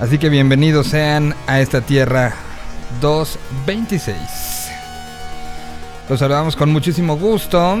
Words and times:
Así 0.00 0.18
que 0.18 0.28
bienvenidos 0.28 0.86
sean 0.86 1.34
a 1.48 1.58
esta 1.58 1.80
tierra 1.80 2.32
226. 3.00 4.70
Los 6.08 6.20
saludamos 6.20 6.54
con 6.54 6.70
muchísimo 6.70 7.16
gusto. 7.16 7.78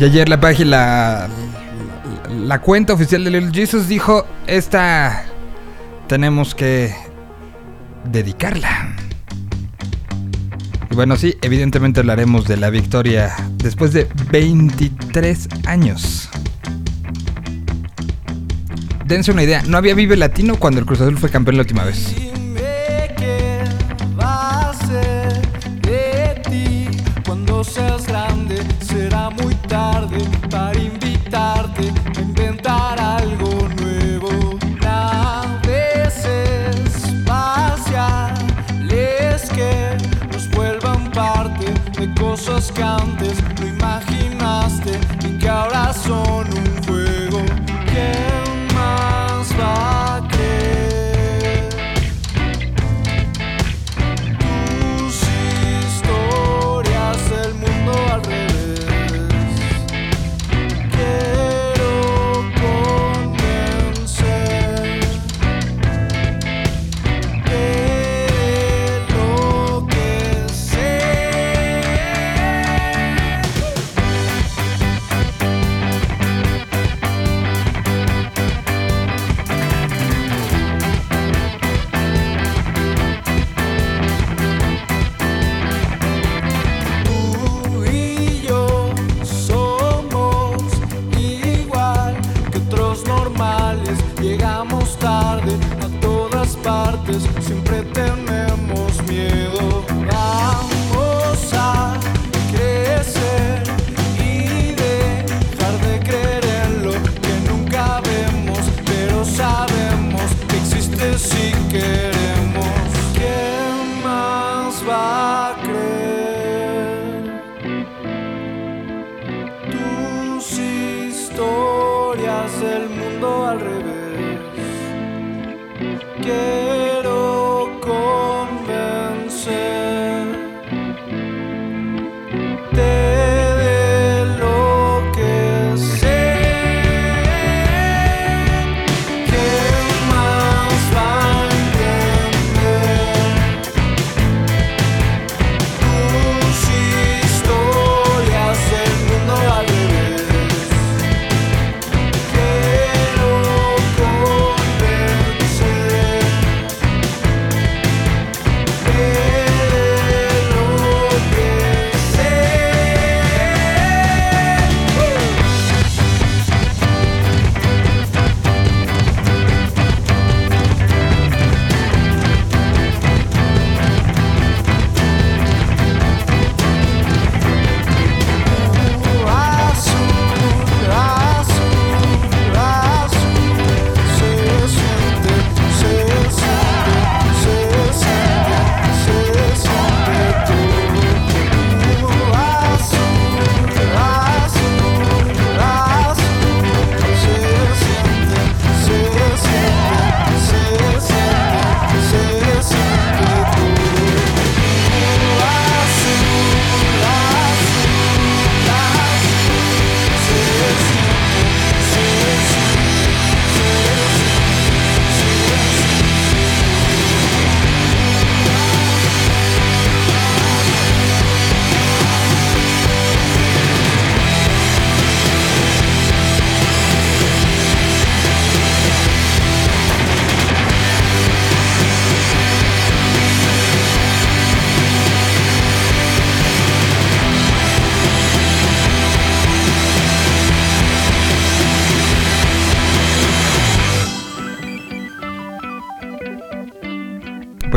Y 0.00 0.04
ayer 0.04 0.30
la 0.30 0.40
página, 0.40 1.28
la, 2.30 2.58
cuenta 2.60 2.94
oficial 2.94 3.22
de 3.22 3.30
Little 3.30 3.52
Jesus 3.52 3.88
dijo, 3.88 4.26
esta 4.46 5.26
tenemos 6.08 6.54
que 6.54 6.94
dedicarla. 8.04 8.95
Bueno, 10.96 11.16
sí, 11.16 11.36
evidentemente 11.42 12.00
hablaremos 12.00 12.48
de 12.48 12.56
la 12.56 12.70
victoria 12.70 13.36
después 13.58 13.92
de 13.92 14.08
23 14.30 15.46
años. 15.66 16.30
Dense 19.04 19.30
una 19.30 19.42
idea, 19.42 19.62
no 19.68 19.76
había 19.76 19.94
Vive 19.94 20.16
Latino 20.16 20.56
cuando 20.56 20.80
el 20.80 20.86
Cruz 20.86 21.02
Azul 21.02 21.18
fue 21.18 21.28
campeón 21.28 21.58
la 21.58 21.64
última 21.64 21.84
vez. 21.84 22.16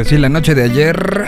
Sí, 0.09 0.17
la 0.17 0.29
noche 0.29 0.55
de 0.55 0.63
ayer. 0.63 1.27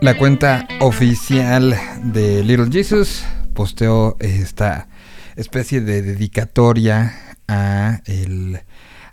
La 0.00 0.16
cuenta 0.16 0.68
oficial 0.78 1.76
de 2.04 2.44
Little 2.44 2.70
Jesus 2.70 3.24
posteó 3.52 4.16
esta 4.20 4.86
especie 5.34 5.80
de 5.80 6.02
dedicatoria 6.02 7.36
a 7.48 8.00
el 8.04 8.60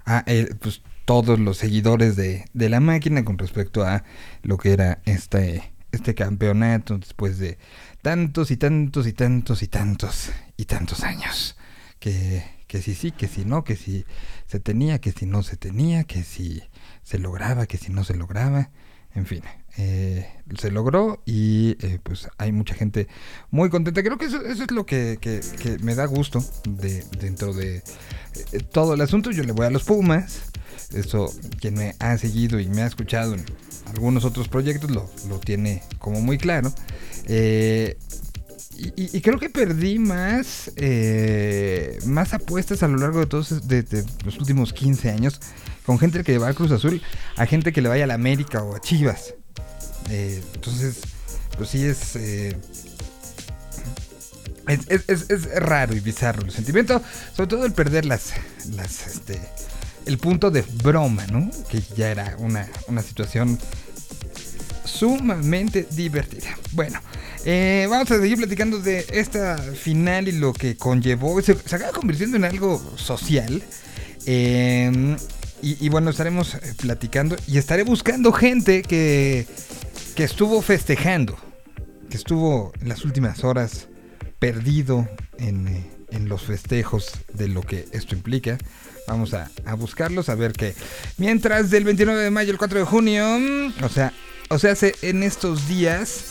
a 0.06 0.20
el, 0.28 0.56
pues, 0.58 0.84
todos 1.06 1.40
los 1.40 1.58
seguidores 1.58 2.16
de, 2.16 2.46
de 2.54 2.70
la 2.70 2.82
máquina 2.82 3.26
con 3.26 3.40
respecto 3.40 3.84
a 3.84 4.04
lo 4.44 4.60
que 4.60 4.74
era 4.74 5.00
este 5.06 5.74
este 5.92 6.14
campeonato 6.14 7.00
después 7.00 7.40
de 7.40 7.58
tantos 8.04 8.52
y 8.52 8.58
tantos 8.58 9.08
y 9.08 9.14
tantos 9.14 9.64
y 9.64 9.68
tantos 9.68 10.32
y 10.56 10.66
tantos 10.66 11.04
años 11.04 11.56
que, 12.02 12.44
que 12.72 12.82
si 12.82 12.96
sí, 12.96 13.12
que 13.12 13.28
si 13.28 13.44
no, 13.44 13.66
que 13.66 13.76
si 13.76 14.06
se 14.48 14.62
tenía, 14.62 15.02
que 15.02 15.12
si 15.12 15.26
no 15.26 15.44
se 15.44 15.58
tenía, 15.58 16.06
que 16.06 16.24
si 16.24 16.64
se 17.04 17.20
lograba, 17.20 17.66
que 17.66 17.78
si 17.78 17.92
no 17.92 18.06
se 18.06 18.16
lograba. 18.16 18.70
en 19.14 19.26
fin, 19.26 19.42
eh, 19.78 20.26
se 20.58 20.72
logró 20.72 21.22
y 21.26 21.76
eh, 21.86 22.00
pues 22.02 22.30
hay 22.38 22.54
mucha 22.54 22.74
gente 22.74 23.10
muy 23.50 23.70
contenta. 23.70 24.02
Creo 24.04 24.18
que 24.18 24.24
eso, 24.28 24.42
es 24.46 24.72
lo 24.72 24.86
que, 24.86 25.18
que- 25.20 25.42
que 25.62 25.80
me 25.80 25.96
da 25.96 26.06
gusto 26.06 26.42
de, 26.66 27.04
dentro 27.20 27.54
de 27.54 27.84
eh, 28.54 28.60
todo 28.72 28.94
el 28.94 29.02
asunto. 29.02 29.32
Yo 29.32 29.44
le 29.44 29.52
voy 29.52 29.66
a 29.66 29.70
los 29.70 29.84
Pumas. 29.84 30.44
Eso, 30.94 31.30
quien 31.60 31.74
me 31.74 31.96
ha 32.00 32.18
seguido 32.18 32.58
y 32.62 32.70
me 32.70 32.84
ha 32.84 32.88
escuchado 32.88 33.34
en 33.34 33.44
algunos 33.88 34.24
otros 34.24 34.48
proyectos 34.48 34.90
lo, 34.92 35.10
lo 35.28 35.40
tiene 35.40 35.84
como 36.00 36.22
muy 36.22 36.38
claro. 36.38 36.74
Y, 38.98 39.22
creo 39.22 39.38
que 39.38 39.50
perdí 39.50 40.00
más, 40.00 40.72
eh, 40.76 42.00
más 42.06 42.34
apuestas 42.34 42.82
a 42.82 42.88
lo 42.88 42.98
largo 42.98 43.20
de 43.20 43.26
todos 43.28 43.52
los 44.26 44.38
últimos 44.40 44.74
15 44.74 45.12
años 45.12 45.40
con 45.86 46.00
gente 46.00 46.24
que 46.24 46.38
va 46.40 46.48
al 46.48 46.56
Cruz 46.56 46.72
Azul 46.72 47.02
a 47.38 47.46
gente 47.46 47.74
que 47.74 47.82
le 47.82 47.90
vaya 47.90 48.06
a 48.06 48.08
la 48.08 48.16
América 48.16 48.64
o 48.64 48.76
a 48.76 48.82
Chivas. 48.82 49.36
Eh, 50.10 50.42
entonces, 50.56 51.02
pues 51.58 51.70
sí 51.70 51.84
es, 51.86 52.16
eh, 52.16 52.56
es, 54.68 54.80
es- 54.90 55.06
es- 55.10 55.30
es 55.30 55.46
raro 55.56 55.96
y 55.96 56.00
bizarro 56.00 56.44
el 56.44 56.52
sentimiento, 56.52 57.02
sobre 57.36 57.48
todo 57.50 57.66
el 57.66 57.74
perder 57.74 58.06
las, 58.06 58.32
las, 58.74 59.06
este, 59.08 59.40
el 60.06 60.18
punto 60.18 60.50
de 60.50 60.64
broma, 60.84 61.28
¿no? 61.28 61.52
Que 61.70 61.82
ya 61.96 62.10
era 62.10 62.36
una, 62.40 62.68
una 62.88 63.02
situación 63.04 63.60
sumamente 64.86 65.88
divertida. 65.92 66.58
Bueno, 66.72 67.00
eh, 67.46 67.88
vamos 67.90 68.12
a 68.12 68.20
seguir 68.20 68.38
platicando 68.38 68.80
de 68.80 69.06
esta 69.12 69.58
final 69.58 70.28
y 70.28 70.34
lo 70.34 70.54
que 70.54 70.78
conllevó. 70.78 71.42
Se, 71.42 71.54
acaba 71.54 71.92
convirtiendo 71.92 72.38
en 72.38 72.46
algo 72.46 72.82
social. 72.98 73.64
Eh, 74.26 75.16
y, 75.64 75.90
bueno, 75.90 76.10
estaremos 76.10 76.56
eh, 76.56 76.60
platicando 76.76 77.38
y 77.48 77.60
estaré 77.60 77.84
buscando 77.84 78.32
gente 78.34 78.82
que, 78.82 79.46
que 80.16 80.24
estuvo 80.24 80.60
festejando, 80.64 81.38
que 82.10 82.18
estuvo 82.18 82.72
en 82.82 82.90
las 82.90 83.06
últimas 83.06 83.44
horas 83.44 83.88
perdido 84.40 85.08
en, 85.38 85.68
eh, 85.68 85.92
en 86.10 86.30
los 86.30 86.42
festejos 86.42 87.12
de 87.34 87.48
lo 87.48 87.62
que 87.62 87.88
esto 87.92 88.16
implica. 88.16 88.58
Vamos 89.08 89.36
a, 89.36 89.52
a 89.66 89.76
buscarlos, 89.76 90.30
a 90.30 90.36
ver 90.36 90.54
qué. 90.54 90.74
Mientras 91.18 91.70
del 91.70 91.84
29 91.84 92.24
de 92.24 92.32
mayo 92.32 92.52
al 92.52 92.58
4 92.58 92.80
de 92.80 92.86
junio, 92.86 93.38
mm, 93.38 93.84
o 93.84 93.90
sea, 93.90 94.14
o 94.50 94.58
sea, 94.58 94.76
en 95.04 95.22
estos 95.22 95.68
días 95.68 96.24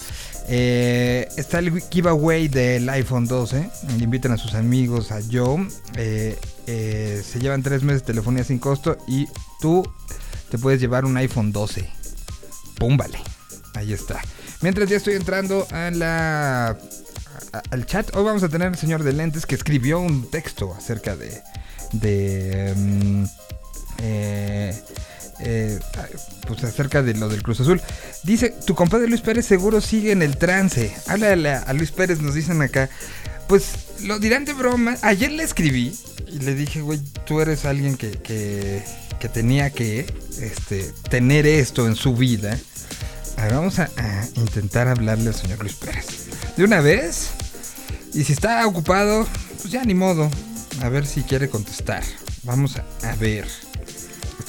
eh, 0.52 1.29
está 1.37 1.61
el 1.61 1.81
giveaway 1.81 2.49
del 2.49 2.88
iPhone 2.88 3.26
12. 3.26 3.70
Invitan 4.00 4.32
a 4.32 4.37
sus 4.37 4.55
amigos, 4.55 5.12
a 5.12 5.20
Joe. 5.31 5.69
Eh, 5.94 6.37
eh, 6.67 7.23
se 7.25 7.38
llevan 7.38 7.62
tres 7.62 7.85
meses 7.85 8.02
de 8.02 8.06
telefonía 8.06 8.43
sin 8.43 8.58
costo 8.58 8.99
y 9.06 9.29
tú 9.61 9.88
te 10.50 10.58
puedes 10.58 10.81
llevar 10.81 11.05
un 11.05 11.17
iPhone 11.17 11.52
12. 11.52 11.88
Púmbale. 12.79 13.19
Ahí 13.75 13.93
está. 13.93 14.20
Mientras 14.61 14.88
ya 14.88 14.97
estoy 14.97 15.14
entrando 15.14 15.69
a 15.70 15.93
la 15.93 16.76
al 17.70 17.87
chat, 17.87 18.14
hoy 18.17 18.25
vamos 18.25 18.43
a 18.43 18.49
tener 18.49 18.69
al 18.69 18.76
señor 18.76 19.05
de 19.05 19.12
lentes 19.12 19.47
que 19.47 19.55
escribió 19.55 20.00
un 20.00 20.31
texto 20.31 20.75
acerca 20.75 21.14
de 21.14 21.41
de 21.93 22.75
mm, 22.76 23.25
eh, 25.43 25.79
pues 26.47 26.63
acerca 26.65 27.03
de 27.03 27.15
lo 27.15 27.29
del 27.29 27.43
Cruz 27.43 27.61
Azul. 27.61 27.81
Dice, 28.23 28.55
tu 28.67 28.75
compadre 28.75 29.09
Luis 29.09 29.21
Pérez 29.21 29.47
seguro 29.47 29.81
sigue 29.81 30.13
en 30.13 30.23
el 30.23 30.37
trance. 30.37 30.95
Háblale 31.07 31.51
a, 31.51 31.73
Luis 31.73 31.91
Pérez, 31.93 32.21
nos 32.21 32.35
dicen 32.35 32.61
acá. 32.63 32.91
Pues 33.49 33.73
lo 34.03 34.19
dirán 34.19 34.45
de 34.45 34.53
broma. 34.53 34.97
Ayer 35.03 35.31
le 35.33 35.43
escribí 35.43 35.97
y 36.29 36.39
le 36.41 36.55
dije, 36.55 36.83
güey, 36.83 37.01
tú 37.25 37.41
eres 37.41 37.65
alguien 37.65 37.97
que, 37.97 38.13
que, 38.13 38.83
tenía 39.33 39.71
que 39.71 40.07
este, 40.41 40.91
tener 41.09 41.47
esto 41.47 41.87
en 41.87 41.97
su 41.97 42.15
vida. 42.15 42.59
A 43.37 43.45
ver, 43.45 43.55
vamos 43.55 43.79
a, 43.79 43.89
intentar 44.37 44.89
hablarle 44.89 45.29
al 45.29 45.35
señor 45.35 45.61
Luis 45.61 45.75
Pérez. 45.75 46.29
De 46.57 46.65
una 46.65 46.81
vez. 46.81 47.31
Y 48.13 48.25
si 48.25 48.33
está 48.33 48.67
ocupado, 48.67 49.27
pues 49.61 49.73
ya 49.73 49.85
ni 49.85 49.95
modo. 49.95 50.31
A 50.83 50.89
ver 50.89 51.07
si 51.07 51.23
quiere 51.23 51.49
contestar. 51.49 52.03
Vamos 52.43 52.77
a 52.77 53.15
ver. 53.17 53.47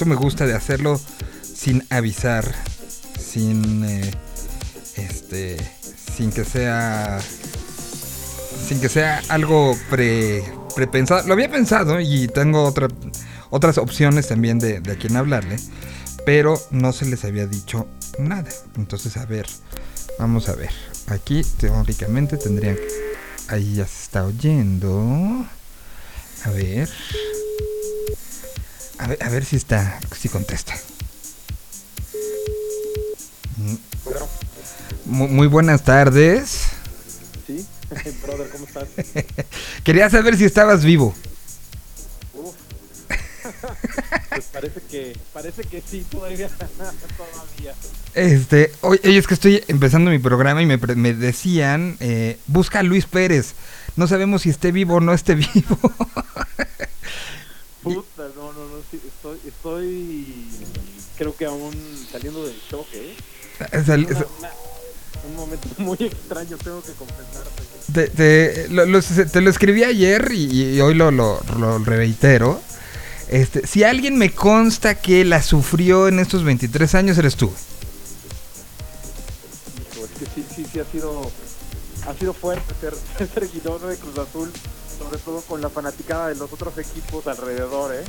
Me 0.05 0.15
gusta 0.15 0.45
de 0.45 0.55
hacerlo 0.55 0.99
sin 1.41 1.85
avisar. 1.89 2.55
Sin. 3.19 3.83
eh, 3.85 4.11
este. 4.97 5.57
Sin 6.15 6.31
que 6.31 6.43
sea. 6.43 7.19
Sin 8.67 8.79
que 8.79 8.89
sea 8.89 9.21
algo 9.29 9.77
pre, 9.89 10.43
prepensado. 10.75 11.27
Lo 11.27 11.33
había 11.33 11.51
pensado 11.51 11.99
y 11.99 12.27
tengo 12.27 12.63
otra, 12.63 12.87
otras 13.49 13.77
opciones 13.77 14.27
también 14.27 14.59
de, 14.59 14.79
de 14.79 14.91
a 14.93 14.95
quién 14.95 15.15
hablarle. 15.17 15.57
Pero 16.25 16.59
no 16.71 16.93
se 16.93 17.05
les 17.05 17.25
había 17.25 17.47
dicho 17.47 17.87
nada. 18.19 18.49
Entonces, 18.77 19.17
a 19.17 19.25
ver. 19.25 19.47
Vamos 20.19 20.49
a 20.49 20.55
ver. 20.55 20.71
Aquí 21.07 21.43
teóricamente 21.57 22.37
tendrían. 22.37 22.77
Ahí 23.47 23.75
ya 23.75 23.87
se 23.87 24.03
está 24.03 24.25
oyendo. 24.25 25.45
A 26.45 26.49
ver. 26.51 26.89
A 29.01 29.07
ver, 29.07 29.17
a 29.23 29.29
ver 29.29 29.45
si 29.45 29.55
está. 29.55 29.99
Si 30.19 30.29
contesta. 30.29 30.73
Mm. 33.57 33.75
Mu- 35.05 35.27
Muy 35.27 35.47
buenas 35.47 35.83
tardes. 35.83 36.61
Sí, 37.47 37.65
brother, 38.23 38.49
¿cómo 38.49 38.65
estás? 38.65 38.87
Quería 39.83 40.09
saber 40.09 40.37
si 40.37 40.45
estabas 40.45 40.85
vivo. 40.85 41.15
Uf. 42.33 42.53
Pues 44.29 44.45
parece 44.45 44.79
que, 44.89 45.17
parece 45.33 45.63
que 45.63 45.83
sí, 45.85 46.05
todavía, 46.09 46.47
todavía. 46.47 47.73
Este, 48.13 48.71
oye, 48.79 49.01
es 49.17 49.27
que 49.27 49.33
estoy 49.33 49.61
empezando 49.67 50.09
mi 50.09 50.19
programa 50.19 50.61
y 50.61 50.65
me, 50.65 50.77
me 50.77 51.13
decían, 51.13 51.97
eh, 51.99 52.39
busca 52.47 52.79
a 52.79 52.83
Luis 52.83 53.05
Pérez. 53.05 53.53
No 53.97 54.07
sabemos 54.07 54.43
si 54.43 54.49
esté 54.49 54.71
vivo 54.71 54.95
o 54.95 54.99
no 55.01 55.13
esté 55.13 55.35
vivo. 55.35 55.77
Puta, 57.83 58.27
no, 58.35 58.53
no, 58.53 58.65
no, 58.67 58.77
sí, 58.91 59.01
estoy, 59.07 59.39
estoy, 59.47 60.47
creo 61.17 61.35
que 61.35 61.45
aún 61.45 61.73
saliendo 62.11 62.45
del 62.45 62.55
shock, 62.69 62.87
¿eh? 62.93 63.15
Sal- 63.85 64.05
Una- 64.05 64.25
una- 64.39 64.51
un 65.27 65.35
momento 65.35 65.67
muy 65.79 65.97
extraño, 65.99 66.57
tengo 66.57 66.81
que 66.81 66.91
confesarte. 66.93 67.61
te, 67.93 68.07
te- 68.07 68.67
lo, 68.69 68.85
lo- 68.85 69.01
te 69.01 69.41
lo 69.41 69.49
escribí 69.49 69.83
ayer 69.83 70.31
y, 70.31 70.75
y 70.75 70.81
hoy 70.81 70.93
lo, 70.93 71.09
lo, 71.11 71.41
lo 71.57 71.79
reitero. 71.79 72.61
Este, 73.29 73.65
si 73.65 73.83
alguien 73.83 74.17
me 74.17 74.33
consta 74.33 74.95
que 74.95 75.23
la 75.25 75.41
sufrió 75.41 76.07
en 76.07 76.19
estos 76.19 76.43
23 76.43 76.95
años, 76.95 77.17
eres 77.17 77.35
tú. 77.35 77.51
Hijo, 79.95 80.05
es 80.05 80.11
que 80.19 80.25
sí, 80.35 80.45
sí, 80.55 80.65
sí 80.71 80.79
ha 80.79 80.85
sido, 80.85 81.31
ha 82.07 82.13
sido 82.13 82.33
fuerte 82.33 82.73
ser, 82.81 82.93
ser 83.17 83.29
seguidor 83.47 83.81
de 83.81 83.95
Cruz 83.97 84.17
Azul, 84.17 84.51
sobre 85.03 85.17
todo 85.17 85.41
con 85.41 85.61
la 85.61 85.69
fanaticada 85.69 86.29
de 86.29 86.35
los 86.35 86.51
otros 86.53 86.77
equipos 86.77 87.27
alrededor, 87.27 87.93
¿eh? 87.93 88.03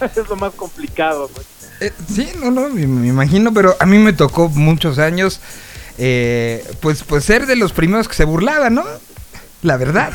es 0.16 0.28
lo 0.28 0.36
más 0.36 0.54
complicado, 0.54 1.28
pues. 1.32 1.46
Eh, 1.80 1.92
sí, 2.08 2.30
no, 2.40 2.50
no, 2.50 2.68
me, 2.68 2.86
me 2.86 3.08
imagino, 3.08 3.52
pero 3.52 3.74
a 3.78 3.86
mí 3.86 3.98
me 3.98 4.12
tocó 4.12 4.48
muchos 4.48 4.98
años, 4.98 5.40
eh, 5.98 6.64
pues, 6.80 7.02
pues 7.04 7.24
ser 7.24 7.46
de 7.46 7.56
los 7.56 7.72
primeros 7.72 8.08
que 8.08 8.14
se 8.14 8.24
burlaban, 8.24 8.74
¿no? 8.74 8.84
La 9.62 9.76
verdad. 9.76 10.12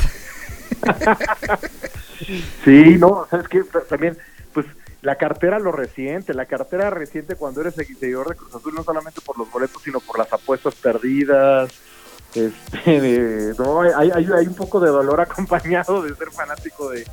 Sí, 2.64 2.98
no, 3.00 3.28
sabes 3.30 3.48
que 3.48 3.64
también, 3.90 4.18
pues 4.54 4.68
la 5.02 5.16
cartera 5.16 5.60
lo 5.60 5.72
reciente, 5.72 6.34
la 6.34 6.46
cartera 6.46 6.90
reciente 6.90 7.36
cuando 7.36 7.62
eres 7.62 7.76
seguidor 7.76 8.30
de 8.30 8.36
Cruz 8.36 8.54
Azul, 8.54 8.76
no 8.76 8.84
solamente 8.84 9.22
por 9.22 9.38
los 9.38 9.52
boletos, 9.52 9.82
sino 9.82 10.00
por 10.00 10.20
las 10.20 10.32
apuestas 10.32 10.76
perdidas. 10.76 11.72
Este, 12.34 13.54
no, 13.58 13.82
hay, 13.82 14.10
hay, 14.10 14.26
hay 14.26 14.48
un 14.48 14.54
poco 14.56 14.80
de 14.80 14.90
dolor 14.90 15.20
acompañado 15.20 16.02
de 16.02 16.16
ser 16.16 16.32
fanático 16.32 16.90
de, 16.90 17.06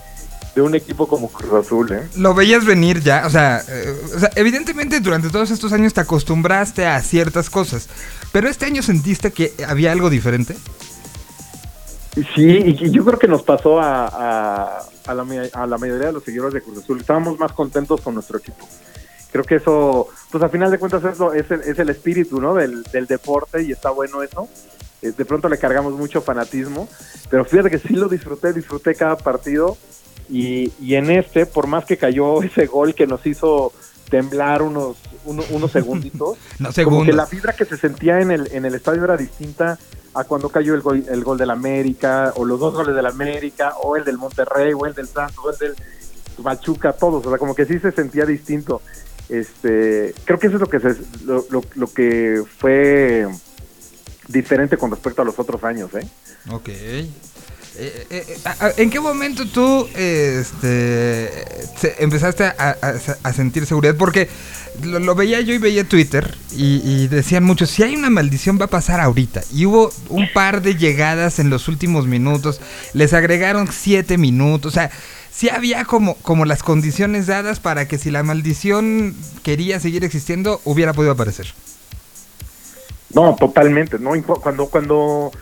de 0.55 0.63
un 0.63 0.75
equipo 0.75 1.09
como 1.09 1.29
Cruz 1.29 1.67
Azul, 1.67 1.93
¿eh? 1.93 2.09
Lo 2.17 2.35
veías 2.35 2.65
venir 2.65 3.01
ya, 3.01 3.25
o 3.27 3.31
sea, 3.31 3.63
eh, 3.69 4.01
o 4.15 4.19
sea, 4.21 4.31
evidentemente 4.37 5.01
durante 5.01 5.29
todos 5.31 5.51
estos 5.51 5.73
años 5.73 5.93
te 5.93 6.01
acostumbraste 6.01 6.87
a 6.87 7.01
ciertas 7.03 7.51
cosas, 7.51 7.89
pero 8.33 8.49
este 8.49 8.67
año 8.67 8.83
sentiste 8.83 9.33
que 9.33 9.53
había 9.67 9.91
algo 9.91 10.09
diferente. 10.09 10.57
Sí, 12.35 12.47
y 12.47 12.91
yo 12.91 13.05
creo 13.05 13.19
que 13.19 13.29
nos 13.29 13.43
pasó 13.43 13.81
a, 13.81 14.07
a, 14.07 14.83
a 15.07 15.15
la, 15.15 15.25
a 15.53 15.67
la 15.67 15.79
mayoría 15.79 16.09
de 16.09 16.13
los 16.13 16.25
seguidores 16.25 16.55
de 16.55 16.63
Cruz 16.63 16.79
Azul. 16.79 17.01
Estábamos 17.01 17.39
más 17.39 17.53
contentos 17.53 18.01
con 18.01 18.15
nuestro 18.15 18.39
equipo. 18.39 18.69
Creo 19.33 19.45
que 19.45 19.57
eso, 19.57 20.09
pues 20.31 20.43
a 20.43 20.49
final 20.49 20.71
de 20.71 20.79
cuentas 20.79 21.05
es, 21.05 21.19
lo- 21.19 21.33
es, 21.35 21.51
el, 21.51 21.61
es 21.61 21.79
el 21.79 21.91
espíritu 21.91 22.41
¿no? 22.41 22.55
del, 22.55 22.83
del 22.85 23.07
deporte 23.07 23.63
y 23.63 23.73
está 23.73 23.91
bueno 23.91 24.23
eso. 24.23 24.49
Eh, 25.03 25.13
De 25.17 25.25
pronto 25.25 25.49
le 25.49 25.59
cargamos 25.59 25.93
mucho 25.93 26.23
fanatismo, 26.23 26.89
pero 27.31 27.45
fíjate 27.45 27.71
que 27.71 27.79
sí 27.79 27.95
lo 27.95 28.09
disfruté, 28.09 28.53
disfruté 28.53 28.95
cada 28.95 29.17
partido 29.17 29.77
y, 30.31 30.73
y 30.81 30.95
en 30.95 31.11
este, 31.11 31.47
por 31.47 31.67
más 31.67 31.85
que 31.85 31.97
cayó 31.97 32.43
ese 32.43 32.67
gol 32.67 32.95
que 32.95 33.07
nos 33.07 33.25
hizo 33.27 33.73
temblar 34.11 34.63
unos, 34.63 34.97
uno- 35.27 35.45
unos 35.51 35.71
segunditos, 35.73 36.39
No, 36.59 36.71
como 36.85 37.05
que 37.05 37.13
la 37.13 37.27
vibra 37.27 37.53
que 37.53 37.65
se 37.67 37.77
sentía 37.77 38.21
en 38.21 38.31
el, 38.31 38.49
en 38.53 38.65
el 38.65 38.75
estadio 38.75 39.05
era 39.05 39.17
distinta 39.17 39.79
a 40.15 40.25
cuando 40.25 40.49
cayó 40.49 40.75
el 40.75 40.81
gol, 40.81 41.05
el 41.09 41.23
gol 41.23 41.37
del 41.37 41.51
América, 41.51 42.33
o 42.37 42.45
los 42.47 42.59
dos 42.59 42.73
goles 42.75 42.97
del 42.97 43.05
América, 43.07 43.75
o 43.83 43.95
el 43.95 44.05
del 44.05 44.17
Monterrey, 44.17 44.73
o 44.75 44.87
el 44.87 44.95
del 44.95 45.07
Santos, 45.07 45.45
o 45.45 45.51
el 45.51 45.59
del 45.59 45.75
Machuca, 46.43 46.93
todos, 46.93 47.25
o 47.27 47.29
sea, 47.29 47.39
como 47.39 47.55
que 47.55 47.67
sí 47.67 47.79
se 47.79 47.93
sentía 47.93 48.25
distinto. 48.25 48.81
Este, 49.29 50.15
creo 50.25 50.39
que 50.39 50.47
eso 50.47 50.57
es 50.57 50.61
lo 50.61 50.69
que 50.69 50.81
se, 50.81 50.97
lo, 51.25 51.45
lo, 51.75 51.93
que 51.93 52.43
fue 52.59 53.27
diferente 54.27 54.77
con 54.77 54.91
respecto 54.91 55.21
a 55.21 55.25
los 55.25 55.39
otros 55.39 55.63
años, 55.65 55.91
¿eh? 55.95 56.07
Ok. 56.51 56.69
Eh, 56.69 57.13
eh, 57.79 58.07
eh, 58.11 58.73
¿En 58.79 58.91
qué 58.91 58.99
momento 58.99 59.47
tú 59.47 59.87
este, 59.95 61.31
empezaste 62.03 62.45
a, 62.45 63.33
sentir 63.33 63.67
seguridad? 63.67 63.95
Porque 63.97 64.29
lo, 64.83 64.99
lo 64.99 65.15
veía 65.15 65.41
yo 65.43 65.55
y 65.55 65.59
veía 65.59 65.85
Twitter 65.85 66.37
y, 66.51 66.81
y 66.85 67.07
decían 67.07 67.45
muchos, 67.45 67.71
si 67.71 67.85
hay 67.85 67.95
una 67.95 68.11
maldición 68.11 68.59
va 68.61 68.65
a 68.65 68.71
pasar 68.71 68.99
ahorita. 69.01 69.43
Y 69.53 69.67
hubo 69.67 69.93
un 70.09 70.27
par 70.33 70.63
de 70.63 70.75
llegadas 70.75 71.39
en 71.39 71.51
los 71.51 71.69
últimos 71.69 72.07
minutos, 72.07 72.61
les 72.95 73.13
agregaron 73.13 73.69
siete 73.71 74.19
minutos, 74.19 74.73
o 74.73 74.75
sea, 74.75 74.91
sí 75.31 75.49
había 75.49 75.85
como, 75.85 76.15
como 76.17 76.45
las 76.45 76.63
condiciones 76.63 77.27
dadas 77.27 77.61
para 77.61 77.89
que 77.89 77.99
si 77.99 78.11
la 78.11 78.23
maldición 78.23 79.15
quería 79.43 79.81
seguir 79.81 80.05
existiendo, 80.05 80.61
hubiera 80.65 80.93
podido 80.93 81.13
aparecer. 81.13 81.47
No, 83.15 83.37
totalmente, 83.37 83.99
¿no? 83.99 84.11
Cuando, 84.23 84.67
cuando, 84.67 85.33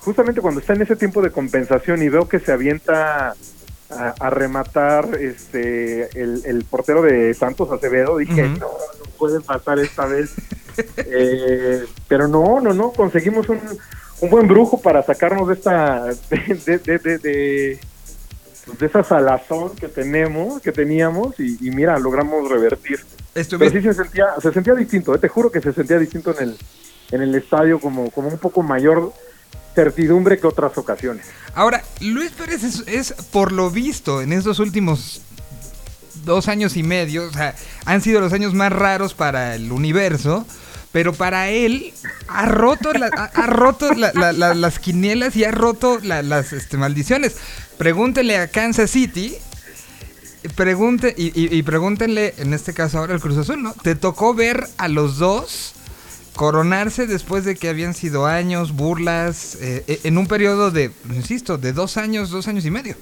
justamente 0.00 0.40
cuando 0.40 0.60
está 0.60 0.72
en 0.72 0.82
ese 0.82 0.96
tiempo 0.96 1.20
de 1.20 1.30
compensación 1.30 2.02
y 2.02 2.08
veo 2.08 2.28
que 2.28 2.40
se 2.40 2.52
avienta 2.52 3.34
a, 3.90 4.14
a 4.18 4.30
rematar 4.30 5.14
este 5.20 6.08
el, 6.18 6.42
el 6.46 6.64
portero 6.64 7.02
de 7.02 7.34
Santos 7.34 7.70
Acevedo, 7.70 8.16
dije, 8.16 8.48
no, 8.48 8.58
no 8.58 9.10
puede 9.18 9.40
pasar 9.40 9.78
esta 9.78 10.06
vez. 10.06 10.34
Eh, 10.96 11.84
pero 12.08 12.26
no, 12.26 12.58
no, 12.60 12.74
no, 12.74 12.90
conseguimos 12.90 13.48
un, 13.48 13.60
un 14.20 14.28
buen 14.28 14.48
brujo 14.48 14.80
para 14.80 15.04
sacarnos 15.04 15.46
de 15.46 15.54
esta, 15.54 16.04
de, 16.04 16.78
de, 16.84 16.98
de, 16.98 17.18
de, 17.18 17.80
de- 18.66 18.76
de 18.78 18.86
esa 18.86 19.02
salazón 19.02 19.74
que 19.76 19.88
tenemos, 19.88 20.60
que 20.60 20.72
teníamos, 20.72 21.38
y, 21.40 21.56
y 21.66 21.70
mira, 21.70 21.98
logramos 21.98 22.48
revertir. 22.50 22.98
Pero 23.32 23.42
Estuviste, 23.42 23.80
sí 23.80 23.86
se 23.88 23.94
sentía, 23.94 24.26
se 24.40 24.52
sentía 24.52 24.74
distinto, 24.74 25.14
¿eh? 25.14 25.18
te 25.18 25.28
juro 25.28 25.50
que 25.50 25.60
se 25.60 25.72
sentía 25.72 25.98
distinto 25.98 26.30
en 26.38 26.50
el, 26.50 26.58
en 27.10 27.22
el 27.22 27.34
estadio 27.34 27.80
como, 27.80 28.10
como 28.10 28.28
un 28.28 28.38
poco 28.38 28.62
mayor 28.62 29.12
certidumbre 29.74 30.38
que 30.38 30.46
otras 30.46 30.76
ocasiones. 30.78 31.26
Ahora, 31.54 31.82
Luis 32.00 32.30
Pérez 32.30 32.62
es, 32.62 32.84
es, 32.86 33.12
por 33.32 33.50
lo 33.52 33.70
visto 33.70 34.22
en 34.22 34.32
estos 34.32 34.58
últimos 34.60 35.20
dos 36.24 36.48
años 36.48 36.76
y 36.76 36.82
medio, 36.82 37.24
o 37.24 37.32
sea, 37.32 37.54
han 37.84 38.00
sido 38.00 38.20
los 38.20 38.32
años 38.32 38.54
más 38.54 38.72
raros 38.72 39.14
para 39.14 39.56
el 39.56 39.72
universo, 39.72 40.46
pero 40.94 41.12
para 41.12 41.50
él 41.50 41.92
ha 42.28 42.46
roto, 42.46 42.92
ha, 43.34 43.46
roto 43.48 43.92
la- 43.94 44.12
la- 44.14 44.32
la- 44.32 44.54
las 44.54 44.78
quinielas 44.78 45.34
y 45.34 45.42
ha 45.44 45.50
roto 45.50 45.98
la- 46.04 46.22
las 46.22 46.52
este, 46.52 46.76
maldiciones. 46.76 47.36
Pregúntele 47.78 48.38
a 48.38 48.46
Kansas 48.46 48.92
City. 48.92 49.34
Pregunte, 50.54 51.12
y, 51.18 51.26
y- 51.38 51.52
y 51.52 51.62
pregúntenle, 51.64 52.34
en 52.38 52.54
este 52.54 52.74
caso 52.74 52.98
ahora 52.98 53.14
el 53.14 53.20
Cruz 53.20 53.36
Azul, 53.38 53.60
¿no? 53.60 53.72
Te 53.82 53.96
tocó 53.96 54.34
ver 54.34 54.68
a 54.78 54.86
los 54.86 55.18
dos 55.18 55.72
coronarse 56.36 57.08
después 57.08 57.44
de 57.44 57.56
que 57.56 57.68
habían 57.70 57.94
sido 57.94 58.26
años, 58.26 58.70
burlas, 58.72 59.56
eh, 59.60 59.82
eh, 59.88 60.00
en 60.04 60.16
un 60.16 60.28
periodo 60.28 60.70
de, 60.70 60.92
insisto, 61.12 61.58
de 61.58 61.72
dos 61.72 61.96
años, 61.96 62.30
dos 62.30 62.46
años 62.46 62.64
y 62.66 62.70
medio. 62.70 62.94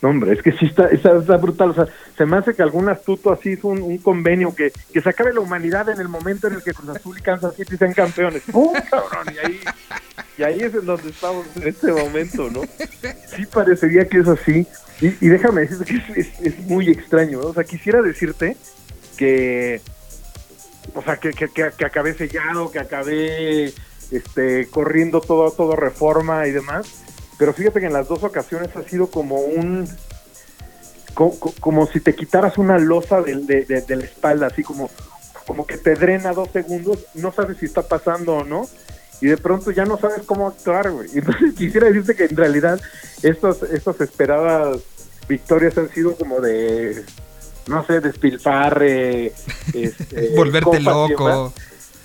No, 0.00 0.08
hombre, 0.10 0.32
es 0.32 0.42
que 0.42 0.52
sí 0.52 0.66
está, 0.66 0.86
está, 0.88 1.16
está 1.18 1.36
brutal. 1.36 1.70
O 1.70 1.74
sea, 1.74 1.86
se 2.16 2.26
me 2.26 2.36
hace 2.36 2.54
que 2.54 2.62
algún 2.62 2.88
astuto 2.88 3.32
así 3.32 3.50
hizo 3.50 3.68
un, 3.68 3.98
convenio 3.98 4.54
que, 4.54 4.72
que 4.92 5.00
se 5.00 5.08
acabe 5.08 5.32
la 5.32 5.40
humanidad 5.40 5.88
en 5.88 6.00
el 6.00 6.08
momento 6.08 6.46
en 6.46 6.54
el 6.54 6.62
que 6.62 6.72
Cruz 6.72 6.90
Azul 6.90 7.18
y 7.18 7.22
Kansas 7.22 7.56
City 7.56 7.76
sean 7.76 7.92
campeones. 7.92 8.42
¡Pum, 8.50 8.72
cabrón! 8.90 9.34
Y 9.34 9.38
ahí, 9.46 9.60
y 10.38 10.42
ahí 10.42 10.60
es 10.60 10.74
en 10.74 10.86
donde 10.86 11.10
estamos 11.10 11.46
en 11.56 11.68
este 11.68 11.92
momento, 11.92 12.48
¿no? 12.50 12.62
Sí 13.36 13.46
parecería 13.52 14.08
que 14.08 14.18
es 14.18 14.28
así. 14.28 14.66
Y, 15.00 15.28
déjame 15.28 15.62
decirte 15.62 16.14
que 16.14 16.20
es 16.48 16.58
muy 16.66 16.88
extraño. 16.88 17.40
¿no? 17.40 17.48
O 17.48 17.54
sea, 17.54 17.64
quisiera 17.64 18.00
decirte 18.00 18.56
que, 19.16 19.80
o 20.94 21.02
sea, 21.02 21.16
que, 21.16 21.30
que, 21.30 21.48
que, 21.48 21.70
que 21.76 21.84
acabé 21.84 22.14
sellado, 22.14 22.70
que 22.70 22.78
acabé 22.78 23.72
este, 24.10 24.68
corriendo 24.70 25.20
todo, 25.20 25.50
todo 25.50 25.74
reforma 25.74 26.46
y 26.46 26.52
demás. 26.52 27.02
Pero 27.38 27.52
fíjate 27.52 27.80
que 27.80 27.86
en 27.86 27.92
las 27.92 28.06
dos 28.06 28.22
ocasiones 28.22 28.74
ha 28.76 28.82
sido 28.82 29.08
como 29.08 29.40
un... 29.40 29.88
co- 31.14 31.38
co- 31.38 31.54
Como, 31.60 31.86
si 31.86 32.00
te 32.00 32.14
quitaras 32.14 32.58
una 32.58 32.78
losa 32.78 33.22
de, 33.22 33.36
de- 33.36 33.64
de- 33.64 33.80
de 33.82 33.96
la 33.96 34.04
espalda, 34.04 34.48
así 34.48 34.62
como, 34.62 34.90
como 35.46 35.66
que 35.66 35.78
te 35.78 35.94
drena 35.94 36.32
dos 36.32 36.50
segundos, 36.52 37.06
no 37.14 37.32
sabes 37.32 37.58
si 37.58 37.66
está 37.66 37.82
pasando 37.82 38.34
o 38.36 38.44
no, 38.44 38.68
y 39.20 39.28
de 39.28 39.36
pronto 39.36 39.70
ya 39.70 39.84
no 39.84 39.96
sabes 39.98 40.22
cómo 40.26 40.48
actuar, 40.48 40.90
güey. 40.90 41.08
Entonces 41.14 41.54
quisiera 41.54 41.86
decirte 41.86 42.14
que 42.14 42.24
en 42.24 42.36
realidad 42.36 42.80
estas, 43.22 43.62
estas 43.62 44.00
esperadas 44.00 44.78
victorias 45.28 45.78
han 45.78 45.88
sido 45.90 46.14
como 46.16 46.40
de, 46.40 47.04
no 47.66 47.84
sé, 47.86 48.00
despilfarre, 48.00 49.26
este, 49.74 50.32
Volverte 50.36 50.80
loco. 50.80 51.52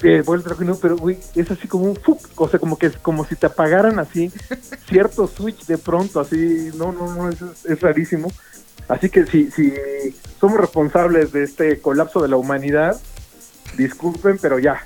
Eh, 0.01 0.23
no, 0.59 0.75
pero 0.77 0.95
güey, 0.95 1.17
es 1.35 1.51
así 1.51 1.67
como 1.67 1.83
un 1.83 1.95
fup, 1.97 2.21
o 2.37 2.47
sea, 2.47 2.57
como 2.57 2.77
que 2.77 2.85
es 2.85 2.95
como 2.95 3.25
si 3.25 3.35
te 3.35 3.47
apagaran 3.47 3.99
así 3.99 4.31
cierto 4.87 5.27
switch 5.27 5.65
de 5.65 5.77
pronto, 5.77 6.21
así, 6.21 6.71
no, 6.75 6.93
no, 6.93 7.13
no, 7.13 7.29
es, 7.29 7.37
es 7.65 7.81
rarísimo. 7.81 8.31
Así 8.89 9.09
que 9.09 9.25
si, 9.27 9.49
si 9.51 9.71
somos 10.39 10.59
responsables 10.59 11.31
de 11.31 11.43
este 11.43 11.79
colapso 11.79 12.21
de 12.21 12.27
la 12.27 12.37
humanidad, 12.37 12.99
disculpen, 13.77 14.37
pero 14.41 14.59
ya, 14.59 14.83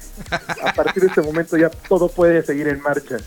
a 0.64 0.74
partir 0.74 1.04
de 1.04 1.08
este 1.08 1.22
momento 1.22 1.58
ya 1.58 1.70
todo 1.70 2.10
puede 2.10 2.44
seguir 2.44 2.68
en 2.68 2.82
marcha. 2.82 3.18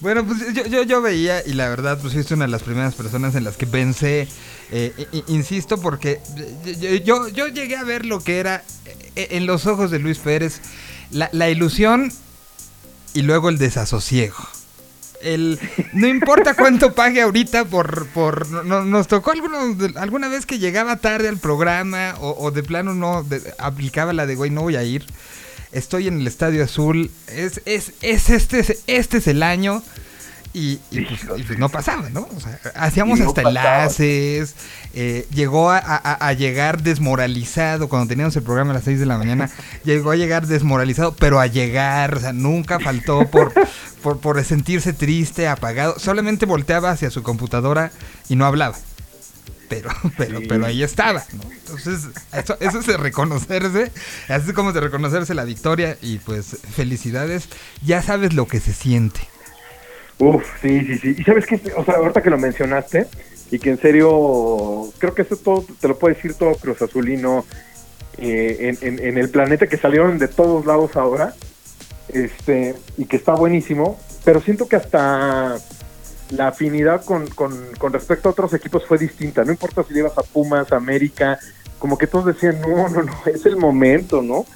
Bueno, 0.00 0.24
pues 0.26 0.40
yo, 0.68 0.82
yo, 0.82 1.00
veía 1.00 1.46
y 1.46 1.52
la 1.52 1.68
verdad, 1.68 1.98
pues 2.00 2.14
fuiste 2.14 2.34
una 2.34 2.46
de 2.46 2.50
las 2.50 2.64
primeras 2.64 2.96
personas 2.96 3.36
en 3.36 3.44
las 3.44 3.56
que 3.56 3.66
pensé, 3.66 4.26
eh, 4.72 4.92
insisto, 5.28 5.80
porque 5.80 6.20
yo, 6.80 6.96
yo, 6.96 7.28
yo 7.28 7.46
llegué 7.46 7.76
a 7.76 7.84
ver 7.84 8.04
lo 8.04 8.18
que 8.18 8.40
era 8.40 8.64
eh, 9.14 9.28
en 9.30 9.46
los 9.46 9.66
ojos 9.66 9.92
de 9.92 10.00
Luis 10.00 10.18
Pérez 10.18 10.60
la, 11.12 11.30
la 11.32 11.48
ilusión 11.48 12.12
y 13.14 13.22
luego 13.22 13.48
el 13.48 13.58
desasosiego. 13.58 14.48
El, 15.24 15.58
no 15.94 16.06
importa 16.06 16.54
cuánto 16.54 16.94
pague 16.94 17.22
ahorita 17.22 17.64
por... 17.64 18.06
por 18.08 18.48
no- 18.50 18.62
no- 18.62 18.84
nos 18.84 19.08
tocó 19.08 19.30
alguno, 19.32 19.58
alguna 19.96 20.28
vez 20.28 20.46
que 20.46 20.58
llegaba 20.58 20.96
tarde 20.96 21.28
al 21.28 21.38
programa 21.38 22.14
o, 22.20 22.36
o 22.38 22.50
de 22.50 22.62
plano 22.62 22.94
no 22.94 23.22
de- 23.24 23.42
aplicaba 23.58 24.12
la 24.12 24.26
de, 24.26 24.34
güey, 24.36 24.50
no 24.50 24.62
voy 24.62 24.76
a 24.76 24.82
ir. 24.84 25.04
Estoy 25.72 26.06
en 26.08 26.20
el 26.20 26.26
Estadio 26.26 26.62
Azul. 26.62 27.10
Es, 27.26 27.60
es, 27.64 27.92
es 28.02 28.30
este, 28.30 28.78
este 28.86 29.16
es 29.18 29.26
el 29.26 29.42
año. 29.42 29.82
Y, 30.56 30.78
y, 30.92 31.00
pues, 31.00 31.20
y 31.36 31.42
pues 31.42 31.58
no 31.58 31.68
pasaba, 31.68 32.08
¿no? 32.10 32.28
O 32.36 32.40
sea, 32.40 32.60
hacíamos 32.76 33.18
no 33.18 33.26
hasta 33.26 33.42
pasaba. 33.42 33.78
enlaces. 33.80 34.54
eh, 34.94 35.26
llegó 35.34 35.68
a, 35.72 35.78
a- 35.78 36.28
a 36.28 36.32
llegar 36.32 36.82
desmoralizado 36.84 37.88
cuando 37.88 38.06
teníamos 38.06 38.36
el 38.36 38.44
programa 38.44 38.70
a 38.70 38.74
las 38.74 38.84
6 38.84 39.00
de 39.00 39.06
la 39.06 39.18
mañana. 39.18 39.50
llegó 39.84 40.12
a 40.12 40.16
llegar 40.16 40.46
desmoralizado, 40.46 41.16
pero 41.16 41.40
a 41.40 41.48
llegar. 41.48 42.14
O 42.14 42.20
sea, 42.20 42.32
nunca 42.32 42.78
faltó 42.78 43.26
por, 43.28 43.52
por, 44.02 44.20
por 44.20 44.44
sentirse 44.44 44.92
triste, 44.92 45.48
apagado. 45.48 45.98
Solamente 45.98 46.46
volteaba 46.46 46.92
hacia 46.92 47.10
su 47.10 47.24
computadora 47.24 47.90
y 48.28 48.36
no 48.36 48.46
hablaba. 48.46 48.76
Pero, 49.68 49.90
pero, 50.16 50.38
Sí. 50.38 50.46
pero 50.48 50.66
ahí 50.66 50.84
estaba, 50.84 51.24
¿no? 51.32 51.42
Entonces, 51.50 52.10
eso, 52.32 52.56
eso 52.60 52.78
es 52.78 52.86
de 52.86 52.96
reconocerse, 52.96 53.90
así 54.28 54.52
como 54.52 54.72
de 54.72 54.80
reconocerse 54.82 55.34
la 55.34 55.42
victoria 55.44 55.96
y 56.00 56.18
pues 56.18 56.58
felicidades, 56.76 57.48
ya 57.84 58.02
sabes 58.02 58.34
lo 58.34 58.46
que 58.46 58.60
se 58.60 58.72
siente. 58.72 59.20
Uf, 60.18 60.44
sí, 60.60 60.80
sí, 60.86 60.98
sí. 60.98 61.14
Y 61.18 61.24
sabes 61.24 61.46
que, 61.46 61.60
o 61.76 61.84
sea, 61.84 61.94
ahorita 61.96 62.22
que 62.22 62.30
lo 62.30 62.38
mencionaste, 62.38 63.08
y 63.50 63.58
que 63.58 63.70
en 63.70 63.78
serio, 63.78 64.92
creo 64.98 65.14
que 65.14 65.22
eso 65.22 65.36
todo, 65.36 65.64
te 65.80 65.88
lo 65.88 65.98
puede 65.98 66.14
decir 66.14 66.34
todo 66.34 66.54
Cruz 66.56 66.80
Azulino 66.82 67.46
eh, 68.18 68.76
en, 68.80 68.98
en- 69.00 69.18
el 69.18 69.30
planeta, 69.30 69.66
que 69.66 69.76
salieron 69.76 70.18
de 70.18 70.28
todos 70.28 70.66
lados 70.66 70.96
ahora, 70.96 71.34
este, 72.08 72.76
y 72.96 73.06
que 73.06 73.16
está 73.16 73.34
buenísimo, 73.34 73.98
pero 74.24 74.40
siento 74.40 74.68
que 74.68 74.76
hasta 74.76 75.56
la 76.30 76.48
afinidad 76.48 77.04
con, 77.04 77.26
con, 77.28 77.92
respecto 77.92 78.28
a 78.28 78.32
otros 78.32 78.54
equipos 78.54 78.86
fue 78.86 78.98
distinta, 78.98 79.44
no 79.44 79.52
importa 79.52 79.84
si 79.84 79.94
llevas 79.94 80.16
a 80.18 80.22
Pumas, 80.22 80.72
América, 80.72 81.38
como 81.78 81.98
que 81.98 82.06
todos 82.06 82.26
decían, 82.26 82.60
no, 82.60 82.88
no, 82.88 83.02
no, 83.02 83.14
es 83.26 83.46
el 83.46 83.56
momento, 83.56 84.22
¿no? 84.22 84.46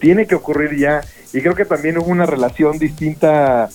Tiene 0.00 0.26
que 0.26 0.34
ocurrir 0.34 0.76
ya, 0.78 1.00
y 1.32 1.40
creo 1.40 1.54
que 1.54 1.64
también 1.64 1.98
hubo 1.98 2.06
una 2.10 2.26
relación 2.26 2.78
distinta 2.78 3.68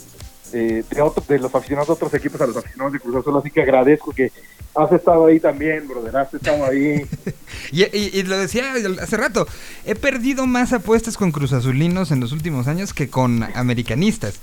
eh, 0.54 0.84
de, 0.90 1.02
otro- 1.02 1.24
de 1.28 1.40
los 1.40 1.54
aficionados 1.54 1.88
de 1.88 1.94
otros 1.94 2.14
equipos 2.14 2.40
a 2.42 2.48
los 2.48 2.58
aficionados 2.58 2.94
de 2.94 3.00
Cruz 3.00 3.16
Azul, 3.18 3.38
así 3.38 3.50
que 3.52 3.62
agradezco 3.62 4.12
que 4.12 4.32
has 4.76 4.92
estado 4.92 5.26
ahí 5.26 5.40
también, 5.40 5.88
brother, 5.88 6.16
has 6.18 6.34
estado 6.34 6.66
ahí. 6.66 7.06
Y, 7.72 7.84
y- 7.98 8.24
lo 8.24 8.38
decía 8.38 8.74
hace 9.02 9.18
rato, 9.18 9.48
he 9.86 9.96
perdido 9.96 10.46
más 10.46 10.72
apuestas 10.74 11.18
con 11.18 11.32
Cruz 11.32 11.52
Azulinos 11.54 12.12
en 12.12 12.20
los 12.20 12.32
últimos 12.32 12.68
años 12.68 12.94
que 12.94 13.10
con 13.10 13.44
americanistas. 13.56 14.40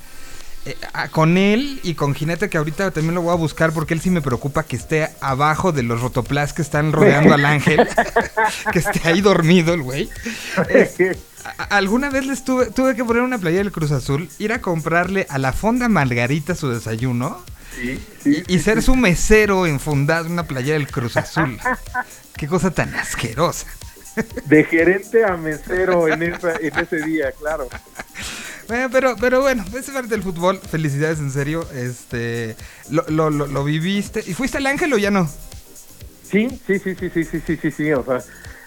Eh, 0.67 0.77
con 1.11 1.37
él 1.37 1.81
y 1.83 1.95
con 1.95 2.15
Jinete, 2.15 2.49
que 2.49 2.57
ahorita 2.57 2.91
también 2.91 3.15
lo 3.15 3.23
voy 3.23 3.33
a 3.33 3.37
buscar 3.37 3.73
porque 3.73 3.93
él 3.93 4.01
sí 4.01 4.11
me 4.11 4.23
preocupa 4.23 4.63
que 4.63 4.77
esté 4.77 5.11
abajo 5.21 5.73
de 5.73 5.83
los 5.83 6.01
rotoplas 6.01 6.55
que 6.55 6.63
están 6.63 6.93
rodeando 6.93 7.35
al 7.35 7.45
ángel, 7.45 7.87
que 8.73 8.79
esté 8.79 9.01
ahí 9.05 9.21
dormido 9.21 9.75
el 9.75 9.83
güey. 9.83 10.09
Eh, 10.71 11.19
alguna 11.69 12.09
vez 12.09 12.25
les 12.27 12.43
tuve, 12.43 12.67
tuve 12.67 12.97
que 12.97 13.05
poner 13.05 13.23
una 13.23 13.37
playa 13.37 13.59
del 13.59 13.71
Cruz 13.71 13.91
Azul, 13.91 14.31
ir 14.39 14.53
a 14.55 14.63
comprarle 14.63 15.27
a 15.29 15.37
la 15.39 15.53
fonda 15.53 15.89
Margarita 15.91 16.55
su 16.55 16.71
desayuno 16.71 17.45
Sí, 17.75 18.01
sí, 18.23 18.43
y, 18.47 18.55
y 18.55 18.59
ser 18.61 18.83
su 18.83 18.95
mesero 18.95 19.67
enfundado 19.67 20.27
en 20.27 20.33
una 20.33 20.47
playa 20.47 20.75
del 20.75 20.87
Cruz 20.87 21.17
Azul. 21.17 21.59
Qué 22.37 22.47
cosa 22.47 22.71
tan 22.71 22.95
asquerosa. 22.95 23.67
de 24.47 24.65
gerente 24.65 25.25
a 25.25 25.37
mesero 25.37 26.09
en, 26.09 26.23
esa, 26.23 26.55
en 26.57 26.79
ese 26.79 27.05
día, 27.05 27.33
claro. 27.33 27.69
Bueno, 28.69 28.89
pero, 28.91 29.17
pero 29.21 29.41
bueno, 29.43 29.65
es 29.77 29.91
parte 29.91 30.09
del 30.09 30.23
fútbol. 30.23 30.59
Felicidades, 30.59 31.19
en 31.19 31.31
serio. 31.31 31.67
Este, 31.75 32.57
lo, 32.91 33.05
lo, 33.09 33.31
lo, 33.31 33.47
lo 33.47 33.65
viviste. 33.65 34.23
¿Y 34.27 34.35
fuiste 34.35 34.59
al 34.59 34.67
Ángel 34.67 34.93
o 34.93 34.99
ya 34.99 35.11
no? 35.11 35.29
Sí, 36.31 36.49
sí, 36.67 36.79
sí, 36.79 36.95
sí, 36.95 37.11
sí, 37.11 37.25
sí, 37.25 37.41
sí, 37.47 37.57
sí, 37.57 37.71
sí, 37.71 37.93
o 37.93 38.03
sea, 38.05 38.19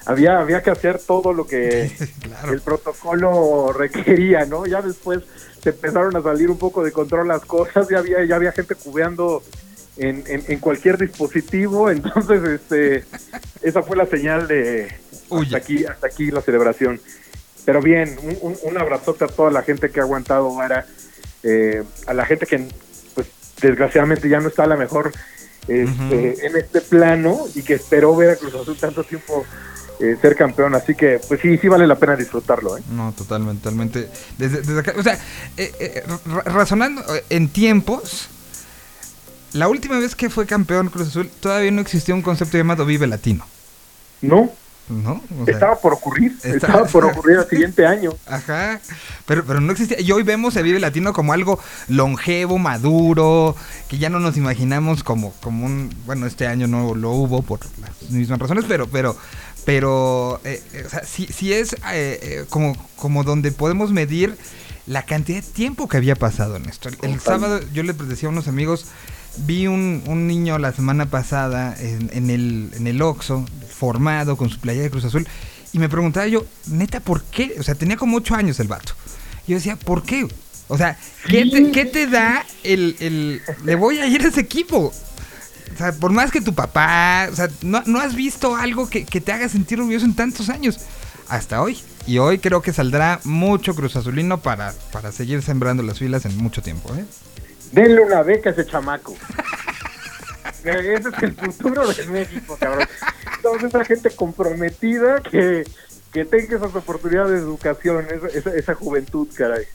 había, 0.06 0.40
había 0.40 0.62
que 0.62 0.70
hacer 0.70 1.00
todo 1.00 1.34
lo 1.34 1.46
que 1.48 1.92
Claro. 2.22 2.54
el 2.54 2.62
protocolo 2.62 3.74
requería, 3.74 4.46
¿no? 4.46 4.66
Ya 4.66 4.82
después 4.82 5.24
se 5.62 5.70
empezaron 5.72 6.16
a 6.16 6.22
salir 6.22 6.50
un 6.50 6.58
poco 6.58 6.84
de 6.84 6.92
control 6.92 7.28
las 7.28 7.42
cosas, 7.42 7.90
ya 7.90 7.98
había, 7.98 8.24
ya 8.24 8.36
había 8.38 8.52
gente 8.54 8.76
cubeando 8.76 9.44
en, 9.98 10.24
en, 10.28 10.44
en 10.48 10.60
cualquier 10.60 10.98
dispositivo, 10.98 11.90
entonces 11.92 12.42
este 12.44 13.04
esa 13.64 13.82
fue 13.82 13.98
la 13.98 14.06
señal 14.06 14.48
de 14.48 14.88
hasta 15.30 15.58
aquí, 15.58 15.84
hasta 15.84 16.08
aquí 16.08 16.32
la 16.32 16.42
celebración. 16.42 17.02
Pero 17.68 17.82
bien, 17.82 18.18
un, 18.24 18.38
un, 18.42 18.58
un 18.64 18.78
abrazote 18.78 19.26
a 19.26 19.28
toda 19.28 19.52
la 19.52 19.62
gente 19.62 19.90
que 19.92 20.00
ha 20.00 20.04
aguantado 20.04 20.56
vara, 20.56 20.86
eh, 21.44 21.84
a 22.06 22.14
la 22.14 22.26
gente 22.26 22.46
que 22.46 22.66
pues 23.14 23.28
desgraciadamente 23.62 24.30
ya 24.30 24.40
no 24.40 24.48
está 24.48 24.64
a 24.64 24.68
la 24.68 24.78
mejor 24.78 25.12
este, 25.68 26.48
en 26.48 26.56
este 26.56 26.80
plano 26.80 27.38
y 27.56 27.64
que 27.64 27.74
esperó 27.74 28.16
ver 28.16 28.30
a 28.30 28.36
Cruz 28.38 28.56
Azul 28.56 28.78
tanto 28.78 29.04
tiempo 29.04 29.46
eh, 30.00 30.16
ser 30.22 30.38
campeón, 30.38 30.76
así 30.76 30.96
que 30.96 31.20
pues 31.28 31.42
sí, 31.42 31.58
sí 31.58 31.68
vale 31.68 31.86
la 31.86 31.96
pena 31.96 32.16
disfrutarlo, 32.16 32.78
¿eh? 32.78 32.82
No, 32.90 33.12
totalmente, 33.18 33.64
totalmente. 33.64 34.08
Desde, 34.38 34.60
desde 34.62 34.80
acá, 34.80 34.94
o 34.98 35.04
sea, 35.04 35.16
eh, 35.58 35.72
eh, 35.82 36.04
ra- 36.26 36.44
razonando 36.44 37.04
en 37.30 37.50
tiempos, 37.50 38.30
la 39.52 39.68
última 39.68 40.00
vez 40.00 40.16
que 40.16 40.30
fue 40.30 40.46
campeón 40.46 40.88
Cruz 40.88 41.10
Azul 41.10 41.30
todavía 41.42 41.72
no 41.72 41.82
existía 41.82 42.16
un 42.16 42.22
concepto 42.22 42.58
llamado 42.58 42.86
Vive 42.86 43.08
Latino, 43.08 43.46
No, 44.22 44.54
¿no? 44.90 45.22
O 45.42 45.46
sea, 45.46 45.54
estaba 45.54 45.76
por 45.80 45.94
ocurrir, 45.94 46.34
está- 46.44 46.50
estaba 46.56 46.86
por 46.86 47.06
ocurrir 47.12 47.38
el 47.40 47.48
siguiente 47.50 47.86
año. 47.86 48.12
Ajá, 48.26 48.80
pero, 49.26 49.46
pero 49.46 49.60
no 49.62 49.72
existía. 49.72 50.00
Y 50.00 50.12
hoy 50.12 50.24
vemos 50.24 50.56
el 50.56 50.64
Vive 50.64 50.80
Latino 50.80 51.14
como 51.14 51.34
algo 51.34 51.60
longevo, 51.88 52.58
maduro, 52.58 53.56
que 53.90 53.98
ya 53.98 54.10
no 54.10 54.20
nos 54.20 54.38
imaginamos 54.38 55.04
como, 55.04 55.32
como 55.42 55.66
un. 55.66 55.94
Bueno, 56.06 56.26
este 56.26 56.48
año 56.48 56.68
no 56.68 56.96
lo 56.96 57.12
hubo 57.12 57.42
por 57.42 57.60
las 57.82 58.10
mismas 58.12 58.40
razones, 58.40 58.66
pero, 58.68 58.88
pero, 58.88 59.16
pero, 59.66 60.40
eh, 60.46 60.62
eh, 60.74 60.84
o 60.86 60.90
sea, 60.90 61.04
sí, 61.04 61.28
sí 61.32 61.52
es 61.54 61.74
eh, 61.74 61.78
eh, 61.94 62.46
como, 62.50 62.76
como 62.96 63.24
donde 63.24 63.52
podemos 63.52 63.92
medir 63.92 64.38
la 64.86 65.04
cantidad 65.04 65.42
de 65.44 65.50
tiempo 65.52 65.90
que 65.90 65.98
había 65.98 66.16
pasado 66.16 66.56
en 66.56 66.70
esto. 66.70 66.88
El, 66.88 66.98
el 67.02 67.20
sábado 67.20 67.60
yo 67.74 67.84
les 67.84 67.98
decía 68.08 68.30
a 68.30 68.32
unos 68.32 68.48
amigos, 68.48 68.86
vi 69.40 69.68
un, 69.68 70.02
un 70.08 70.28
niño 70.28 70.58
la 70.60 70.72
semana 70.72 71.08
pasada 71.08 71.76
en, 71.78 72.10
en 72.14 72.30
el, 72.30 72.72
en 72.74 72.88
el 72.88 73.02
Oxxo, 73.02 73.44
formado 73.78 74.38
con 74.38 74.50
su 74.50 74.60
playa 74.60 74.82
de 74.82 74.90
Cruz 74.90 75.06
Azul, 75.06 75.28
y 75.74 75.80
me 75.80 75.90
preguntaba 75.90 76.28
yo, 76.28 76.46
neta, 76.68 77.00
¿por 77.00 77.24
qué? 77.24 77.56
O 77.60 77.64
sea, 77.64 77.76
tenía 77.76 77.98
como 77.98 78.18
ocho 78.18 78.36
años 78.36 78.60
el 78.60 78.68
vato. 78.68 78.94
Yo 79.48 79.56
decía, 79.56 79.76
¿por 79.76 80.04
qué? 80.04 80.28
O 80.68 80.78
sea, 80.78 80.98
¿qué 81.28 81.46
te, 81.46 81.72
qué 81.72 81.86
te 81.86 82.08
da 82.08 82.46
el, 82.64 82.96
el... 83.00 83.42
Le 83.64 83.76
voy 83.76 84.00
a 84.00 84.08
ir 84.08 84.22
a 84.24 84.28
ese 84.28 84.42
equipo? 84.42 84.92
O 85.74 85.78
sea, 85.78 85.94
por 85.94 86.12
más 86.12 86.32
que 86.32 86.42
tu 86.42 86.54
papá, 86.54 87.28
o 87.32 87.36
sea, 87.36 87.50
no, 87.62 87.82
no 87.86 88.00
has 88.00 88.16
visto 88.16 88.56
algo 88.56 88.90
que, 88.90 89.06
que 89.06 89.22
te 89.22 89.32
haga 89.32 89.48
sentir 89.48 89.80
orgulloso 89.80 90.06
en 90.06 90.16
tantos 90.16 90.50
años. 90.50 90.80
Hasta 91.30 91.62
hoy. 91.62 91.78
Y 92.06 92.20
hoy 92.20 92.40
creo 92.40 92.62
que 92.62 92.74
saldrá 92.74 93.20
mucho 93.24 93.76
Cruz 93.76 93.96
Azulino 93.96 94.40
para, 94.40 94.74
para 94.92 95.12
seguir 95.12 95.42
sembrando 95.42 95.84
las 95.84 96.00
filas 96.00 96.26
en 96.26 96.38
mucho 96.38 96.62
tiempo, 96.62 96.94
¿eh? 96.96 97.06
Denle 97.72 98.02
una 98.02 98.24
beca 98.24 98.50
a 98.50 98.54
ese 98.54 98.66
chamaco. 98.66 99.16
Ese 100.64 100.94
es 101.10 101.24
el 101.24 101.34
futuro 101.36 101.88
de 101.88 102.06
México, 102.08 102.58
cabrón. 102.60 102.88
Toda 103.42 103.68
esa 103.68 103.86
gente 103.86 104.10
comprometida 104.12 105.22
que, 105.22 105.64
que 106.12 106.26
tenga 106.26 106.58
esas 106.58 106.76
oportunidades 106.76 107.32
de 107.32 107.38
educación, 107.40 108.06
esa, 108.12 108.28
esa, 108.38 108.56
esa 108.56 108.74
juventud, 108.76 109.28
caray. 109.36 109.66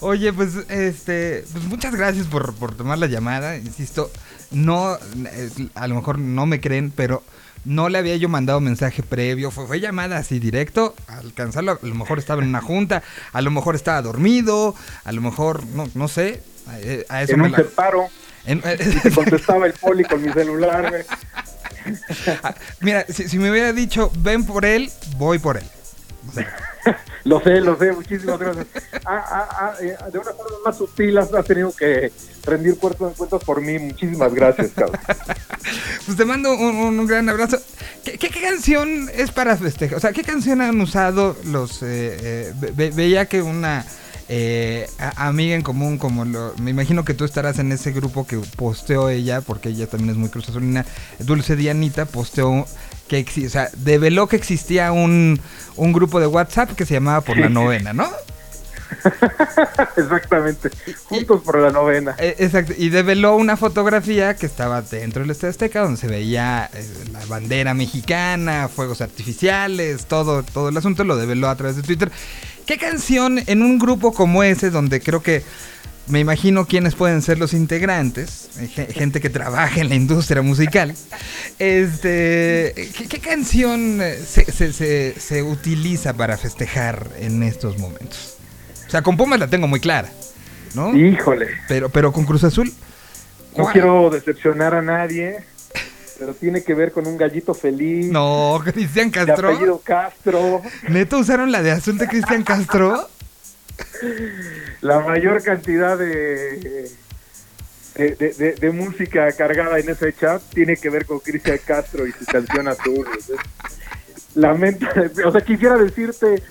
Oye, 0.00 0.32
pues, 0.32 0.54
este, 0.68 1.44
pues 1.52 1.64
muchas 1.64 1.94
gracias 1.94 2.26
por, 2.26 2.54
por 2.54 2.74
tomar 2.76 2.98
la 2.98 3.06
llamada. 3.06 3.56
Insisto, 3.56 4.10
no, 4.52 4.96
eh, 4.96 5.50
a 5.74 5.88
lo 5.88 5.96
mejor 5.96 6.18
no 6.18 6.46
me 6.46 6.60
creen, 6.60 6.92
pero 6.94 7.24
no 7.64 7.88
le 7.88 7.98
había 7.98 8.16
yo 8.16 8.28
mandado 8.28 8.60
mensaje 8.60 9.02
previo. 9.02 9.50
Fue, 9.50 9.66
fue 9.66 9.80
llamada 9.80 10.18
así 10.18 10.38
directo. 10.38 10.94
Al 11.08 11.26
alcanzarlo, 11.26 11.72
a 11.82 11.86
lo 11.86 11.94
mejor 11.96 12.20
estaba 12.20 12.42
en 12.42 12.48
una 12.50 12.60
junta, 12.60 13.02
a 13.32 13.42
lo 13.42 13.50
mejor 13.50 13.74
estaba 13.74 14.00
dormido, 14.00 14.76
a 15.04 15.10
lo 15.10 15.20
mejor, 15.20 15.66
no, 15.66 15.88
no 15.94 16.06
sé. 16.06 16.42
eh, 16.74 17.04
A 17.08 17.22
eso 17.24 17.32
En 17.32 17.40
me 17.40 17.46
un 17.46 17.52
la- 17.52 17.58
separo, 17.58 18.06
en- 18.46 18.58
y 18.80 19.00
te 19.00 19.10
contestaba 19.10 19.66
el 19.66 19.72
poli 19.74 20.04
con 20.04 20.22
mi 20.22 20.32
celular, 20.32 20.90
güey. 20.90 21.04
Ah, 22.42 22.54
Mira, 22.80 23.04
si, 23.08 23.28
si 23.28 23.38
me 23.38 23.50
hubiera 23.50 23.72
dicho, 23.72 24.10
ven 24.18 24.44
por 24.44 24.64
él, 24.64 24.90
voy 25.16 25.38
por 25.38 25.56
él. 25.56 25.64
O 26.28 26.32
sea, 26.34 26.54
Lo 27.24 27.40
sé, 27.40 27.60
lo 27.60 27.78
sé, 27.78 27.92
muchísimas 27.92 28.38
gracias. 28.38 28.66
Ah, 29.04 29.24
ah, 29.30 29.48
ah, 29.50 29.72
eh, 29.80 29.96
de 30.12 30.18
una 30.18 30.32
forma 30.32 30.56
más 30.64 30.76
sutil 30.76 31.16
has, 31.18 31.30
tenido 31.46 31.74
que 31.74 32.12
rendir 32.44 32.78
cuentas, 32.78 33.12
cuentas 33.16 33.42
por 33.44 33.60
mí. 33.60 33.78
Muchísimas 33.78 34.32
gracias, 34.34 34.70
cabrón. 34.74 35.00
pues 36.06 36.16
te 36.16 36.24
mando 36.24 36.52
un, 36.54 37.06
gran 37.06 37.28
abrazo. 37.28 37.58
¿Qué, 38.04 38.18
qué, 38.18 38.28
qué 38.28 38.40
canción 38.42 39.10
es 39.14 39.30
para 39.30 39.56
festejar? 39.56 39.96
O 39.98 40.00
sea, 40.00 40.12
¿qué 40.12 40.22
canción 40.24 40.60
han 40.60 40.80
usado 40.80 41.36
los... 41.44 41.82
eh, 41.82 42.16
eh, 42.20 42.52
ve- 42.56 42.72
ve- 42.74 42.90
veía 42.90 43.26
que 43.26 43.42
una 43.42 43.84
eh, 44.28 44.88
amiga 45.16 45.54
en 45.54 45.62
común, 45.62 45.98
como 45.98 46.24
lo... 46.24 46.54
Me 46.60 46.70
imagino 46.70 47.04
que 47.04 47.14
tú 47.14 47.24
estarás 47.24 47.58
en 47.58 47.72
ese 47.72 47.92
grupo 47.92 48.26
que 48.26 48.38
posteó 48.56 49.08
ella, 49.08 49.40
porque 49.40 49.70
ella 49.70 49.86
también 49.86 50.10
es 50.10 50.16
muy 50.16 50.28
cruz 50.28 50.48
azulina. 50.48 50.84
Dulce 51.18 51.56
Dianita 51.56 52.04
posteó 52.04 52.66
que... 53.08 53.24
O 53.46 53.50
sea, 53.50 53.70
develó 53.76 54.28
que 54.28 54.36
existía 54.36 54.92
un, 54.92 55.40
un 55.76 55.92
grupo 55.92 56.20
de 56.20 56.26
WhatsApp 56.26 56.72
que 56.72 56.84
se 56.84 56.94
llamaba 56.94 57.22
Por 57.22 57.38
la 57.38 57.48
Novena, 57.48 57.92
¿no? 57.92 58.08
Exactamente. 59.96 60.70
Juntos 61.04 61.42
por 61.42 61.58
la 61.58 61.70
novena. 61.70 62.14
Eh, 62.18 62.36
Exacto, 62.38 62.72
y 62.76 62.88
develó 62.88 63.36
una 63.36 63.56
fotografía 63.56 64.34
que 64.34 64.46
estaba 64.46 64.82
dentro 64.82 65.22
del 65.22 65.30
Estadio 65.30 65.50
Azteca 65.50 65.80
donde 65.80 66.00
se 66.00 66.06
veía 66.06 66.70
eh, 66.72 66.86
la 67.12 67.24
bandera 67.26 67.74
mexicana, 67.74 68.68
fuegos 68.68 69.00
artificiales, 69.00 70.06
todo, 70.06 70.42
todo 70.42 70.70
el 70.70 70.76
asunto, 70.76 71.04
lo 71.04 71.16
develó 71.16 71.48
a 71.48 71.56
través 71.56 71.76
de 71.76 71.82
Twitter. 71.82 72.10
¿Qué 72.68 72.76
canción 72.76 73.40
en 73.46 73.62
un 73.62 73.78
grupo 73.78 74.12
como 74.12 74.42
ese, 74.42 74.68
donde 74.68 75.00
creo 75.00 75.22
que 75.22 75.42
me 76.06 76.20
imagino 76.20 76.66
quiénes 76.66 76.94
pueden 76.94 77.22
ser 77.22 77.38
los 77.38 77.54
integrantes, 77.54 78.50
eh, 78.60 78.66
ge- 78.68 78.92
gente 78.92 79.22
que 79.22 79.30
trabaja 79.30 79.80
en 79.80 79.88
la 79.88 79.94
industria 79.94 80.42
musical, 80.42 80.94
este, 81.58 82.90
¿qué, 82.94 83.06
qué 83.08 83.18
canción 83.20 84.02
eh, 84.02 84.16
se, 84.16 84.44
se- 84.52 84.74
se- 84.74 85.14
se 85.18 85.42
utiliza 85.42 86.12
para 86.12 86.36
festejar 86.36 87.08
en 87.18 87.42
estos 87.42 87.78
momentos? 87.78 88.36
O 88.86 88.90
sea, 88.90 89.00
con 89.00 89.16
Pumas 89.16 89.40
la 89.40 89.48
tengo 89.48 89.66
muy 89.66 89.80
clara, 89.80 90.10
¿no? 90.74 90.94
Híjole. 90.94 91.46
Pero, 91.68 91.88
pero 91.88 92.12
con 92.12 92.26
Cruz 92.26 92.44
Azul. 92.44 92.70
No 93.56 93.64
quiero 93.72 94.10
decepcionar 94.10 94.74
a 94.74 94.82
nadie, 94.82 95.38
pero 96.18 96.34
tiene 96.34 96.62
que 96.62 96.74
ver 96.74 96.92
con 96.92 97.06
un 97.06 97.16
gallito 97.16 97.54
feliz. 97.54 98.06
No, 98.10 98.60
Cristian 98.64 99.10
De 99.10 99.24
Castro. 99.26 99.48
apellido 99.50 99.80
Castro. 99.84 100.62
¿Neto 100.88 101.18
usaron 101.18 101.52
la 101.52 101.62
de 101.62 101.70
azul 101.70 101.96
de 101.98 102.08
Cristian 102.08 102.42
Castro? 102.42 103.08
La 104.80 105.00
mayor 105.00 105.42
cantidad 105.42 105.96
de, 105.96 106.90
de, 107.94 108.16
de- 108.16 108.32
de- 108.36 108.52
de 108.54 108.70
música 108.70 109.30
cargada 109.32 109.78
en 109.78 109.88
ese 109.88 110.12
chat 110.14 110.42
tiene 110.52 110.76
que 110.76 110.90
ver 110.90 111.06
con 111.06 111.20
Cristian 111.20 111.58
Castro 111.64 112.06
y 112.06 112.12
su 112.12 112.24
canción 112.26 112.66
azul. 112.68 113.06
Lamento, 114.34 114.86
o 115.24 115.30
sea, 115.32 115.40
quisiera 115.40 115.76
decirte, 115.76 116.42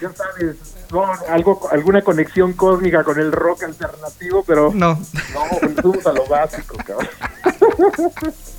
ya 0.00 0.12
sabes, 0.12 0.56
no, 0.92 1.04
algo, 1.30 1.68
alguna 1.72 2.02
conexión 2.02 2.52
cósmica 2.52 3.02
con 3.04 3.18
el 3.18 3.32
rock 3.32 3.64
alternativo, 3.64 4.44
pero 4.46 4.70
No. 4.74 5.00
no, 5.34 6.10
a 6.10 6.12
lo 6.12 6.26
básico, 6.26 6.76
cabrón. 6.86 7.08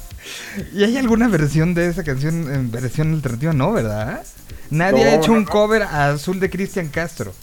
¿Y 0.74 0.84
hay 0.84 0.98
alguna 0.98 1.28
versión 1.28 1.74
de 1.74 1.88
esa 1.88 2.04
canción 2.04 2.54
en 2.54 2.72
versión 2.72 3.14
alternativa? 3.14 3.54
No, 3.54 3.72
¿verdad? 3.74 4.24
Nadie 4.70 5.06
No, 5.06 5.10
ha 5.12 5.14
hecho 5.16 5.32
no, 5.32 5.38
un 5.38 5.46
cover 5.46 5.84
a 5.84 6.10
azul 6.10 6.40
de 6.40 6.50
Cristian 6.50 6.88
Castro. 6.90 7.34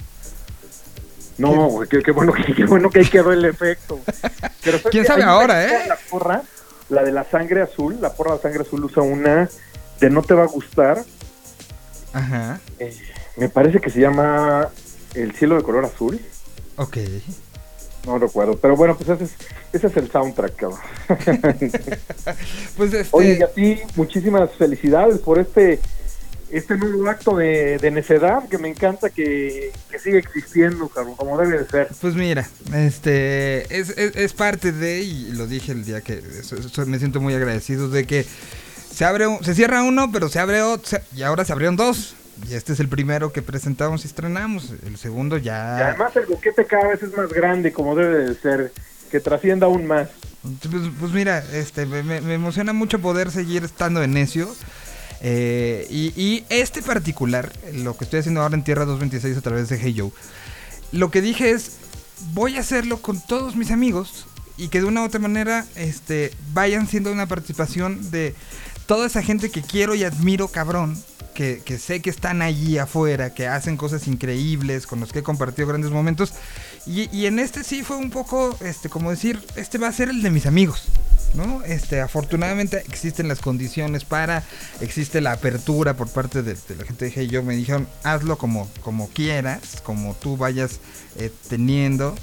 No, 1.39 1.67
güey, 1.69 1.89
qué, 1.89 2.03
qué 2.03 2.13
bueno 2.13 2.33
que 2.33 2.55
qué 2.55 2.65
bueno 2.67 2.91
que 2.91 3.01
ahí 3.01 3.07
quedó 3.09 3.33
el 3.33 3.45
efecto. 3.45 4.01
Pero 4.63 4.79
¿sabes 4.79 4.91
¿Quién 4.91 5.05
qué? 5.05 5.09
sabe 5.09 5.23
ahora, 5.25 5.65
eh? 5.67 5.87
La 5.89 5.97
porra, 6.11 6.43
la 6.89 7.03
de 7.03 7.13
la 7.13 7.25
sangre 7.25 7.63
azul, 7.63 7.99
la 8.01 8.13
porra 8.13 8.33
de 8.33 8.37
la 8.37 8.43
sangre 8.43 8.63
azul 8.63 8.85
usa 8.85 9.03
una 9.03 9.49
de 10.01 10.11
no 10.11 10.23
te 10.23 10.35
va 10.35 10.45
a 10.45 10.47
gustar. 10.47 11.05
Ajá. 12.13 12.61
eh, 12.79 12.97
me 13.37 13.49
parece 13.49 13.81
que 13.81 13.91
se 13.91 14.01
llama 14.01 14.69
El 15.15 15.33
cielo 15.35 15.57
de 15.57 15.63
color 15.63 15.85
azul. 15.85 16.21
Ok. 16.77 16.99
No 18.07 18.19
recuerdo, 18.19 18.57
pero 18.59 18.77
bueno, 18.77 18.97
pues 18.97 19.09
ese 19.11 19.25
es, 19.25 19.31
ese 19.73 19.87
es 19.87 19.97
el 19.97 20.11
soundtrack, 20.11 20.57
cabrón. 20.57 20.81
Pues 22.77 22.93
este. 22.95 23.09
Oye, 23.13 23.39
y 23.39 23.43
a 23.43 23.49
ti, 23.53 23.79
muchísimas 23.97 24.51
felicidades 24.57 25.19
por 25.19 25.39
este 25.39 25.81
este 26.51 26.77
nuevo 26.77 27.09
acto 27.09 27.35
de, 27.35 27.79
de 27.79 27.91
necedad 27.91 28.47
que 28.47 28.59
me 28.59 28.69
encanta 28.69 29.09
que, 29.09 29.73
que 29.91 29.99
sigue 29.99 30.19
existiendo, 30.19 30.87
cabrón, 30.89 31.15
como 31.17 31.39
debe 31.39 31.59
de 31.61 31.67
ser. 31.67 31.89
Pues 31.99 32.15
mira, 32.15 32.47
este 32.75 33.63
es, 33.75 33.89
es- 33.97 34.17
es 34.17 34.33
parte 34.35 34.71
de, 34.71 35.01
y 35.01 35.33
lo 35.33 35.47
dije 35.47 35.73
el 35.73 35.83
día 35.85 36.03
que 36.03 36.21
me 36.87 36.99
siento 36.99 37.23
muy 37.23 37.33
agradecido 37.33 37.89
de 37.89 38.05
que 38.05 38.27
se 38.93 39.07
abre, 39.07 39.27
un- 39.29 39.43
se 39.43 39.55
cierra 39.55 39.83
uno, 39.83 40.13
pero 40.13 40.29
se 40.29 40.41
abre 40.41 40.61
otro, 40.61 40.99
y 41.17 41.23
ahora 41.23 41.47
se 41.47 41.53
abrieron 41.53 41.77
dos. 41.77 42.17
Y 42.49 42.55
este 42.55 42.73
es 42.73 42.81
el 42.81 42.89
primero 42.89 43.33
que 43.33 43.43
presentamos 43.43 44.05
y 44.05 44.09
estrenamos. 44.09 44.73
El 44.85 44.97
segundo 44.97 45.37
Y 45.39 45.43
ya. 45.43 45.89
además 45.89 46.17
el 46.17 46.27
boquete 46.27 46.65
cada 46.67 46.89
vez 46.89 47.03
es 47.03 47.17
más 47.17 47.33
grande, 47.33 47.73
como 47.73 47.95
debe 47.95 48.27
de 48.27 48.35
ser, 48.35 48.73
que 49.11 49.21
trascienda 49.21 49.67
aún 49.67 49.87
más. 49.87 50.09
Pues, 50.43 50.83
pues 50.99 51.13
mira, 51.13 51.45
este, 51.53 51.87
me 51.87 52.35
emociona 52.35 52.73
mucho 52.73 52.99
poder 53.01 53.31
seguir 53.31 53.65
estando 53.65 54.03
en 54.03 54.13
necio. 54.13 54.49
Eh, 55.25 55.87
y, 55.89 56.13
y 56.21 56.45
este 56.49 56.83
particular, 56.83 57.53
lo 57.73 57.97
que 57.97 58.05
estoy 58.05 58.21
haciendo 58.21 58.43
ahora 58.43 58.57
en 58.57 58.65
Tierra 58.65 58.85
226 58.85 59.39
a 59.39 59.41
través 59.41 59.69
de 59.69 59.79
Hey 59.79 59.95
Joe, 59.97 60.11
lo 60.91 61.13
que 61.13 61.21
dije 61.23 61.51
es, 61.51 61.77
voy 62.35 62.57
a 62.57 62.61
hacerlo 62.61 63.01
con 63.01 63.21
todos 63.25 63.55
mis 63.55 63.71
amigos 63.71 64.27
y 64.57 64.67
que 64.69 64.81
de 64.81 64.87
una 64.87 65.03
u 65.03 65.05
otra 65.05 65.21
manera 65.21 65.65
este, 65.77 66.33
vayan 66.53 66.89
siendo 66.89 67.13
una 67.13 67.27
participación 67.27 68.11
de 68.11 68.35
toda 68.87 69.07
esa 69.07 69.23
gente 69.23 69.51
que 69.51 69.63
quiero 69.63 69.95
y 69.95 70.03
admiro 70.03 70.49
cabrón. 70.49 70.99
Que, 71.33 71.63
sé 71.79 72.01
que 72.03 72.11
están 72.11 72.43
allí 72.43 72.79
afuera, 72.79 73.35
que 73.35 73.47
hacen 73.47 73.77
cosas 73.77 74.07
increíbles, 74.07 74.87
con 74.87 75.01
los 75.01 75.13
que 75.13 75.21
he 75.21 75.23
compartido 75.23 75.69
grandes 75.69 75.91
momentos. 75.91 76.33
Y, 76.87 77.27
en 77.27 77.39
este 77.39 77.65
sí 77.65 77.83
fue 77.83 77.97
un 77.97 78.11
poco, 78.11 78.57
este, 78.61 78.89
como 78.89 79.11
decir, 79.11 79.43
este 79.57 79.79
va 79.79 79.89
a 79.89 79.93
ser 79.93 80.09
el 80.09 80.23
de 80.23 80.31
mis 80.31 80.47
amigos. 80.47 80.89
¿no? 81.35 81.63
Este, 81.65 82.01
afortunadamente 82.01 82.83
existen 82.89 83.27
las 83.27 83.41
condiciones 83.41 84.05
para, 84.05 84.45
existe 84.83 85.23
la 85.23 85.33
apertura 85.33 85.97
por 85.97 86.11
parte 86.11 86.43
de, 86.43 86.55
de 86.55 86.77
la 86.77 86.85
gente 86.85 87.07
de 87.07 87.13
Hey 87.15 87.29
Yo, 87.29 87.43
me 87.43 87.57
dijeron, 87.57 87.89
hazlo 88.03 88.37
como, 88.37 88.69
como 88.83 89.09
quieras, 89.09 89.81
como 89.83 90.15
tú 90.15 90.37
vayas 90.37 90.81
eh, 91.17 91.31
teniendo. 91.49 92.15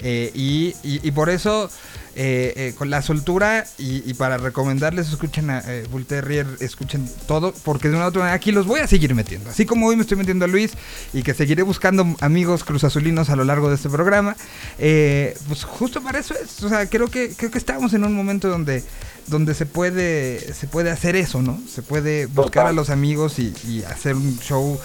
Eh, 0.00 0.30
y, 0.34 0.74
y- 0.82 1.00
y 1.02 1.10
por 1.12 1.30
eso, 1.30 1.70
eh, 2.18 2.52
eh, 2.56 2.74
con 2.78 2.88
la 2.88 3.02
soltura 3.02 3.66
y, 3.78 4.08
y 4.08 4.14
para 4.14 4.38
recomendarles, 4.38 5.08
escuchen 5.08 5.50
a 5.50 5.60
eh, 5.66 5.86
Bull 5.90 6.06
Terrier, 6.06 6.46
escuchen 6.60 7.08
todo, 7.26 7.52
porque 7.64 7.88
de 7.88 7.96
una 7.96 8.06
u 8.06 8.08
otra 8.08 8.20
manera 8.20 8.36
aquí 8.36 8.52
los 8.52 8.66
voy 8.66 8.80
a 8.80 8.86
seguir 8.86 9.14
metiendo. 9.14 9.50
Así 9.50 9.66
como 9.66 9.86
hoy 9.86 9.96
me 9.96 10.02
estoy 10.02 10.16
metiendo 10.16 10.44
a 10.46 10.48
Luis 10.48 10.72
y 11.12 11.22
que 11.22 11.34
seguiré 11.34 11.62
buscando 11.62 12.06
amigos 12.20 12.64
cruzazulinos 12.64 13.28
a 13.30 13.36
lo 13.36 13.44
largo 13.44 13.68
de 13.68 13.74
este 13.76 13.90
programa, 13.90 14.36
eh, 14.78 15.36
pues 15.48 15.64
justo 15.64 16.02
para 16.02 16.18
eso 16.18 16.34
es. 16.34 16.62
O 16.62 16.68
sea, 16.68 16.86
creo 16.88 17.08
que, 17.08 17.30
creo 17.36 17.50
que 17.50 17.58
estamos 17.58 17.92
en 17.92 18.04
un 18.04 18.14
momento 18.14 18.48
donde, 18.48 18.82
donde 19.26 19.54
se 19.54 19.66
puede, 19.66 20.54
se 20.54 20.66
puede 20.68 20.90
hacer 20.90 21.16
eso, 21.16 21.42
¿no? 21.42 21.60
Se 21.70 21.82
puede 21.82 22.26
buscar 22.26 22.66
a 22.66 22.72
los 22.72 22.88
amigos 22.90 23.38
y, 23.38 23.52
y 23.68 23.82
hacer 23.82 24.14
un 24.14 24.38
show. 24.40 24.78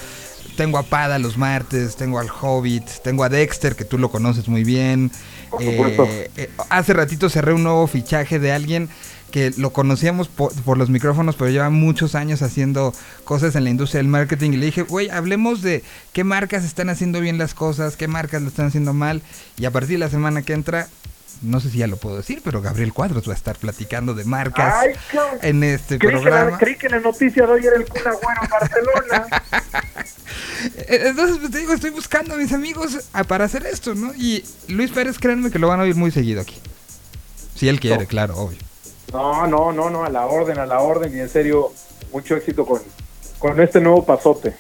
Tengo 0.56 0.78
a 0.78 0.84
Pada 0.84 1.18
los 1.20 1.38
martes, 1.38 1.96
tengo 1.96 2.20
al 2.20 2.30
Hobbit, 2.30 2.84
tengo 3.04 3.24
a 3.24 3.30
Dexter, 3.30 3.76
que 3.76 3.86
tú 3.86 3.98
lo 3.98 4.12
conoces 4.12 4.48
muy 4.48 4.64
bien. 4.64 5.12
Por 5.50 5.64
supuesto. 5.64 6.08
Eh, 6.10 6.50
hace 6.70 6.94
ratito 6.94 7.30
cerré 7.30 7.54
un 7.54 7.64
nuevo 7.64 7.88
fichaje 7.88 8.40
de 8.40 8.52
alguien 8.52 8.90
que 9.32 9.52
lo 9.58 9.72
conocíamos 9.72 10.28
por, 10.28 10.54
por 10.64 10.78
los 10.78 10.90
micrófonos, 10.90 11.36
pero 11.36 11.50
lleva 11.50 11.70
muchos 11.70 12.16
años 12.16 12.42
haciendo 12.42 12.94
cosas 13.24 13.56
en 13.56 13.64
la 13.64 13.70
industria 13.70 14.00
del 14.00 14.08
marketing. 14.08 14.52
Y 14.52 14.58
le 14.58 14.66
dije, 14.68 14.84
güey, 14.84 15.10
hablemos 15.10 15.62
de 15.62 15.84
qué 16.14 16.24
marcas 16.24 16.64
están 16.64 16.90
haciendo 16.90 17.20
bien 17.22 17.38
las 17.38 17.54
cosas, 17.54 17.96
qué 17.96 18.08
marcas 18.08 18.42
lo 18.42 18.50
están 18.50 18.68
haciendo 18.68 18.94
mal. 18.94 19.22
Y 19.58 19.66
a 19.66 19.72
partir 19.72 19.92
de 19.92 20.00
la 20.00 20.10
semana 20.10 20.42
que 20.42 20.54
entra, 20.54 20.88
no 21.42 21.60
sé 21.60 21.70
si 21.70 21.80
ya 21.80 21.88
lo 21.88 21.98
puedo 21.98 22.18
decir, 22.18 22.42
pero 22.44 22.62
Gabriel 22.62 22.94
Cuadros 22.94 23.28
va 23.28 23.34
a 23.34 23.36
estar 23.36 23.56
platicando 23.58 24.14
de 24.14 24.24
marcas 24.26 24.76
Ay, 24.78 24.94
en 25.42 25.64
este 25.64 25.98
Creí 25.98 26.12
que, 26.12 26.16
la, 26.18 26.22
programa. 26.22 26.58
creí 26.58 26.76
que 26.78 26.90
la 26.90 27.00
noticia 27.00 27.46
de 27.46 27.52
hoy 27.52 27.66
era 27.66 27.76
el 27.78 27.86
Kun 27.88 28.02
Agüero 28.08 28.42
en 28.44 28.50
Barcelona. 28.50 29.44
Entonces, 30.88 31.38
pues, 31.40 31.52
te 31.52 31.58
digo, 31.60 31.74
estoy 31.74 31.90
buscando 31.90 32.36
a 32.36 32.38
mis 32.38 32.54
amigos 32.54 33.10
ah, 33.14 33.24
para 33.24 33.46
hacer 33.46 33.66
esto, 33.66 33.96
¿no? 33.96 34.14
Y 34.14 34.44
Luis 34.68 34.92
Pérez, 34.92 35.18
créanme 35.20 35.50
que 35.52 35.60
lo 35.60 35.68
van 35.68 35.80
a 35.80 35.84
oír 35.84 35.96
muy 35.96 36.12
seguido 36.12 36.42
aquí. 36.42 36.58
Si 37.56 37.68
él 37.68 37.80
quiere, 37.80 38.04
No. 38.04 38.08
claro, 38.08 38.38
obvio. 38.38 38.58
No, 39.12 39.48
no, 39.48 39.72
no, 39.72 39.90
no, 39.90 40.06
a 40.06 40.10
la 40.10 40.26
orden, 40.26 40.60
a 40.60 40.66
la 40.66 40.80
orden. 40.80 41.16
Y 41.16 41.20
en 41.20 41.30
serio, 41.30 41.72
mucho 42.14 42.36
éxito 42.36 42.66
con, 42.66 42.82
con 43.40 43.60
este 43.60 43.82
nuevo 43.82 44.06
pasote. 44.06 44.54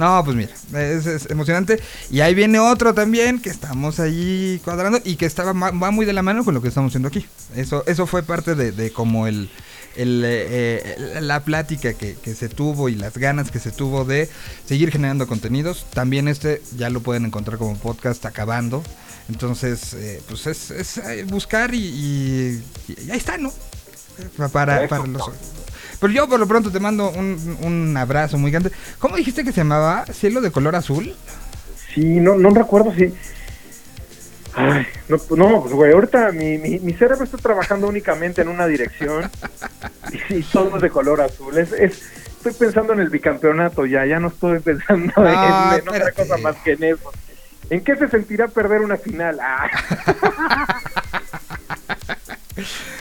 No, 0.00 0.24
pues 0.24 0.34
mira, 0.34 0.50
es, 0.80 1.04
es 1.04 1.30
emocionante. 1.30 1.78
Y 2.10 2.20
ahí 2.20 2.34
viene 2.34 2.58
otro 2.58 2.94
también 2.94 3.38
que 3.38 3.50
estamos 3.50 4.00
ahí 4.00 4.58
cuadrando 4.64 4.98
y 5.04 5.16
que 5.16 5.26
estaba 5.26 5.52
va 5.52 5.90
muy 5.90 6.06
de 6.06 6.14
la 6.14 6.22
mano 6.22 6.42
con 6.42 6.54
lo 6.54 6.62
que 6.62 6.68
estamos 6.68 6.90
haciendo 6.90 7.08
aquí. 7.08 7.26
Eso, 7.54 7.84
eso 7.86 8.06
fue 8.06 8.22
parte 8.22 8.54
de, 8.54 8.72
de 8.72 8.92
como 8.92 9.26
el, 9.26 9.50
el, 9.96 10.22
eh, 10.24 10.94
eh, 10.96 11.20
la 11.20 11.44
plática 11.44 11.92
que, 11.92 12.14
que 12.14 12.34
se 12.34 12.48
tuvo 12.48 12.88
y 12.88 12.94
las 12.94 13.18
ganas 13.18 13.50
que 13.50 13.58
se 13.58 13.72
tuvo 13.72 14.06
de 14.06 14.30
seguir 14.66 14.90
generando 14.90 15.26
contenidos. 15.26 15.84
También 15.92 16.28
este 16.28 16.62
ya 16.78 16.88
lo 16.88 17.00
pueden 17.02 17.26
encontrar 17.26 17.58
como 17.58 17.76
podcast 17.76 18.24
acabando. 18.24 18.82
Entonces, 19.28 19.92
eh, 19.94 20.22
pues 20.28 20.46
es, 20.46 20.70
es, 20.70 20.96
eh, 20.96 21.24
buscar 21.28 21.74
y, 21.74 21.78
y- 21.78 22.64
y 23.06 23.10
ahí 23.10 23.18
está, 23.18 23.36
¿no? 23.36 23.52
Para, 24.50 24.88
para 24.88 25.06
los... 25.06 25.22
Pero 26.00 26.12
yo 26.12 26.28
por 26.28 26.40
lo 26.40 26.46
pronto 26.46 26.72
te 26.72 26.80
mando 26.80 27.10
un, 27.10 27.58
un 27.62 27.96
abrazo 27.96 28.38
muy 28.38 28.50
grande. 28.50 28.72
¿Cómo 28.98 29.16
dijiste 29.16 29.44
que 29.44 29.52
se 29.52 29.58
llamaba? 29.58 30.06
¿Cielo 30.06 30.40
de 30.40 30.50
color 30.50 30.74
azul? 30.74 31.14
Sí, 31.94 32.20
no, 32.20 32.36
no 32.36 32.50
recuerdo 32.50 32.94
si. 32.94 33.14
Ay, 34.54 34.86
no, 35.08 35.18
no, 35.36 35.62
pues 35.62 35.74
güey, 35.74 35.92
ahorita 35.92 36.32
mi, 36.32 36.58
mi, 36.58 36.80
mi 36.80 36.92
cerebro 36.94 37.24
está 37.24 37.36
trabajando 37.36 37.86
únicamente 37.86 38.42
en 38.42 38.48
una 38.48 38.66
dirección 38.66 39.30
y, 40.28 40.38
y 40.38 40.42
todo 40.42 40.76
es 40.76 40.82
de 40.82 40.90
color 40.90 41.20
azul. 41.20 41.56
Es, 41.56 41.72
es, 41.72 42.02
estoy 42.26 42.52
pensando 42.54 42.92
en 42.94 43.00
el 43.00 43.10
bicampeonato 43.10 43.86
ya, 43.86 44.06
ya 44.06 44.18
no 44.18 44.28
estoy 44.28 44.58
pensando 44.58 45.12
No, 45.16 45.28
en, 45.28 45.80
en 45.80 45.88
otra 45.88 46.12
cosa 46.12 46.36
más 46.38 46.56
que 46.64 46.72
en 46.72 46.84
eso. 46.84 47.12
¿En 47.68 47.84
qué 47.84 47.94
se 47.94 48.08
sentirá 48.08 48.48
perder 48.48 48.80
una 48.80 48.96
final? 48.96 49.38
Ah. 49.40 49.68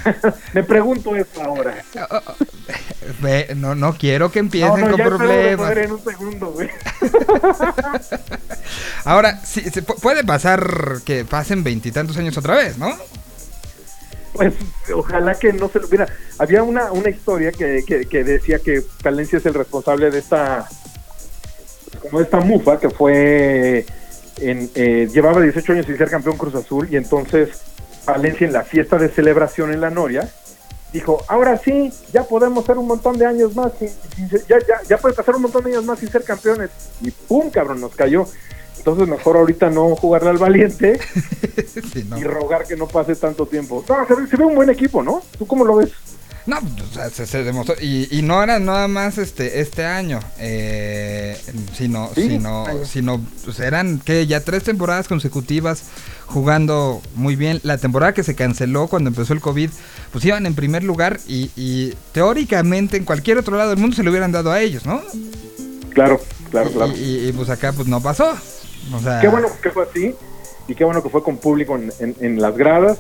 Me 0.54 0.64
pregunto 0.64 1.16
eso 1.16 1.42
ahora. 1.42 1.76
Ve, 3.22 3.54
no, 3.56 3.76
no 3.76 3.96
quiero 3.98 4.32
que 4.32 4.40
No, 4.40 4.46
empiecen 4.46 4.82
no, 4.82 4.88
con 4.90 4.98
ya 4.98 5.04
espero 5.04 5.18
problemas. 5.18 5.78
en 5.78 5.92
un 5.92 6.04
segundo, 6.04 6.52
güey. 6.52 6.70
Ahora, 9.06 9.40
sí, 9.44 9.62
se 9.70 9.84
pu- 9.86 10.00
puede 10.00 10.24
pasar 10.24 10.98
que 11.06 11.26
pasen 11.26 11.64
veintitantos 11.64 12.18
años 12.18 12.38
otra 12.38 12.56
vez, 12.56 12.78
¿no? 12.78 12.96
Pues 14.34 14.54
ojalá 14.94 15.36
que 15.36 15.52
no 15.54 15.70
se 15.70 15.80
lo 15.80 15.88
hubiera. 15.88 16.08
Había 16.38 16.64
una, 16.64 16.92
una 16.92 17.10
historia 17.10 17.52
que, 17.52 17.84
que, 17.86 18.06
que 18.06 18.24
decía 18.24 18.60
que 18.60 18.84
Palencia 19.04 19.38
es 19.40 19.46
el 19.46 19.54
responsable 19.56 20.12
de 20.12 20.20
esta 20.20 20.68
como 22.02 22.20
de 22.20 22.26
esta 22.26 22.40
mufa 22.40 22.80
que 22.80 22.90
fue 22.90 23.86
en, 24.38 24.70
eh, 24.76 25.10
llevaba 25.12 25.42
18 25.42 25.74
años 25.74 25.86
sin 25.86 25.98
ser 25.98 26.10
campeón 26.10 26.38
Cruz 26.38 26.56
Azul 26.56 26.88
y 26.90 26.96
entonces 26.96 27.50
Palencia 28.06 28.48
en 28.48 28.54
la 28.54 28.64
fiesta 28.64 28.98
de 28.98 29.10
celebración 29.10 29.74
en 29.74 29.82
la 29.82 29.90
Noria 29.90 30.30
dijo, 30.94 31.24
ahora 31.28 31.58
sí, 31.58 31.92
ya 32.14 32.24
podemos 32.24 32.66
ser 32.66 32.78
un 32.78 32.88
montón 32.88 33.18
de 33.18 33.26
años 33.26 33.56
más, 33.56 33.72
sin- 33.80 33.90
ya, 34.48 34.58
ya, 34.60 34.82
ya 34.88 34.98
puede 34.98 35.16
pasar 35.16 35.36
un 35.36 35.44
montón 35.44 35.64
de 35.64 35.72
años 35.72 35.86
más 35.86 36.00
sin 36.00 36.10
ser 36.10 36.24
campeones. 36.24 36.70
Y 37.02 37.12
pum, 37.12 37.50
cabrón, 37.50 37.82
nos 37.82 37.96
cayó. 37.96 38.26
Entonces 38.78 39.08
mejor 39.10 39.36
ahorita 39.36 39.70
no 39.70 39.94
jugarle 39.98 40.30
al 40.30 40.38
valiente 40.38 41.00
Sí, 41.94 42.06
no. 42.10 42.18
y 42.18 42.24
rogar 42.24 42.66
que 42.66 42.78
no 42.78 42.88
pase 42.88 43.14
tanto 43.16 43.46
tiempo. 43.46 43.84
No, 43.90 44.08
se 44.08 44.16
ve, 44.16 44.28
se 44.28 44.38
ve 44.38 44.46
un 44.46 44.56
buen 44.56 44.70
equipo, 44.70 45.04
¿no? 45.04 45.22
¿Tú 45.38 45.46
cómo 45.46 45.66
lo 45.66 45.76
ves? 45.76 45.92
No, 46.46 46.58
o 46.58 46.94
sea, 46.94 47.10
se, 47.10 47.28
se 47.28 47.44
demostró. 47.44 47.76
Y, 47.82 48.08
y 48.18 48.22
no 48.22 48.42
era 48.42 48.60
nada 48.60 48.88
más 48.88 49.18
este 49.18 49.60
este 49.62 49.86
año, 49.86 50.20
eh, 50.40 51.38
sino, 51.76 52.10
Sí, 52.16 52.28
sino, 52.30 52.66
sino 52.86 53.22
pues 53.46 53.60
eran 53.60 54.00
que 54.00 54.26
ya 54.26 54.40
tres 54.42 54.64
temporadas 54.64 55.08
consecutivas 55.08 55.84
jugando 56.26 57.02
muy 57.16 57.36
bien. 57.36 57.60
La 57.64 57.78
temporada 57.78 58.14
que 58.14 58.24
se 58.24 58.36
canceló 58.36 58.88
cuando 58.88 59.10
empezó 59.10 59.34
el 59.34 59.42
COVID, 59.42 59.70
pues 60.12 60.26
iban 60.26 60.46
en 60.46 60.56
primer 60.56 60.84
lugar 60.84 61.20
y, 61.28 61.52
y 61.56 61.94
teóricamente 62.14 62.98
en 62.98 63.06
cualquier 63.06 63.38
otro 63.38 63.56
lado 63.58 63.70
del 63.72 63.80
mundo 63.80 63.96
se 63.96 64.04
lo 64.04 64.10
hubieran 64.10 64.32
dado 64.32 64.52
a 64.52 64.62
ellos, 64.62 64.86
¿no? 64.86 65.02
Claro, 65.94 66.20
claro, 66.52 66.72
claro. 66.72 66.94
Y, 66.96 67.28
y, 67.28 67.32
pues 67.34 67.50
acá 67.50 67.74
pues 67.74 67.88
no 67.88 68.02
pasó. 68.02 68.34
O 68.94 69.00
sea, 69.02 69.20
Qué 69.22 69.28
bueno 69.28 69.50
que 69.62 69.70
fue 69.72 69.84
así 69.90 70.16
y 70.68 70.76
qué 70.76 70.84
bueno 70.84 71.04
que 71.04 71.10
fue 71.10 71.24
con 71.24 71.38
público 71.38 71.76
en, 71.76 71.92
en- 72.00 72.16
en 72.22 72.42
las 72.42 72.56
gradas 72.56 72.98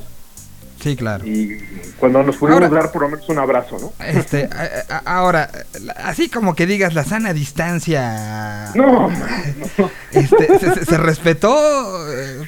Sí, 0.81 0.95
claro. 0.95 1.25
y 1.27 1.57
cuando 1.99 2.23
nos 2.23 2.37
pudimos 2.37 2.61
Ahora- 2.63 2.73
dar 2.81 2.91
por 2.91 3.01
lo 3.01 3.09
menos 3.09 3.27
un 3.27 3.37
abrazo, 3.39 3.77
¿no? 3.79 4.05
Este, 4.05 4.45
a- 4.45 4.95
a- 4.95 5.17
ahora, 5.17 5.49
así 5.97 6.29
como 6.29 6.55
que 6.55 6.65
digas 6.65 6.93
la 6.93 7.03
sana 7.03 7.33
distancia. 7.33 8.71
No, 8.75 9.09
Este, 10.11 10.59
se, 10.59 10.73
se- 10.75 10.85
se 10.85 10.97
respetó. 10.97 11.53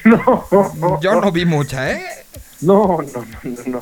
no, 0.04 0.46
no, 0.78 1.00
Yo 1.00 1.20
no 1.20 1.30
vi 1.30 1.44
mucha, 1.44 1.90
¿eh? 1.92 2.02
no, 2.62 2.98
no, 3.14 3.24
no, 3.24 3.26
no, 3.42 3.56
no. 3.66 3.80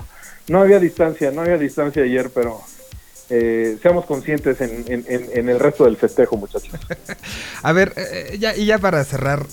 No 0.48 0.60
había 0.62 0.80
distancia, 0.80 1.30
no 1.30 1.42
había 1.42 1.56
distancia 1.58 2.02
ayer, 2.02 2.30
pero 2.34 2.60
eh, 3.28 3.78
seamos 3.80 4.04
conscientes 4.06 4.60
en, 4.60 4.84
en- 4.88 5.04
en- 5.08 5.28
en 5.32 5.48
el 5.48 5.60
resto 5.60 5.84
del 5.84 5.96
festejo, 5.96 6.36
muchachos. 6.36 6.72
A 7.62 7.72
ver, 7.72 7.92
eh, 7.96 8.36
ya, 8.40 8.56
y 8.56 8.66
ya 8.66 8.78
para 8.78 9.04
cerrar, 9.04 9.46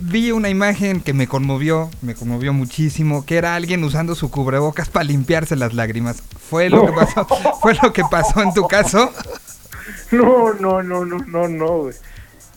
vi 0.00 0.30
una 0.32 0.48
imagen 0.48 1.00
que 1.00 1.12
me 1.12 1.26
conmovió, 1.26 1.90
me 2.02 2.14
conmovió 2.14 2.52
muchísimo, 2.52 3.24
que 3.24 3.36
era 3.36 3.54
alguien 3.54 3.82
usando 3.84 4.14
su 4.14 4.30
cubrebocas 4.30 4.88
para 4.88 5.04
limpiarse 5.04 5.56
las 5.56 5.74
lágrimas. 5.74 6.22
¿Fue 6.50 6.68
lo 6.70 6.86
que 6.86 6.92
pasó? 6.92 7.26
¿Fue 7.60 7.74
lo 7.82 7.92
que 7.92 8.02
pasó 8.10 8.42
en 8.42 8.52
tu 8.54 8.66
caso? 8.68 9.12
No, 10.10 10.52
no, 10.54 10.82
no, 10.82 11.04
no, 11.04 11.18
no, 11.18 11.48
no, 11.48 11.66
güey. 11.82 11.94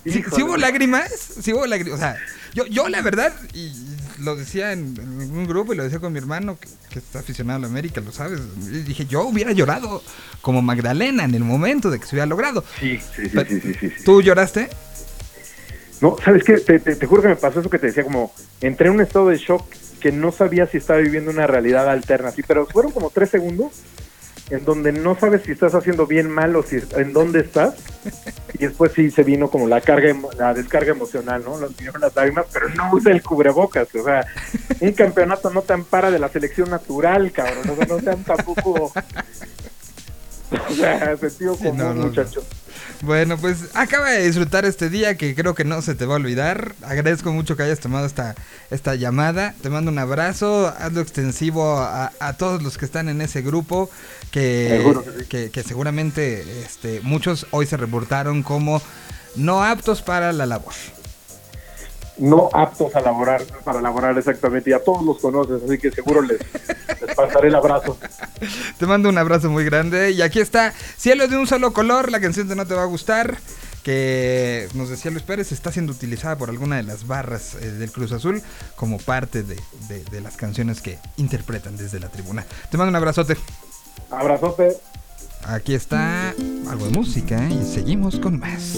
¿Sí, 0.06 0.20
Híjole. 0.20 0.36
sí 0.36 0.44
hubo 0.44 0.58
lágrimas? 0.58 1.10
¿Sí 1.42 1.54
hubo 1.54 1.66
lágrimas? 1.66 1.96
O 1.96 2.02
sea, 2.02 2.16
yo, 2.54 2.66
yo 2.68 2.88
la 2.88 3.02
verdad, 3.02 3.34
y 3.54 3.74
lo 4.20 4.36
decía 4.38 4.72
en, 4.72 4.96
en 5.00 5.38
un 5.38 5.46
grupo 5.46 5.74
y 5.74 5.78
lo 5.78 5.84
decía 5.84 6.00
con 6.00 6.14
mi 6.14 6.20
hermano 6.20 6.58
que, 6.60 6.70
que 6.90 7.00
está 7.00 7.20
aficionado 7.20 7.58
a 7.58 7.62
la 7.62 7.68
América, 7.68 8.00
lo 8.00 8.12
sabes. 8.14 8.40
Y 8.72 8.80
dije, 8.84 9.06
yo 9.06 9.24
hubiera 9.24 9.52
llorado 9.52 10.02
como 10.42 10.62
Magdalena 10.62 11.26
en 11.26 11.36
el 11.36 11.44
momento 11.44 11.90
de 11.90 12.00
que 12.00 12.06
se 12.06 12.16
hubiera 12.16 12.26
logrado. 12.26 12.64
Sí, 12.80 13.00
sí, 13.16 13.24
sí, 13.24 13.30
Pero- 13.34 13.50
sí, 13.50 13.60
sí, 13.62 13.74
sí, 13.80 13.90
sí. 13.98 14.04
¿Tú 14.06 14.22
lloraste? 14.22 14.70
No, 16.02 16.16
¿sabes 16.24 16.44
qué? 16.44 16.58
Te, 16.58 16.80
te- 16.80 16.96
te 16.96 17.06
juro 17.08 17.22
que 17.22 17.28
me 17.30 17.36
pasó 17.36 17.60
eso 17.60 17.70
que 17.70 17.80
te 17.80 17.88
decía, 17.88 18.04
como 18.04 18.32
entré 18.62 18.88
en 18.88 18.94
un 18.96 19.02
estado 19.02 19.30
de 19.30 19.38
shock 19.38 19.64
que 20.00 20.12
no 20.12 20.32
sabía 20.32 20.68
si 20.68 20.78
estaba 20.78 21.00
viviendo 21.00 21.32
una 21.32 21.48
realidad 21.48 21.90
alterna, 21.90 22.32
sí, 22.32 22.44
pero 22.48 22.66
fueron 22.68 22.92
como 22.92 23.10
tres 23.10 23.30
segundos 23.32 23.72
en 24.52 24.64
donde 24.64 24.92
no 24.94 25.20
sabes 25.20 25.42
si 25.44 25.52
estás 25.52 25.74
haciendo 25.76 26.06
bien 26.08 26.30
mal 26.30 26.56
o 26.56 26.64
si 26.64 26.78
en 26.96 27.12
dónde 27.12 27.40
estás. 27.42 27.76
Y 28.54 28.60
después 28.60 28.94
sí 28.94 29.12
se 29.12 29.24
vino 29.24 29.50
como 29.50 29.68
la 29.68 29.82
carga, 29.82 30.16
la 30.38 30.54
descarga 30.54 30.92
emocional, 30.92 31.44
¿no? 31.44 31.58
Los 31.58 31.76
vinieron 31.76 32.00
las 32.00 32.16
lágrimas, 32.16 32.46
pero 32.54 32.70
no 32.70 32.92
usa 32.94 33.12
el 33.12 33.22
cubrebocas, 33.24 33.94
o 33.96 34.04
sea, 34.04 34.26
un 34.80 34.94
campeonato 34.94 35.50
no 35.50 35.64
te 35.64 35.74
ampara 35.74 36.12
de 36.12 36.20
la 36.20 36.30
selección 36.30 36.70
natural, 36.70 37.32
cabrón, 37.34 37.70
o 37.72 37.76
sea, 37.76 37.86
no 37.88 38.00
sean 38.00 38.24
tampoco... 38.24 38.94
O 40.50 40.74
sea, 40.76 41.18
sentido 41.18 41.56
Sí, 41.56 41.64
común, 41.64 41.78
no, 41.78 41.94
no. 41.94 42.06
muchachos. 42.06 42.46
Bueno, 43.02 43.38
pues 43.38 43.70
acaba 43.76 44.10
de 44.10 44.26
disfrutar 44.26 44.66
este 44.66 44.90
día 44.90 45.16
que 45.18 45.36
creo 45.36 45.54
que 45.54 45.64
no 45.64 45.82
se 45.82 45.94
te 45.94 46.06
va 46.06 46.16
a 46.16 46.18
olvidar. 46.18 46.74
Agradezco 46.82 47.32
mucho 47.32 47.56
que 47.56 47.64
hayas 47.64 47.80
tomado 47.80 48.06
esta, 48.06 48.36
esta 48.72 48.96
llamada. 48.96 49.54
Te 49.62 49.70
mando 49.70 49.92
un 49.92 50.00
abrazo. 50.00 50.74
Hazlo 50.80 51.02
extensivo 51.02 51.78
a, 51.78 52.12
a 52.20 52.34
todos 52.34 52.64
los 52.64 52.78
que 52.78 52.86
están 52.86 53.08
en 53.08 53.22
ese 53.22 53.42
grupo. 53.42 53.90
Que, 54.32 54.84
que, 55.30 55.52
que 55.52 55.64
seguramente 55.64 56.62
este, 56.62 57.02
muchos 57.02 57.48
hoy 57.52 57.66
se 57.66 57.78
reportaron 57.78 58.44
como 58.44 58.82
no 59.36 59.64
aptos 59.64 60.02
para 60.02 60.34
la 60.34 60.46
labor. 60.46 60.74
No 62.20 62.50
aptos 62.54 62.96
a 62.96 63.02
laborar, 63.02 63.44
para 63.64 63.82
laborar 63.82 64.18
exactamente, 64.18 64.70
y 64.70 64.74
a 64.74 64.84
todos 64.84 65.04
los 65.04 65.20
conoces, 65.20 65.62
así 65.64 65.78
que 65.78 65.92
seguro 65.92 66.22
les, 66.22 66.40
les 67.02 67.16
pasaré 67.16 67.48
el 67.50 67.56
abrazo. 67.56 67.98
Te 68.78 68.86
mando 68.86 69.10
un 69.10 69.18
abrazo 69.18 69.50
muy 69.50 69.64
grande. 69.66 70.12
Y 70.12 70.22
aquí 70.22 70.40
está 70.40 70.74
Cielo 70.98 71.28
de 71.28 71.38
un 71.38 71.48
solo 71.48 71.74
color. 71.74 72.12
La 72.12 72.20
canción 72.20 72.48
de 72.48 72.56
No 72.56 72.66
Te 72.66 72.74
Va 72.74 72.84
a 72.84 72.86
Gustar. 72.86 73.38
Que 73.84 74.68
nos 74.74 74.90
decía 74.90 75.12
Luis 75.12 75.24
Pérez 75.24 75.54
está 75.54 75.72
siendo 75.72 75.94
utilizada 75.94 76.38
por 76.38 76.50
alguna 76.50 76.76
de 76.76 76.84
las 76.84 77.08
barras 77.08 77.56
eh, 77.62 77.72
del 77.72 77.90
Cruz 77.90 78.12
Azul 78.12 78.42
como 78.76 78.98
parte 78.98 79.44
de, 79.44 79.56
de- 79.88 80.04
de 80.04 80.20
las 80.22 80.36
canciones 80.36 80.82
que 80.82 81.00
interpretan 81.16 81.78
desde 81.78 82.00
la 82.00 82.10
tribuna. 82.10 82.46
Te 82.70 82.78
mando 82.78 82.90
un 82.90 82.96
abrazote. 82.98 83.38
Abrazote. 84.12 84.76
Aquí 85.46 85.74
está 85.74 86.32
algo 86.70 86.86
de 86.86 86.92
música 86.92 87.42
y 87.50 87.64
seguimos 87.64 88.20
con 88.20 88.38
más. 88.40 88.78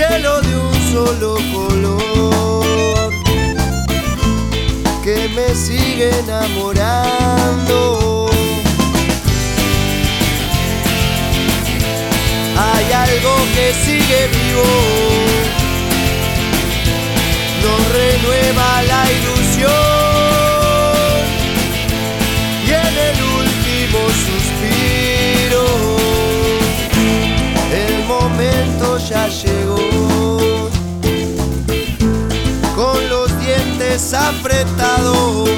cielo 0.00 0.40
de 0.40 0.56
un 0.56 0.74
solo 0.92 1.30
color 1.52 3.12
que 5.04 5.28
me 5.36 5.54
sigue 5.54 6.08
enamorando. 6.20 7.76
Hay 12.56 12.86
algo 13.06 13.32
que 13.54 13.66
sigue 13.84 14.20
vivo, 14.38 14.70
nos 17.64 17.80
renueva 17.98 18.68
la 18.92 19.02
ilusión 19.18 19.70
y 22.66 22.68
en 22.86 22.94
el 23.08 23.16
último 23.38 23.98
suspiro 24.24 24.69
ya 29.08 29.28
llegó. 29.28 30.68
Con 32.74 33.08
los 33.08 33.28
dientes 33.40 34.12
apretados, 34.14 35.50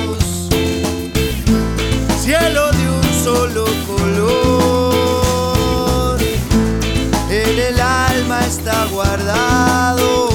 cielo 2.20 2.70
de 2.72 2.90
un 2.90 3.04
solo 3.24 3.64
color, 3.86 4.98
en 7.30 7.58
el 7.58 7.80
alma 7.80 8.46
está 8.46 8.86
guardado. 8.86 10.31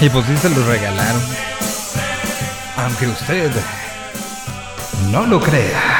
Y 0.00 0.08
pues 0.08 0.24
sí 0.26 0.36
se 0.38 0.48
los 0.48 0.64
regalaron. 0.66 1.20
Aunque 2.76 3.06
usted 3.06 3.50
no 5.10 5.26
lo 5.26 5.38
crea. 5.38 5.99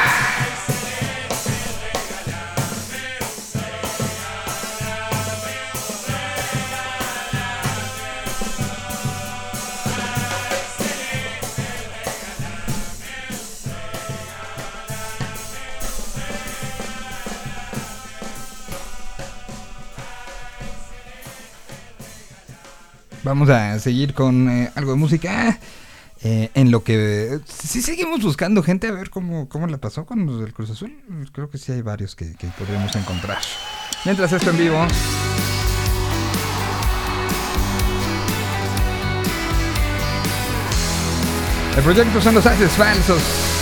Vamos 23.31 23.47
a 23.47 23.79
seguir 23.79 24.13
con 24.13 24.49
eh, 24.49 24.69
algo 24.75 24.91
de 24.91 24.97
música. 24.97 25.57
Eh, 26.21 26.49
en 26.53 26.69
lo 26.69 26.83
que. 26.83 27.39
Si 27.47 27.81
seguimos 27.81 28.21
buscando 28.21 28.61
gente 28.61 28.89
a 28.89 28.91
ver 28.91 29.09
cómo, 29.09 29.47
cómo 29.47 29.67
la 29.67 29.77
pasó 29.77 30.05
con 30.05 30.25
los 30.25 30.41
del 30.41 30.53
Cruz 30.53 30.69
Azul, 30.71 30.93
creo 31.31 31.49
que 31.49 31.57
sí 31.57 31.71
hay 31.71 31.81
varios 31.81 32.13
que 32.17 32.35
podríamos 32.59 32.93
encontrar. 32.93 33.37
Mientras 34.03 34.33
esto 34.33 34.49
en 34.49 34.57
vivo. 34.57 34.85
El 41.77 41.83
proyecto 41.83 42.19
son 42.19 42.35
los 42.35 42.45
haces 42.45 42.71
falsos. 42.73 43.60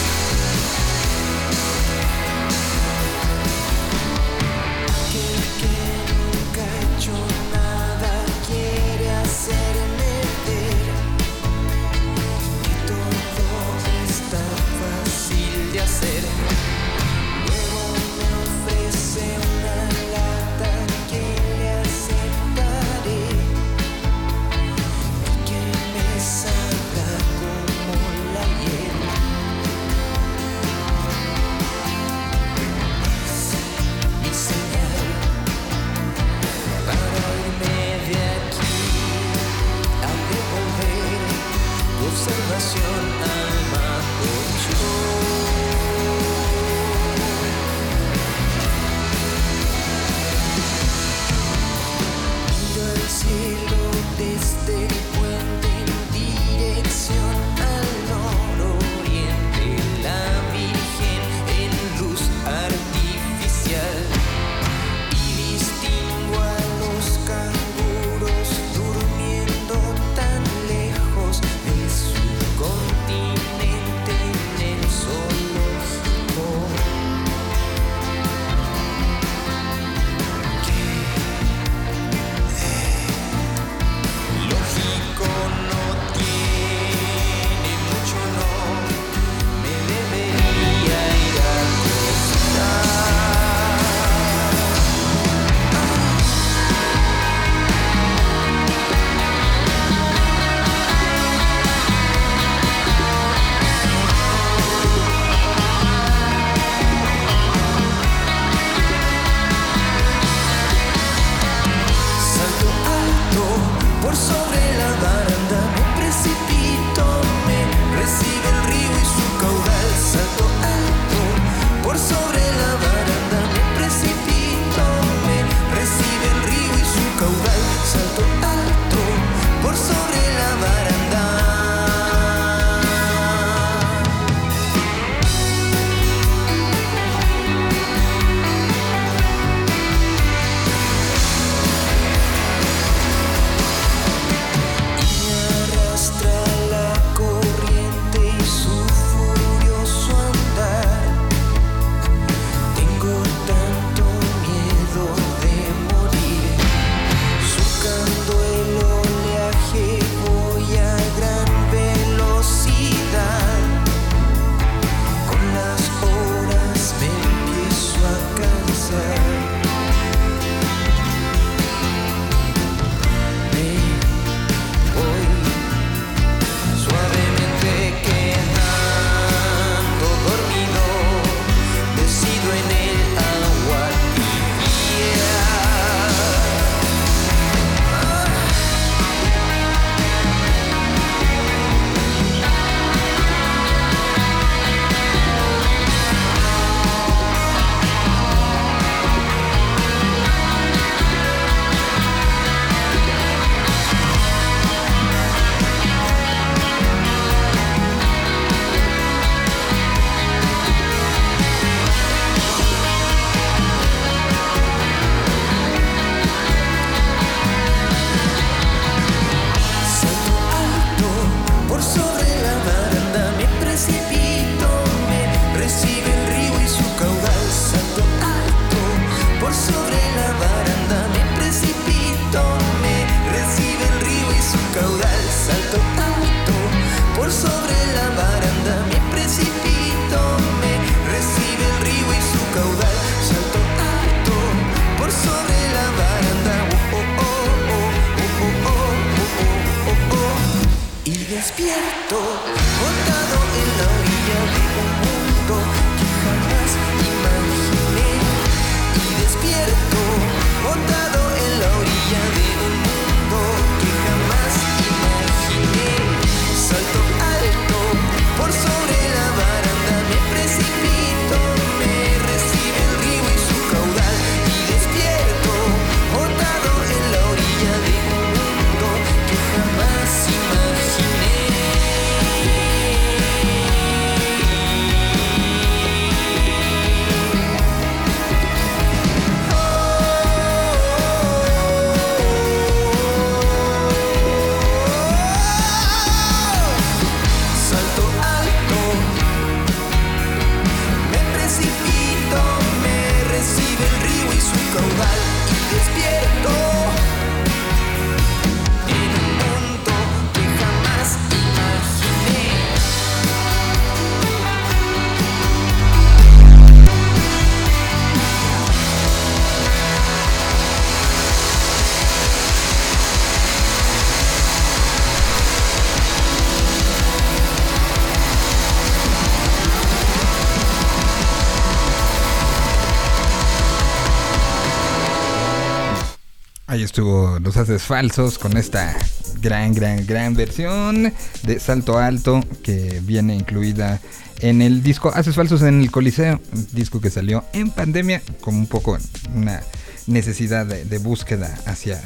Ahí 336.79 336.85
estuvo 336.85 337.37
Los 337.39 337.57
Haces 337.57 337.83
Falsos 337.83 338.39
con 338.39 338.55
esta 338.55 338.97
gran, 339.41 339.73
gran, 339.73 340.05
gran 340.05 340.33
versión 340.33 341.13
de 341.43 341.59
Salto 341.59 341.97
Alto 341.97 342.39
que 342.63 343.01
viene 343.03 343.35
incluida 343.35 343.99
en 344.39 344.61
el 344.61 344.81
disco 344.81 345.11
Haces 345.13 345.35
Falsos 345.35 345.61
en 345.63 345.81
el 345.81 345.91
Coliseo, 345.91 346.39
un 346.53 346.67
disco 346.71 347.01
que 347.01 347.09
salió 347.09 347.43
en 347.51 347.69
pandemia 347.71 348.21
como 348.39 348.59
un 348.59 348.67
poco 348.67 348.97
una 349.35 349.61
necesidad 350.07 350.65
de, 350.65 350.97
búsqueda 350.99 351.53
hacia, 351.65 352.01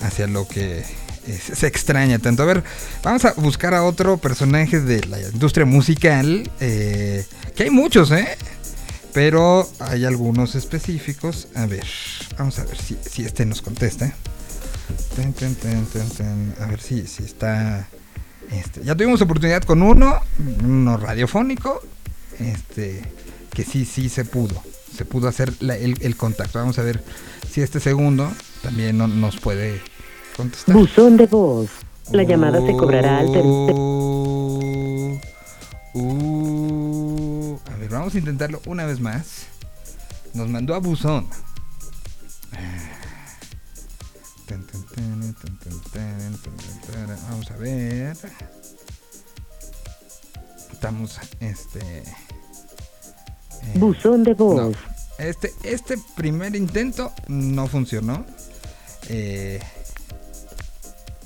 hacia 0.00 0.26
lo 0.26 0.48
que 0.48 0.82
se 1.38 1.66
extraña 1.66 2.18
tanto. 2.18 2.44
A 2.44 2.46
ver, 2.46 2.64
vamos 3.02 3.26
a 3.26 3.34
buscar 3.34 3.74
a 3.74 3.84
otro 3.84 4.16
personaje 4.16 4.80
de 4.80 5.04
la 5.06 5.20
industria 5.20 5.66
musical, 5.66 6.50
eh, 6.60 7.26
que 7.54 7.64
hay 7.64 7.70
muchos, 7.70 8.10
¿eh? 8.10 8.38
Pero 9.12 9.70
hay 9.80 10.04
algunos 10.06 10.56
específicos. 10.56 11.46
A 11.54 11.66
ver, 11.66 11.86
vamos 12.36 12.58
a 12.58 12.64
ver 12.64 12.76
si, 12.76 12.96
si 13.08 13.24
este 13.24 13.46
nos 13.46 13.62
contesta. 13.62 14.13
A 16.60 16.66
ver 16.66 16.80
si, 16.80 17.06
si 17.06 17.22
está. 17.22 17.88
Este, 18.50 18.84
ya 18.84 18.94
tuvimos 18.94 19.22
oportunidad 19.22 19.62
con 19.62 19.82
uno, 19.82 20.20
uno 20.62 20.96
radiofónico, 20.96 21.80
este, 22.38 23.02
que 23.50 23.64
sí, 23.64 23.84
sí 23.84 24.08
se 24.08 24.24
pudo. 24.24 24.62
Se 24.94 25.04
pudo 25.04 25.28
hacer 25.28 25.52
el, 25.60 26.16
contacto. 26.16 26.58
Vamos 26.58 26.78
a 26.78 26.82
ver 26.82 27.02
si 27.50 27.62
este 27.62 27.80
segundo 27.80 28.30
también 28.62 28.98
nos 28.98 29.40
puede 29.40 29.80
contestar. 30.36 30.74
Buzón 30.74 31.16
de 31.16 31.26
voz. 31.26 31.70
La 32.12 32.22
llamada 32.22 32.64
se 32.64 32.72
cobrará 32.76 33.18
al 33.18 33.28
uh, 33.28 35.18
uh, 35.94 37.60
a 37.72 37.76
ver, 37.76 37.88
vamos 37.88 38.14
a 38.14 38.18
intentarlo 38.18 38.60
una 38.66 38.84
vez 38.84 39.00
más. 39.00 39.46
Nos 40.34 40.48
mandó 40.48 40.74
a 40.74 40.78
buzón. 40.78 41.26
Vamos 47.06 47.50
a 47.50 47.56
ver. 47.56 48.16
Estamos, 50.72 51.18
este. 51.40 51.80
Eh, 51.80 52.04
buzón 53.74 54.24
de 54.24 54.34
voz. 54.34 54.76
este, 55.18 55.52
este 55.62 55.96
primer 56.16 56.56
intento 56.56 57.12
no 57.28 57.66
funcionó. 57.66 58.24
Eh, 59.08 59.60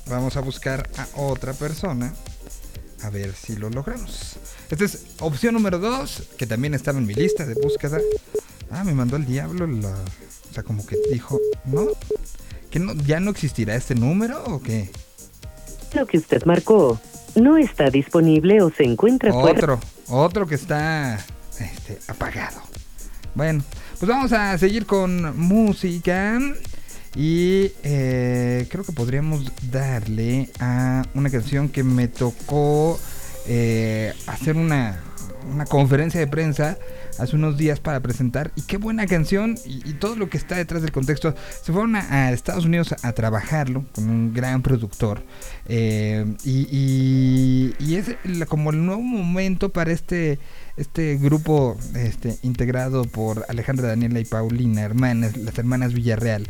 vamos 0.07 0.35
a 0.37 0.41
buscar 0.41 0.89
a 0.97 1.07
otra 1.21 1.53
persona. 1.53 2.13
A 3.03 3.09
ver 3.09 3.33
si 3.33 3.55
lo 3.55 3.69
logramos. 3.69 4.35
Esta 4.69 4.83
es 4.83 5.05
opción 5.19 5.53
número 5.53 5.79
2, 5.79 6.23
que 6.37 6.45
también 6.45 6.73
estaba 6.73 6.99
en 6.99 7.05
mi 7.05 7.13
lista 7.13 7.45
de 7.45 7.53
búsqueda. 7.53 7.99
Ah, 8.69 8.83
me 8.83 8.93
mandó 8.93 9.15
el 9.15 9.25
diablo. 9.25 9.65
o 9.65 10.53
sea, 10.53 10.63
como 10.63 10.85
que 10.85 10.97
dijo, 11.11 11.39
¿no? 11.65 11.87
¿Que 12.69 12.79
no, 12.79 12.93
ya 12.93 13.19
no 13.19 13.31
existirá 13.31 13.75
este 13.75 13.95
número 13.95 14.43
o 14.43 14.61
qué? 14.61 14.91
Lo 15.93 16.05
que 16.05 16.17
usted 16.17 16.43
marcó 16.45 16.99
no 17.35 17.57
está 17.57 17.89
disponible 17.89 18.61
o 18.61 18.69
se 18.71 18.83
encuentra 18.83 19.33
Otro, 19.33 19.79
otro 20.07 20.45
que 20.47 20.55
está 20.55 21.19
este, 21.59 21.99
apagado. 22.07 22.61
Bueno, 23.35 23.63
pues 23.97 24.09
vamos 24.09 24.31
a 24.33 24.57
seguir 24.57 24.85
con 24.85 25.37
música. 25.37 26.39
Y 27.15 27.71
eh, 27.83 28.67
creo 28.69 28.83
que 28.83 28.91
podríamos 28.91 29.51
darle 29.71 30.49
a 30.59 31.03
una 31.15 31.29
canción 31.31 31.67
que 31.69 31.83
me 31.83 32.07
tocó 32.07 32.99
eh, 33.47 34.13
hacer 34.27 34.57
una, 34.57 35.01
una 35.51 35.65
conferencia 35.65 36.19
de 36.19 36.27
prensa 36.27 36.77
hace 37.19 37.35
unos 37.35 37.57
días 37.57 37.79
para 37.79 37.99
presentar. 37.99 38.51
Y 38.55 38.61
qué 38.63 38.77
buena 38.77 39.05
canción 39.07 39.57
y, 39.65 39.93
todo 39.93 40.15
lo 40.15 40.29
que 40.29 40.37
está 40.37 40.55
detrás 40.55 40.81
del 40.81 40.91
contexto. 40.91 41.35
Se 41.63 41.71
fueron 41.71 41.95
a, 41.95 42.31
Estados 42.31 42.65
Unidos 42.65 42.95
a, 43.01 43.11
trabajarlo 43.13 43.85
con 43.93 44.09
un 44.09 44.33
gran 44.33 44.61
productor. 44.61 45.23
Eh, 45.67 46.25
y, 46.43 47.95
es 47.95 48.15
como 48.47 48.69
el 48.69 48.85
nuevo 48.85 49.01
momento 49.01 49.69
para 49.69 49.91
este, 49.91 50.39
este 50.77 51.17
grupo 51.17 51.77
este, 51.95 52.37
integrado 52.43 53.03
por 53.03 53.45
Alejandra 53.49 53.89
Daniela 53.89 54.19
y 54.19 54.25
Paulina, 54.25 54.81
hermanas, 54.81 55.35
las 55.37 55.57
hermanas 55.57 55.93
Villarreal 55.93 56.47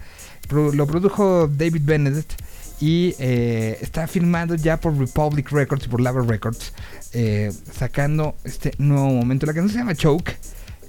lo 0.52 0.88
produjo 0.88 1.48
David 1.48 1.82
Benedict 1.84 2.34
y 2.82 3.14
eh, 3.20 3.78
está 3.82 4.08
filmado 4.08 4.56
ya 4.56 4.80
por 4.80 4.98
Republic 4.98 5.52
Records 5.52 5.86
y 5.86 5.90
por 5.90 6.02
Lava 6.02 6.22
Records, 6.22 6.74
eh, 7.14 7.52
sacando 7.72 8.36
este 8.44 8.74
nuevo 8.78 9.10
momento. 9.10 9.46
La 9.46 9.54
canción 9.54 9.72
se 9.72 9.80
llama 9.80 9.96
Choke, 9.96 10.38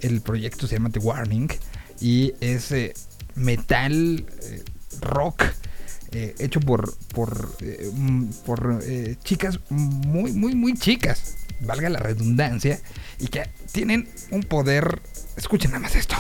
el 0.03 0.21
proyecto 0.21 0.67
se 0.67 0.77
llama 0.77 0.91
The 0.91 1.01
Warning 1.01 1.49
y 2.01 2.35
es 2.41 2.73
eh, 2.73 2.95
metal 3.35 4.25
rock. 5.01 5.45
hecho 6.13 6.59
por 6.61 6.97
por, 7.15 7.57
mm, 7.95 8.25
por 8.45 8.83
chicas 9.23 9.61
muy 9.69 10.33
muy 10.33 10.57
muy 10.57 10.75
chicas 10.75 11.37
valga 11.61 11.89
la 11.89 12.01
redundancia 12.01 12.81
y 13.21 13.29
que 13.29 13.49
tienen 13.71 14.09
un 14.33 14.43
poder 14.43 15.01
escuchen 15.37 15.71
nada 15.71 15.83
más 15.83 15.95
esto 15.95 16.17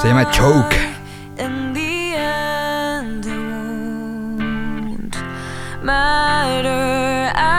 Se 0.00 0.08
llama 0.08 0.30
Choke. 0.30 0.76
Matter 5.82 7.53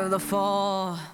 survive 0.00 0.10
the 0.10 0.18
fall. 0.18 1.09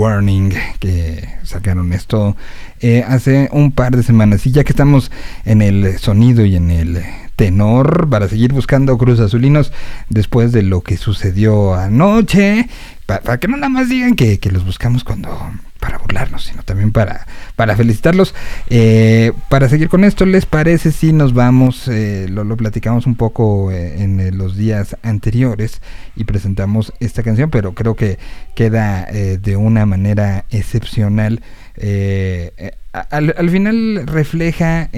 Warning 0.00 0.54
que 0.78 1.28
sacaron 1.42 1.92
esto 1.92 2.34
eh, 2.80 3.04
hace 3.06 3.50
un 3.52 3.72
par 3.72 3.94
de 3.96 4.02
semanas. 4.02 4.46
Y 4.46 4.52
ya 4.52 4.64
que 4.64 4.72
estamos 4.72 5.12
en 5.44 5.60
el 5.60 5.98
sonido 5.98 6.44
y 6.46 6.56
en 6.56 6.70
el 6.70 7.02
tenor 7.36 8.08
para 8.08 8.28
seguir 8.28 8.52
buscando 8.52 8.96
Cruz 8.96 9.20
Azulinos 9.20 9.72
después 10.08 10.52
de 10.52 10.62
lo 10.62 10.80
que 10.80 10.96
sucedió 10.96 11.74
anoche, 11.74 12.68
para 13.04 13.38
que 13.38 13.48
no 13.48 13.56
nada 13.56 13.68
más 13.68 13.88
digan 13.90 14.14
que, 14.14 14.38
que 14.38 14.50
los 14.50 14.64
buscamos 14.64 15.04
cuando 15.04 15.30
para 15.80 15.98
burlarnos, 15.98 16.44
sino 16.44 16.62
también 16.62 16.92
para, 16.92 17.26
para 17.56 17.74
felicitarlos. 17.74 18.34
Eh, 18.68 19.32
para 19.48 19.68
seguir 19.68 19.88
con 19.88 20.04
esto, 20.04 20.26
¿les 20.26 20.46
parece 20.46 20.92
si 20.92 21.12
nos 21.12 21.32
vamos? 21.34 21.88
Eh, 21.88 22.26
lo, 22.30 22.44
lo, 22.44 22.56
platicamos 22.56 23.06
un 23.06 23.16
poco 23.16 23.72
eh, 23.72 24.02
en 24.02 24.36
los 24.36 24.56
días 24.56 24.96
anteriores 25.02 25.80
y 26.14 26.24
presentamos 26.24 26.92
esta 27.00 27.22
canción, 27.22 27.50
pero 27.50 27.74
creo 27.74 27.96
que 27.96 28.18
queda 28.54 29.06
de 29.06 29.56
una 29.56 29.86
manera 29.86 30.44
excepcional. 30.50 31.42
Al, 32.92 33.34
al, 33.38 33.50
final 33.50 34.06
refleja 34.06 34.90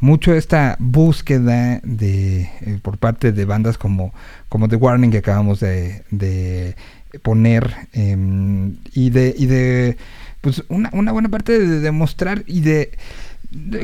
mucho 0.00 0.34
esta 0.34 0.76
búsqueda 0.78 1.80
de 1.82 2.50
por 2.82 2.98
parte 2.98 3.32
de 3.32 3.44
bandas 3.46 3.78
como, 3.78 4.12
como 4.50 4.68
The 4.68 4.76
Warning 4.76 5.10
que 5.10 5.18
acabamos 5.18 5.60
de, 5.60 6.02
de 6.10 6.76
poner 7.22 7.88
em, 7.92 8.76
y 8.92 9.10
de 9.10 9.34
y 9.36 9.46
de 9.46 9.96
pues 10.40 10.62
una, 10.68 10.90
una 10.92 11.12
buena 11.12 11.28
parte 11.28 11.58
de 11.58 11.80
demostrar 11.80 12.44
y 12.46 12.60
de, 12.60 12.90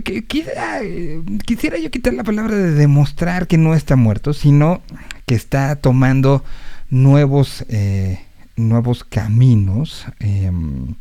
que, 0.05 0.25
quisiera 0.25 1.79
yo 1.79 1.91
quitar 1.91 2.13
la 2.15 2.25
palabra 2.25 2.55
de 2.55 2.73
demostrar 2.73 3.47
que 3.47 3.57
no 3.57 3.75
está 3.75 3.97
muerto 3.97 4.33
sino 4.33 4.83
que 5.27 5.35
está 5.35 5.77
tomando 5.77 6.45
nuevos 6.91 7.65
eh, 7.69 8.21
nuevos 8.57 9.05
caminos 9.05 10.05
em, 10.19 10.95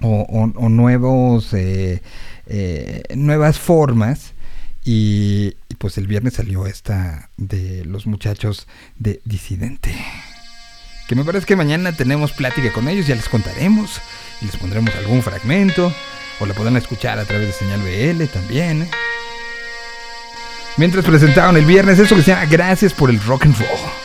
o, 0.00 0.22
o, 0.56 0.68
nuevos 0.68 1.52
eh, 1.52 2.02
eh, 2.46 3.02
nuevas 3.14 3.58
formas. 3.58 4.32
Y, 4.82 5.56
y 5.68 5.74
pues 5.74 5.98
el 5.98 6.06
viernes 6.06 6.34
salió 6.34 6.66
esta 6.66 7.30
de 7.36 7.84
los 7.84 8.06
muchachos 8.06 8.66
de 8.98 9.20
disidente 9.26 9.94
que 11.10 11.16
me 11.16 11.24
parece 11.24 11.44
que 11.44 11.56
mañana 11.56 11.90
tenemos 11.90 12.30
plática 12.30 12.72
con 12.72 12.86
ellos, 12.86 13.04
ya 13.04 13.16
les 13.16 13.28
contaremos 13.28 14.00
y 14.40 14.44
les 14.44 14.56
pondremos 14.56 14.94
algún 14.94 15.24
fragmento 15.24 15.92
o 16.38 16.46
la 16.46 16.54
podrán 16.54 16.76
escuchar 16.76 17.18
a 17.18 17.24
través 17.24 17.48
de 17.48 17.52
señal 17.52 17.80
BL 17.80 18.26
también. 18.26 18.82
¿eh? 18.82 18.90
Mientras 20.76 21.04
presentaron 21.04 21.56
el 21.56 21.64
viernes 21.64 21.98
eso 21.98 22.14
que 22.14 22.22
se 22.22 22.30
llama 22.30 22.46
Gracias 22.46 22.94
por 22.94 23.10
el 23.10 23.20
Rock 23.24 23.46
and 23.46 23.58
Roll. 23.58 23.99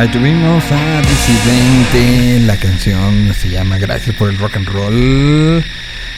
Ahí 0.00 0.08
tuvimos 0.08 0.64
a 0.72 1.02
Disidente. 1.02 2.40
La 2.46 2.58
canción 2.58 3.34
se 3.34 3.50
llama 3.50 3.76
Gracias 3.76 4.16
por 4.16 4.30
el 4.30 4.38
rock 4.38 4.56
and 4.56 4.66
roll. 4.68 5.62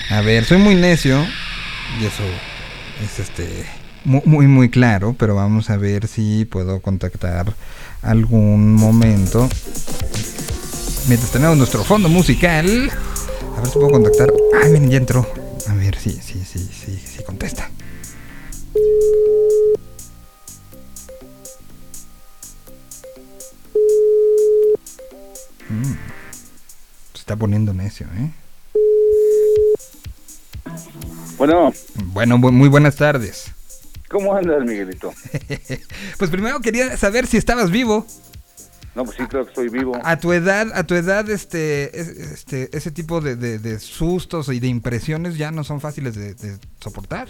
A 0.08 0.20
ver, 0.20 0.44
soy 0.44 0.58
muy 0.58 0.76
necio. 0.76 1.26
Y 2.00 2.04
eso 2.04 2.22
es 3.04 3.18
este 3.18 3.66
mu- 4.04 4.22
muy 4.24 4.46
muy 4.46 4.70
claro. 4.70 5.16
Pero 5.18 5.34
vamos 5.34 5.68
a 5.68 5.76
ver 5.78 6.06
si 6.06 6.44
puedo 6.44 6.80
contactar 6.80 7.52
algún 8.02 8.72
momento. 8.76 9.48
Mientras 11.08 11.32
tenemos 11.32 11.56
nuestro 11.56 11.82
fondo 11.82 12.08
musical. 12.08 12.88
A 13.56 13.60
ver 13.62 13.66
si 13.66 13.74
puedo 13.80 13.90
contactar. 13.90 14.28
Ah, 14.62 14.66
miren, 14.68 14.90
ya 14.92 14.98
entró. 14.98 15.28
A 15.68 15.74
ver 15.74 15.96
si, 15.98 16.10
sí, 16.12 16.40
sí, 16.48 16.60
sí, 16.70 17.00
sí 17.04 17.24
contesta. 17.26 17.68
Está 27.32 27.38
poniendo 27.40 27.72
necio, 27.72 28.06
¿eh? 28.18 28.30
Bueno, 31.38 31.72
Bueno, 32.12 32.36
bu- 32.36 32.52
muy 32.52 32.68
buenas 32.68 32.96
tardes. 32.96 33.50
¿cómo 34.10 34.34
andas, 34.36 34.62
Miguelito? 34.66 35.14
Pues 36.18 36.30
primero 36.30 36.60
quería 36.60 36.94
saber 36.98 37.26
si 37.26 37.38
estabas 37.38 37.70
vivo. 37.70 38.06
No, 38.94 39.04
pues 39.06 39.16
sí, 39.16 39.22
creo 39.26 39.44
que 39.44 39.48
estoy 39.48 39.70
vivo. 39.70 39.98
A 40.04 40.18
tu 40.18 40.34
edad, 40.34 40.70
a 40.74 40.84
tu 40.84 40.94
edad, 40.94 41.30
este, 41.30 41.98
es- 41.98 42.08
este, 42.08 42.68
ese 42.76 42.90
tipo 42.90 43.22
de, 43.22 43.36
de- 43.36 43.58
de 43.58 43.80
sustos 43.80 44.48
y 44.50 44.60
de 44.60 44.68
impresiones 44.68 45.38
ya 45.38 45.50
no 45.50 45.64
son 45.64 45.80
fáciles 45.80 46.14
de, 46.14 46.34
de 46.34 46.58
soportar. 46.80 47.28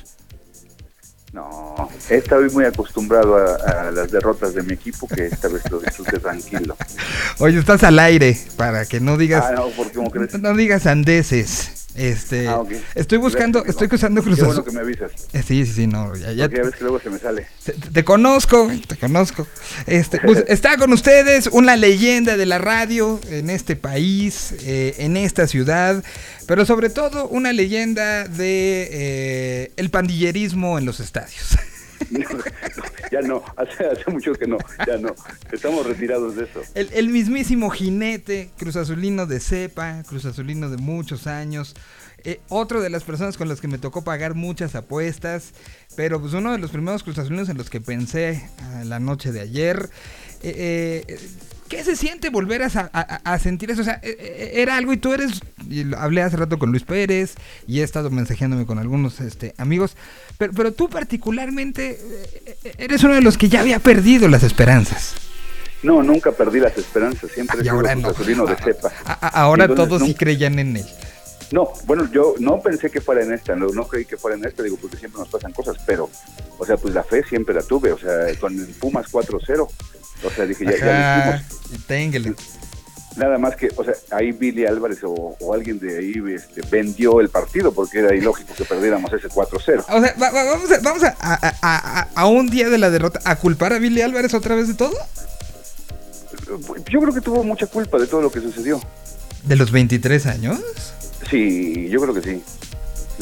No, 1.33 1.89
estoy 2.11 2.51
muy 2.51 2.66
acostumbrado 2.66 3.37
a, 3.39 3.55
a 3.89 3.91
las 3.91 4.11
derrotas 4.11 4.55
de 4.55 4.62
mi 4.62 4.74
equipo, 4.74 5.09
que 5.09 5.26
esta 5.28 5.49
vez 5.49 5.62
lo 5.70 5.78
disfrute 5.80 6.18
tranquilo. 6.18 6.76
Oye, 7.39 7.59
estás 7.59 7.83
al 7.85 7.99
aire 7.99 8.37
para 8.59 8.85
que 8.85 9.01
no 9.01 9.16
digas, 9.16 9.45
Ah, 9.49 9.53
no, 9.57 9.68
porque 9.70 9.95
como 9.95 10.11
crees. 10.11 10.39
no 10.39 10.55
digas 10.55 10.85
andeses. 10.87 11.82
Este, 11.95 12.49
Ah, 12.49 12.62
estoy 12.95 13.18
buscando, 13.18 13.59
Gracias, 13.59 13.74
estoy 13.74 13.88
cruzando 13.88 14.22
Cruz 14.22 14.36
Qué 14.36 14.45
bueno 14.45 14.64
que 14.64 14.72
me 14.72 14.80
avisas. 14.80 15.12
Eh, 15.32 15.43
sí, 15.47 15.66
sí, 15.66 15.72
sí, 15.72 15.86
no, 15.86 16.14
ya, 16.14 16.32
ya 16.32 16.45
Porque 16.45 16.57
ya 16.57 16.62
ves 16.64 16.74
que 16.74 16.84
luego 16.84 17.01
se 17.01 17.11
me 17.11 17.18
sale. 17.18 17.47
Te, 17.64 17.72
te 17.72 18.05
conozco, 18.05 18.70
te 18.86 18.97
conozco. 18.97 19.47
Este, 19.86 20.18
pues, 20.20 20.45
está 20.49 20.76
con 20.78 20.93
ustedes 20.93 21.49
una 21.49 21.76
leyenda 21.76 22.36
de 22.36 22.47
la 22.47 22.59
radio 22.59 23.20
en 23.28 23.51
este 23.51 23.76
país, 23.76 24.55
eh, 24.62 24.95
en 24.99 25.16
esta 25.16 25.47
ciudad, 25.47 26.03
pero 26.47 26.64
sobre 26.64 26.88
todo 26.88 27.28
una 27.28 27.53
leyenda 27.53 28.26
de 28.26 28.88
eh, 28.90 29.72
el 29.76 29.90
pandillerismo 29.90 30.78
en 30.78 30.86
los 30.86 31.01
estadios. 31.01 31.59
ya 33.12 33.20
no, 33.22 33.42
hace, 33.57 34.11
mucho 34.11 34.32
que 34.34 34.46
no, 34.46 34.59
ya 34.86 34.96
no. 34.98 35.14
Estamos 35.50 35.86
retirados 35.86 36.36
de 36.36 36.44
eso. 36.44 36.61
El, 36.74 36.88
el 36.92 37.09
mismísimo 37.09 37.70
jinete, 37.70 38.50
Cruz 38.59 38.76
Azulino 38.76 39.26
de 39.26 39.40
cepa, 39.40 40.03
Cruz 40.07 40.24
Azulino 40.24 40.70
de 40.70 40.76
muchos 40.76 41.26
años. 41.26 41.74
eh, 42.24 42.40
otro 42.48 42.80
de 42.80 42.90
las 42.90 43.05
personas 43.05 43.36
con 43.36 43.48
las 43.48 43.61
que 43.61 43.68
me 43.68 43.78
tocó 43.78 44.05
pagar 44.05 44.34
muchas 44.34 44.74
apuestas, 44.74 45.53
pero 45.96 46.20
pues 46.20 46.32
uno 46.34 46.53
de 46.53 46.59
los 46.59 46.70
primeros 46.70 47.03
Cruz 47.03 47.18
Azulinos 47.18 47.48
en 47.48 47.59
los 47.59 47.68
que 47.68 47.80
pensé 47.80 48.48
ah, 48.61 48.84
la 48.84 49.00
noche 49.00 49.32
de 49.32 49.40
ayer. 49.40 49.90
Eh, 50.42 51.05
eh, 51.09 51.18
¿Qué 51.73 51.83
se 51.85 51.97
siente 51.97 52.29
volver 52.29 52.62
a, 52.62 52.68
sa- 52.68 52.91
a- 52.93 53.01
a 53.33 53.39
sentir 53.39 53.70
eso? 53.70 53.81
O 53.81 53.85
sea, 53.85 53.99
eh, 54.03 54.14
eh, 54.20 54.51
era 54.57 54.77
algo 54.77 54.93
y 54.93 54.99
tú 54.99 55.14
eres, 55.14 55.41
y 55.70 55.95
hablé 55.95 56.20
hace 56.20 56.37
rato 56.37 56.59
con 56.59 56.70
Luis 56.70 56.83
Pérez 56.85 57.35
y 57.66 57.81
he 57.81 57.83
estado 57.83 58.11
mensajeándome 58.11 58.66
con 58.66 58.79
algunos 58.79 59.20
este, 59.23 59.55
amigos, 59.57 59.97
pero, 60.37 60.53
pero 60.53 60.73
tú 60.73 60.91
particularmente 60.91 61.93
eh, 61.99 62.59
eh, 62.64 62.75
eres 62.77 63.03
uno 63.05 63.14
de 63.14 63.23
los 63.23 63.39
que 63.39 63.49
ya 63.49 63.61
había 63.61 63.79
perdido 63.79 64.29
las 64.29 64.43
esperanzas. 64.43 65.14
No, 65.83 66.03
nunca 66.03 66.31
perdí 66.33 66.61
las 66.61 66.77
esperanzas, 66.77 67.31
siempre 67.31 67.61
he 67.61 67.62
sido 67.62 67.75
ahora 67.75 67.95
no. 67.95 68.09
azulino 68.09 68.45
de 68.45 68.57
cepa. 68.57 68.93
A- 69.07 69.12
a- 69.27 69.29
ahora 69.43 69.64
Entonces, 69.64 69.89
todos 69.89 70.07
sí 70.07 70.14
creían 70.14 70.59
en 70.59 70.77
él. 70.77 70.87
No, 71.53 71.70
bueno, 71.87 72.07
yo 72.12 72.35
no 72.39 72.61
pensé 72.61 72.91
que 72.91 73.01
fuera 73.01 73.23
en 73.23 73.33
esta, 73.33 73.57
no, 73.57 73.68
no 73.68 73.89
creí 73.89 74.05
que 74.05 74.18
fuera 74.18 74.37
en 74.37 74.45
esta, 74.45 74.62
digo, 74.62 74.77
porque 74.79 74.99
siempre 74.99 75.20
nos 75.20 75.29
pasan 75.31 75.53
cosas, 75.53 75.77
pero, 75.87 76.11
o 76.59 76.66
sea, 76.66 76.77
pues 76.77 76.93
la 76.93 77.03
fe 77.03 77.23
siempre 77.27 77.55
la 77.55 77.62
tuve, 77.62 77.93
o 77.93 77.99
sea, 77.99 78.11
con 78.39 78.59
el 78.59 78.66
Pumas 78.75 79.07
4-0, 79.11 79.68
o 80.25 80.31
sea, 80.31 80.47
dije, 80.47 80.64
ya, 80.64 80.70
ya 80.79 80.79
lo 81.29 81.31
hicimos. 81.41 81.79
Nada 83.16 83.37
más 83.37 83.57
que, 83.57 83.68
o 83.77 83.85
sea, 83.85 83.93
ahí 84.11 84.33
Billy 84.33 84.64
Álvarez 84.64 85.05
o, 85.05 85.37
o 85.39 85.53
alguien 85.53 85.79
de 85.79 85.99
ahí 85.99 86.14
este, 86.35 86.62
vendió 86.70 87.20
el 87.20 87.29
partido, 87.29 87.70
porque 87.73 87.99
era 87.99 88.14
ilógico 88.14 88.55
que 88.55 88.64
perdiéramos 88.64 89.12
ese 89.12 89.29
4-0. 89.29 89.85
O 89.87 90.01
sea, 90.01 90.14
va- 90.20 90.31
va- 90.31 90.45
vamos, 90.45 90.73
a, 90.73 90.79
vamos 90.81 91.03
a, 91.05 91.09
a- 91.20 91.35
a- 91.61 92.01
a- 92.01 92.09
a 92.14 92.27
un 92.27 92.49
día 92.49 92.70
de 92.70 92.79
la 92.79 92.89
derrota 92.89 93.20
a 93.25 93.37
culpar 93.37 93.75
a 93.75 93.79
Billy 93.79 94.01
Álvarez 94.01 94.33
otra 94.33 94.55
vez 94.55 94.68
de 94.68 94.75
todo. 94.75 94.95
Yo 96.91 97.01
creo 97.01 97.12
que 97.14 97.20
tuvo 97.20 97.45
mucha 97.45 97.66
culpa 97.66 97.99
de 97.99 98.07
todo 98.07 98.23
lo 98.23 98.31
que 98.33 98.41
sucedió. 98.41 98.81
¿De 99.45 99.57
los 99.57 99.70
23 99.73 100.27
años? 100.27 100.59
Sí, 101.31 101.89
yo 101.91 102.01
creo 102.01 102.14
que 102.14 102.23
sí. 102.23 102.43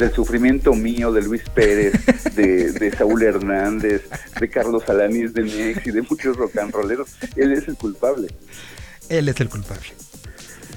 Del 0.01 0.13
sufrimiento 0.15 0.73
mío, 0.73 1.11
de 1.11 1.21
Luis 1.21 1.43
Pérez, 1.53 1.93
de, 2.35 2.71
de 2.71 2.91
Saúl 2.97 3.21
Hernández, 3.21 4.01
de 4.39 4.49
Carlos 4.49 4.83
Alanis, 4.89 5.31
de 5.33 5.43
mi 5.43 5.53
ex 5.61 5.85
y 5.85 5.91
de 5.91 6.01
muchos 6.01 6.35
rock 6.37 6.57
and 6.57 6.73
rolleros. 6.73 7.09
Él 7.35 7.53
es 7.53 7.67
el 7.67 7.75
culpable. 7.75 8.27
Él 9.09 9.29
es 9.29 9.39
el 9.39 9.47
culpable. 9.49 9.85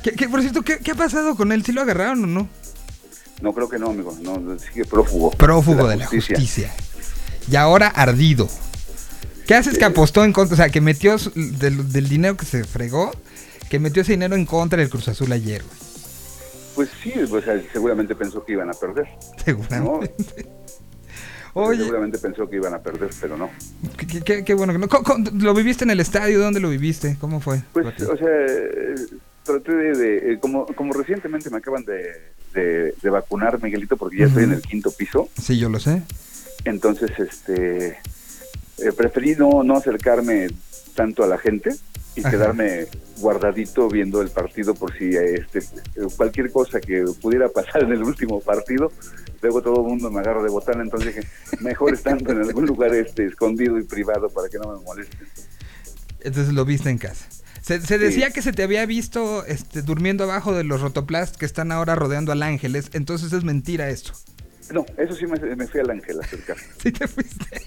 ¿Qué, 0.03 0.13
qué- 0.13 0.29
por 0.29 0.43
cierto, 0.43 0.61
¿qué, 0.63 0.77
qué 0.79 0.91
ha 0.91 0.95
pasado 0.95 1.37
con 1.37 1.53
él? 1.53 1.65
¿Sí 1.65 1.73
lo 1.73 1.81
agarraron 1.81 2.23
o 2.25 2.27
no? 2.27 2.49
No, 3.41 3.55
creo 3.55 3.69
que 3.71 3.79
no, 3.79 3.91
amigo. 3.91 4.15
No, 4.23 4.59
sigue 4.59 4.85
prófugo. 4.85 5.31
Prófugo 5.31 5.89
de 5.89 5.97
la 5.97 6.07
justicia. 6.07 6.71
Y 7.51 7.57
ahora 7.57 7.89
ardido. 7.89 8.49
¿Qué 9.47 9.55
haces 9.55 9.79
que 9.79 9.85
apostó 9.87 10.23
en 10.25 10.33
contra? 10.35 10.53
O 10.55 10.57
sea, 10.59 10.69
que 10.69 10.81
metió 10.83 11.17
del, 11.35 11.91
del 11.91 12.09
dinero 12.11 12.37
que 12.37 12.45
se 12.47 12.65
fregó, 12.65 13.11
que 13.71 13.79
metió 13.79 14.03
ese 14.03 14.13
dinero 14.13 14.37
en 14.37 14.45
contra 14.45 14.79
del 14.79 14.91
Cruz 14.91 15.09
Azul 15.09 15.33
ayer, 15.33 15.63
güey. 15.63 15.84
Pues 16.75 16.91
sí, 17.03 17.13
o 17.19 17.41
sea, 17.41 17.61
seguramente 17.73 18.15
pensó 18.15 18.45
que 18.45 18.53
iban 18.53 18.69
a 18.71 18.73
perder. 18.75 19.07
¿no? 19.07 19.45
Seguramente. 19.45 20.47
Oye, 21.57 21.79
Seguramente 21.85 22.19
pensó 22.19 22.51
que 22.51 22.57
iban 22.57 22.75
a 22.75 22.81
perder, 22.81 23.11
pero 23.21 23.37
no. 23.37 23.49
qué, 23.97 24.07
qué- 24.09 24.21
qué- 24.23 24.45
qué 24.45 24.55
bueno 24.55 24.73
que 24.73 24.79
no. 24.81 24.89
¿Cómo- 24.89 25.05
cómo- 25.05 25.31
¿Lo 25.35 25.55
viviste 25.55 25.85
en 25.85 25.91
el 25.91 26.01
estadio? 26.01 26.41
¿Dónde 26.41 26.59
lo 26.59 26.69
viviste? 26.69 27.17
¿Cómo 27.21 27.41
fue? 27.41 27.63
Pues, 27.73 27.87
o 28.03 28.17
sea, 28.17 28.27
eh, 28.29 28.95
traté 29.45 29.73
de, 29.73 29.97
de- 29.97 30.33
eh, 30.33 30.39
como, 30.41 30.67
como 30.67 30.93
recientemente 30.95 31.51
me 31.51 31.59
acaban 31.59 31.85
de, 31.85 32.33
de- 32.55 32.95
de 33.01 33.11
vacunar, 33.11 33.63
Miguelito, 33.63 33.97
porque 33.97 34.19
ya 34.19 34.25
estoy 34.27 34.45
en 34.45 34.53
el 34.53 34.63
quinto 34.63 34.91
piso, 34.91 35.29
Sí, 35.41 35.57
yo 35.57 35.69
lo 35.69 35.79
sé. 35.79 36.03
entonces, 36.65 37.13
este, 37.21 37.99
eh, 38.79 38.93
preferí 38.97 39.37
no, 39.37 39.63
no 39.63 39.77
acercarme 39.77 40.49
tanto 40.95 41.25
a 41.25 41.27
la 41.27 41.39
gente 41.39 41.75
y 42.17 42.21
Ajá. 42.21 42.31
quedarme 42.31 42.87
guardadito 43.19 43.89
viendo 43.89 44.23
el 44.23 44.31
partido 44.31 44.75
por 44.75 44.97
si 44.97 45.17
este, 45.17 45.61
cualquier 46.17 46.51
cosa 46.53 46.81
que 46.81 47.05
pudiera 47.21 47.49
pasar 47.49 47.83
en 47.83 47.93
el 47.93 48.03
último 48.03 48.41
partido, 48.41 48.93
luego 49.43 49.63
todo 49.63 49.77
el 49.83 49.89
mundo 49.89 50.11
me 50.11 50.21
agarra 50.21 50.43
de 50.43 50.51
botana, 50.51 50.83
entonces 50.83 51.15
dije, 51.15 51.29
mejor 51.61 51.95
estando 51.95 52.33
en 52.33 52.43
algún 52.43 52.67
lugar 52.67 52.95
este 52.95 53.27
escondido 53.27 53.79
y 53.79 53.85
privado 53.85 54.29
para 54.29 54.49
que 54.49 54.59
no 54.59 54.73
me 54.73 54.83
molesten. 54.83 55.27
Entonces 56.21 56.55
lo 56.55 56.65
viste 56.65 56.91
en 56.91 56.99
casa. 56.99 57.27
Se, 57.61 57.81
se 57.81 57.99
decía 57.99 58.31
que 58.31 58.43
se 58.43 58.53
te 58.53 58.63
había 58.63 58.85
visto 58.85 59.45
este, 59.47 59.83
durmiendo 59.83 60.25
abajo 60.25 60.53
de 60.55 60.65
los 60.65 60.81
rotoplast 60.83 61.37
que 61.37 61.47
están 61.47 61.73
ahora 61.73 61.95
rodeando 61.95 62.31
al 62.31 62.43
Ángeles. 62.43 62.91
Entonces 62.93 63.33
es 63.33 63.43
mentira 63.43 63.89
esto. 63.89 64.13
No, 64.73 64.85
eso 64.97 65.15
sí 65.15 65.27
me, 65.27 65.39
me 65.57 65.67
fui 65.67 65.81
al 65.81 65.91
ángel 65.91 66.19
a 66.21 66.25
acercar. 66.25 66.57
Sí 66.83 66.93
te 66.93 67.07
fuiste. 67.07 67.63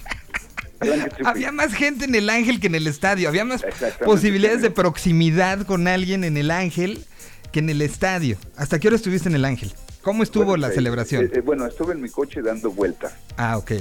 Había 1.25 1.51
más 1.51 1.73
gente 1.73 2.05
en 2.05 2.15
el 2.15 2.29
Ángel 2.29 2.59
que 2.59 2.67
en 2.67 2.75
el 2.75 2.87
estadio. 2.87 3.27
Había 3.29 3.45
más 3.45 3.63
posibilidades 4.05 4.61
de 4.61 4.69
proximidad 4.71 5.65
con 5.65 5.87
alguien 5.87 6.23
en 6.23 6.37
el 6.37 6.51
Ángel 6.51 7.03
que 7.51 7.59
en 7.59 7.69
el 7.69 7.81
estadio. 7.81 8.37
¿Hasta 8.55 8.79
qué 8.79 8.87
hora 8.87 8.95
estuviste 8.97 9.29
en 9.29 9.35
el 9.35 9.45
Ángel? 9.45 9.73
¿Cómo 10.01 10.23
estuvo 10.23 10.45
Bueno, 10.45 10.61
la 10.67 10.69
eh, 10.71 10.75
celebración? 10.75 11.25
eh, 11.25 11.29
eh, 11.33 11.41
bueno, 11.41 11.65
estuve 11.65 11.93
en 11.93 12.01
mi 12.01 12.09
coche 12.09 12.41
dando 12.41 12.71
vueltas. 12.71 13.13
Ah, 13.37 13.57
ok. 13.57 13.71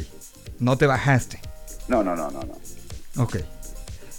No 0.59 0.77
te 0.79 0.87
bajaste. 0.87 1.41
No, 1.89 2.03
no, 2.03 2.17
no, 2.17 2.31
no, 2.31 2.41
no. 2.43 3.23
Ok. 3.23 3.37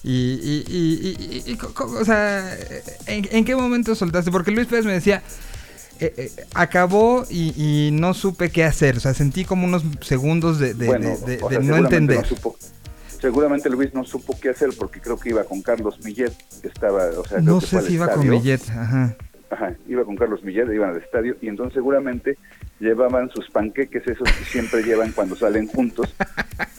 Y, 0.03 0.11
y, 0.13 0.63
y, 0.67 1.51
y- 1.51 1.57
o 1.75 2.05
sea, 2.05 2.55
¿en, 3.07 3.27
en 3.31 3.43
qué 3.43 3.55
momento 3.55 3.93
soltaste? 3.95 4.31
Porque 4.31 4.51
Luis 4.51 4.67
Pérez 4.67 4.85
me 4.85 4.93
decía, 4.93 5.21
eh, 5.99 6.13
eh, 6.17 6.31
acabó 6.53 7.25
y, 7.29 7.53
y 7.87 7.91
no 7.91 8.13
supe 8.13 8.49
qué 8.49 8.63
hacer. 8.63 8.97
O 8.97 8.99
sea, 8.99 9.13
sentí 9.13 9.45
como 9.45 9.65
unos 9.65 9.83
segundos 10.01 10.59
de, 10.59 10.73
de- 10.73 10.85
bueno, 10.87 11.09
de- 11.25 11.37
de- 11.37 11.43
o 11.43 11.49
de 11.49 11.55
sea, 11.57 11.63
no 11.65 11.77
entender. 11.77 12.25
supo- 12.25 12.55
seguramente 13.19 13.69
Luis 13.69 13.93
no 13.93 14.03
supo 14.05 14.37
qué 14.39 14.49
hacer 14.49 14.69
porque 14.77 14.99
creo 15.01 15.17
que 15.17 15.29
iba 15.29 15.43
con 15.43 15.61
Carlos 15.61 15.99
Millet, 16.03 16.33
estaba, 16.63 17.05
o 17.17 17.25
sea, 17.25 17.39
No 17.39 17.61
sé 17.61 17.81
si 17.81 17.93
iba 17.93 18.07
con. 18.09 18.27
Millet. 18.29 18.61
Ajá. 18.69 19.15
Ajá, 19.49 19.73
iba 19.87 20.03
con 20.03 20.17
Carlos 20.17 20.43
Millet, 20.43 20.65
iban 20.73 20.89
al 20.89 20.97
estadio 20.97 21.37
y 21.41 21.47
entonces 21.47 21.73
seguramente 21.75 22.37
llevaban 22.79 23.29
sus 23.31 23.49
panqueques 23.49 24.03
esos 24.07 24.27
que 24.31 24.45
siempre 24.45 24.83
llevan 24.83 25.11
cuando 25.11 25.35
salen 25.35 25.67
juntos 25.67 26.13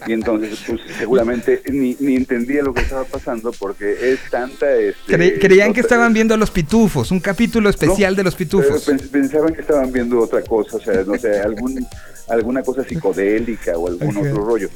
y 0.06 0.12
entonces 0.12 0.58
pues 0.66 0.80
seguramente 0.96 1.60
ni, 1.72 1.96
ni 1.98 2.14
entendía 2.14 2.62
lo 2.62 2.72
que 2.72 2.82
estaba 2.82 3.04
pasando 3.04 3.50
porque 3.58 4.12
es 4.12 4.20
tanta 4.30 4.72
este, 4.76 5.16
Cre- 5.18 5.40
creían 5.40 5.72
que 5.72 5.80
estaban 5.80 6.12
viendo 6.12 6.34
a 6.34 6.36
los 6.36 6.50
pitufos, 6.52 7.10
un 7.10 7.18
capítulo 7.20 7.68
especial 7.68 8.14
de 8.14 8.22
los 8.22 8.34
pitufos. 8.36 8.88
Eh, 8.88 8.92
pens- 8.92 9.08
pensaban 9.10 9.52
que 9.54 9.60
estaban 9.60 9.90
viendo 9.92 10.20
otra 10.20 10.40
cosa, 10.42 10.76
o 10.76 10.80
sea, 10.80 11.02
no 11.04 11.16
sé, 11.18 11.40
algún, 11.40 11.84
alguna 12.28 12.62
cosa 12.62 12.84
psicodélica 12.84 13.76
o 13.76 13.88
algún 13.88 14.16
otro 14.18 14.44
rollo. 14.44 14.70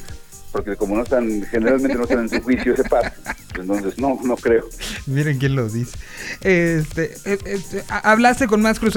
porque 0.50 0.76
como 0.76 0.96
no 0.96 1.02
están, 1.04 1.42
generalmente 1.50 1.96
no 1.96 2.02
están 2.02 2.18
en 2.20 2.28
su 2.30 2.40
juicio 2.42 2.74
ese 2.74 2.84
par, 2.84 3.14
entonces 3.58 3.96
no, 3.96 4.18
no 4.24 4.36
creo. 4.36 4.68
Miren 5.06 5.38
quién 5.38 5.54
lo 5.54 5.68
dice. 5.68 5.96
Este, 6.42 7.14
eh, 7.24 7.38
este, 7.46 7.84
¿ha- 7.88 8.10
¿Hablaste 8.10 8.48
con 8.48 8.60
más 8.60 8.78
Cruz 8.80 8.96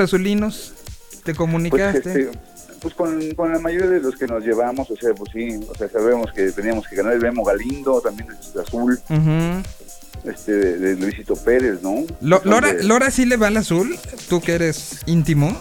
¿Te 1.25 1.33
Pues, 1.33 1.37
comunicaste? 1.37 1.97
este, 1.97 2.29
pues 2.81 2.93
con, 2.93 3.33
con 3.33 3.51
la 3.51 3.57
mayoría 3.59 3.87
de 3.89 3.99
los 3.99 4.15
que 4.15 4.27
nos 4.27 4.43
llevamos, 4.43 4.89
o 4.91 4.95
sea, 4.95 5.13
pues 5.15 5.31
sí, 5.33 5.59
o 5.67 5.75
sea, 5.75 5.89
sabemos 5.89 6.31
que 6.33 6.51
teníamos 6.51 6.87
que 6.87 6.95
ganar 6.95 7.13
el 7.13 7.19
Memo 7.21 7.43
Galindo, 7.43 7.99
también 7.99 8.27
el 8.29 8.61
azul, 8.61 8.99
Ujú. 9.09 10.29
este, 10.29 10.51
de, 10.53 10.95
Luisito 10.95 11.35
Pérez, 11.35 11.81
¿no? 11.81 12.05
Lo- 12.21 12.41
Lora, 12.45 12.73
de- 12.73 12.83
Lora 12.83 13.09
sí 13.09 13.25
le 13.25 13.37
va 13.37 13.47
al 13.47 13.57
azul, 13.57 13.97
tú 14.29 14.39
que 14.39 14.53
eres 14.53 14.99
íntimo. 15.07 15.59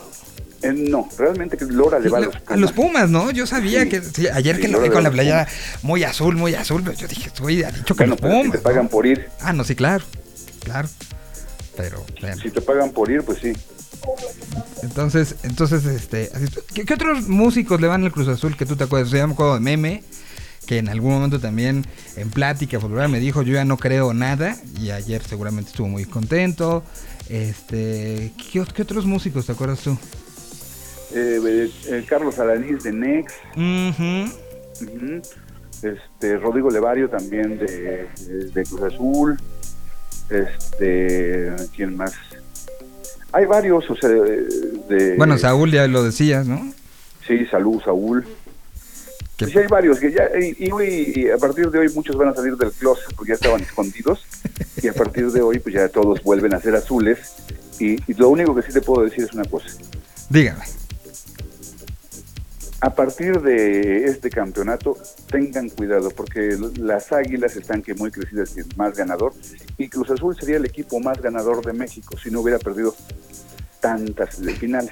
eh, 0.61 0.73
no, 0.75 1.09
realmente 1.19 1.57
que 1.57 1.65
Lora 1.65 1.99
le 1.99 2.09
va 2.11 2.19
a 2.19 2.21
Le- 2.21 2.27
los 2.27 2.37
a 2.47 2.57
los 2.57 2.73
Pumas, 2.73 3.09
¿no? 3.11 3.31
Yo 3.31 3.47
sabía 3.47 3.83
Sí. 3.85 3.89
que 3.89 4.03
sí, 4.03 4.29
ayer 4.29 4.57
Sí, 4.57 4.63
que 4.63 4.69
lo 4.69 4.81
vi 4.83 4.91
con 4.91 5.03
la 5.03 5.09
a 5.09 5.13
playera 5.13 5.49
muy 5.83 6.05
azul, 6.05 6.37
muy 6.37 6.55
azul, 6.55 6.83
pero 6.85 6.97
yo 6.97 7.07
dije, 7.09 7.31
güey, 7.41 7.65
ha 7.65 7.71
dicho 7.71 7.95
que 7.95 8.05
Bueno, 8.07 8.17
los 8.21 8.31
si 8.31 8.37
Pumas. 8.39 8.53
te 8.53 8.59
pagan 8.59 8.85
¿no? 8.85 8.91
por 8.91 9.07
ir, 9.07 9.29
Ah, 9.41 9.53
no, 9.55 9.65
sí, 9.65 9.75
claro. 9.75 10.05
Claro. 10.63 10.89
Pero, 11.77 12.05
bueno. 12.21 12.37
si 12.41 12.51
te 12.51 12.61
pagan 12.61 12.93
por 12.93 13.11
ir, 13.11 13.23
pues 13.23 13.39
sí. 13.41 13.53
Entonces, 14.83 15.37
entonces, 15.43 15.85
este, 15.87 16.31
¿qué, 16.75 16.85
qué 16.85 16.95
otros 16.95 17.29
músicos 17.29 17.81
le 17.81 17.87
van 17.89 18.05
al 18.05 18.13
Cruz 18.13 18.29
Azul 18.29 18.57
que 18.57 18.67
tú 18.67 18.77
te 18.77 18.85
acuerdas? 18.85 19.09
O 19.09 19.11
sea, 19.13 19.21
yo 19.21 19.27
me 19.29 19.33
acuerdo 19.35 19.55
de 19.55 19.61
Meme, 19.61 20.03
que 20.67 20.79
en 20.79 20.89
algún 20.89 21.13
momento 21.13 21.41
también 21.41 21.85
en 22.17 22.31
plática 22.31 22.79
futbolera 22.81 23.09
me 23.09 23.21
dijo, 23.21 23.43
yo 23.43 23.55
ya 23.55 23.65
no 23.65 23.77
creo 23.77 24.15
nada, 24.15 24.57
y 24.79 24.91
ayer 24.91 25.23
seguramente 25.23 25.71
estuvo 25.71 25.89
muy 25.89 26.05
contento. 26.05 26.83
Este, 27.29 28.33
¿qué, 28.53 28.61
ot- 28.61 28.73
qué 28.73 28.83
otros 28.83 29.07
músicos 29.07 29.47
te 29.47 29.53
acuerdas 29.53 29.81
tú? 29.81 29.97
Eh, 31.15 31.41
eh, 31.47 31.71
eh, 31.89 32.05
Carlos 32.09 32.39
Alanís 32.39 32.83
de 32.83 32.93
Nex, 32.93 33.33
este, 35.83 36.37
Rodrigo 36.39 36.71
Levario 36.71 37.09
también 37.09 37.59
de- 37.59 38.09
de 38.53 38.63
Cruz 38.65 38.83
Azul, 38.83 39.37
este, 40.31 41.53
¿quién 41.77 41.97
más? 41.97 42.13
Hay 43.35 43.47
varios, 43.47 43.89
o 43.91 43.97
sea, 43.97 44.09
de... 44.09 45.15
Bueno, 45.19 45.37
Saúl 45.39 45.71
ya 45.73 45.87
lo 45.89 46.03
decías, 46.05 46.47
¿no? 46.47 46.73
Sí, 47.27 47.45
salud, 47.47 47.81
Saúl. 47.85 48.25
Que- 49.37 49.47
Sí, 49.47 49.59
hay 49.59 49.67
varios 49.67 49.99
que 49.99 50.13
ya, 50.13 50.29
y, 50.41 50.67
y 50.67 50.71
hoy, 50.71 51.13
y 51.17 51.29
a 51.31 51.37
partir 51.39 51.69
de 51.71 51.81
hoy 51.81 51.89
muchos 51.93 52.15
van 52.17 52.29
a 52.29 52.35
salir 52.35 52.57
del 52.57 52.71
closet 52.71 53.13
porque 53.17 53.31
ya 53.31 53.35
estaban 53.35 53.61
escondidos 53.63 54.25
y 54.83 54.87
a 54.87 54.93
partir 54.93 55.31
de 55.33 55.41
hoy 55.43 55.59
pues 55.59 55.75
ya 55.75 55.89
todos 55.89 56.23
vuelven 56.23 56.55
a 56.55 56.61
ser 56.61 56.77
azules 56.77 57.19
y, 57.81 57.95
y 58.09 58.15
lo 58.17 58.29
único 58.29 58.55
que 58.55 58.63
sí 58.63 58.73
te 58.73 58.81
puedo 58.81 59.03
decir 59.05 59.25
es 59.25 59.33
una 59.35 59.45
cosa. 59.45 59.67
Dígame. 60.31 60.63
A 62.85 62.91
partir 62.95 63.41
de 63.41 64.05
este 64.05 64.29
campeonato, 64.29 64.95
tengan 65.31 65.71
cuidado 65.71 66.11
porque 66.11 66.55
las 66.77 67.13
águilas 67.13 67.57
están 67.57 67.81
que 67.81 67.95
muy 67.95 68.11
crecidas 68.11 68.55
y 68.59 68.61
el 68.61 68.67
más 68.77 68.95
ganador. 68.95 69.33
Y 69.79 69.89
Cruz 69.89 70.11
Azul 70.11 70.37
sería 70.39 70.59
el 70.59 70.67
equipo 70.67 71.01
más 71.01 71.19
ganador 71.23 71.65
de 71.65 71.73
México 71.73 72.15
si 72.23 72.31
no 72.31 72.43
hubiera 72.43 72.59
perdido 72.59 72.95
tantas 73.81 74.37
finales. 74.59 74.91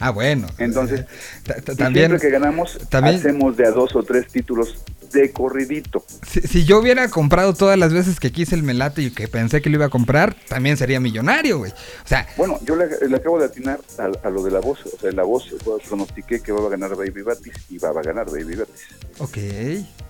Ah, 0.00 0.10
bueno. 0.10 0.48
Entonces, 0.58 1.02
eh, 1.46 1.62
también, 1.76 2.08
siempre 2.08 2.18
que 2.18 2.30
ganamos, 2.30 2.80
también- 2.88 3.14
hacemos 3.14 3.56
de 3.56 3.64
a 3.68 3.70
dos 3.70 3.94
o 3.94 4.02
tres 4.02 4.26
títulos 4.26 4.82
de 5.12 5.32
corridito. 5.32 6.04
si, 6.26 6.40
si 6.42 6.64
yo 6.64 6.78
hubiera 6.78 7.08
comprado 7.08 7.54
todas 7.54 7.78
las 7.78 7.92
veces 7.92 8.20
que 8.20 8.30
quise 8.32 8.54
el 8.54 8.62
melate 8.62 9.02
y 9.02 9.10
que 9.10 9.28
pensé 9.28 9.60
que 9.60 9.70
lo 9.70 9.76
iba 9.76 9.86
a 9.86 9.90
comprar, 9.90 10.34
también 10.48 10.76
sería 10.76 11.00
millonario, 11.00 11.58
güey. 11.58 11.72
O 11.72 12.08
sea, 12.08 12.26
Bueno, 12.36 12.58
yo 12.64 12.76
le, 12.76 12.86
le 13.08 13.16
acabo 13.16 13.38
de 13.38 13.46
atinar 13.46 13.80
a, 13.98 14.26
a 14.26 14.30
lo 14.30 14.42
de 14.42 14.50
la 14.50 14.60
voz. 14.60 14.78
O 14.86 14.98
sea, 15.00 15.10
la 15.12 15.22
voz, 15.24 15.46
pronostiqué 15.88 16.40
que 16.40 16.52
va 16.52 16.66
a 16.66 16.70
ganar 16.70 16.94
Baby 16.96 17.22
Batis 17.22 17.52
y 17.68 17.78
va 17.78 17.90
a 17.90 18.02
ganar 18.02 18.26
Baby 18.30 18.56
Batis. 18.56 18.86
ok. 19.18 19.38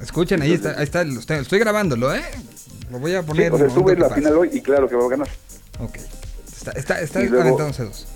Escuchen, 0.02 0.42
ahí 0.42 0.52
está, 0.52 0.78
ahí 0.78 0.84
está, 0.84 1.02
estoy, 1.02 1.58
grabándolo, 1.58 2.14
¿eh? 2.14 2.22
Lo 2.90 2.98
voy 2.98 3.14
a 3.14 3.20
Sí, 3.20 3.26
poner. 3.26 3.52
o 3.52 3.58
sea, 3.58 3.66
en 3.66 3.74
momento 3.74 4.00
la 4.00 4.08
pase. 4.08 4.20
final 4.20 4.36
hoy 4.36 4.50
y 4.52 4.60
claro 4.60 4.88
que 4.88 4.96
va 4.96 5.04
a 5.04 5.08
ganar. 5.08 5.28
Ok. 5.78 5.96
Está, 6.56 6.72
está, 6.72 7.00
está 7.00 7.20
dos. 7.24 8.06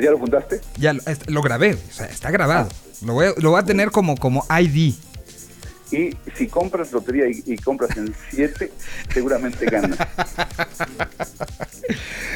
¿Ya 0.00 0.10
lo 0.10 0.18
juntaste? 0.18 0.60
Ya 0.78 0.94
lo, 1.26 1.42
grabé, 1.42 1.74
o 1.74 1.92
sea, 1.92 2.06
está 2.06 2.30
grabado. 2.30 2.68
Lo 3.04 3.12
voy 3.12 3.26
a, 3.26 3.34
lo 3.36 3.50
voy 3.50 3.60
a 3.60 3.64
tener 3.64 3.90
como, 3.90 4.16
como 4.16 4.44
ID. 4.48 4.94
Y 5.92 6.16
si 6.36 6.46
compras 6.48 6.90
lotería 6.92 7.26
y, 7.28 7.42
y 7.46 7.56
compras 7.58 7.96
en 7.98 8.14
7, 8.30 8.72
seguramente 9.12 9.66
ganas. 9.66 9.98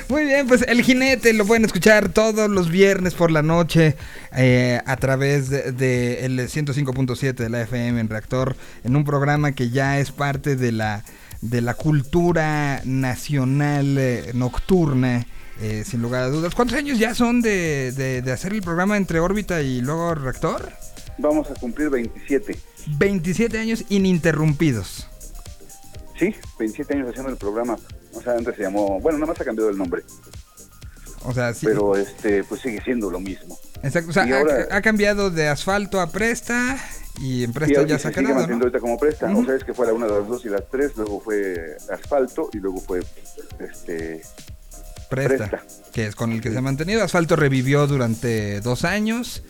Muy 0.08 0.24
bien, 0.24 0.46
pues 0.46 0.62
el 0.68 0.82
jinete 0.82 1.32
lo 1.32 1.46
pueden 1.46 1.64
escuchar 1.64 2.10
todos 2.10 2.48
los 2.50 2.70
viernes 2.70 3.14
por 3.14 3.30
la 3.30 3.42
noche 3.42 3.96
eh, 4.36 4.80
a 4.86 4.96
través 4.96 5.48
de, 5.50 5.72
de 5.72 6.24
el 6.26 6.38
105.7 6.38 7.34
de 7.34 7.48
la 7.48 7.62
FM 7.62 7.98
en 8.00 8.08
Reactor, 8.08 8.56
en 8.84 8.94
un 8.94 9.04
programa 9.04 9.52
que 9.52 9.70
ya 9.70 9.98
es 9.98 10.12
parte 10.12 10.54
de 10.56 10.72
la, 10.72 11.02
de 11.40 11.60
la 11.60 11.74
cultura 11.74 12.82
nacional 12.84 13.96
eh, 13.98 14.30
nocturna, 14.34 15.26
eh, 15.60 15.82
sin 15.86 16.02
lugar 16.02 16.24
a 16.24 16.28
dudas. 16.28 16.54
¿Cuántos 16.54 16.76
años 16.76 16.98
ya 16.98 17.14
son 17.14 17.40
de, 17.40 17.90
de- 17.92 18.20
de 18.22 18.32
hacer 18.32 18.52
el 18.52 18.62
programa 18.62 18.96
entre 18.96 19.18
órbita 19.20 19.62
y 19.62 19.80
luego 19.80 20.14
Reactor? 20.14 20.70
Vamos 21.18 21.50
a 21.50 21.54
cumplir 21.54 21.88
27. 21.88 22.58
27 22.86 23.58
años 23.58 23.84
ininterrumpidos. 23.88 25.08
Sí, 26.18 26.34
27 26.58 26.94
años 26.94 27.08
haciendo 27.10 27.30
el 27.30 27.36
programa. 27.36 27.76
O 28.14 28.22
sea, 28.22 28.32
antes 28.34 28.56
se 28.56 28.62
llamó, 28.62 29.00
bueno, 29.00 29.18
nada 29.18 29.32
más 29.32 29.40
ha 29.40 29.44
cambiado 29.44 29.68
el 29.70 29.76
nombre, 29.76 30.02
O 31.24 31.34
sea, 31.34 31.52
sí. 31.52 31.66
pero 31.66 31.96
este, 31.96 32.42
pues 32.44 32.62
sigue 32.62 32.80
siendo 32.82 33.10
lo 33.10 33.20
mismo. 33.20 33.58
Exacto, 33.82 34.10
o 34.10 34.12
sea, 34.12 34.22
ha- 34.22 34.38
ahora- 34.38 34.68
ha, 34.70 34.80
cambiado 34.80 35.30
de 35.30 35.48
asfalto 35.48 36.00
a 36.00 36.10
presta 36.10 36.78
y 37.20 37.44
en 37.44 37.52
presta 37.52 37.82
ya 37.82 37.98
se 37.98 38.08
ha 38.08 38.10
ahorita 38.10 38.80
como 38.80 38.98
presta. 38.98 39.26
Ujú. 39.30 39.40
O 39.42 39.44
sea, 39.44 39.56
es 39.56 39.64
que 39.64 39.74
fue 39.74 39.86
la 39.86 39.92
una 39.92 40.06
las 40.06 40.26
dos 40.26 40.44
y 40.46 40.48
las 40.48 40.62
tres, 40.70 40.92
luego 40.96 41.20
fue 41.20 41.76
asfalto 41.92 42.48
y 42.54 42.58
luego 42.58 42.80
fue 42.80 43.00
este 43.58 44.22
Presta, 45.10 45.48
Presta. 45.48 45.62
que 45.92 46.06
es 46.06 46.16
con 46.16 46.32
el 46.32 46.40
que 46.40 46.50
se 46.50 46.58
ha 46.58 46.62
mantenido. 46.62 47.02
Asfalto 47.04 47.36
revivió 47.36 47.86
durante 47.86 48.60
dos 48.60 48.84
años 48.84 49.42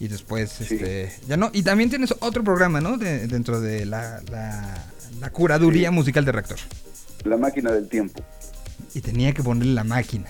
y 0.00 0.08
después 0.08 0.50
Sí. 0.50 0.64
este 0.74 1.12
ya 1.28 1.36
no. 1.36 1.50
Y 1.52 1.62
también 1.62 1.90
tienes 1.90 2.12
otro 2.18 2.42
programa, 2.42 2.80
¿no? 2.80 2.96
De- 2.98 3.28
dentro 3.28 3.60
de 3.60 3.86
la, 3.86 4.20
la, 4.30 4.84
la 5.20 5.30
curaduría 5.30 5.90
Sí. 5.90 5.94
musical 5.94 6.24
de 6.24 6.32
Reactor. 6.32 6.58
la 7.24 7.36
máquina 7.36 7.70
del 7.70 7.88
tiempo. 7.88 8.20
Y 8.94 9.00
tenía 9.02 9.32
que 9.32 9.42
ponerle 9.42 9.74
la 9.74 9.84
máquina. 9.84 10.26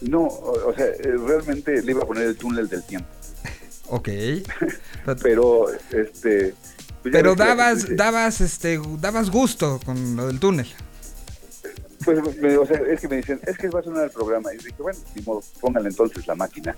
No, 0.00 0.22
o, 0.22 0.70
o 0.70 0.74
sea, 0.74 0.86
eh, 0.86 1.14
realmente 1.26 1.82
le 1.82 1.92
iba 1.92 2.02
a 2.02 2.06
poner 2.06 2.24
el 2.24 2.36
túnel 2.36 2.68
del 2.68 2.82
tiempo. 2.82 3.08
Ok. 3.88 4.08
Pero, 5.22 5.66
este... 5.92 6.54
pues 7.02 7.12
Pero 7.12 7.36
que 7.36 7.42
dabas, 7.44 7.86
dabas, 7.94 8.40
este, 8.40 8.80
dabas 8.98 9.30
gusto 9.30 9.78
con 9.84 10.16
lo 10.16 10.26
del 10.26 10.40
túnel. 10.40 10.66
Pues, 12.04 12.18
me- 12.38 12.56
o 12.56 12.66
sea, 12.66 12.80
es 12.90 13.00
que 13.00 13.08
me 13.08 13.16
dicen, 13.16 13.40
es 13.46 13.56
que 13.58 13.68
va 13.68 13.80
a 13.80 13.82
sonar 13.84 14.04
el 14.04 14.10
programa. 14.10 14.52
Y 14.54 14.56
dije, 14.58 14.74
bueno, 14.78 14.98
ni 15.14 15.22
modo, 15.22 15.40
pónganle 15.60 15.90
entonces 15.90 16.26
la 16.26 16.34
máquina. 16.34 16.74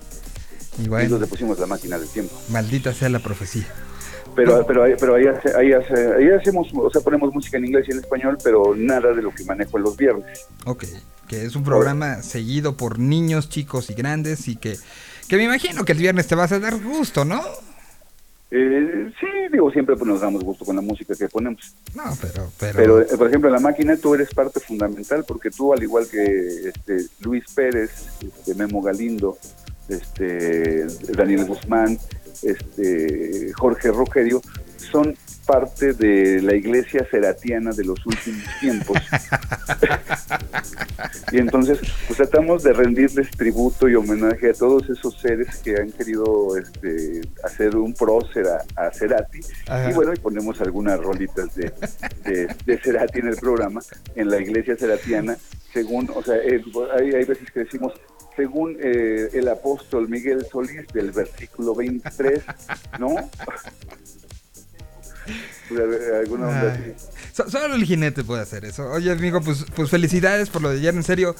Y 0.77 0.87
bueno, 0.87 1.03
entonces 1.05 1.27
le 1.27 1.31
pusimos 1.31 1.59
la 1.59 1.65
máquina 1.65 1.97
del 1.97 2.07
tiempo. 2.09 2.35
maldita 2.49 2.93
sea 2.93 3.09
la 3.09 3.19
profecía. 3.19 3.67
Pero, 4.35 4.65
pero, 4.65 4.83
ahí- 4.83 4.93
pero 4.99 5.15
ahí, 5.15 5.25
hace- 5.27 5.57
ahí, 5.57 5.73
hace- 5.73 6.13
ahí 6.13 6.29
hacemos, 6.29 6.67
o 6.73 6.89
sea, 6.91 7.01
ponemos 7.01 7.33
música 7.33 7.57
en 7.57 7.65
inglés 7.65 7.85
y 7.89 7.91
en 7.91 7.99
español, 7.99 8.37
pero 8.43 8.73
nada 8.75 9.11
de 9.13 9.21
lo 9.21 9.33
que 9.33 9.43
manejo 9.43 9.77
en 9.77 9.83
los 9.83 9.97
viernes. 9.97 10.45
Ok, 10.65 10.85
que 11.27 11.43
es 11.45 11.55
un 11.55 11.63
programa 11.63 12.21
seguido 12.21 12.77
por 12.77 12.99
niños, 12.99 13.49
chicos 13.49 13.89
y 13.89 13.95
grandes 13.95 14.47
y 14.47 14.55
que, 14.55 14.77
que 15.27 15.35
me 15.35 15.43
imagino 15.43 15.83
que 15.83 15.91
el 15.93 15.97
viernes 15.97 16.27
te 16.27 16.35
vas 16.35 16.51
a 16.51 16.59
dar 16.59 16.77
gusto, 16.81 17.25
¿no? 17.25 17.41
Eh, 18.51 19.11
sí, 19.19 19.27
digo, 19.51 19.69
siempre 19.71 19.95
pues, 19.95 20.07
nos 20.07 20.21
damos 20.21 20.43
gusto 20.43 20.65
con 20.65 20.75
la 20.75 20.81
música 20.81 21.13
que 21.15 21.27
ponemos. 21.27 21.61
No, 21.93 22.03
pero, 22.19 22.51
pero, 22.59 22.73
Pero, 22.75 23.01
eh, 23.01 23.05
por 23.15 23.27
ejemplo, 23.27 23.47
en 23.49 23.53
la 23.53 23.59
máquina 23.59 23.95
tú 23.95 24.15
eres 24.15 24.29
parte 24.33 24.59
fundamental 24.59 25.23
porque 25.27 25.51
tú, 25.51 25.71
al 25.71 25.83
igual 25.83 26.07
que 26.09 26.69
este, 26.69 27.05
Luis 27.19 27.43
Pérez, 27.53 27.91
este, 28.21 28.55
Memo 28.55 28.81
Galindo, 28.81 29.37
este, 29.89 30.85
Daniel 31.13 31.45
Guzmán, 31.45 31.97
este, 32.43 33.51
Jorge 33.53 33.91
Rogerio, 33.91 34.41
son 34.91 35.15
parte 35.45 35.93
de 35.93 36.41
la 36.43 36.55
iglesia 36.55 37.07
seratiana 37.09 37.71
de 37.71 37.83
los 37.83 38.05
últimos 38.05 38.43
tiempos. 38.61 38.97
y 41.31 41.37
entonces, 41.37 41.79
pues 42.07 42.17
tratamos 42.17 42.61
de 42.61 42.73
rendirles 42.73 43.31
tributo 43.31 43.89
y 43.89 43.95
homenaje 43.95 44.51
a 44.51 44.53
todos 44.53 44.87
esos 44.89 45.19
seres 45.19 45.57
que 45.57 45.77
han 45.77 45.91
querido 45.91 46.55
este, 46.55 47.21
hacer 47.43 47.75
un 47.75 47.93
prócer 47.93 48.45
a, 48.47 48.87
a 48.87 48.91
Cerati. 48.91 49.39
Ajá. 49.67 49.89
Y 49.89 49.93
bueno, 49.93 50.13
y 50.13 50.19
ponemos 50.19 50.61
algunas 50.61 50.99
rolitas 50.99 51.55
de, 51.55 51.73
de, 52.25 52.55
de 52.65 52.77
Cerati 52.77 53.19
en 53.19 53.29
el 53.29 53.37
programa, 53.37 53.81
en 54.15 54.29
la 54.29 54.39
iglesia 54.39 54.77
seratiana, 54.77 55.35
según, 55.73 56.11
o 56.13 56.21
sea, 56.21 56.35
eh, 56.35 56.63
hay, 56.95 57.13
hay 57.13 57.25
veces 57.25 57.49
que 57.51 57.61
decimos, 57.61 57.93
según 58.39 58.77
eh, 58.81 59.29
el 59.33 59.49
apóstol 59.49 60.07
Miguel 60.07 60.45
Solís 60.49 60.87
del 60.93 61.11
versículo 61.11 61.75
23, 61.75 62.41
¿no? 62.97 63.09
A- 65.69 66.19
alguna 66.21 66.47
onda 66.47 66.73
Ay. 66.73 66.95
así. 66.95 67.07
So- 67.33 67.49
solo 67.49 67.75
el 67.75 67.83
jinete 67.83 68.23
puede 68.23 68.41
hacer 68.41 68.63
eso. 68.63 68.89
Oye, 68.91 69.11
amigo, 69.11 69.41
pues, 69.41 69.65
pues 69.75 69.89
felicidades 69.89 70.49
por 70.49 70.61
lo 70.61 70.69
de 70.69 70.77
ayer, 70.77 70.95
en 70.95 71.03
serio. 71.03 71.35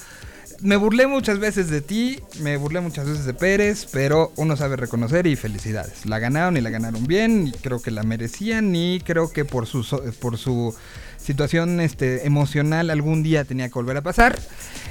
me 0.62 0.76
burlé 0.76 1.08
muchas 1.08 1.39
veces 1.39 1.70
de 1.70 1.80
ti, 1.80 2.20
me 2.41 2.58
burlé 2.58 2.82
muchas 2.82 3.08
veces 3.08 3.24
de 3.26 3.34
Pérez, 3.34 3.88
pero 3.93 4.34
uno 4.36 4.58
sabe 4.58 4.76
reconocer 4.76 5.26
y 5.26 5.38
felicidades. 5.38 6.06
La 6.06 6.20
ganaron 6.20 6.58
y 6.58 6.62
la 6.62 6.70
ganaron 6.70 7.08
bien, 7.08 7.47
y 7.47 7.52
creo 7.54 7.82
que 7.82 7.91
la 7.91 8.04
merecían 8.04 8.76
y 8.76 9.00
creo 9.00 9.32
que 9.32 9.45
por 9.45 9.66
su, 9.68 9.84
por 10.20 10.38
su 10.38 10.76
situación 11.22 11.80
este, 11.80 12.26
emocional 12.26 12.89
algún 12.89 13.24
día 13.24 13.43
tenía 13.45 13.67
que 13.67 13.74
volver 13.74 13.97
a 13.97 14.01
pasar. 14.01 14.39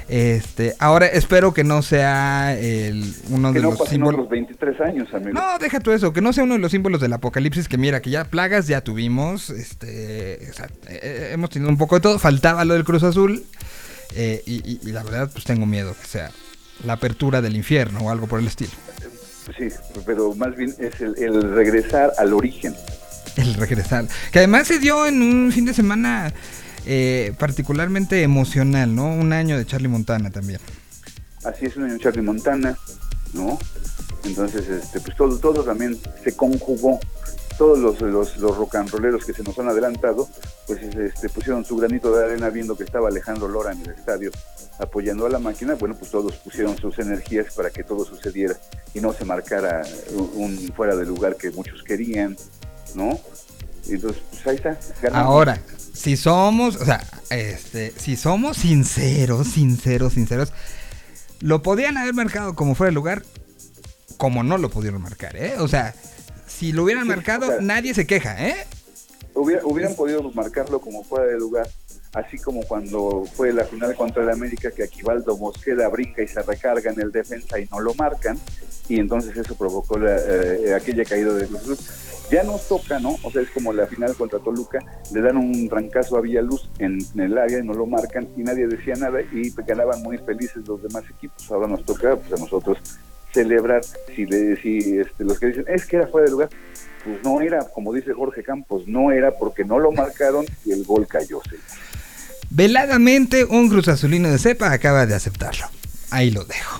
Este, 0.07 0.75
ahora 0.79 1.05
espero 1.05 1.53
que 1.53 1.63
no 1.63 1.81
sea 1.83 2.57
el, 2.59 3.13
uno 3.29 3.53
Que 3.53 3.59
de 3.59 3.63
no 3.65 3.71
los 3.71 3.87
símbolos. 3.89 4.21
otros 4.21 4.29
23 4.31 4.81
años, 4.81 5.13
amigo. 5.13 5.31
No, 5.33 5.59
deja 5.59 5.79
tú 5.79 5.91
eso, 5.91 6.13
que 6.13 6.21
no 6.21 6.33
sea 6.33 6.45
uno 6.45 6.53
de 6.55 6.59
los 6.59 6.71
símbolos 6.71 6.99
del 7.01 7.13
apocalipsis, 7.13 7.67
que 7.67 7.77
mira, 7.77 8.01
que 8.01 8.09
ya 8.09 8.25
plagas 8.25 8.65
ya 8.67 8.81
tuvimos, 8.81 9.49
este, 9.51 10.47
o 10.49 10.53
sea, 10.53 10.65
eh, 10.87 10.99
eh, 11.03 11.29
hemos 11.33 11.49
tenido 11.51 11.69
un 11.69 11.77
poco 11.77 11.95
de 11.95 12.01
todo, 12.01 12.17
faltaba 12.19 12.65
lo 12.65 12.73
del 12.73 12.83
Cruz 12.85 13.03
Azul, 13.03 13.43
eh, 14.15 14.41
y, 14.47 14.55
y- 14.67 14.79
y 14.81 14.91
la 14.91 15.03
verdad, 15.03 15.29
pues 15.31 15.45
tengo 15.45 15.65
miedo 15.67 15.95
que 16.01 16.07
sea 16.07 16.31
la 16.83 16.93
apertura 16.93 17.41
del 17.41 17.55
infierno 17.55 17.99
o 17.99 18.09
algo 18.09 18.25
por 18.25 18.39
el 18.39 18.47
estilo. 18.47 18.71
Sí, 19.57 19.67
pero 20.05 20.33
más 20.35 20.55
bien 20.55 20.73
es 20.79 20.99
el, 21.01 21.15
el 21.17 21.53
regresar 21.53 22.11
al 22.17 22.33
origen. 22.33 22.73
El 23.39 23.53
regresar. 23.53 24.07
Que 24.31 24.39
además 24.39 24.67
se 24.67 24.79
dio 24.79 25.05
en 25.05 25.21
un 25.21 25.51
fin 25.51 25.65
de 25.65 25.73
semana 25.73 26.33
eh, 26.85 27.33
particularmente 27.37 28.21
emocional, 28.23 28.93
¿no? 28.93 29.13
Un 29.13 29.33
año 29.33 29.57
de 29.57 29.65
Charlie 29.65 29.87
Montana 29.87 30.29
también. 30.29 30.59
Así 31.43 31.65
es 31.65 31.77
un 31.77 31.85
año 31.85 31.97
Charlie 31.97 32.21
Montana, 32.21 32.77
¿no? 33.33 33.57
Entonces, 34.25 34.67
este, 34.67 34.99
pues 34.99 35.15
todo, 35.15 35.37
todo 35.37 35.63
también 35.63 35.97
se 36.23 36.35
conjugó. 36.35 36.99
Todos 37.57 37.79
los, 37.79 37.99
los, 37.99 38.37
los 38.37 38.55
rock 38.55 38.75
and 38.75 38.89
rolleros 38.89 39.25
que 39.25 39.33
se 39.33 39.43
nos 39.43 39.59
han 39.59 39.67
adelantado, 39.67 40.29
pues 40.65 40.81
este, 40.81 41.27
pusieron 41.27 41.65
su 41.65 41.75
granito 41.75 42.15
de 42.15 42.23
arena 42.23 42.49
viendo 42.49 42.77
que 42.77 42.85
estaba 42.85 43.09
Alejandro 43.09 43.49
Lora 43.49 43.73
en 43.73 43.81
el 43.81 43.89
estadio 43.89 44.31
apoyando 44.79 45.25
a 45.25 45.29
la 45.29 45.39
máquina. 45.39 45.75
Bueno, 45.75 45.93
pues 45.95 46.09
todos 46.09 46.35
pusieron 46.35 46.77
sus 46.77 46.97
energías 46.99 47.53
para 47.53 47.69
que 47.69 47.83
todo 47.83 48.05
sucediera 48.05 48.55
y 48.93 49.01
no 49.01 49.11
se 49.11 49.25
marcara 49.25 49.81
un 50.35 50.57
fuera 50.73 50.95
de 50.95 51.05
lugar 51.05 51.35
que 51.35 51.51
muchos 51.51 51.83
querían, 51.83 52.37
¿no? 52.95 53.19
Entonces, 53.87 54.21
pues 54.31 54.47
ahí 54.47 54.55
está. 54.55 54.77
Ahora, 55.13 55.59
si 55.93 56.15
somos, 56.17 56.75
o 56.75 56.85
sea, 56.85 57.03
este, 57.31 57.91
si 57.97 58.15
somos 58.15 58.57
sinceros, 58.57 59.47
sinceros, 59.47 60.13
sinceros, 60.13 60.53
lo 61.41 61.61
podían 61.63 61.97
haber 61.97 62.13
marcado 62.13 62.55
como 62.55 62.75
fuera 62.75 62.89
de 62.89 62.95
lugar, 62.95 63.23
como 64.17 64.43
no 64.43 64.57
lo 64.57 64.69
pudieron 64.69 65.01
marcar, 65.01 65.35
¿eh? 65.37 65.55
O 65.59 65.67
sea, 65.67 65.95
si 66.47 66.71
lo 66.71 66.83
hubieran 66.83 67.03
Sí, 67.03 67.09
marcado, 67.09 67.47
o 67.47 67.49
sea- 67.51 67.61
nadie 67.61 67.93
se 67.93 68.05
queja, 68.05 68.47
¿eh? 68.47 68.55
Hubiera- 69.33 69.65
hubieran 69.65 69.95
podido 69.95 70.21
marcarlo 70.33 70.81
como 70.81 71.03
fuera 71.03 71.25
de 71.25 71.37
lugar, 71.37 71.67
así 72.13 72.37
como 72.37 72.61
cuando 72.63 73.23
fue 73.35 73.53
la 73.53 73.63
final 73.63 73.95
contra 73.95 74.21
el 74.23 74.29
América, 74.29 74.71
que 74.71 74.83
Aquivaldo 74.83 75.37
Mosqueda 75.37 75.87
brinca 75.87 76.21
y 76.21 76.27
se 76.27 76.41
recarga 76.41 76.91
en 76.91 76.99
el 76.99 77.11
defensa 77.11 77.57
y 77.59 77.65
no 77.71 77.79
lo 77.79 77.93
marcan, 77.93 78.37
y 78.89 78.99
entonces 78.99 79.37
eso 79.37 79.55
provocó 79.55 79.97
la, 79.97 80.17
eh, 80.17 80.73
aquella 80.75 81.05
caída 81.05 81.33
de 81.33 81.47
Cruz. 81.47 81.79
Ya 82.31 82.43
nos 82.43 82.67
toca, 82.67 82.99
¿no? 82.99 83.17
O 83.23 83.31
sea, 83.31 83.41
es 83.41 83.49
como 83.49 83.73
la 83.73 83.87
final 83.87 84.15
contra 84.15 84.39
Toluca, 84.39 84.79
le 85.13 85.21
dan 85.21 85.37
un 85.37 85.67
trancazo 85.67 86.17
a 86.17 86.21
Villaluz 86.21 86.69
en, 86.77 86.99
el 87.19 87.37
área 87.37 87.59
y 87.59 87.63
no 87.63 87.73
lo 87.73 87.85
marcan 87.85 88.27
y 88.37 88.43
nadie 88.43 88.67
decía 88.67 88.93
nada 88.95 89.21
y 89.21 89.49
ganaban 89.65 90.01
muy 90.03 90.17
felices 90.19 90.67
los 90.67 90.81
demás 90.83 91.03
equipos. 91.09 91.49
Ahora 91.51 91.67
nos 91.67 91.83
toca 91.85 92.15
pues, 92.15 92.33
a 92.33 92.43
nosotros 92.43 92.77
celebrar 93.33 93.81
si, 94.15 94.25
le, 94.25 94.61
si 94.61 94.99
este, 94.99 95.23
los 95.23 95.39
que 95.39 95.47
dicen 95.47 95.65
es 95.67 95.85
que 95.85 95.97
era 95.97 96.07
fuera 96.07 96.25
de 96.25 96.31
lugar, 96.31 96.49
pues 97.03 97.23
no 97.23 97.41
era, 97.41 97.59
como 97.73 97.93
dice 97.93 98.13
Jorge 98.13 98.43
Campos, 98.43 98.83
no 98.87 99.11
era 99.11 99.31
porque 99.31 99.63
no 99.63 99.79
lo 99.79 99.91
marcaron 99.91 100.45
y 100.65 100.71
el 100.71 100.83
gol 100.83 101.07
cayó. 101.07 101.41
Veladamente, 102.49 103.45
un 103.45 103.69
Cruz 103.69 103.87
Azulino 103.87 104.29
de 104.29 104.39
cepa 104.39 104.71
acaba 104.71 105.05
de 105.05 105.15
aceptarlo. 105.15 105.65
Ahí 106.09 106.31
lo 106.31 106.43
dejo. 106.43 106.79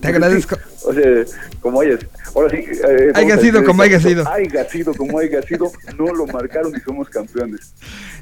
Te 0.00 0.08
agradezco. 0.08 0.56
O 0.88 0.92
sea, 0.94 1.24
como 1.60 1.80
hayas, 1.80 1.98
ahora 2.32 2.48
sí. 2.50 2.58
eh, 2.88 3.10
Haya 3.16 3.36
sido 3.38 3.64
como 3.64 3.82
haya 3.82 3.98
sido. 3.98 4.24
Haya 4.30 4.70
sido 4.70 4.94
como 4.94 5.18
haya 5.18 5.42
sido, 5.42 5.72
no 5.98 6.14
lo 6.14 6.28
marcaron 6.28 6.72
y 6.76 6.80
somos 6.80 7.08
campeones. 7.08 7.72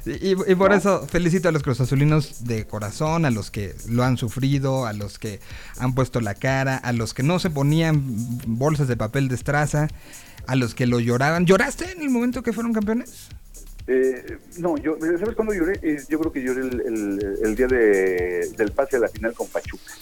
Y, 0.03 0.31
y 0.31 0.55
por 0.55 0.71
No. 0.71 0.75
eso 0.77 1.05
felicito 1.07 1.47
a 1.47 1.51
los 1.51 1.61
cruzazulinos 1.61 2.43
de 2.45 2.65
corazón, 2.65 3.23
a 3.23 3.29
los 3.29 3.51
que 3.51 3.75
lo 3.87 4.03
han 4.03 4.17
sufrido, 4.17 4.87
a 4.87 4.93
los 4.93 5.19
que 5.19 5.39
han 5.77 5.93
puesto 5.93 6.21
la 6.21 6.33
cara, 6.33 6.75
a 6.77 6.91
los 6.91 7.13
que 7.13 7.21
no 7.21 7.37
se 7.37 7.51
ponían 7.51 8.01
bolsas 8.47 8.87
de 8.87 8.97
papel 8.97 9.27
de 9.27 9.35
estraza, 9.35 9.87
a 10.47 10.55
los 10.55 10.73
que 10.73 10.87
lo 10.87 10.99
lloraban. 10.99 11.45
¿Lloraste 11.45 11.91
en 11.91 12.01
el 12.01 12.09
momento 12.09 12.41
que 12.41 12.51
fueron 12.51 12.73
campeones? 12.73 13.27
Eh, 13.85 14.39
no, 14.57 14.75
yo, 14.77 14.97
¿sabes 15.19 15.35
cuándo 15.35 15.53
lloré? 15.53 15.77
Eh, 15.83 15.97
yo 16.09 16.17
creo 16.19 16.31
que 16.31 16.41
lloré 16.41 16.61
el, 16.61 16.81
el- 16.81 17.37
el 17.43 17.55
día 17.55 17.67
de, 17.67 18.49
del 18.57 18.71
pase 18.71 18.95
a 18.95 19.01
la 19.01 19.07
final 19.07 19.33
con 19.33 19.47
Pachuca. 19.49 19.93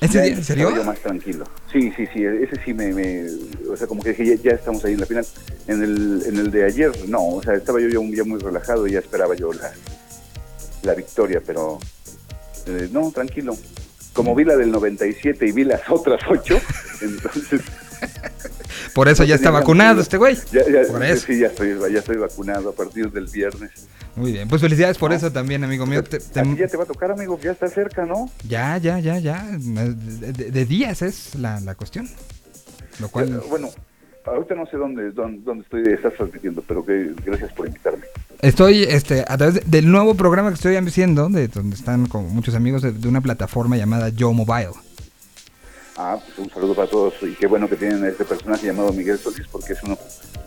¿Ese? 0.00 0.26
¿En 0.28 0.44
serio? 0.44 0.74
Yo 0.74 0.84
más 0.84 0.98
tranquilo. 1.00 1.44
Sí, 1.72 1.92
sí, 1.96 2.06
sí, 2.12 2.24
ese 2.24 2.60
sí 2.64 2.74
me, 2.74 2.92
me- 2.92 3.26
o 3.70 3.76
sea, 3.76 3.86
como 3.86 4.02
que 4.02 4.10
dije, 4.10 4.36
ya, 4.36 4.42
ya 4.42 4.50
estamos 4.52 4.84
ahí 4.84 4.94
en 4.94 5.00
la 5.00 5.06
final. 5.06 5.26
En 5.66 5.82
el, 5.82 6.22
en 6.26 6.36
el 6.36 6.50
de 6.50 6.64
ayer, 6.64 6.92
no, 7.08 7.26
o 7.26 7.42
sea, 7.42 7.54
estaba 7.54 7.80
yo 7.80 7.88
ya, 7.88 7.98
un- 7.98 8.14
ya 8.14 8.24
muy 8.24 8.38
relajado 8.38 8.86
y 8.86 8.92
ya 8.92 8.98
esperaba 8.98 9.34
yo 9.34 9.52
la, 9.52 9.72
la 10.82 10.94
victoria, 10.94 11.40
pero 11.44 11.78
eh, 12.66 12.88
no, 12.92 13.10
tranquilo. 13.12 13.56
Como 14.12 14.34
vi 14.34 14.44
la 14.44 14.56
del 14.56 14.70
97 14.70 15.46
y 15.46 15.52
vi 15.52 15.64
las 15.64 15.80
otras 15.88 16.20
ocho, 16.28 16.60
entonces 17.00 17.60
Por 18.94 19.08
eso 19.08 19.22
No 19.22 19.28
ya 19.28 19.34
está 19.34 19.50
vacunado 19.50 20.00
este 20.00 20.16
güey. 20.16 20.36
ya, 20.52 20.60
ya, 20.70 20.90
Por 20.90 21.04
eso. 21.04 21.26
sí, 21.26 21.38
ya 21.38 21.46
estoy, 21.48 21.74
ya 21.92 21.98
estoy 21.98 22.16
vacunado 22.16 22.70
a 22.70 22.72
partir 22.72 23.10
del 23.10 23.26
viernes. 23.26 23.88
Muy 24.16 24.30
bien, 24.32 24.46
pues 24.48 24.60
felicidades 24.62 24.96
por 24.96 25.12
eso 25.12 25.32
también, 25.32 25.64
amigo 25.64 25.86
mío. 25.86 26.02
Te- 26.04 26.20
te- 26.20 26.40
A 26.40 26.42
ti 26.44 26.56
ya 26.56 26.68
te 26.68 26.76
va 26.76 26.84
a 26.84 26.86
tocar, 26.86 27.10
amigo, 27.10 27.38
ya 27.42 27.50
está 27.52 27.68
cerca, 27.68 28.06
¿no? 28.06 28.30
ya, 28.48 28.78
ya, 28.78 28.98
ya, 29.00 29.18
ya. 29.18 29.44
De, 29.58 30.32
de- 30.32 30.50
de 30.52 30.64
días 30.64 31.02
es 31.02 31.34
la, 31.34 31.60
la 31.60 31.74
cuestión. 31.74 32.08
Lo 33.00 33.08
cual... 33.08 33.42
Bueno, 33.48 33.70
ahorita 34.24 34.54
no 34.54 34.66
sé 34.66 34.76
dónde, 34.76 35.10
dónde, 35.10 35.42
dónde 35.44 35.64
estoy, 35.64 35.82
estás 35.92 36.14
transmitiendo, 36.14 36.62
pero 36.66 36.84
que 36.86 37.12
gracias 37.26 37.52
por 37.54 37.66
invitarme. 37.66 38.04
Estoy 38.40 38.84
este, 38.84 39.24
a 39.26 39.36
través 39.36 39.54
de- 39.56 39.62
del 39.66 39.90
nuevo 39.90 40.14
programa 40.14 40.50
que 40.50 40.54
estoy 40.54 40.76
haciendo, 40.76 41.28
de 41.28 41.48
donde 41.48 41.74
están 41.74 42.06
con 42.06 42.32
muchos 42.32 42.54
amigos 42.54 42.82
de, 42.82 42.92
de 42.92 43.08
una 43.08 43.20
plataforma 43.20 43.76
llamada 43.76 44.10
Yo 44.10 44.32
Mobile. 44.32 44.70
Ah, 45.96 46.18
pues 46.24 46.38
un 46.38 46.50
saludo 46.52 46.74
para 46.74 46.88
todos 46.88 47.14
y 47.22 47.34
qué 47.34 47.46
bueno 47.46 47.68
que 47.68 47.76
tienen 47.76 48.02
a 48.04 48.08
este 48.08 48.24
personaje 48.24 48.66
llamado 48.66 48.92
Miguel 48.92 49.18
Solís 49.18 49.46
porque 49.50 49.74
es 49.74 49.82
uno 49.84 49.96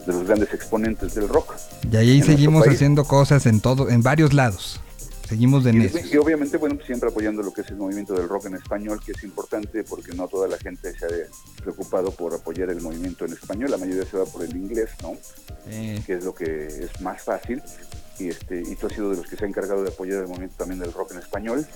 de 0.06 0.14
los 0.14 0.24
grandes 0.26 0.54
exponentes 0.54 1.16
del 1.16 1.30
rock. 1.30 1.56
Y 1.90 1.96
ahí 1.98 2.22
seguimos 2.22 2.68
haciendo 2.68 3.06
cosas 3.06 3.46
en 3.46 3.62
todo, 3.62 3.90
en 3.90 4.02
varios 4.02 4.34
lados. 4.34 4.82
Seguimos 5.28 5.66
de 5.66 5.72
Y, 5.72 6.14
y 6.14 6.18
obviamente, 6.18 6.56
bueno, 6.56 6.76
pues 6.76 6.88
siempre 6.88 7.10
apoyando 7.10 7.44
lo 7.44 7.52
que 7.52 7.60
es 7.60 7.68
el 7.70 7.76
movimiento 7.76 8.14
del 8.14 8.30
rock 8.30 8.46
en 8.46 8.56
español, 8.56 9.02
que 9.06 9.12
es 9.12 9.24
importante 9.24 9.84
porque 9.84 10.14
no 10.14 10.28
toda 10.30 10.48
la 10.48 10.58
gente 10.58 10.98
se 10.98 11.06
ha 11.06 11.10
preocupado 11.62 12.12
por 12.12 12.34
apoyar 12.34 12.70
el 12.70 12.80
movimiento 12.80 13.26
en 13.26 13.34
español, 13.34 13.72
la 13.72 13.78
mayoría 13.78 14.06
se 14.06 14.18
va 14.18 14.24
por 14.26 14.44
el 14.46 14.56
inglés, 14.56 14.90
¿no? 15.02 15.18
Eh, 15.68 16.02
Que 16.06 16.14
es 16.14 16.24
lo 16.24 16.34
que 16.34 16.68
es 16.68 17.02
más 17.02 17.22
fácil. 17.22 17.62
Y, 18.20 18.30
este, 18.30 18.62
y 18.62 18.76
tú 18.76 18.88
has 18.88 18.94
sido 18.94 19.12
de 19.12 19.18
los 19.18 19.28
que 19.28 19.36
se 19.36 19.44
ha 19.44 19.48
encargado 19.50 19.84
de 19.84 19.90
apoyar 19.90 20.22
el 20.22 20.28
movimiento 20.28 20.56
también 20.58 20.80
del 20.80 20.94
rock 20.94 21.12
en 21.12 21.20
español. 21.20 21.68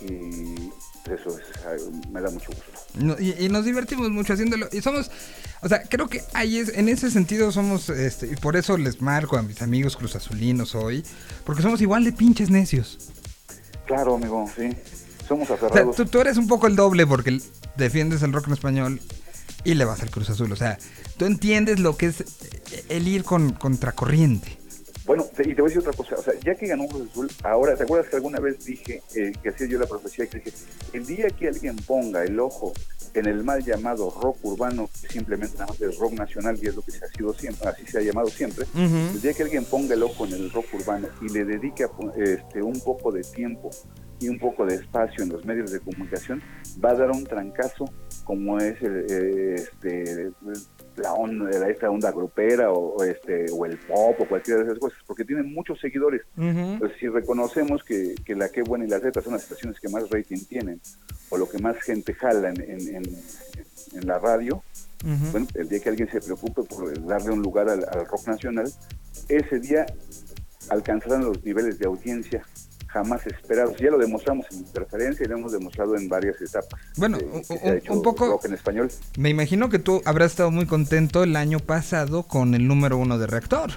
Y 0.00 0.70
eso 1.06 1.38
es, 1.38 2.08
me 2.10 2.20
da 2.20 2.30
mucho 2.30 2.46
gusto. 2.46 2.64
no- 2.94 3.16
y, 3.18 3.34
y 3.38 3.48
nos 3.48 3.64
divertimos 3.64 4.10
mucho 4.10 4.32
haciéndolo. 4.32 4.68
Y 4.72 4.80
somos, 4.80 5.10
o 5.62 5.68
sea, 5.68 5.82
creo 5.82 6.08
que 6.08 6.22
ahí 6.32 6.58
es, 6.58 6.70
en 6.70 6.88
ese 6.88 7.10
sentido 7.10 7.52
somos, 7.52 7.88
este, 7.90 8.26
y 8.28 8.36
por 8.36 8.56
eso 8.56 8.76
les 8.78 9.00
marco 9.02 9.36
a 9.36 9.42
mis 9.42 9.60
amigos 9.62 9.96
cruzazulinos 9.96 10.74
hoy, 10.74 11.04
porque 11.44 11.62
somos 11.62 11.80
igual 11.80 12.04
de 12.04 12.12
pinches 12.12 12.50
necios. 12.50 12.98
Claro, 13.86 14.14
amigo, 14.14 14.50
sí. 14.56 14.70
Somos 15.28 15.50
O 15.50 15.56
sea, 15.58 15.68
aferrados. 15.68 15.96
tú, 15.96 16.06
tú 16.06 16.20
eres 16.20 16.36
un 16.36 16.48
poco 16.48 16.66
el 16.66 16.76
doble 16.76 17.06
porque 17.06 17.38
defiendes 17.76 18.22
el 18.22 18.32
rock 18.32 18.46
en 18.48 18.52
español 18.54 19.00
y 19.64 19.74
le 19.74 19.84
vas 19.84 20.00
al 20.02 20.10
Cruz 20.10 20.30
Azul. 20.30 20.52
O 20.52 20.56
sea, 20.56 20.78
tú 21.16 21.24
entiendes 21.26 21.80
lo 21.80 21.96
que 21.96 22.06
es 22.06 22.24
el 22.88 23.08
ir 23.08 23.24
con 23.24 23.52
contracorriente. 23.52 24.58
Bueno, 25.06 25.26
y 25.38 25.54
te 25.54 25.60
voy 25.60 25.70
a 25.70 25.74
decir 25.74 25.80
otra 25.80 25.92
cosa, 25.92 26.16
o 26.16 26.22
sea, 26.22 26.32
ya 26.40 26.54
que 26.54 26.66
ganó 26.66 26.86
Cruz 26.86 27.10
Azul, 27.10 27.30
ahora, 27.42 27.76
¿te 27.76 27.82
acuerdas 27.82 28.08
que 28.08 28.16
alguna 28.16 28.40
vez 28.40 28.64
dije 28.64 29.02
eh, 29.14 29.32
que 29.42 29.50
hacía 29.50 29.66
yo 29.66 29.78
la 29.78 29.86
profecía 29.86 30.26
que 30.26 30.38
dije, 30.38 30.52
el 30.94 31.04
día 31.04 31.28
que 31.28 31.48
alguien 31.48 31.76
ponga 31.76 32.24
el 32.24 32.40
ojo 32.40 32.72
en 33.12 33.26
el 33.26 33.44
mal 33.44 33.62
llamado 33.62 34.10
rock 34.22 34.38
urbano, 34.42 34.88
que 35.02 35.08
simplemente 35.08 35.58
nada 35.58 35.66
más 35.66 35.80
es 35.80 35.98
rock 35.98 36.14
nacional 36.14 36.58
y 36.60 36.68
es 36.68 36.74
lo 36.74 36.80
que 36.80 36.92
se 36.92 37.04
ha 37.04 37.08
sido 37.08 37.34
siempre, 37.34 37.68
así 37.68 37.86
se 37.86 37.98
ha 37.98 38.00
llamado 38.00 38.28
siempre, 38.28 38.64
el 38.74 39.20
día 39.20 39.34
que 39.34 39.42
alguien 39.42 39.64
ponga 39.66 39.94
el 39.94 40.02
ojo 40.02 40.24
en 40.24 40.32
el 40.32 40.50
rock 40.50 40.66
urbano 40.72 41.08
y 41.20 41.28
le 41.28 41.44
dedique 41.44 41.86
este, 42.16 42.62
un 42.62 42.80
poco 42.80 43.12
de 43.12 43.22
tiempo 43.22 43.70
y 44.20 44.28
un 44.28 44.38
poco 44.38 44.64
de 44.64 44.76
espacio 44.76 45.22
en 45.22 45.28
los 45.30 45.44
medios 45.44 45.70
de 45.70 45.80
comunicación, 45.80 46.42
va 46.82 46.90
a 46.90 46.94
dar 46.94 47.10
un 47.10 47.24
trancazo 47.24 47.84
como 48.24 48.58
es 48.58 48.80
el, 48.80 49.06
eh, 49.10 49.54
este, 49.56 50.32
la 50.96 51.12
onda, 51.12 51.68
esta 51.68 51.90
onda 51.90 52.10
grupera 52.12 52.70
o, 52.70 52.96
o 52.96 53.04
este, 53.04 53.46
o 53.52 53.66
el 53.66 53.76
pop 53.78 54.14
o 54.20 54.26
cualquiera 54.28 54.60
de 54.60 54.66
esas 54.66 54.78
cosas, 54.78 54.98
porque 55.06 55.24
tienen 55.24 55.52
muchos 55.52 55.80
seguidores. 55.80 56.22
Entonces, 56.74 56.98
si 57.00 57.08
reconocemos 57.08 57.82
que, 57.82 58.14
que 58.24 58.34
la 58.34 58.48
que 58.48 58.62
buena 58.62 58.84
y 58.84 58.88
la 58.88 59.00
Z 59.00 59.20
son 59.22 59.32
las 59.32 59.42
estaciones 59.42 59.80
que 59.80 59.88
más 59.88 60.08
rating 60.10 60.38
tienen 60.48 60.80
o 61.30 61.36
lo 61.38 61.48
que 61.48 61.58
más 61.58 61.76
gente 61.82 62.14
jala 62.14 62.50
en, 62.50 62.60
en, 62.62 62.96
en- 62.96 63.18
en 63.94 64.06
la 64.06 64.18
radio, 64.18 64.62
bueno, 65.32 65.46
el 65.54 65.68
día 65.68 65.80
que 65.80 65.88
alguien 65.90 66.08
se 66.10 66.20
preocupe 66.20 66.62
por 66.62 67.06
darle 67.06 67.30
un 67.32 67.42
lugar 67.42 67.68
al, 67.68 67.84
al 67.90 68.06
rock 68.06 68.26
nacional, 68.26 68.72
ese 69.28 69.60
día 69.60 69.84
alcanzarán 70.70 71.24
los 71.24 71.44
niveles 71.44 71.78
de 71.78 71.86
audiencia 71.86 72.42
jamás 72.94 73.26
esperados. 73.26 73.76
Ya 73.78 73.90
lo 73.90 73.98
demostramos 73.98 74.46
en 74.52 74.58
interferencia 74.60 75.26
y 75.26 75.28
lo 75.28 75.36
hemos 75.36 75.52
demostrado 75.52 75.96
en 75.96 76.08
varias 76.08 76.40
etapas. 76.40 76.80
Bueno, 76.96 77.18
eh, 77.18 77.82
un- 77.90 77.96
un- 77.98 78.02
poco- 78.02 78.26
rock 78.28 78.44
en 78.46 78.54
español. 78.54 78.88
Me 79.18 79.28
imagino 79.30 79.68
que 79.68 79.78
tú 79.80 80.00
habrás 80.04 80.30
estado 80.30 80.50
muy 80.52 80.66
contento 80.66 81.24
el 81.24 81.34
año 81.36 81.58
pasado 81.58 82.22
con 82.22 82.54
el 82.54 82.66
número 82.68 82.96
uno 82.96 83.18
de 83.18 83.26
Reactor, 83.26 83.72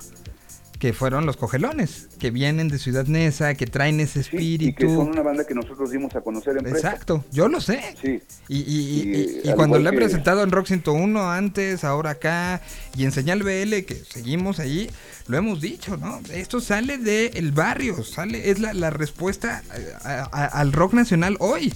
que 0.80 0.94
fueron 0.94 1.26
los 1.26 1.38
Cogelones, 1.38 2.08
que 2.20 2.30
vienen 2.30 2.68
de 2.68 2.78
Ciudad 2.78 3.08
Neza, 3.08 3.56
que 3.56 3.66
traen 3.66 4.00
ese 4.00 4.22
Sí, 4.22 4.30
y 4.38 4.58
que 4.60 4.66
espíritu. 4.84 4.96
son 4.96 5.08
una 5.10 5.24
banda 5.24 5.44
que 5.44 5.56
nosotros 5.56 5.90
dimos 5.90 6.16
a 6.16 6.22
conocer 6.22 6.56
en. 6.60 6.68
Exacto, 6.68 7.26
yo 7.32 7.48
lo 7.48 7.60
sé. 7.60 7.82
Sí, 8.00 8.22
Y, 8.48 8.58
y- 8.60 9.42
y- 9.44 9.50
Y, 9.50 9.54
cuando 9.56 9.80
lo 9.80 9.90
he 9.90 9.92
que- 9.92 9.98
presentado 9.98 10.44
en 10.44 10.52
Rock 10.52 10.68
101 10.68 11.32
antes, 11.32 11.84
ahora 11.84 12.12
acá, 12.12 12.62
y 12.96 13.06
en 13.06 13.12
Señal 13.12 13.42
BL, 13.42 13.86
que 13.86 13.96
seguimos 13.96 14.60
ahí, 14.60 14.92
lo 15.28 15.38
hemos 15.38 15.60
dicho, 15.62 15.98
¿no? 15.98 16.22
Esto 16.34 16.60
sale 16.62 16.98
del 16.98 17.52
barrio, 17.52 18.04
sale, 18.04 18.50
es 18.50 18.60
la, 18.60 18.74
la 18.74 18.90
respuesta 18.90 19.62
a- 20.04 20.30
a- 20.32 20.46
al 20.46 20.72
rock 20.74 20.94
nacional 20.94 21.36
hoy. 21.40 21.74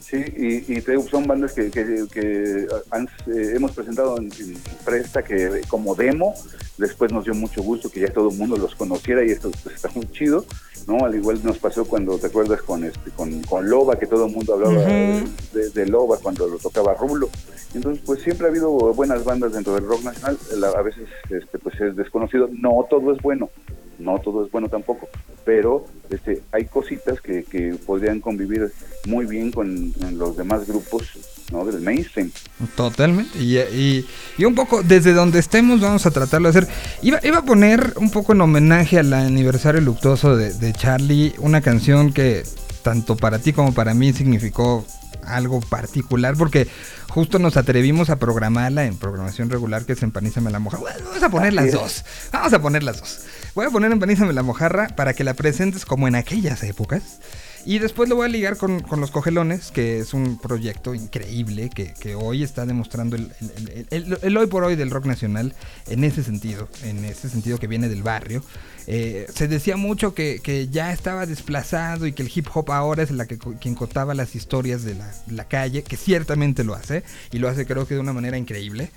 sí, 0.00 0.18
y, 0.36 0.72
y 0.78 0.84
son 1.10 1.26
bandas 1.26 1.52
que, 1.52 1.70
que, 1.70 2.04
que 2.12 2.22
eh, 2.64 3.52
hemos 3.56 3.72
presentado 3.72 4.18
en, 4.18 4.30
en 4.38 4.56
Presta 4.84 5.24
que 5.24 5.62
como 5.68 5.94
demo, 5.94 6.34
después 6.78 7.10
nos 7.10 7.24
dio 7.24 7.34
mucho 7.34 7.62
gusto 7.62 7.90
que 7.90 8.00
ya 8.00 8.12
todo 8.12 8.30
el 8.30 8.36
mundo 8.36 8.56
los 8.56 8.74
conociera 8.76 9.24
y 9.24 9.30
esto 9.30 9.50
pues, 9.64 9.74
está 9.76 9.88
muy 9.94 10.06
chido, 10.12 10.44
¿no? 10.86 11.04
Al 11.04 11.14
igual 11.14 11.40
nos 11.42 11.58
pasó 11.58 11.84
cuando, 11.84 12.18
¿te 12.18 12.26
acuerdas? 12.28 12.62
Con 12.62 12.84
este 12.84 13.10
con, 13.10 13.42
con 13.42 13.68
Loba, 13.68 13.98
que 13.98 14.06
todo 14.06 14.26
el 14.26 14.32
mundo 14.32 14.54
hablaba 14.54 14.74
Ujú. 14.74 15.28
de, 15.52 15.70
de 15.70 15.86
Loba 15.86 16.18
cuando 16.22 16.46
lo 16.48 16.58
tocaba 16.58 16.94
Rulo. 16.94 17.28
Entonces, 17.74 18.02
pues 18.06 18.22
siempre 18.22 18.46
ha 18.46 18.50
habido 18.50 18.70
buenas 18.94 19.24
bandas 19.24 19.52
dentro 19.52 19.74
del 19.74 19.86
rock 19.86 20.02
nacional, 20.04 20.38
a 20.76 20.82
veces 20.82 21.08
este, 21.28 21.58
pues 21.58 21.78
es 21.80 21.94
desconocido, 21.96 22.48
no 22.52 22.86
todo 22.88 23.12
es 23.12 23.20
bueno, 23.20 23.50
no 23.98 24.18
todo 24.20 24.44
es 24.44 24.50
bueno 24.52 24.68
tampoco, 24.68 25.08
pero 25.44 25.86
este, 26.10 26.42
hay 26.52 26.64
cositas 26.66 27.20
que, 27.20 27.44
que 27.44 27.74
podrían 27.86 28.20
convivir 28.20 28.72
muy 29.06 29.26
bien 29.26 29.52
con 29.52 29.92
los 30.12 30.36
demás 30.36 30.66
grupos 30.66 31.04
¿no? 31.52 31.64
del 31.64 31.80
mainstream. 31.80 32.30
Totalmente. 32.76 33.38
Y, 33.38 33.58
y- 33.58 34.06
y 34.38 34.44
un 34.44 34.54
poco 34.54 34.82
desde 34.82 35.12
donde 35.12 35.38
estemos 35.38 35.80
vamos 35.80 36.04
a 36.06 36.10
tratarlo 36.10 36.50
de 36.52 36.58
hacer. 36.58 36.68
Iba, 37.02 37.20
iba 37.22 37.38
a 37.38 37.44
poner 37.44 37.94
un 37.96 38.10
poco 38.10 38.32
en 38.32 38.40
homenaje 38.40 38.98
al 38.98 39.12
aniversario 39.12 39.80
luctuoso 39.80 40.36
de, 40.36 40.52
de 40.52 40.72
Charlie, 40.72 41.34
una 41.38 41.60
canción 41.60 42.12
que 42.12 42.42
tanto 42.82 43.16
para 43.16 43.38
ti 43.38 43.52
como 43.52 43.72
para 43.74 43.94
mí 43.94 44.12
significó 44.12 44.84
algo 45.24 45.60
particular 45.60 46.36
porque 46.36 46.68
justo 47.08 47.40
nos 47.40 47.56
atrevimos 47.56 48.10
a 48.10 48.16
programarla 48.16 48.84
en 48.84 48.96
programación 48.96 49.50
regular 49.50 49.84
que 49.84 49.94
es 49.94 50.02
Empanízame 50.04 50.50
la. 50.52 50.58
Bueno, 50.60 50.78
vamos 51.04 51.22
a 51.22 51.28
poner 51.30 51.52
las 51.52 51.66
es. 51.66 51.72
dos. 51.72 52.04
Vamos 52.32 52.52
a 52.52 52.60
poner 52.62 52.82
las 52.84 53.00
dos. 53.00 53.20
Voy 53.56 53.64
a 53.66 53.70
poner 53.70 53.90
Empanízame 53.90 54.34
la 54.34 54.42
mojarra 54.42 54.88
para 54.88 55.14
que 55.14 55.24
la 55.24 55.32
presentes 55.34 55.84
como 55.86 56.06
en 56.06 56.14
aquellas 56.14 56.62
épocas. 56.62 57.18
Y 57.64 57.78
después 57.80 58.08
lo 58.08 58.14
voy 58.14 58.26
a 58.26 58.28
ligar 58.28 58.58
con, 58.58 58.80
con 58.80 59.00
Los 59.00 59.10
Cogelones, 59.10 59.72
que 59.72 59.98
es 59.98 60.12
un 60.14 60.38
proyecto 60.38 60.94
increíble 60.94 61.68
que, 61.74 61.94
que 61.94 62.14
hoy 62.14 62.44
está 62.44 62.64
demostrando 62.66 63.16
el, 63.16 63.32
el- 63.40 63.86
el- 63.90 64.12
el- 64.12 64.18
el 64.22 64.36
hoy 64.36 64.46
por 64.46 64.62
hoy 64.62 64.76
del 64.76 64.90
rock 64.90 65.06
nacional 65.06 65.54
en 65.88 66.04
ese 66.04 66.22
sentido, 66.22 66.68
en 66.84 67.04
ese 67.06 67.28
sentido 67.30 67.58
que 67.58 67.66
viene 67.66 67.88
del 67.88 68.02
barrio. 68.04 68.44
Eh, 68.86 69.26
se 69.34 69.48
decía 69.48 69.76
mucho 69.78 70.14
que, 70.14 70.38
que 70.44 70.68
ya 70.68 70.92
estaba 70.92 71.24
desplazado 71.26 72.06
y 72.06 72.12
que 72.12 72.22
el 72.22 72.30
hip 72.32 72.46
hop 72.54 72.70
ahora 72.70 73.02
es 73.02 73.10
la 73.10 73.24
que 73.26 73.38
quien 73.38 73.74
contaba 73.74 74.14
las 74.14 74.36
historias 74.36 74.84
de 74.84 74.94
la, 74.94 75.10
la 75.28 75.48
calle, 75.48 75.82
que 75.82 75.96
ciertamente 75.96 76.62
lo 76.62 76.74
hace, 76.74 77.02
y 77.32 77.38
lo 77.38 77.48
hace 77.48 77.64
creo 77.66 77.88
que 77.88 77.94
de 77.94 78.00
una 78.00 78.12
manera 78.12 78.36
increíble. 78.36 78.90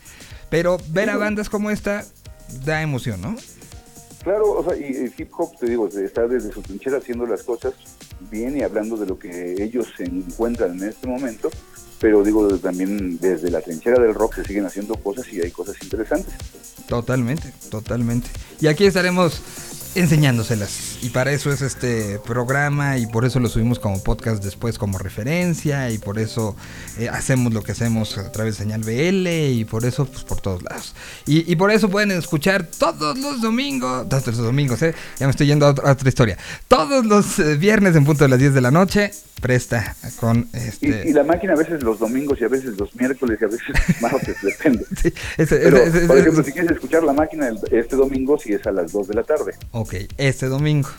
Pero 0.51 0.78
ver 0.89 1.10
a 1.10 1.18
bandas 1.18 1.49
como 1.49 1.72
esta 1.72 2.05
da 2.66 2.82
emoción, 2.84 3.22
¿no? 3.22 3.36
Claro, 4.24 4.51
o 4.51 4.63
sea, 4.63 4.76
y 4.76 4.84
el 4.84 5.13
hip 5.17 5.30
hop, 5.38 5.57
te 5.57 5.67
digo, 5.67 5.88
está 5.88 6.28
desde 6.28 6.51
su 6.51 6.61
trinchera 6.61 6.97
haciendo 6.97 7.26
las 7.26 7.43
cosas 7.43 7.74
bien 8.30 8.57
y 8.57 8.63
hablando 8.63 8.97
de 8.97 9.05
lo 9.05 9.17
que 9.17 9.63
ellos 9.63 9.88
se 9.95 10.03
encuentran 10.03 10.78
en 10.78 10.89
este 10.89 11.07
momento, 11.07 11.49
pero 11.99 12.24
digo, 12.24 12.47
también 12.57 13.17
desde 13.20 13.49
la 13.49 13.61
trinchera 13.61 13.99
del 13.99 14.13
rock 14.13 14.36
se 14.36 14.45
siguen 14.45 14.65
haciendo 14.65 14.95
cosas 14.95 15.32
y 15.32 15.41
hay 15.41 15.51
cosas 15.51 15.76
interesantes. 15.82 16.34
Totalmente, 16.88 17.53
totalmente. 17.70 18.30
Y 18.59 18.67
aquí 18.67 18.86
estaremos 18.86 19.41
enseñándoselas. 19.95 20.97
Y 21.01 21.09
para 21.09 21.31
eso 21.31 21.51
es 21.51 21.61
este 21.61 22.19
programa 22.25 22.97
y 22.97 23.07
por 23.07 23.25
eso 23.25 23.39
lo 23.39 23.49
subimos 23.49 23.79
como 23.79 24.01
podcast 24.03 24.43
después 24.43 24.77
como 24.77 24.97
referencia 24.97 25.89
y 25.91 25.97
por 25.97 26.19
eso 26.19 26.55
eh, 26.97 27.09
hacemos 27.09 27.53
lo 27.53 27.63
que 27.63 27.71
hacemos 27.71 28.17
a 28.17 28.31
través 28.31 28.57
de 28.57 28.63
señal 28.63 28.81
BL 28.81 29.27
y 29.27 29.65
por 29.65 29.85
eso 29.85 30.05
pues 30.05 30.23
por 30.23 30.41
todos 30.41 30.63
lados. 30.63 30.93
Y, 31.25 31.51
y 31.51 31.55
por 31.55 31.71
eso 31.71 31.89
pueden 31.89 32.11
escuchar 32.11 32.65
todos 32.65 33.17
los 33.17 33.41
domingos, 33.41 34.07
todos 34.09 34.27
los 34.27 34.37
domingos, 34.37 34.81
eh, 34.81 34.93
ya 35.19 35.25
me 35.27 35.31
estoy 35.31 35.47
yendo 35.47 35.65
a 35.65 35.69
otra, 35.69 35.89
a 35.89 35.91
otra 35.93 36.09
historia. 36.09 36.37
Todos 36.67 37.05
los 37.05 37.39
eh, 37.39 37.55
viernes 37.55 37.95
en 37.95 38.05
punto 38.05 38.23
de 38.23 38.29
las 38.29 38.39
10 38.39 38.53
de 38.53 38.61
la 38.61 38.71
noche, 38.71 39.11
presta 39.41 39.95
con 40.19 40.49
este... 40.51 41.07
y 41.07 41.13
la 41.13 41.23
máquina 41.23 41.53
a 41.53 41.55
veces 41.55 41.81
los 41.81 41.97
domingos 41.97 42.39
y 42.41 42.43
a 42.43 42.49
veces 42.49 42.77
los 42.77 42.93
miércoles 42.95 43.39
y 43.41 43.45
a 43.45 43.47
veces 43.47 43.67
los 43.69 44.01
martes, 44.11 44.35
depende. 44.43 44.85
Sí, 45.01 45.13
Pero, 45.37 45.77
por 46.07 46.17
ejemplo, 46.17 46.43
si 46.43 46.51
quieres 46.51 46.71
escuchar 46.71 47.03
la 47.03 47.13
máquina 47.13 47.47
el- 47.47 47.59
este 47.71 47.95
domingo, 47.95 48.37
si 48.37 48.51
es 48.53 48.65
a 48.67 48.71
las 48.71 48.91
2 48.91 49.07
de 49.07 49.13
la 49.13 49.23
tarde. 49.23 49.53
Ok, 49.80 49.93
este 50.17 50.47
domingo. 50.47 50.89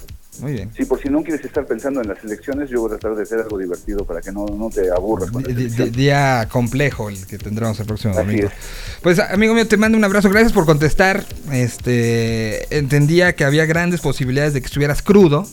Muy 0.40 0.52
bien. 0.52 0.70
Si 0.74 0.86
por 0.86 0.98
si 1.02 1.10
no 1.10 1.22
quieres 1.22 1.44
estar 1.44 1.66
pensando 1.66 2.00
en 2.00 2.08
las 2.08 2.24
elecciones, 2.24 2.70
yo 2.70 2.80
voy 2.80 2.86
a 2.94 2.96
tratar 2.98 3.14
de 3.14 3.24
hacer 3.24 3.40
algo 3.40 3.58
divertido 3.58 4.06
para 4.06 4.22
que 4.22 4.32
no, 4.32 4.46
no 4.46 4.70
te 4.70 4.90
aburras 4.90 5.30
con 5.30 5.42
día 5.92 6.48
complejo 6.50 7.10
el 7.10 7.26
que 7.26 7.36
tendremos 7.36 7.78
el 7.78 7.84
próximo 7.86 8.14
Así 8.14 8.22
domingo. 8.26 8.46
es. 8.48 8.52
Pues 9.02 9.18
amigo 9.18 9.52
mío, 9.52 9.68
te 9.68 9.76
mando 9.76 9.98
un 9.98 10.04
abrazo, 10.04 10.30
gracias 10.30 10.54
por 10.54 10.64
contestar. 10.64 11.26
Este 11.52 12.74
entendía 12.74 13.34
que 13.34 13.44
había 13.44 13.66
grandes 13.66 14.00
posibilidades 14.00 14.54
de 14.54 14.60
que 14.62 14.66
estuvieras 14.66 15.02
crudo. 15.02 15.46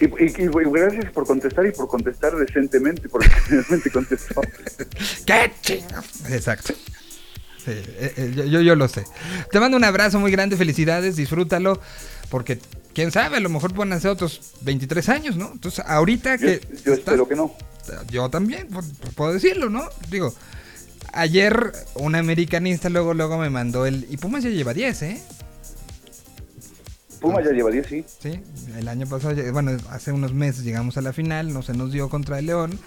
Y, 0.00 0.06
y- 0.06 0.34
y- 0.38 0.42
y 0.42 0.70
gracias 0.72 1.12
por 1.12 1.24
contestar 1.24 1.64
y 1.66 1.70
por 1.70 1.86
contestar 1.86 2.34
decentemente, 2.36 3.08
porque 3.08 3.28
realmente 3.48 3.90
contestó. 3.92 4.40
¡Qué 5.26 5.52
chingo! 5.62 6.00
Exacto. 6.30 6.74
Sí, 7.64 7.72
eh, 7.72 8.12
eh, 8.16 8.32
yo, 8.36 8.44
yo, 8.44 8.60
yo 8.60 8.74
lo 8.76 8.86
sé. 8.88 9.04
Te 9.50 9.58
mando 9.60 9.76
un 9.76 9.84
abrazo 9.84 10.20
muy 10.20 10.30
grande, 10.30 10.56
felicidades, 10.56 11.16
disfrútalo, 11.16 11.80
porque 12.30 12.58
quién 12.94 13.10
sabe, 13.12 13.36
a 13.36 13.40
lo 13.40 13.48
mejor 13.48 13.72
pueden 13.74 13.92
hacer 13.92 14.10
otros 14.10 14.52
23 14.62 15.08
años, 15.08 15.36
¿no? 15.36 15.50
Entonces, 15.52 15.84
ahorita 15.86 16.36
Yo, 16.36 16.46
que... 16.46 16.60
yo 16.84 16.92
estás- 16.94 16.98
espero 16.98 17.28
que 17.28 17.34
no. 17.36 17.54
Yo 18.10 18.28
también, 18.30 18.68
pu- 18.68 18.82
pu- 18.82 19.12
puedo 19.14 19.32
decirlo, 19.32 19.70
¿no? 19.70 19.88
Digo, 20.10 20.34
ayer 21.12 21.72
un 21.94 22.14
americanista 22.16 22.88
luego 22.88 23.14
luego 23.14 23.38
me 23.38 23.48
mandó 23.50 23.86
el... 23.86 24.06
Y 24.10 24.16
Pumas 24.16 24.42
ya 24.42 24.50
lleva 24.50 24.74
10, 24.74 25.02
¿eh? 25.02 25.22
Puma 27.20 27.42
ya 27.42 27.50
lleva 27.50 27.70
10, 27.70 27.86
sí. 27.86 28.04
Sí, 28.20 28.40
el 28.76 28.88
año 28.88 29.06
pasado, 29.06 29.34
bueno, 29.52 29.72
hace 29.90 30.12
unos 30.12 30.34
meses 30.34 30.64
llegamos 30.64 30.96
a 30.98 31.00
la 31.00 31.12
final, 31.12 31.52
no 31.52 31.62
se 31.62 31.72
nos 31.72 31.90
dio 31.92 32.08
contra 32.10 32.38
el 32.38 32.46
León. 32.46 32.78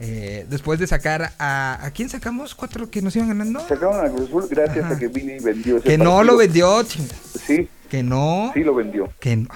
Eh, 0.00 0.46
después 0.48 0.78
de 0.78 0.86
sacar 0.86 1.32
a... 1.38 1.78
¿A 1.84 1.90
quién 1.90 2.08
sacamos? 2.08 2.54
¿Cuatro 2.54 2.90
que 2.90 3.02
nos 3.02 3.14
iban 3.16 3.28
ganando? 3.28 3.60
Sacaron 3.66 4.04
a 4.04 4.10
Cruz 4.10 4.28
Azul 4.28 4.46
gracias 4.50 4.84
Ajá. 4.84 4.94
a 4.94 4.98
que 4.98 5.08
Billy 5.08 5.38
vendió 5.40 5.76
ese 5.78 5.88
Que 5.88 5.98
no 5.98 6.22
lo 6.22 6.36
vendió. 6.36 6.84
Sí, 6.84 7.68
Que 7.94 8.02
no. 8.02 8.50
sí 8.52 8.64
lo 8.64 8.74
vendió. 8.74 9.08
Que 9.20 9.36
no. 9.36 9.48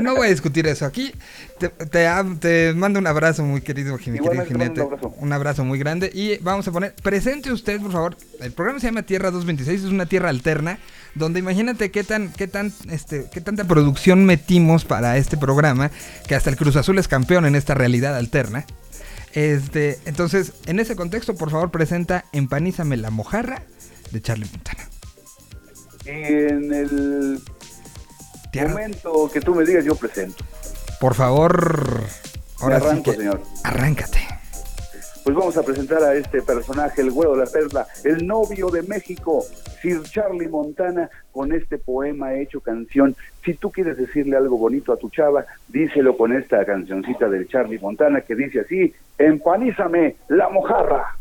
No 0.00 0.14
voy 0.14 0.28
a 0.28 0.30
discutir 0.30 0.68
eso. 0.68 0.86
Aquí 0.86 1.12
te, 1.58 1.70
te, 1.70 2.72
mando 2.74 3.00
un 3.00 3.06
abrazo 3.08 3.42
muy 3.42 3.62
querido, 3.62 3.96
mi 3.96 4.02
jinete. 4.44 4.80
un 4.80 4.92
abrazo. 4.92 5.14
Un 5.18 5.32
abrazo 5.32 5.64
muy 5.64 5.76
grande. 5.76 6.08
Y 6.14 6.36
vamos 6.36 6.68
a 6.68 6.70
poner, 6.70 6.94
presente 7.02 7.50
usted, 7.50 7.80
por 7.80 7.90
favor. 7.90 8.16
El 8.38 8.52
programa 8.52 8.78
se 8.78 8.86
llama 8.86 9.02
Tierra 9.02 9.32
226, 9.32 9.86
es 9.86 9.90
una 9.90 10.06
tierra 10.06 10.28
alterna. 10.28 10.78
Donde 11.16 11.40
imagínate 11.40 11.90
qué 11.90 12.04
tan, 12.04 12.32
qué 12.32 12.46
tan, 12.46 12.72
este, 12.90 13.26
qué 13.32 13.40
tanta 13.40 13.64
producción 13.64 14.24
metimos 14.24 14.84
para 14.84 15.16
este 15.16 15.36
programa. 15.36 15.90
Que 16.28 16.36
hasta 16.36 16.50
el 16.50 16.56
Cruz 16.56 16.76
Azul 16.76 16.96
es 16.98 17.08
campeón 17.08 17.44
en 17.44 17.56
esta 17.56 17.74
realidad 17.74 18.16
alterna. 18.16 18.66
Este, 19.32 19.98
entonces, 20.04 20.52
en 20.66 20.78
ese 20.78 20.94
contexto, 20.94 21.34
por 21.34 21.50
favor, 21.50 21.72
presenta 21.72 22.24
Empanízame 22.32 22.96
la 22.98 23.10
mojarra 23.10 23.64
de 24.12 24.22
Charlie 24.22 24.46
Montana. 24.52 24.87
En 26.10 26.72
el 26.72 27.38
Tierra- 28.50 28.70
momento 28.70 29.30
que 29.30 29.42
tú 29.42 29.54
me 29.54 29.62
digas, 29.64 29.84
yo 29.84 29.94
presento. 29.94 30.42
Por 31.00 31.14
favor, 31.14 32.00
ahora 32.60 32.80
sí 32.80 32.86
arranco, 32.86 33.10
que 33.10 33.16
señor. 33.18 33.40
arráncate. 33.62 34.18
Pues 35.22 35.36
vamos 35.36 35.56
a 35.58 35.62
presentar 35.62 36.02
a 36.02 36.14
este 36.14 36.40
personaje, 36.40 37.02
el 37.02 37.10
güero 37.10 37.32
de 37.36 37.44
la 37.44 37.50
perla, 37.50 37.86
el 38.04 38.26
novio 38.26 38.70
de 38.70 38.82
México, 38.84 39.44
Sir 39.82 40.02
Charlie 40.04 40.48
Montana, 40.48 41.10
con 41.30 41.52
este 41.52 41.76
poema 41.76 42.32
hecho 42.34 42.60
canción. 42.62 43.14
Si 43.44 43.52
tú 43.52 43.70
quieres 43.70 43.98
decirle 43.98 44.38
algo 44.38 44.56
bonito 44.56 44.90
a 44.94 44.96
tu 44.96 45.10
chava, 45.10 45.44
díselo 45.68 46.16
con 46.16 46.32
esta 46.32 46.64
cancioncita 46.64 47.28
del 47.28 47.46
Charlie 47.48 47.78
Montana 47.78 48.22
que 48.22 48.34
dice 48.34 48.60
así, 48.60 48.94
empanízame 49.18 50.16
la 50.28 50.48
mojarra. 50.48 51.14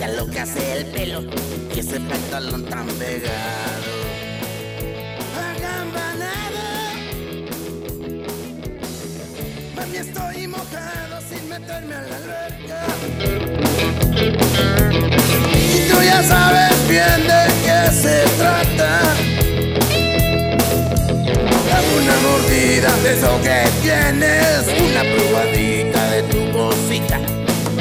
Ya 0.00 0.08
lo 0.08 0.26
que 0.30 0.40
hace 0.40 0.78
el 0.78 0.86
pelo 0.86 1.20
y 1.74 1.78
ese 1.78 2.00
pantalón 2.00 2.64
tan 2.64 2.86
pegado. 2.86 3.92
Agambanado. 5.36 6.64
Mami, 9.76 9.96
estoy 9.98 10.46
mojado 10.46 11.20
sin 11.28 11.48
meterme 11.50 11.94
a 11.96 12.02
la 12.02 12.16
alberca. 12.16 12.86
Y 15.74 15.90
tú 15.90 16.02
ya 16.02 16.22
sabes 16.22 16.88
bien 16.88 17.26
de 17.28 17.46
qué 17.64 17.92
se 17.92 18.24
trata. 18.38 19.00
Dame 21.68 21.92
una 22.02 22.16
mordida 22.20 22.96
de 23.02 23.12
eso 23.12 23.38
que 23.42 23.68
tienes, 23.82 24.64
una 24.80 25.02
probadita 25.02 26.10
de 26.10 26.22
tu 26.22 26.52
cosita. 26.52 27.37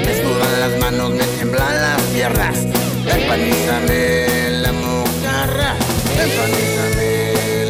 Me 0.08 0.14
sudan 0.16 0.60
las 0.62 0.80
manos, 0.80 1.12
me 1.12 1.26
tiemblan 1.36 1.82
las 1.82 2.02
piernas. 2.14 2.60
Empanízame 3.06 4.52
la 4.64 4.72
mojarra, 4.72 5.76
empanízame 6.24 7.12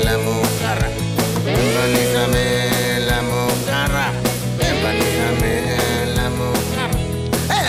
la 0.06 0.18
mojarra, 0.20 0.88
empanízame 1.48 2.46
la 3.10 3.22
mojarra, 3.24 4.12
empanízame 4.70 5.52
la 6.16 6.30
mojarra, 6.30 7.16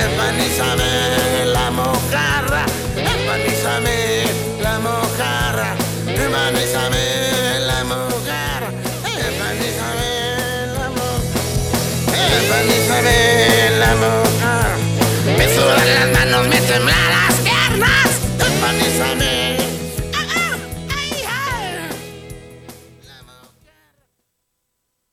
empanízame 0.04 1.46
la 1.46 1.70
mojarra, 1.70 2.66
empanízame 2.96 3.96
la 4.60 4.78
mojarra, 4.80 5.76
empanízame 6.06 7.06
la 7.66 7.84
mojarra, 7.84 8.68
empanízame 9.06 10.06
la 10.76 10.88
mojarra. 10.90 11.38
Empanízame 12.38 13.16
la 13.80 13.94
mojarra. 13.96 14.27
Sudan 15.68 15.94
las 15.94 16.12
manos, 16.18 16.48
me 16.48 16.60
temblan 16.62 17.10
las 17.10 17.34
piernas. 17.40 18.20
Empanízame. 18.40 19.58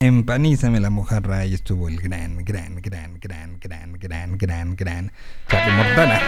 Empanízame 0.00 0.80
la 0.80 0.88
mojarra. 0.88 1.40
Ahí 1.40 1.52
estuvo 1.52 1.88
el 1.88 2.00
gran, 2.00 2.42
gran, 2.42 2.76
gran, 2.80 3.20
gran, 3.20 3.58
gran, 3.60 3.92
gran, 3.98 4.38
gran, 4.38 4.76
gran 4.76 5.12
Charlie 5.46 5.76
Mortana. 5.76 6.20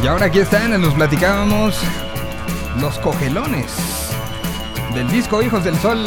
Y 0.00 0.06
ahora 0.06 0.26
aquí 0.26 0.38
están, 0.38 0.80
nos 0.80 0.94
platicábamos 0.94 1.80
los 2.80 3.00
cogelones 3.00 3.74
del 4.94 5.10
disco 5.10 5.42
Hijos 5.42 5.64
del 5.64 5.76
Sol 5.78 6.06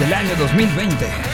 del 0.00 0.14
año 0.14 0.34
2020. 0.36 1.29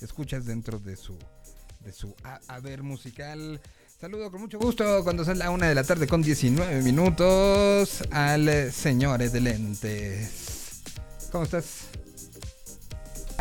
Escuchas 0.00 0.44
dentro 0.46 0.78
de 0.78 0.96
su 0.96 1.16
de 1.84 1.92
su 1.92 2.14
haber 2.48 2.82
musical. 2.82 3.60
Saludo 4.00 4.30
con 4.30 4.40
mucho 4.40 4.58
gusto 4.58 5.02
cuando 5.04 5.24
son 5.24 5.38
la 5.38 5.50
una 5.50 5.66
de 5.68 5.74
la 5.74 5.84
tarde 5.84 6.06
con 6.06 6.22
19 6.22 6.82
minutos 6.82 8.02
al 8.10 8.48
eh, 8.48 8.70
señores 8.72 9.32
de 9.32 9.40
lentes. 9.40 10.80
¿Cómo 11.32 11.44
estás? 11.44 11.64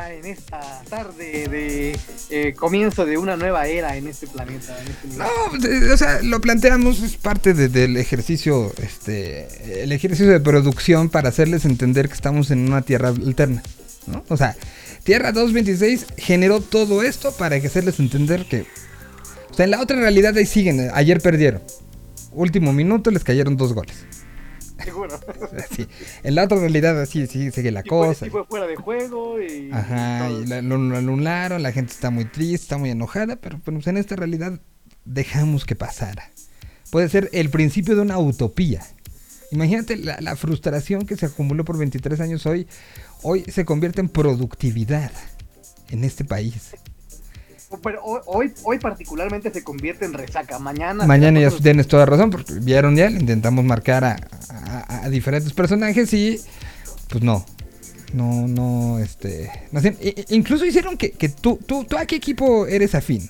en 0.10 0.26
esta 0.26 0.82
tarde 0.90 1.50
de 1.50 2.00
eh, 2.30 2.54
comienzo 2.54 3.06
de 3.06 3.18
una 3.18 3.36
nueva 3.36 3.68
era 3.68 3.98
en 3.98 4.08
este 4.08 4.28
planeta. 4.28 4.80
En 4.82 4.88
este 4.88 5.08
No, 5.18 5.28
pues, 5.50 5.66
eh, 5.66 5.92
o 5.92 5.98
sea, 5.98 6.22
lo 6.22 6.40
planteamos, 6.40 7.02
es 7.02 7.18
parte 7.18 7.54
de- 7.54 7.68
del 7.68 7.98
ejercicio, 7.98 8.72
este, 8.82 9.84
el 9.84 9.92
ejercicio 9.92 10.32
de 10.32 10.40
producción 10.40 11.10
para 11.10 11.28
hacerles 11.28 11.66
entender 11.66 12.08
que 12.08 12.14
estamos 12.14 12.50
en 12.50 12.60
una 12.60 12.82
tierra 12.82 13.10
alterna, 13.10 13.62
¿no? 14.08 14.24
O 14.30 14.38
sea, 14.38 14.56
Tierra 15.10 15.32
226 15.32 16.06
generó 16.18 16.62
todo 16.62 17.02
esto 17.02 17.32
para 17.32 17.60
que 17.60 17.66
hacerles 17.66 18.00
entender 18.00 18.46
que, 18.46 18.68
o 19.50 19.54
sea, 19.56 19.66
en 19.66 19.72
la 19.72 19.82
otra 19.82 19.98
realidad 20.00 20.38
ahí 20.38 20.46
siguen, 20.46 20.80
eh, 20.82 20.92
ayer 20.94 21.20
perdieron, 21.20 21.64
último 22.32 22.74
minuto 22.74 23.10
les 23.10 23.24
cayeron 23.24 23.58
dos 23.58 23.74
goles, 23.74 24.06
Seguro. 24.84 25.20
en 26.24 26.36
la 26.36 26.44
otra 26.44 26.60
realidad 26.60 27.02
así, 27.02 27.26
sí, 27.26 27.50
sigue 27.50 27.72
la 27.72 27.82
Sí 27.82 27.90
fue, 27.90 28.08
cosa. 28.08 28.26
sí 28.26 28.30
fue 28.30 28.46
fuera 28.46 28.68
de 28.68 28.76
juego 28.76 29.42
y. 29.42 29.72
Ajá, 29.72 30.30
y 30.30 30.46
la- 30.46 30.62
lo, 30.62 30.78
lo 30.78 30.98
anularon, 30.98 31.64
la 31.64 31.72
gente 31.72 31.92
está 31.92 32.12
muy 32.12 32.26
triste, 32.26 32.66
está 32.66 32.78
muy 32.78 32.92
enojada, 32.92 33.36
pero 33.38 33.58
pues, 33.58 33.88
en 33.88 33.98
esta 33.98 34.16
realidad 34.16 34.60
dejamos 35.06 35.66
que 35.66 35.76
pasara. 35.76 36.30
Puede 36.92 37.10
ser 37.10 37.32
el 37.34 37.50
principio 37.50 37.96
de 37.96 38.02
una 38.04 38.20
utopía. 38.20 38.84
Imagínate 39.52 39.98
la, 39.98 40.18
la 40.22 40.36
frustración 40.36 41.06
que 41.06 41.16
se 41.16 41.26
acumuló 41.26 41.66
por 41.66 41.78
23 41.78 42.20
años 42.20 42.46
hoy, 42.46 42.68
hoy 43.24 43.44
se 43.52 43.66
convierte 43.66 44.02
en 44.02 44.10
productividad 44.10 45.12
en 45.90 46.04
este 46.04 46.24
país. 46.24 46.72
Pero 47.84 48.02
hoy, 48.04 48.20
hoy, 48.26 48.54
hoy 48.64 48.80
particularmente 48.80 49.52
se 49.52 49.64
convierte 49.64 50.06
en 50.06 50.14
resaca. 50.14 50.58
Mañana. 50.60 51.06
Mañana 51.06 51.40
ya 51.40 51.52
tienes 51.52 51.88
toda 51.88 52.06
razón, 52.06 52.32
porque 52.32 52.54
vieron 52.54 52.96
ya, 52.96 53.10
le 53.10 53.20
intentamos 53.20 53.64
marcar 53.64 54.04
a, 54.04 54.18
a- 54.50 55.06
a 55.06 55.10
diferentes 55.10 55.54
personajes 55.54 56.12
y 56.14 56.40
pues 57.10 57.24
no. 57.24 57.46
No, 58.14 58.48
no, 58.48 58.98
este. 58.98 59.52
no 59.72 59.80
incluso 60.30 60.66
hicieron 60.66 60.98
que, 60.98 61.12
que 61.12 61.30
tú, 61.30 61.60
tú, 61.64 61.84
tú 61.84 61.96
a 61.96 62.08
qué 62.08 62.16
equipo 62.16 62.66
eres 62.66 62.96
afín. 62.96 63.30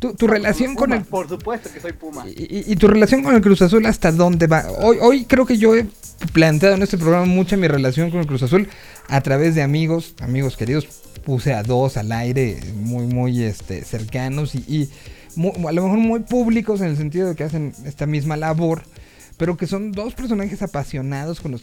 Tu, 0.00 0.14
tu 0.14 0.26
relación 0.26 0.74
con 0.74 0.92
el. 0.92 1.02
Por 1.04 1.28
supuesto 1.28 1.70
que 1.72 1.78
soy 1.80 1.92
Puma. 1.92 2.24
Y, 2.26 2.30
y- 2.58 2.64
y 2.72 2.76
tu 2.76 2.88
relación 2.88 3.22
con 3.22 3.34
el 3.34 3.40
Cruz 3.42 3.62
Azul 3.62 3.84
hasta 3.86 4.10
dónde 4.10 4.46
va. 4.46 4.64
Hoy, 4.80 4.96
hoy 5.00 5.24
creo 5.26 5.44
que 5.46 5.58
yo 5.58 5.76
he 5.76 5.86
planteado 6.32 6.74
en 6.74 6.82
este 6.82 6.96
programa 6.98 7.26
mucha 7.26 7.56
mi 7.56 7.68
relación 7.68 8.10
con 8.10 8.20
el 8.20 8.26
Cruz 8.26 8.42
Azul 8.42 8.68
a 9.08 9.20
través 9.20 9.54
de 9.54 9.62
amigos, 9.62 10.14
amigos 10.20 10.56
queridos. 10.56 10.86
Puse 11.24 11.52
a 11.52 11.62
dos 11.62 11.98
al 11.98 12.12
aire, 12.12 12.58
muy, 12.76 13.06
muy 13.06 13.42
este, 13.42 13.84
cercanos 13.84 14.54
y, 14.54 14.64
y 14.66 14.88
mu- 15.36 15.68
a 15.68 15.72
lo 15.72 15.82
mejor 15.82 15.98
muy 15.98 16.20
públicos 16.20 16.80
en 16.80 16.86
el 16.88 16.96
sentido 16.96 17.28
de 17.28 17.36
que 17.36 17.44
hacen 17.44 17.74
esta 17.84 18.06
misma 18.06 18.38
labor, 18.38 18.82
pero 19.36 19.58
que 19.58 19.66
son 19.66 19.92
dos 19.92 20.14
personajes 20.14 20.62
apasionados 20.62 21.40
con 21.42 21.52
los 21.52 21.62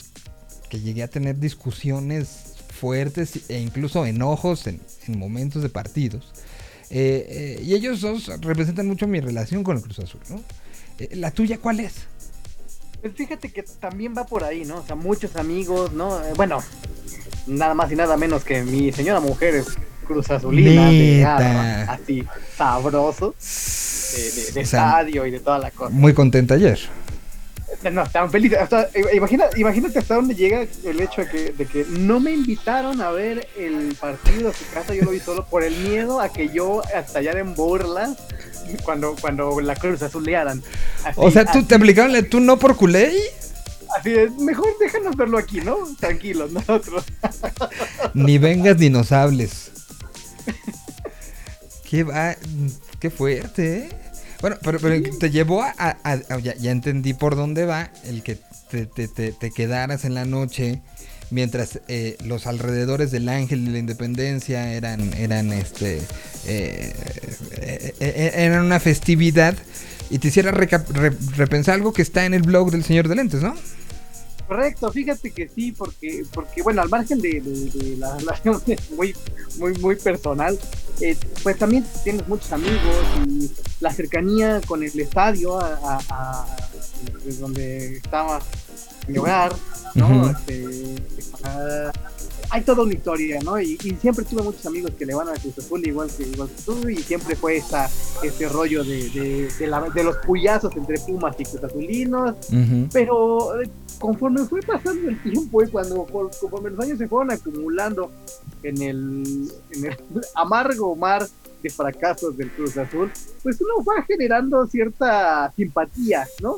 que 0.69 0.79
llegué 0.79 1.01
a 1.01 1.07
tener 1.07 1.39
discusiones 1.39 2.53
fuertes 2.69 3.49
e 3.49 3.59
incluso 3.59 4.05
enojos 4.05 4.67
en, 4.67 4.79
en 5.07 5.17
momentos 5.17 5.63
de 5.63 5.69
partidos. 5.69 6.31
Eh, 6.89 7.57
eh, 7.59 7.63
y 7.63 7.73
ellos 7.73 8.01
dos 8.01 8.27
representan 8.41 8.87
mucho 8.87 9.07
mi 9.07 9.19
relación 9.19 9.63
con 9.63 9.77
el 9.77 9.83
Cruz 9.83 9.99
Azul, 9.99 10.21
¿no? 10.29 10.41
Eh, 10.99 11.09
¿La 11.15 11.31
tuya 11.31 11.57
cuál 11.57 11.79
es? 11.81 11.93
Pues 13.01 13.13
fíjate 13.13 13.49
que 13.51 13.63
también 13.63 14.13
va 14.17 14.25
por 14.25 14.43
ahí, 14.43 14.63
¿no? 14.65 14.77
O 14.77 14.85
sea, 14.85 14.95
muchos 14.95 15.35
amigos, 15.35 15.91
¿no? 15.93 16.19
Eh, 16.23 16.33
bueno, 16.35 16.63
nada 17.45 17.73
más 17.73 17.91
y 17.91 17.95
nada 17.95 18.17
menos 18.17 18.43
que 18.43 18.63
mi 18.63 18.91
señora 18.91 19.19
mujer 19.19 19.55
es 19.55 19.67
Cruz 20.05 20.31
Azulina, 20.31 20.89
de 20.89 21.19
garra, 21.19 21.81
así 21.91 22.23
sabroso, 22.57 23.35
de, 24.15 24.21
de- 24.31 24.51
de 24.53 24.61
O 24.61 24.65
sea, 24.65 24.87
estadio 24.89 25.25
y 25.25 25.31
de 25.31 25.39
toda 25.41 25.59
la 25.59 25.71
cosa. 25.71 25.89
Muy 25.91 26.13
contenta 26.13 26.53
ayer. 26.55 26.79
No, 27.91 28.05
tan 28.09 28.31
feliz. 28.31 28.53
Hasta, 28.53 28.89
eh, 28.93 29.03
imagina, 29.13 29.45
imagínate 29.55 29.99
hasta 29.99 30.15
dónde 30.15 30.35
llega 30.35 30.65
el 30.83 30.99
hecho 30.99 31.21
de 31.21 31.29
que, 31.29 31.51
de 31.51 31.65
que 31.65 31.85
no 31.85 32.19
me 32.19 32.31
invitaron 32.31 33.01
a 33.01 33.11
ver 33.11 33.47
el 33.55 33.95
partido 33.99 34.49
a 34.49 34.53
su 34.53 34.65
casa, 34.73 34.93
yo 34.93 35.03
lo 35.03 35.11
vi 35.11 35.19
solo 35.19 35.45
por 35.45 35.63
el 35.63 35.75
miedo 35.77 36.19
a 36.19 36.29
que 36.29 36.49
yo 36.49 36.81
estallara 36.93 37.39
en 37.39 37.53
burlas 37.53 38.17
cuando, 38.83 39.15
cuando 39.19 39.61
la 39.61 39.75
Cruz 39.75 40.01
Azulearan. 40.01 40.61
Así, 41.03 41.19
O 41.21 41.31
sea, 41.31 41.45
tú 41.45 41.59
así, 41.59 41.63
te 41.63 41.75
aplicaron 41.75 42.25
tú 42.29 42.39
no 42.39 42.57
por 42.57 42.75
culé. 42.75 43.13
así 43.97 44.09
de, 44.09 44.29
mejor 44.31 44.67
déjanos 44.79 45.15
verlo 45.15 45.37
aquí, 45.37 45.61
¿no? 45.61 45.77
Tranquilos, 45.99 46.51
nosotros. 46.51 47.05
Ni 48.13 48.37
vengas 48.37 48.77
ni 48.77 48.89
nos 48.89 49.11
hables. 49.11 49.71
Qué 51.89 52.03
va, 52.03 52.35
qué 52.99 53.09
fuerte, 53.09 53.77
¿eh? 53.77 54.06
Bueno, 54.41 54.57
pero, 54.61 54.79
pero 54.79 55.17
te 55.19 55.29
llevó 55.31 55.63
a, 55.63 55.73
a- 55.77 55.97
a- 56.03 56.39
ya, 56.39 56.55
ya 56.55 56.71
entendí 56.71 57.13
por 57.13 57.35
dónde 57.35 57.65
va 57.65 57.89
el 58.05 58.21
que 58.23 58.37
te, 58.69 58.85
te- 58.85 59.07
te- 59.07 59.31
te 59.31 59.51
quedaras 59.51 60.05
en 60.05 60.13
la 60.13 60.25
noche 60.25 60.81
mientras 61.31 61.79
eh, 61.87 62.17
los 62.23 62.47
alrededores 62.47 63.11
del 63.11 63.27
Ángel 63.29 63.65
de 63.65 63.71
la 63.71 63.79
Independencia 63.79 64.71
eran, 64.73 65.13
eran 65.13 65.51
este, 65.51 65.97
eh, 66.45 66.93
eh, 67.57 67.93
eh, 67.99 68.31
eran 68.35 68.63
una 68.65 68.79
festividad 68.79 69.55
y 70.09 70.19
te 70.19 70.29
hiciera 70.29 70.51
re- 70.51 70.69
repensar 71.35 71.75
algo 71.75 71.91
que 71.91 72.01
está 72.01 72.25
en 72.25 72.33
el 72.33 72.43
blog 72.43 72.71
del 72.71 72.83
Señor 72.83 73.07
de 73.09 73.15
Lentes, 73.15 73.41
¿no? 73.41 73.55
Correcto, 74.47 74.91
fíjate 74.91 75.31
que 75.31 75.49
sí, 75.49 75.73
porque, 75.73 76.23
porque 76.33 76.61
bueno, 76.61 76.81
al 76.81 76.89
margen 76.89 77.19
de, 77.19 77.41
de- 77.41 77.69
de 77.69 77.97
la 77.97 78.15
relación 78.17 78.61
muy, 78.95 79.13
muy, 79.57 79.73
muy 79.79 79.95
personal, 79.97 80.57
eh, 81.01 81.17
pues 81.43 81.57
también 81.57 81.85
tienes 82.03 82.25
muchos 82.27 82.51
amigos 82.53 82.95
y 83.27 83.51
la 83.81 83.91
cercanía 83.93 84.61
con 84.65 84.83
el 84.83 84.97
estadio, 84.99 85.59
a, 85.59 85.73
a- 85.83 85.99
a- 86.09 86.45
de 87.25 87.33
donde 87.35 87.97
estaba 87.97 88.39
mi 89.07 89.17
hogar, 89.17 89.53
¿no? 89.95 90.07
Ujú. 90.07 90.29
Este, 90.29 90.95
ah, 91.43 91.91
hay 92.49 92.61
toda 92.63 92.83
una 92.83 92.93
historia, 92.93 93.39
¿no? 93.43 93.59
Y, 93.59 93.77
y 93.83 93.95
siempre 94.01 94.23
tuve 94.25 94.41
muchos 94.41 94.65
amigos 94.65 94.91
que 94.97 95.05
le 95.05 95.13
van 95.15 95.27
a 95.29 95.33
Cruz 95.33 95.57
Azul 95.57 95.85
igual 95.87 96.09
que, 96.15 96.23
igual 96.23 96.49
que 96.49 96.61
tú, 96.63 96.89
y 96.89 96.97
siempre 96.97 97.35
fue 97.35 97.57
esta, 97.57 97.89
este 98.23 98.47
rollo 98.49 98.83
de, 98.83 99.09
de, 99.09 99.51
de 99.59 99.67
la- 99.67 99.89
de 99.89 100.03
los 100.03 100.17
puyazos 100.17 100.75
entre 100.75 100.97
Pumas 100.99 101.35
y 101.39 101.43
Cruz 101.45 101.63
Azulinos, 101.63 102.35
pero 102.93 103.59
eh, 103.61 103.69
conforme 103.99 104.45
fue 104.45 104.61
pasando 104.61 105.09
el 105.09 105.21
tiempo 105.23 105.61
y 105.63 105.67
cuando 105.67 106.05
por- 106.05 106.31
conforme 106.39 106.69
los 106.71 106.79
años 106.79 106.97
se 106.97 107.07
fueron 107.07 107.31
acumulando 107.31 108.11
en 108.63 108.81
el, 108.81 109.51
en 109.71 109.85
el 109.85 109.97
amargo 110.35 110.95
mar 110.95 111.27
de 111.63 111.69
fracasos 111.71 112.37
del 112.37 112.51
Cruz 112.51 112.77
Azul, 112.77 113.11
pues 113.43 113.59
uno 113.61 113.83
va 113.83 114.03
generando 114.03 114.65
cierta 114.67 115.51
simpatía, 115.55 116.27
¿no? 116.41 116.57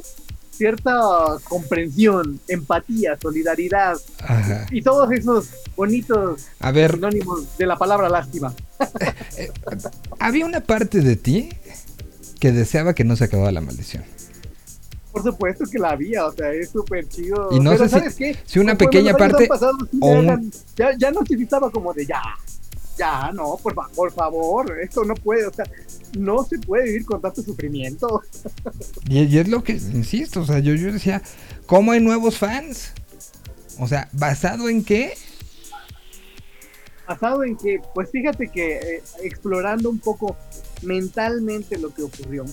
Cierta 0.59 0.99
comprensión, 1.45 2.37
empatía, 2.49 3.17
solidaridad 3.21 3.95
Ajá. 4.21 4.65
y 4.69 4.81
todos 4.81 5.09
esos 5.13 5.47
bonitos 5.77 6.47
A 6.59 6.71
ver, 6.73 6.95
sinónimos 6.95 7.57
de 7.57 7.65
la 7.65 7.77
palabra 7.77 8.09
lástima. 8.09 8.53
había 10.19 10.45
una 10.45 10.59
parte 10.59 10.99
de 10.99 11.15
ti 11.15 11.47
que 12.41 12.51
deseaba 12.51 12.93
que 12.93 13.05
no 13.05 13.15
se 13.15 13.23
acabara 13.23 13.53
la 13.53 13.61
maldición. 13.61 14.03
Por 15.13 15.23
supuesto 15.23 15.63
que 15.71 15.79
la 15.79 15.91
había, 15.91 16.25
o 16.25 16.33
sea, 16.33 16.51
es 16.51 16.69
súper 16.71 17.07
chido. 17.07 17.47
Y 17.51 17.59
no 17.61 17.71
Pero 17.71 17.85
sé 17.85 17.89
si- 17.89 17.95
¿sabes 17.99 18.15
qué? 18.15 18.37
si 18.45 18.59
una 18.59 18.75
pequeña 18.77 19.13
parte 19.13 19.43
han 19.43 19.47
pasado, 19.47 19.77
sí, 19.89 19.97
o 20.01 20.21
ya, 20.21 20.33
un- 20.33 20.51
ya, 20.75 20.97
ya 20.97 21.11
no 21.11 21.21
necesitaba 21.21 21.71
como 21.71 21.93
de 21.93 22.05
ya, 22.05 22.21
ya, 22.97 23.31
no, 23.31 23.55
por, 23.63 23.73
fa- 23.73 23.87
por 23.95 24.11
favor, 24.11 24.77
esto 24.81 25.05
no 25.05 25.13
puede, 25.15 25.47
o 25.47 25.53
sea, 25.53 25.63
no 26.17 26.43
se 26.43 26.57
puede 26.59 26.85
vivir 26.85 27.05
con 27.05 27.21
tanto 27.21 27.41
sufrimiento. 27.41 28.21
Y, 29.07 29.23
y 29.23 29.37
es 29.37 29.47
lo 29.47 29.63
que, 29.63 29.73
insisto, 29.73 30.41
o 30.41 30.45
sea, 30.45 30.59
yo, 30.59 30.73
yo 30.75 30.91
decía, 30.91 31.21
¿cómo 31.65 31.91
hay 31.91 31.99
nuevos 31.99 32.37
fans? 32.37 32.91
O 33.79 33.87
sea, 33.87 34.09
¿basado 34.11 34.69
en 34.69 34.83
qué? 34.83 35.13
Basado 37.07 37.43
en 37.43 37.55
que, 37.55 37.81
pues 37.93 38.09
fíjate 38.11 38.49
que 38.49 38.75
eh, 38.75 39.03
explorando 39.23 39.89
un 39.89 39.99
poco 39.99 40.35
mentalmente 40.81 41.77
lo 41.77 41.93
que 41.93 42.03
ocurrió, 42.03 42.45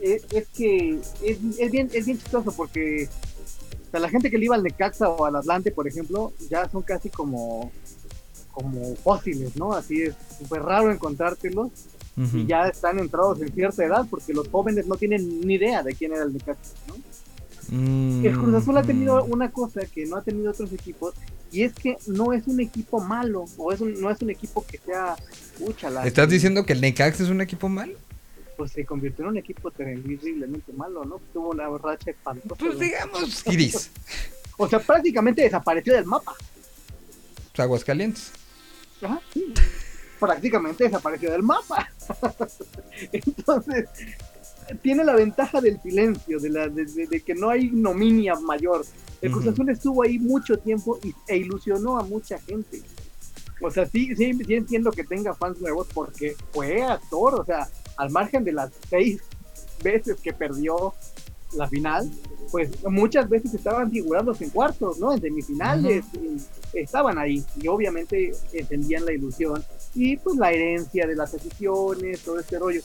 eh, 0.00 0.20
es 0.32 0.48
que 0.48 0.98
es, 1.22 1.38
es 1.58 1.70
bien, 1.70 1.90
es 1.92 2.06
bien 2.06 2.18
chistoso 2.18 2.52
porque 2.52 3.08
o 3.86 3.90
sea, 3.90 4.00
la 4.00 4.08
gente 4.08 4.30
que 4.30 4.38
le 4.38 4.44
iba 4.44 4.54
al 4.54 4.62
Necaxa 4.62 5.08
o 5.08 5.24
al 5.24 5.36
Atlante, 5.36 5.72
por 5.72 5.86
ejemplo, 5.88 6.32
ya 6.48 6.68
son 6.68 6.82
casi 6.82 7.10
como, 7.10 7.70
como 8.52 8.94
fósiles, 8.96 9.56
¿no? 9.56 9.72
Así 9.72 10.02
es 10.02 10.14
súper 10.38 10.62
raro 10.62 10.92
encontrártelos 10.92 11.70
y 12.34 12.46
ya 12.46 12.68
están 12.68 12.98
entrados 12.98 13.40
en 13.40 13.52
cierta 13.52 13.84
edad 13.84 14.06
porque 14.10 14.32
los 14.32 14.48
jóvenes 14.48 14.86
no 14.86 14.96
tienen 14.96 15.40
ni 15.40 15.54
idea 15.54 15.82
de 15.82 15.94
quién 15.94 16.12
era 16.12 16.24
el 16.24 16.32
Necaxa, 16.32 16.74
¿no? 16.88 16.96
Mm, 17.68 18.26
El 18.26 18.36
Cruz 18.36 18.54
Azul 18.54 18.76
ha 18.78 18.82
tenido 18.82 19.24
una 19.24 19.50
cosa 19.50 19.80
que 19.86 20.04
no 20.06 20.16
ha 20.16 20.22
tenido 20.22 20.50
otros 20.50 20.72
equipos 20.72 21.14
y 21.52 21.62
es 21.62 21.72
que 21.72 21.96
no 22.06 22.32
es 22.32 22.46
un 22.46 22.60
equipo 22.60 23.00
malo 23.00 23.44
o 23.56 23.72
es 23.72 23.80
un- 23.80 24.00
no 24.00 24.10
es 24.10 24.20
un 24.22 24.30
equipo 24.30 24.64
que 24.66 24.78
sea 24.78 25.16
úchala. 25.60 26.04
¿Estás 26.06 26.28
diciendo 26.28 26.64
que 26.66 26.72
el 26.72 26.80
Necax 26.80 27.20
es 27.20 27.28
un 27.28 27.40
equipo 27.40 27.68
mal? 27.68 27.94
Pues 28.56 28.72
se 28.72 28.84
convirtió 28.84 29.24
en 29.24 29.30
un 29.30 29.36
equipo 29.38 29.70
terriblemente 29.70 30.72
malo, 30.72 31.04
¿no? 31.04 31.20
Tuvo 31.32 31.50
una 31.50 31.66
racha 31.78 32.10
espantosa. 32.10 32.56
Pues 32.58 32.78
digamos 32.78 33.44
gris. 33.44 33.90
O 34.62 34.68
sea, 34.68 34.78
prácticamente 34.78 35.40
desapareció 35.40 35.94
del 35.94 36.04
mapa. 36.04 36.34
Aguascalientes. 37.56 38.30
Ajá, 39.02 39.20
sí. 39.32 39.52
Prácticamente 40.20 40.84
desapareció 40.84 41.30
del 41.32 41.42
mapa. 41.42 41.88
Entonces, 43.12 43.88
tiene 44.82 45.02
la 45.04 45.14
ventaja 45.14 45.60
del 45.60 45.80
silencio, 45.80 46.38
de, 46.38 46.50
la, 46.50 46.68
de, 46.68 46.84
de- 46.84 47.06
de 47.06 47.20
que 47.20 47.34
no 47.34 47.50
hay 47.50 47.64
ignominia 47.64 48.34
mayor. 48.36 48.84
El 49.20 49.32
Cruz. 49.32 49.46
Azul 49.48 49.68
estuvo 49.70 50.02
ahí 50.02 50.18
mucho 50.18 50.58
tiempo 50.58 50.98
y, 51.02 51.14
e 51.26 51.36
ilusionó 51.38 51.98
a 51.98 52.02
mucha 52.04 52.38
gente. 52.38 52.82
O 53.60 53.70
sea, 53.70 53.86
sí, 53.86 54.14
sí, 54.16 54.32
sí 54.46 54.54
entiendo 54.54 54.90
que 54.90 55.04
tenga 55.04 55.34
fans 55.34 55.60
nuevos 55.60 55.88
porque 55.92 56.34
fue 56.52 56.82
actor, 56.82 57.34
o 57.40 57.44
sea, 57.44 57.68
al 57.96 58.10
margen 58.10 58.44
de 58.44 58.52
las 58.52 58.70
seis 58.88 59.20
veces 59.82 60.16
que 60.22 60.32
perdió 60.32 60.94
la 61.56 61.68
final, 61.68 62.10
pues 62.50 62.70
muchas 62.84 63.28
veces 63.28 63.52
estaban 63.52 63.90
figurándose 63.90 64.44
en 64.44 64.50
cuartos, 64.50 64.98
¿no? 64.98 65.12
En 65.12 65.20
semifinales, 65.20 66.04
y 66.14 66.78
estaban 66.78 67.18
ahí 67.18 67.44
y 67.60 67.68
obviamente 67.68 68.32
entendían 68.52 69.04
la 69.04 69.12
ilusión 69.12 69.62
y 69.94 70.16
pues 70.16 70.36
la 70.36 70.52
herencia 70.52 71.06
de 71.06 71.16
las 71.16 71.34
aficiones, 71.34 72.20
todo 72.20 72.38
este 72.38 72.58
rollo. 72.58 72.80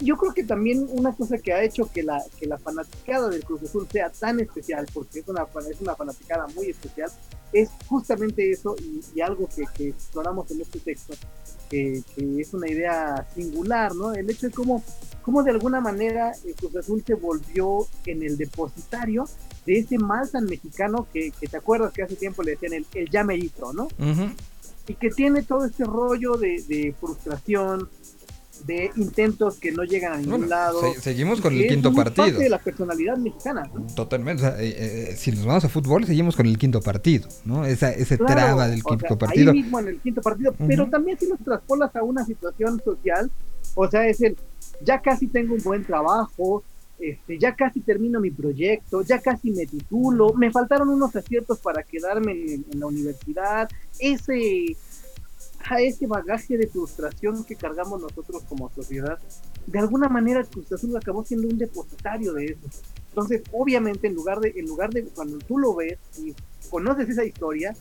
Yo 0.00 0.16
creo 0.16 0.34
que 0.34 0.44
también 0.44 0.86
una 0.90 1.12
cosa 1.12 1.38
que 1.38 1.52
ha 1.52 1.62
hecho 1.62 1.90
que 1.90 2.02
la, 2.02 2.22
que 2.38 2.46
la 2.46 2.58
fanaticada 2.58 3.28
del 3.28 3.44
Cruz 3.44 3.62
Azul 3.62 3.86
sea 3.90 4.10
tan 4.10 4.40
especial, 4.40 4.86
porque 4.92 5.20
es 5.20 5.28
una, 5.28 5.46
es 5.70 5.80
una 5.80 5.94
fanaticada 5.94 6.46
muy 6.48 6.70
especial, 6.70 7.10
es 7.52 7.70
justamente 7.86 8.50
eso 8.50 8.74
y, 8.80 9.00
y 9.14 9.20
algo 9.20 9.48
que, 9.48 9.64
que 9.76 9.88
exploramos 9.90 10.50
en 10.50 10.62
este 10.62 10.80
texto, 10.80 11.14
que, 11.70 12.02
que 12.14 12.40
es 12.40 12.52
una 12.52 12.68
idea 12.68 13.26
singular, 13.34 13.94
¿no? 13.94 14.12
El 14.12 14.28
hecho 14.28 14.48
de 14.48 14.52
cómo, 14.52 14.82
cómo 15.22 15.44
de 15.44 15.52
alguna 15.52 15.80
manera 15.80 16.32
el 16.44 16.54
Cruz 16.56 16.76
Azul 16.76 17.02
se 17.06 17.14
volvió 17.14 17.86
en 18.04 18.24
el 18.24 18.36
depositario 18.36 19.26
de 19.64 19.78
ese 19.78 19.96
mal 19.96 20.28
tan 20.28 20.44
mexicano 20.46 21.06
que, 21.12 21.30
que 21.30 21.46
te 21.46 21.56
acuerdas 21.56 21.92
que 21.92 22.02
hace 22.02 22.16
tiempo 22.16 22.42
le 22.42 22.52
decían 22.52 22.74
el, 22.74 22.86
el 22.94 23.08
ya 23.08 23.22
me 23.22 23.36
hizo, 23.36 23.72
¿no? 23.72 23.88
Y 24.86 24.94
que 24.94 25.10
tiene 25.10 25.42
todo 25.42 25.64
este 25.64 25.84
rollo 25.84 26.36
de, 26.36 26.62
de 26.68 26.94
frustración, 27.00 27.88
de 28.66 28.90
intentos 28.96 29.56
que 29.58 29.72
no 29.72 29.82
llegan 29.82 30.12
a 30.12 30.16
ningún 30.18 30.30
Bueno, 30.32 30.46
lado. 30.46 30.80
se- 30.94 31.00
seguimos 31.00 31.40
con 31.40 31.54
el 31.54 31.66
quinto 31.66 31.92
partido. 31.92 32.26
parte 32.26 32.38
de 32.44 32.48
la 32.48 32.58
personalidad 32.58 33.16
mexicana. 33.16 33.68
¿no? 33.74 33.86
Totalmente. 33.94 34.46
o 34.46 34.50
sea, 34.50 34.62
eh, 34.62 35.10
eh, 35.10 35.16
si 35.16 35.32
nos 35.32 35.44
vamos 35.44 35.64
a 35.64 35.68
fútbol, 35.68 36.04
seguimos 36.04 36.36
con 36.36 36.46
el 36.46 36.56
quinto 36.56 36.80
partido, 36.80 37.28
¿no? 37.44 37.64
Esa, 37.66 37.90
ese 37.92 38.16
Claro, 38.16 38.32
traba 38.34 38.68
del 38.68 38.82
quinto 38.84 39.06
sea, 39.08 39.18
partido. 39.18 39.50
Ahí 39.52 39.62
mismo 39.62 39.80
en 39.80 39.88
el 39.88 40.00
quinto 40.00 40.20
partido, 40.22 40.54
pero 40.66 40.84
Ujú. 40.84 40.90
también 40.92 41.18
si 41.18 41.26
los 41.28 41.38
traspolas 41.40 41.94
a 41.96 42.02
una 42.04 42.24
situación 42.24 42.80
social, 42.84 43.30
o 43.74 43.90
sea, 43.90 44.06
es 44.06 44.20
el, 44.22 44.36
ya 44.82 45.00
casi 45.02 45.26
tengo 45.26 45.54
un 45.54 45.62
buen 45.62 45.84
trabajo, 45.84 46.62
este, 46.98 47.38
ya 47.38 47.54
casi 47.54 47.80
termino 47.80 48.20
mi 48.20 48.30
proyecto, 48.30 49.02
ya 49.02 49.20
casi 49.20 49.50
me 49.50 49.66
titulo, 49.66 50.32
me 50.34 50.50
faltaron 50.50 50.88
unos 50.88 51.14
aciertos 51.16 51.58
para 51.58 51.82
quedarme 51.82 52.32
en, 52.32 52.64
en 52.70 52.80
la 52.80 52.86
universidad, 52.86 53.68
ese, 53.98 54.76
a 55.68 55.80
ese 55.80 56.06
bagaje 56.06 56.56
de 56.56 56.68
frustración 56.68 57.44
que 57.44 57.56
cargamos 57.56 58.00
nosotros 58.00 58.42
como 58.48 58.70
sociedad, 58.70 59.18
de 59.66 59.78
alguna 59.78 60.08
manera 60.08 60.44
Cruz 60.44 60.70
Azul 60.72 60.96
acabó 60.96 61.24
siendo 61.24 61.48
un 61.48 61.58
depositario 61.58 62.32
de 62.34 62.46
eso. 62.46 62.82
Entonces, 63.08 63.42
obviamente, 63.52 64.08
en 64.08 64.14
lugar 64.14 64.40
de, 64.40 64.52
en 64.56 64.66
lugar 64.66 64.90
de 64.90 65.04
cuando 65.04 65.38
tú 65.38 65.58
lo 65.58 65.74
ves 65.74 65.98
y 66.18 66.34
conoces 66.68 67.08
esa 67.08 67.24
historia, 67.24 67.74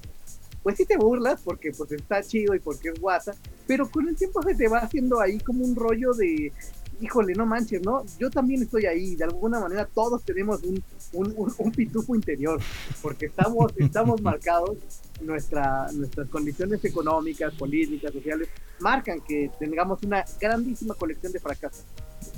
pues 0.62 0.78
sí 0.78 0.86
te 0.86 0.96
burlas 0.96 1.42
porque 1.44 1.72
pues 1.72 1.92
está 1.92 2.24
chido 2.24 2.56
y 2.56 2.60
porque 2.60 2.90
es 2.90 3.00
guata, 3.00 3.34
pero 3.68 3.90
con 3.90 4.08
el 4.08 4.16
tiempo 4.16 4.42
se 4.42 4.56
te 4.56 4.70
va 4.70 4.80
haciendo 4.80 5.20
ahí 5.20 5.40
como 5.40 5.66
un 5.66 5.76
rollo 5.76 6.14
de, 6.14 6.54
híjole, 7.02 7.34
no 7.34 7.46
manches, 7.46 7.82
¿no? 7.84 8.04
Yo 8.20 8.30
también 8.30 8.62
estoy 8.64 8.86
ahí, 8.86 9.16
de 9.16 9.24
alguna 9.26 9.60
manera 9.60 9.86
todos 9.94 10.24
tenemos 10.24 10.62
un, 10.64 10.82
un, 11.14 11.34
un- 11.38 11.54
un 11.58 11.72
pitufo 11.72 12.16
interior, 12.16 12.60
porque 13.02 13.26
estamos, 13.28 13.72
estamos 13.78 14.22
marcados, 14.22 14.78
nuestra, 15.22 15.92
nuestras 15.94 16.28
condiciones 16.30 16.84
económicas, 16.86 17.54
políticas, 17.56 18.12
sociales, 18.14 18.48
marcan 18.80 19.22
que 19.22 19.50
tengamos 19.60 20.02
una 20.04 20.24
grandísima 20.40 20.94
colección 20.96 21.32
de 21.32 21.40
fracasos. 21.40 21.84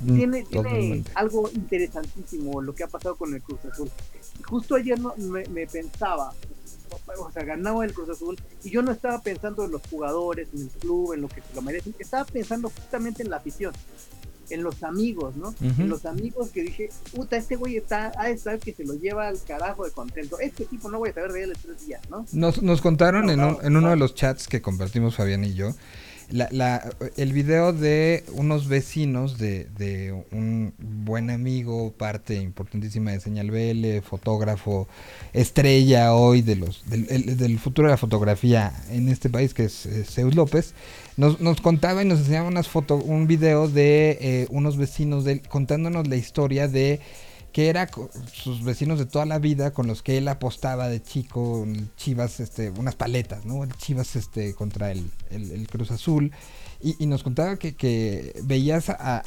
Mm, 0.03 0.15
Tiene, 0.15 0.43
tiene 0.43 1.03
algo 1.13 1.49
interesantísimo 1.53 2.61
lo 2.61 2.73
que 2.73 2.83
ha 2.83 2.87
pasado 2.87 3.15
con 3.15 3.33
el 3.33 3.41
Cruz 3.41 3.63
Azul. 3.65 3.89
Justo 4.47 4.75
ayer 4.75 4.99
no, 4.99 5.13
me, 5.17 5.45
me 5.49 5.67
pensaba, 5.67 6.33
o 7.19 7.31
sea, 7.31 7.43
ganaba 7.43 7.85
el 7.85 7.93
Cruz 7.93 8.09
Azul 8.09 8.35
y 8.63 8.69
yo 8.71 8.81
no 8.81 8.91
estaba 8.91 9.21
pensando 9.21 9.63
en 9.65 9.71
los 9.71 9.81
jugadores, 9.89 10.49
en 10.53 10.61
el 10.63 10.69
club, 10.69 11.13
en 11.13 11.21
lo 11.21 11.27
que 11.27 11.41
se 11.41 11.53
lo 11.55 11.61
merecen, 11.61 11.95
estaba 11.99 12.25
pensando 12.25 12.69
justamente 12.69 13.23
en 13.23 13.29
la 13.29 13.37
afición, 13.37 13.73
en 14.49 14.63
los 14.63 14.83
amigos, 14.83 15.35
¿no? 15.35 15.53
En 15.61 15.89
los 15.89 16.05
amigos 16.05 16.49
que 16.49 16.61
dije, 16.63 16.89
puta, 17.15 17.37
este 17.37 17.55
güey 17.55 17.77
está, 17.77 18.11
a 18.17 18.29
estar 18.29 18.59
que 18.59 18.73
se 18.73 18.83
lo 18.85 18.93
lleva 18.93 19.27
al 19.27 19.37
carajo 19.47 19.85
de 19.85 19.91
contento. 19.91 20.39
Este 20.39 20.65
tipo 20.65 20.89
no 20.89 20.99
voy 20.99 21.09
a 21.09 21.13
saber 21.13 21.31
de 21.31 21.43
él 21.43 21.51
en 21.55 21.61
tres 21.61 21.85
días, 21.85 22.01
¿no? 22.09 22.25
Nos, 22.33 22.61
nos 22.61 22.81
contaron 22.81 23.25
No, 23.27 23.31
en, 23.33 23.39
un- 23.43 23.57
en 23.61 23.67
uno 23.77 23.81
no. 23.81 23.89
de 23.89 23.95
los 23.97 24.15
chats 24.15 24.47
que 24.47 24.61
compartimos 24.61 25.15
Fabián 25.15 25.43
y 25.43 25.53
yo, 25.53 25.73
la, 26.31 26.47
la- 26.51 26.89
el 27.17 27.33
video 27.33 27.71
de 27.71 28.23
unos 28.33 28.67
vecinos 28.67 29.37
de, 29.37 29.65
de 29.77 30.11
un 30.31 30.73
buen 30.79 31.29
amigo, 31.29 31.91
parte 31.91 32.35
importantísima 32.35 33.11
de 33.11 33.19
Señal 33.19 33.51
BL, 33.51 34.01
fotógrafo, 34.01 34.87
estrella 35.33 36.13
hoy 36.15 36.41
de 36.41 36.55
los 36.55 36.83
del, 36.89 37.05
el- 37.09 37.37
del 37.37 37.59
futuro 37.59 37.87
de 37.87 37.91
la 37.93 37.97
fotografía 37.97 38.73
en 38.89 39.09
este 39.09 39.29
país, 39.29 39.53
que 39.53 39.65
es 39.65 39.87
Zeus 40.05 40.33
López, 40.35 40.73
nos, 41.17 41.39
nos 41.39 41.61
contaba 41.61 42.03
y 42.03 42.05
nos 42.05 42.19
enseñaba 42.19 42.47
unas 42.47 42.67
foto, 42.67 42.95
un 42.95 43.27
video 43.27 43.67
de 43.67 44.17
eh, 44.21 44.47
unos 44.49 44.77
vecinos 44.77 45.23
de 45.23 45.41
contándonos 45.41 46.07
la 46.07 46.15
historia 46.15 46.67
de 46.67 46.99
que 47.53 47.69
era 47.69 47.89
sus 48.33 48.63
vecinos 48.65 48.99
de 48.99 49.05
toda 49.05 49.25
la 49.25 49.39
vida 49.39 49.71
con 49.71 49.87
los 49.87 50.01
que 50.03 50.17
él 50.17 50.27
apostaba 50.27 50.89
de 50.89 51.01
chico, 51.01 51.65
Chivas, 51.95 52.41
este, 52.41 52.69
unas 52.71 52.95
paletas, 52.95 53.45
¿no? 53.45 53.63
El 53.63 53.73
Chivas 53.77 54.17
este, 54.17 54.53
contra 54.53 54.91
el- 54.91 55.09
el 55.31 55.65
Cruz 55.69 55.89
Azul. 55.91 56.33
Y, 56.81 57.05
nos 57.07 57.23
contaba 57.23 57.57
que, 57.57 57.75
que 57.75 58.39
veías 58.43 58.89
a, 58.89 59.23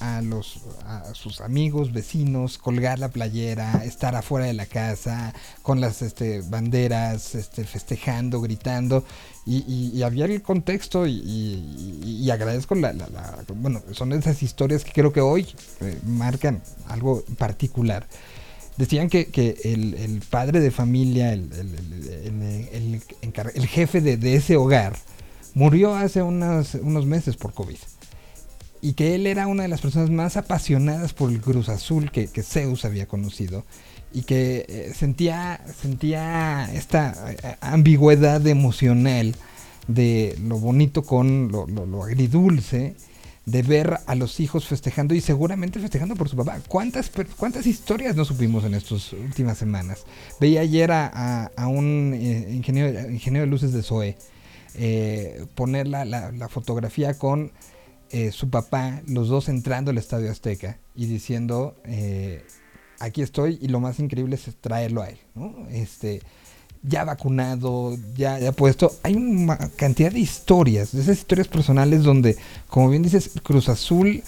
sus 1.14 1.40
amigos, 1.40 1.92
vecinos, 1.92 2.58
colgar 2.58 2.98
la 2.98 3.08
playera, 3.08 3.82
estar 3.84 4.14
afuera 4.14 4.46
de 4.46 4.52
la 4.52 4.66
casa, 4.66 5.34
con 5.62 5.80
las 5.80 6.02
este, 6.02 6.42
banderas, 6.42 7.34
este, 7.34 7.64
festejando, 7.64 8.40
gritando. 8.40 9.04
Y, 9.46 9.64
y- 9.66 9.90
y 9.94 10.02
había 10.02 10.26
el 10.26 10.42
contexto 10.42 11.06
y, 11.06 11.12
y- 11.14 12.00
agradezco 12.30 12.74
la, 12.74 12.92
la- 12.92 13.08
la- 13.08 13.44
Bueno, 13.54 13.82
son 13.92 14.12
esas 14.12 14.42
historias 14.42 14.84
que 14.84 14.92
creo 14.92 15.12
que 15.12 15.20
hoy 15.22 15.46
eh, 15.80 15.98
marcan 16.06 16.62
algo 16.86 17.24
particular. 17.38 18.06
Decían 18.76 19.08
que, 19.08 19.28
el, 19.64 20.22
padre 20.30 20.60
de 20.60 20.70
familia, 20.70 21.32
el, 21.32 21.50
el- 21.52 23.02
el- 23.54 23.66
jefe 23.66 24.00
de 24.00 24.34
ese 24.36 24.56
hogar, 24.56 24.96
murió 25.54 25.94
hace 25.94 26.22
unos, 26.22 26.74
unos 26.74 27.06
meses 27.06 27.36
por 27.36 27.52
COVID. 27.52 27.76
Y 28.80 28.92
que 28.92 29.14
él 29.16 29.26
era 29.26 29.46
una 29.48 29.64
de 29.64 29.68
las 29.68 29.80
personas 29.80 30.10
más 30.10 30.36
apasionadas 30.36 31.12
por 31.12 31.30
el 31.30 31.40
Cruz 31.40 31.68
Azul 31.68 32.10
que, 32.12 32.28
que 32.28 32.42
Zeus 32.42 32.84
había 32.84 33.06
conocido. 33.06 33.64
Y 34.12 34.22
que 34.22 34.64
eh, 34.68 34.92
sentía, 34.94 35.60
sentía 35.82 36.70
esta 36.72 37.14
eh, 37.32 37.56
ambigüedad 37.60 38.46
emocional 38.46 39.34
de 39.88 40.36
lo 40.46 40.58
bonito 40.58 41.02
con 41.02 41.50
lo, 41.50 41.66
lo- 41.66 41.86
lo 41.86 42.04
agridulce 42.04 42.94
de 43.46 43.62
ver 43.62 43.98
a 44.06 44.14
los 44.14 44.40
hijos 44.40 44.66
festejando 44.66 45.14
y 45.14 45.20
seguramente 45.22 45.80
festejando 45.80 46.14
por 46.14 46.28
su 46.28 46.36
papá. 46.36 46.58
¿Cuántas, 46.68 47.10
cuántas 47.36 47.66
historias 47.66 48.14
no 48.14 48.24
supimos 48.26 48.64
en 48.64 48.74
estas 48.74 49.12
últimas 49.14 49.58
semanas? 49.58 50.04
Veía 50.38 50.60
ayer 50.60 50.92
a, 50.92 51.50
a- 51.56 51.66
un 51.68 52.12
eh, 52.14 52.48
ingeniero, 52.52 53.10
ingeniero 53.10 53.44
de 53.46 53.50
luces 53.50 53.72
de 53.72 53.82
SOE 53.82 54.16
eh, 54.78 55.44
poner 55.54 55.86
la, 55.88 56.04
la- 56.04 56.30
la 56.32 56.48
fotografía 56.48 57.14
con 57.18 57.52
eh, 58.10 58.32
su 58.32 58.48
papá, 58.48 59.02
los 59.06 59.28
dos 59.28 59.48
entrando 59.48 59.90
al 59.90 59.98
Estadio 59.98 60.30
Azteca 60.30 60.78
y 60.94 61.06
diciendo, 61.06 61.76
eh, 61.84 62.42
aquí 63.00 63.20
estoy 63.22 63.58
y 63.60 63.68
lo 63.68 63.80
más 63.80 63.98
increíble 63.98 64.36
es 64.36 64.48
traerlo 64.60 65.02
a 65.02 65.10
él, 65.10 65.18
¿no? 65.34 65.66
Este, 65.70 66.22
ya 66.82 67.04
vacunado, 67.04 67.96
ya, 68.16 68.38
puesto. 68.52 68.92
Hay 69.02 69.14
una 69.16 69.58
cantidad 69.76 70.12
de 70.12 70.20
historias, 70.20 70.92
de 70.92 71.02
esas 71.02 71.18
historias 71.18 71.48
personales 71.48 72.02
donde, 72.02 72.36
como 72.68 72.88
bien 72.88 73.02
dices, 73.02 73.32
Cruz 73.42 73.68
Azul, 73.68 74.22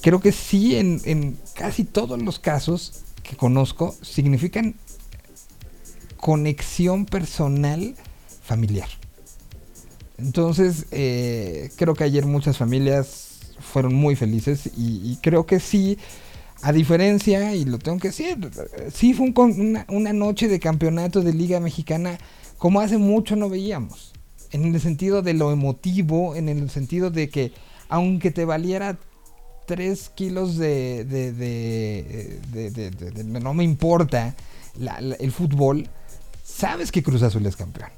creo 0.00 0.20
que 0.20 0.30
sí 0.30 0.76
en 0.76 1.38
casi 1.54 1.82
todos 1.84 2.20
los 2.22 2.38
casos 2.38 3.04
que 3.22 3.36
conozco, 3.36 3.94
significan 4.02 4.74
conexión 6.18 7.06
personal 7.06 7.94
familiar. 8.42 8.88
Entonces, 10.18 10.86
eh, 10.92 11.70
creo 11.76 11.94
que 11.94 12.04
ayer 12.04 12.24
muchas 12.26 12.56
familias 12.56 13.40
fueron 13.58 13.94
muy 13.94 14.16
felices 14.16 14.70
y, 14.76 15.16
creo 15.22 15.46
que 15.46 15.58
sí, 15.60 15.98
a 16.62 16.72
diferencia, 16.72 17.54
y 17.54 17.64
lo 17.64 17.78
tengo 17.78 17.98
que 17.98 18.08
decir, 18.08 18.38
sí 18.92 19.12
fue 19.14 19.26
un 19.26 19.34
una, 19.60 19.86
una 19.88 20.12
noche 20.12 20.48
de 20.48 20.60
campeonato 20.60 21.20
de 21.20 21.32
Liga 21.32 21.60
Mexicana 21.60 22.18
como 22.58 22.80
hace 22.80 22.96
mucho 22.98 23.36
no 23.36 23.48
veíamos. 23.48 24.12
En 24.52 24.64
el 24.72 24.80
sentido 24.80 25.20
de 25.22 25.34
lo 25.34 25.50
emotivo, 25.52 26.36
en 26.36 26.48
el 26.48 26.70
sentido 26.70 27.10
de 27.10 27.28
que 27.28 27.52
aunque 27.88 28.30
te 28.30 28.44
valiera 28.44 28.98
3 29.66 30.10
kilos 30.10 30.56
de, 30.56 31.04
de, 31.04 31.32
de- 31.32 33.24
no 33.24 33.52
me 33.54 33.64
importa 33.64 34.34
la- 34.78 34.98
el 34.98 35.32
fútbol, 35.32 35.88
sabes 36.44 36.92
que 36.92 37.02
Cruz 37.02 37.22
Azul 37.22 37.44
es 37.46 37.56
campeón. 37.56 37.90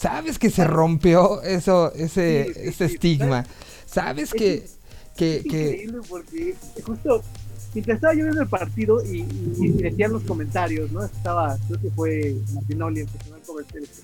Sabes 0.00 0.38
que 0.38 0.50
se 0.50 0.64
rompió 0.64 1.42
eso, 1.42 1.92
ese, 1.94 2.46
Sí, 2.46 2.54
sí, 2.54 2.60
ese 2.68 2.88
sí, 2.88 2.94
estigma. 2.94 3.44
Sabes 3.86 4.32
que, 4.32 4.64
que, 5.16 5.36
Es 5.36 5.42
que 5.42 5.48
increíble 5.70 5.98
porque 6.08 6.54
justo 6.84 7.22
mientras 7.74 7.96
estaba 7.96 8.14
yo 8.14 8.24
viendo 8.24 8.40
el 8.42 8.48
partido 8.48 9.04
y, 9.04 9.18
y- 9.20 9.26
y 9.58 9.68
decían 9.82 10.12
los 10.12 10.22
comentarios, 10.22 10.90
¿no? 10.90 11.04
Estaba, 11.04 11.58
creo 11.68 11.80
que 11.80 11.90
fue 11.90 12.34
Martinoli 12.54 13.00
el 13.00 13.06
que 13.06 13.18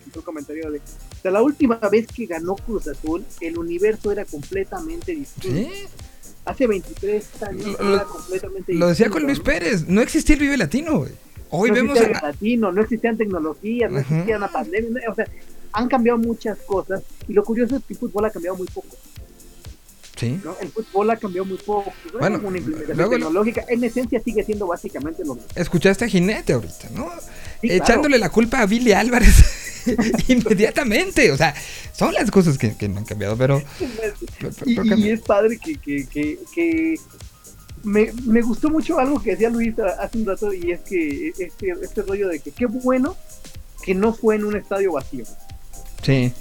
hizo 0.09 0.19
el 0.19 0.25
comentario, 0.25 0.65
que 0.65 0.71
de, 0.73 0.79
o 0.79 1.23
sea, 1.23 1.31
la 1.31 1.43
última 1.43 1.77
vez 1.91 2.07
que 2.09 2.27
ganó 2.27 2.57
Cruz 2.57 2.89
Azul, 2.89 3.25
el 3.41 3.57
universo 3.59 4.13
era 4.13 4.25
completamente 4.25 5.13
distinto. 5.15 5.57
¿sí? 5.57 5.69
Hace 6.45 6.67
23 6.67 7.43
años 7.43 7.65
Lo- 7.81 7.95
era 7.95 8.05
completamente 8.05 8.75
Lo 8.75 8.89
decía 8.89 9.07
distinto, 9.07 9.13
con 9.15 9.23
Luis. 9.27 9.41
Pérez, 9.41 9.89
no 9.89 10.01
existía 10.03 10.35
el 10.35 10.41
Vive 10.43 10.57
Latino, 10.59 10.99
güey. 10.99 11.13
Hoy 11.51 11.71
no 11.71 11.75
vemos 11.77 11.97
existía 11.97 12.19
a, 12.19 12.23
latino, 12.33 12.73
no 12.73 12.83
existían 12.83 13.17
tecnologías, 13.17 13.91
no 13.91 13.99
Ajá. 13.99 14.15
existía 14.15 14.39
la 14.39 14.49
pandemia, 14.49 14.91
no- 14.91 15.13
o 15.13 15.15
sea, 15.15 15.27
han 15.77 15.89
cambiado 15.89 16.19
muchas 16.19 16.57
cosas 16.67 17.03
y 17.29 17.35
lo 17.35 17.45
curioso 17.45 17.77
es 17.77 17.85
que 17.85 17.93
el 17.93 17.99
fútbol 18.01 18.25
ha 18.25 18.31
cambiado 18.31 18.57
muy 18.57 18.67
poco. 18.67 18.97
Sí. 20.17 20.41
¿no? 20.43 20.57
El 20.59 20.71
fútbol 20.71 21.11
ha 21.11 21.17
cambiado 21.19 21.45
muy 21.45 21.59
poco. 21.59 21.93
¿no? 22.15 22.19
Bueno, 22.19 22.41
una 22.43 22.57
implementación 22.57 22.97
luego 22.97 23.13
tecnológica. 23.13 23.65
En 23.69 23.85
esencia 23.85 24.19
sigue 24.23 24.43
siendo 24.43 24.67
básicamente 24.67 25.23
lo 25.23 25.35
mismo. 25.35 25.51
Escuchaste 25.55 26.07
a 26.07 26.09
Jinete 26.09 26.55
ahorita, 26.55 26.89
¿no? 26.95 27.11
Sí, 27.61 27.69
claro. 27.69 27.85
Echándole 27.85 28.19
la 28.19 28.31
culpa 28.31 28.63
a 28.63 28.67
Billy 28.67 28.93
Álvarez 28.93 29.85
inmediatamente. 30.29 31.31
O 31.31 31.37
sea, 31.37 31.55
son 31.93 32.15
las 32.15 32.31
cosas 32.31 32.57
que, 32.57 32.75
que 32.75 32.89
no 32.89 33.01
han 33.01 33.05
cambiado, 33.05 33.37
pero. 33.37 33.63
Y, 34.65 34.95
y 34.95 35.11
es 35.11 35.21
padre 35.21 35.59
que, 35.59 35.75
que, 35.75 36.07
que, 36.07 36.39
que 36.55 36.95
me, 37.85 38.11
me 38.25 38.41
gustó 38.41 38.71
mucho 38.71 38.99
algo 38.99 39.23
que 39.23 39.33
decía 39.33 39.51
Luis 39.51 39.79
hace 39.79 40.17
un 40.17 40.25
rato 40.25 40.55
y 40.55 40.71
es 40.71 40.81
que 40.81 41.29
este, 41.39 41.75
este 41.83 42.01
rollo 42.01 42.29
de 42.29 42.41
que 42.41 42.53
qué 42.53 42.65
bueno 42.65 43.15
que 43.85 43.95
no 43.95 44.15
fue 44.15 44.37
en 44.37 44.45
un 44.45 44.57
estadio 44.57 44.93
vacío. 44.93 45.25
Sí. 46.03 46.33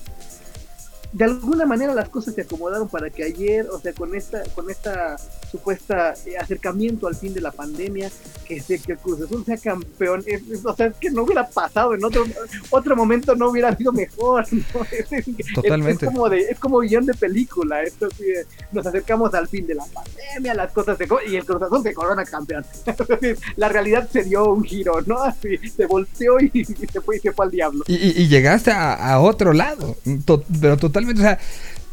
De 1.12 1.24
alguna 1.24 1.66
manera 1.66 1.94
las 1.94 2.10
cosas 2.10 2.36
se 2.36 2.42
acomodaron 2.42 2.90
para 2.90 3.10
que 3.10 3.24
ayer, 3.24 3.68
o 3.70 3.80
sea, 3.80 3.94
con 3.94 4.16
esta, 4.16 4.44
con 4.54 4.70
esta 4.70 5.16
supuesta 5.58 6.14
eh, 6.26 6.38
acercamiento 6.38 7.08
al 7.08 7.16
fin 7.16 7.34
de 7.34 7.42
la 7.42 7.52
pandemia, 7.52 8.10
que, 8.48 8.60
se, 8.62 8.80
que 8.80 8.94
el 8.94 8.98
Cruz 9.00 9.22
Azul 9.22 9.44
sea 9.46 9.58
campeón, 9.58 10.24
es- 10.26 10.42
es- 10.52 10.66
o 10.66 10.76
sea, 10.76 10.88
es 10.88 10.96
que 10.98 11.10
no 11.10 11.24
hubiera 11.24 11.48
pasado 11.48 11.94
en 11.96 12.04
otro 12.04 12.24
otro 12.70 12.96
momento 12.96 13.36
no 13.36 13.50
hubiera 13.50 13.76
sido 13.76 13.92
mejor, 13.92 14.46
¿no? 14.52 14.82
Es, 14.92 15.26
Totalmente. 15.54 16.06
Es, 16.06 16.12
como 16.12 16.30
de, 16.30 16.40
es 16.42 16.60
como 16.60 16.80
guion 16.80 17.06
de 17.06 17.14
película, 17.14 17.82
esto 17.84 18.08
sí, 18.18 18.24
eh, 18.24 18.46
nos 18.72 18.86
acercamos 18.86 19.34
al 19.34 19.48
fin 19.48 19.66
de 19.68 19.76
la 19.76 19.86
pandemia, 19.86 20.54
las 20.54 20.72
cosas 20.72 20.98
se 20.98 21.08
y 21.28 21.36
el 21.36 21.46
Cruz 21.46 21.62
Azul 21.62 21.82
se 21.84 21.94
corona 21.94 22.24
campeón. 22.26 22.66
la 23.56 23.70
realidad 23.70 24.10
se 24.12 24.24
dio 24.24 24.46
un 24.52 24.64
giro, 24.64 25.02
¿no? 25.06 25.22
Así, 25.24 25.58
se 25.76 25.86
volteó 25.86 26.40
y, 26.40 26.52
y 26.54 26.64
se 26.66 27.02
fue 27.02 27.18
y 27.18 27.20
se 27.20 27.32
fue 27.32 27.46
al 27.46 27.52
diablo. 27.52 27.84
Y, 27.88 27.96
y- 27.96 28.14
y 28.24 28.28
llegaste 28.28 28.72
a, 28.72 28.94
a 28.94 29.20
otro 29.20 29.54
lado, 29.54 29.96
to- 30.26 30.44
pero 30.62 30.78
totalmente, 30.78 31.22
o 31.22 31.26
sea, 31.26 31.40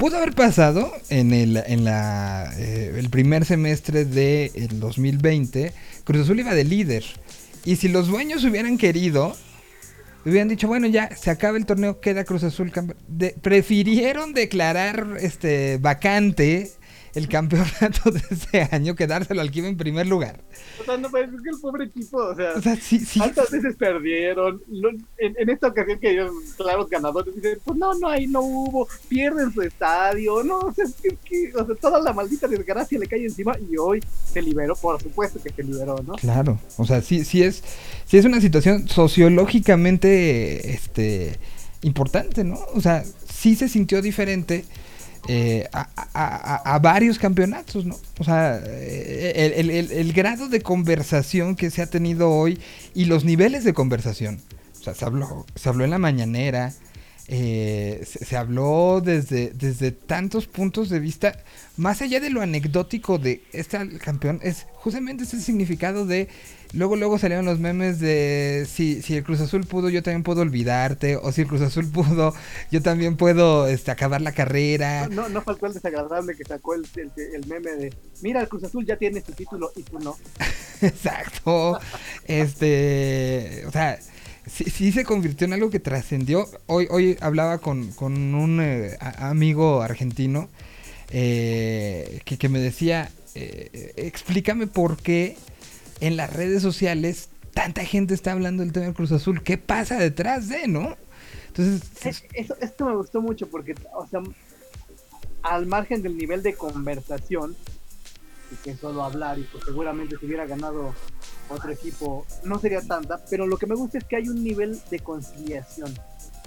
pudo 0.02 0.16
haber 0.16 0.32
pasado 0.34 0.92
en 1.10 1.32
el, 1.32 1.62
en 1.64 1.84
la, 1.84 2.52
eh, 2.58 2.92
el 2.98 3.08
primer 3.08 3.44
semestre 3.44 4.04
del 4.04 4.80
2020, 4.80 5.72
Cruz 6.02 6.22
Azul 6.22 6.40
iba 6.40 6.52
de 6.54 6.64
líder. 6.64 7.04
Y 7.64 7.76
si 7.76 7.86
los 7.86 8.08
dueños 8.08 8.42
hubieran 8.42 8.78
querido, 8.78 9.36
hubieran 10.26 10.48
dicho, 10.48 10.66
bueno, 10.66 10.88
ya 10.88 11.14
se 11.14 11.30
acaba 11.30 11.56
el 11.56 11.66
torneo, 11.66 12.00
queda 12.00 12.24
Cruz 12.24 12.42
Azul 12.42 12.72
campeón. 12.72 12.98
De- 13.06 13.36
prefirieron 13.40 14.34
declarar 14.34 15.06
este 15.20 15.78
vacante 15.78 16.72
el 17.14 17.28
campeonato 17.28 18.10
de 18.10 18.22
ese 18.30 18.68
año 18.70 18.94
que 18.94 19.06
dárselo 19.06 19.40
al 19.40 19.56
iba 19.56 19.68
en 19.68 19.76
primer 19.76 20.06
lugar. 20.06 20.40
O 20.80 20.84
sea, 20.84 20.96
no, 20.96 21.10
pues, 21.10 21.28
es 21.32 21.42
que 21.42 21.50
el 21.50 21.60
pobre 21.60 21.84
equipo, 21.84 22.18
o 22.18 22.34
sea, 22.34 22.52
O 22.56 22.62
sea, 22.62 22.76
sí, 22.76 22.98
sí. 23.00 23.18
¿Cuántas 23.18 23.50
veces 23.50 23.76
perdieron? 23.76 24.62
En, 25.18 25.34
en 25.38 25.50
esta 25.50 25.68
ocasión 25.68 25.98
que 25.98 26.10
ellos, 26.10 26.32
claros 26.56 26.88
ganadores, 26.88 27.34
dicen, 27.34 27.58
pues 27.64 27.78
no, 27.78 27.94
no, 27.94 28.08
ahí 28.08 28.26
no 28.26 28.40
hubo, 28.40 28.88
pierden 29.08 29.52
su 29.52 29.62
estadio, 29.62 30.42
no, 30.42 30.58
o 30.58 30.72
sea, 30.72 30.84
es 30.84 30.94
que, 30.94 31.08
es 31.08 31.18
que, 31.24 31.52
o 31.54 31.66
sea, 31.66 31.74
toda 31.74 32.00
la 32.00 32.12
maldita 32.12 32.48
desgracia 32.48 32.98
le 32.98 33.06
cae 33.06 33.24
encima 33.24 33.56
y 33.58 33.76
hoy 33.76 34.02
se 34.32 34.40
liberó, 34.40 34.74
por 34.74 35.00
supuesto 35.00 35.42
que 35.42 35.50
se 35.50 35.62
liberó, 35.62 36.02
¿no? 36.06 36.14
Claro, 36.14 36.58
o 36.78 36.86
sea, 36.86 37.02
sí, 37.02 37.24
sí 37.24 37.42
es, 37.42 37.62
sí 38.06 38.16
es 38.16 38.24
una 38.24 38.40
situación 38.40 38.88
sociológicamente, 38.88 40.72
este, 40.72 41.38
importante, 41.82 42.44
¿no? 42.44 42.58
O 42.74 42.80
sea, 42.80 43.04
sí 43.04 43.54
se 43.54 43.68
sintió 43.68 44.00
diferente 44.00 44.64
eh, 45.28 45.68
a, 45.72 45.88
a- 46.14 46.74
a- 46.74 46.78
varios 46.80 47.18
campeonatos, 47.18 47.84
¿no? 47.86 47.96
O 48.18 48.24
sea, 48.24 48.60
eh, 48.66 49.52
el, 49.56 49.70
el- 49.70 49.92
el- 49.92 50.12
grado 50.12 50.48
de 50.48 50.60
conversación 50.60 51.54
que 51.56 51.70
se 51.70 51.82
ha 51.82 51.86
tenido 51.86 52.30
hoy 52.30 52.58
y 52.94 53.04
los 53.04 53.24
niveles 53.24 53.64
de 53.64 53.72
conversación. 53.72 54.40
O 54.80 54.82
sea, 54.84 54.94
se 54.94 55.04
habló, 55.04 55.46
se 55.54 55.68
habló 55.68 55.84
en 55.84 55.90
la 55.90 55.98
mañanera, 55.98 56.72
eh, 57.28 58.04
se, 58.04 58.36
habló 58.36 59.00
desde, 59.02 59.50
desde 59.54 59.92
tantos 59.92 60.48
puntos 60.48 60.88
de 60.90 60.98
vista, 60.98 61.38
más 61.76 62.02
allá 62.02 62.18
de 62.18 62.30
lo 62.30 62.42
anecdótico 62.42 63.18
de 63.18 63.42
este 63.52 63.78
campeón, 63.98 64.40
es 64.42 64.66
justamente 64.74 65.22
ese 65.22 65.40
significado 65.40 66.04
de, 66.04 66.28
luego 66.72 66.96
luego 66.96 67.18
salieron 67.18 67.44
los 67.44 67.58
memes 67.58 67.98
de 68.00 68.66
si, 68.70 69.02
si 69.02 69.16
el 69.16 69.24
Cruz 69.24 69.40
Azul 69.40 69.66
pudo, 69.66 69.88
yo 69.90 70.02
también 70.02 70.22
puedo 70.22 70.40
olvidarte, 70.40 71.16
o 71.16 71.32
si 71.32 71.42
el 71.42 71.48
Cruz 71.48 71.60
Azul 71.60 71.90
pudo, 71.90 72.34
yo 72.70 72.82
también 72.82 73.16
puedo 73.16 73.66
este, 73.66 73.90
acabar 73.90 74.20
la 74.20 74.32
carrera. 74.32 75.08
No, 75.08 75.28
no 75.28 75.42
faltó 75.42 75.66
el 75.66 75.74
desagradable 75.74 76.34
que 76.36 76.44
sacó 76.44 76.74
el, 76.74 76.86
el, 76.96 77.12
el 77.34 77.46
meme 77.46 77.72
de, 77.72 77.94
mira, 78.22 78.40
el 78.40 78.48
Cruz 78.48 78.64
Azul 78.64 78.86
ya 78.86 78.96
tiene 78.96 79.20
su 79.20 79.32
título 79.32 79.72
y 79.76 79.82
tú 79.82 79.98
no. 79.98 80.16
Exacto. 80.80 81.78
Este, 82.26 83.64
o 83.66 83.70
sea, 83.70 83.98
sí, 84.46 84.64
sí 84.64 84.92
se 84.92 85.04
convirtió 85.04 85.46
en 85.46 85.52
algo 85.52 85.70
que 85.70 85.80
trascendió. 85.80 86.48
Hoy, 86.66 86.86
hoy 86.90 87.16
hablaba 87.20 87.58
con, 87.58 87.92
con 87.92 88.34
un 88.34 88.60
eh, 88.60 88.96
amigo 89.00 89.82
argentino 89.82 90.48
eh, 91.10 92.20
que, 92.24 92.38
que 92.38 92.48
me 92.48 92.58
decía, 92.58 93.10
eh, 93.34 93.92
explícame 93.96 94.66
por 94.66 94.96
qué 94.96 95.36
en 96.02 96.16
las 96.16 96.32
redes 96.32 96.62
sociales 96.62 97.28
tanta 97.54 97.84
gente 97.84 98.12
está 98.14 98.32
hablando 98.32 98.62
del 98.62 98.72
tema 98.72 98.86
del 98.86 98.94
Cruz 98.94 99.12
Azul. 99.12 99.42
¿Qué 99.42 99.56
pasa 99.56 99.98
detrás 99.98 100.48
de, 100.48 100.66
no? 100.68 100.96
Entonces, 101.48 101.82
Es- 102.04 102.24
Eso, 102.32 102.56
esto 102.60 102.86
me 102.86 102.96
gustó 102.96 103.20
mucho 103.22 103.48
porque, 103.48 103.74
o 103.94 104.06
sea, 104.06 104.20
al 105.42 105.66
margen 105.66 106.02
del 106.02 106.16
nivel 106.16 106.42
de 106.42 106.54
conversación, 106.54 107.54
y 108.50 108.56
que 108.64 108.76
solo 108.76 109.02
hablar, 109.04 109.38
y 109.38 109.44
pues 109.44 109.64
seguramente 109.64 110.16
si 110.18 110.26
hubiera 110.26 110.44
ganado 110.46 110.94
otro 111.48 111.70
equipo 111.70 112.26
no 112.44 112.58
sería 112.58 112.80
tanta, 112.82 113.24
pero 113.30 113.46
lo 113.46 113.56
que 113.56 113.66
me 113.66 113.74
gusta 113.74 113.98
es 113.98 114.04
que 114.04 114.16
hay 114.16 114.28
un 114.28 114.42
nivel 114.42 114.80
de 114.90 114.98
conciliación. 114.98 115.92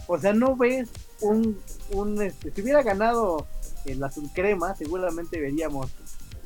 O 0.07 0.19
sea, 0.19 0.33
no 0.33 0.55
ves 0.55 0.89
un, 1.21 1.57
un 1.91 2.21
este, 2.21 2.51
si 2.51 2.61
hubiera 2.61 2.83
ganado 2.83 3.47
el 3.85 4.03
azul 4.03 4.29
crema, 4.33 4.75
seguramente 4.75 5.39
veríamos 5.39 5.91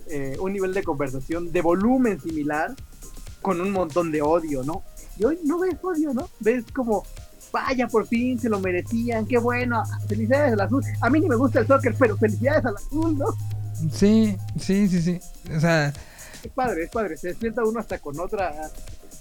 eh, 0.08 0.38
un 0.40 0.54
nivel 0.54 0.74
de 0.74 0.84
conversación 0.84 1.52
de 1.52 1.62
volumen 1.62 2.20
similar 2.22 2.76
con 3.42 3.60
un 3.62 3.72
montón 3.72 4.12
de 4.12 4.22
odio, 4.22 4.64
¿no? 4.64 4.84
Y 5.18 5.26
hoy 5.26 5.40
no 5.46 5.60
ves 5.60 5.76
odio, 5.82 6.14
¿no? 6.14 6.30
Ves 6.40 6.64
como, 6.74 7.04
vaya, 7.52 7.88
por 7.88 8.08
fin 8.08 8.40
se 8.40 8.50
lo 8.50 8.60
merecían, 8.60 9.26
qué 9.26 9.38
bueno, 9.38 9.84
felicidades 10.08 10.54
al 10.54 10.62
azul. 10.62 10.84
A 11.02 11.10
mí 11.10 11.20
ni 11.20 11.28
me 11.28 11.36
gusta 11.36 11.60
el 11.60 11.68
soccer, 11.68 11.96
pero 11.98 12.18
felicidades 12.18 12.66
al 12.66 12.76
azul, 12.76 13.18
¿no? 13.18 13.28
sí, 13.94 14.36
sí, 14.60 14.88
sí, 14.90 15.02
sí. 15.02 15.20
O 15.56 15.60
sea, 15.60 15.94
Es 16.44 16.52
padre, 16.54 16.84
es 16.84 16.90
padre. 16.90 17.18
Se 17.18 17.30
despierta 17.30 17.64
uno 17.64 17.80
hasta 17.80 18.00
con 18.00 18.20
otra. 18.20 18.54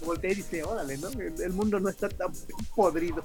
Voltea 0.05 0.31
y 0.31 0.37
dice, 0.37 0.63
órale, 0.63 0.97
¿no? 0.99 1.09
El, 1.09 1.41
el 1.43 1.53
mundo 1.53 1.81
no 1.81 1.89
está 1.89 2.09
tan 2.09 2.29
podrido. 2.77 3.25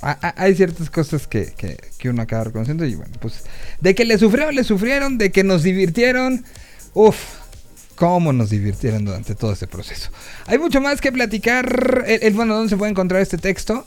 hay 0.00 0.54
ciertas 0.54 0.90
cosas 0.90 1.26
que, 1.26 1.52
que, 1.56 1.76
que 1.98 2.08
uno 2.10 2.22
acaba 2.22 2.44
reconociendo 2.44 2.84
y 2.84 2.94
bueno, 2.94 3.14
pues 3.20 3.44
de 3.80 3.94
que 3.94 4.04
le 4.04 4.18
sufrieron, 4.18 4.54
le 4.54 4.62
sufrieron, 4.64 5.18
de 5.18 5.32
que 5.32 5.42
nos 5.44 5.62
divirtieron, 5.62 6.44
uff, 6.92 7.18
cómo 7.96 8.32
nos 8.32 8.50
divirtieron 8.50 9.04
durante 9.04 9.34
todo 9.34 9.52
este 9.52 9.66
proceso. 9.66 10.10
Hay 10.46 10.58
mucho 10.58 10.80
más 10.80 11.00
que 11.00 11.10
platicar, 11.12 12.04
el, 12.06 12.22
el- 12.22 12.34
bueno, 12.34 12.54
¿dónde 12.54 12.70
se 12.70 12.76
puede 12.76 12.90
encontrar 12.90 13.20
este 13.22 13.38
texto? 13.38 13.84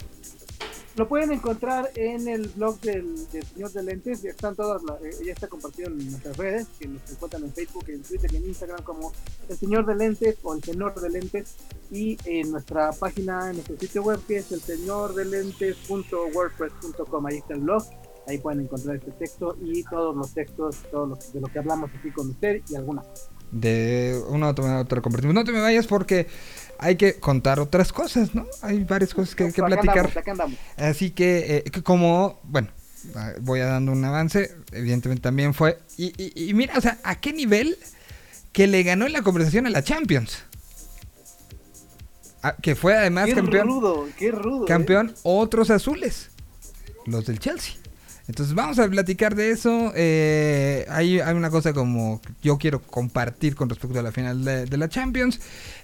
Lo 0.95 1.07
pueden 1.07 1.31
encontrar 1.31 1.91
en 1.93 2.27
el 2.27 2.47
blog 2.55 2.79
del, 2.81 3.15
Señor 3.53 3.71
de 3.71 3.83
Lentes. 3.83 4.23
Ya 4.23 4.31
están 4.31 4.55
todas, 4.55 4.81
la- 4.81 4.95
eh, 5.07 5.29
está 5.29 5.47
compartido 5.47 5.89
en 5.89 5.97
nuestras 6.09 6.35
redes, 6.37 6.65
que 6.79 6.87
nos 6.87 7.01
encuentran 7.11 7.43
en 7.43 7.53
Facebook, 7.53 7.85
en 7.89 8.01
Twitter 8.01 8.33
y 8.33 8.37
en 8.37 8.47
Instagram 8.47 8.81
como 8.83 9.11
El 9.47 9.55
Señor 9.57 9.85
de 9.85 9.93
Lentes 9.95 10.37
o 10.41 10.55
El 10.55 10.63
Señor 10.63 10.99
de 10.99 11.09
Lentes. 11.11 11.53
Y 11.91 12.17
en 12.25 12.49
nuestra 12.51 12.91
página, 12.93 13.47
en 13.49 13.57
nuestro 13.57 13.77
sitio 13.77 14.01
web, 14.01 14.19
que 14.27 14.37
es 14.37 14.51
el 14.51 14.59
señordelentes.wordpress.com. 14.59 17.25
Ahí 17.27 17.37
está 17.37 17.53
el 17.53 17.59
blog. 17.61 17.83
Ahí 18.27 18.39
pueden 18.39 18.61
encontrar 18.61 18.95
este 18.97 19.11
texto 19.11 19.55
y 19.61 19.83
todos 19.83 20.15
los 20.15 20.33
textos, 20.33 20.77
todos 20.91 21.07
los, 21.09 21.31
de 21.31 21.39
lo 21.39 21.47
que 21.47 21.59
hablamos 21.59 21.91
aquí 21.97 22.09
con 22.11 22.31
usted 22.31 22.61
y 22.69 22.75
algunas. 22.75 23.05
De 23.51 24.21
una 24.29 24.49
otra 24.49 24.63
manera 24.65 24.81
otra 24.81 25.01
convertimos. 25.01 25.33
No 25.33 25.43
te 25.43 25.51
me 25.51 25.61
vayas 25.61 25.87
porque 25.87 26.27
hay 26.79 26.95
que 26.97 27.15
contar 27.19 27.59
otras 27.59 27.91
cosas, 27.93 28.35
¿no? 28.35 28.45
Hay 28.61 28.83
varias 28.83 29.13
cosas 29.13 29.35
que, 29.35 29.45
que 29.51 29.61
Acá 29.61 29.67
platicar. 29.67 29.97
andamos, 29.99 30.17
acá 30.17 30.31
andamos. 30.31 30.57
Así 30.75 31.11
que, 31.11 31.57
eh, 31.57 31.63
que 31.71 31.81
como, 31.81 32.39
bueno, 32.43 32.67
voy 33.41 33.61
a 33.61 33.65
dando 33.67 33.91
un 33.93 34.03
avance, 34.03 34.53
evidentemente 34.73 35.21
también 35.21 35.53
fue. 35.53 35.79
Y, 35.97 36.13
y- 36.21 36.49
y 36.49 36.53
mira, 36.53 36.73
o 36.77 36.81
sea, 36.81 36.99
¿a 37.03 37.19
qué 37.21 37.31
nivel 37.33 37.77
que 38.51 38.67
le 38.67 38.83
ganó 38.83 39.05
en 39.05 39.13
la 39.13 39.21
conversación 39.21 39.65
a 39.65 39.69
la 39.69 39.81
Champions? 39.83 40.39
Ah, 42.43 42.55
que 42.61 42.75
fue 42.75 42.95
además 42.95 43.25
Qué 43.27 43.33
campeón. 43.35 43.67
rudo, 43.67 44.07
qué 44.17 44.31
rudo. 44.31 44.65
¿eh? 44.65 44.67
campeón 44.67 45.15
otros 45.23 45.69
azules, 45.71 46.29
los 47.05 47.25
del 47.25 47.39
Chelsea. 47.39 47.75
Entonces 48.27 48.55
vamos 48.55 48.77
a 48.79 48.87
platicar 48.89 49.35
de 49.35 49.51
eso. 49.51 49.91
Eh, 49.95 50.85
hay, 50.89 51.19
una 51.19 51.49
cosa 51.49 51.73
como 51.73 52.21
yo 52.41 52.57
quiero 52.57 52.81
compartir 52.81 53.55
con 53.55 53.69
respecto 53.69 53.99
a 53.99 54.03
la 54.03 54.11
final 54.11 54.43
de, 54.43 54.65
de 54.65 54.77
la 54.77 54.89
Champions. 54.89 55.39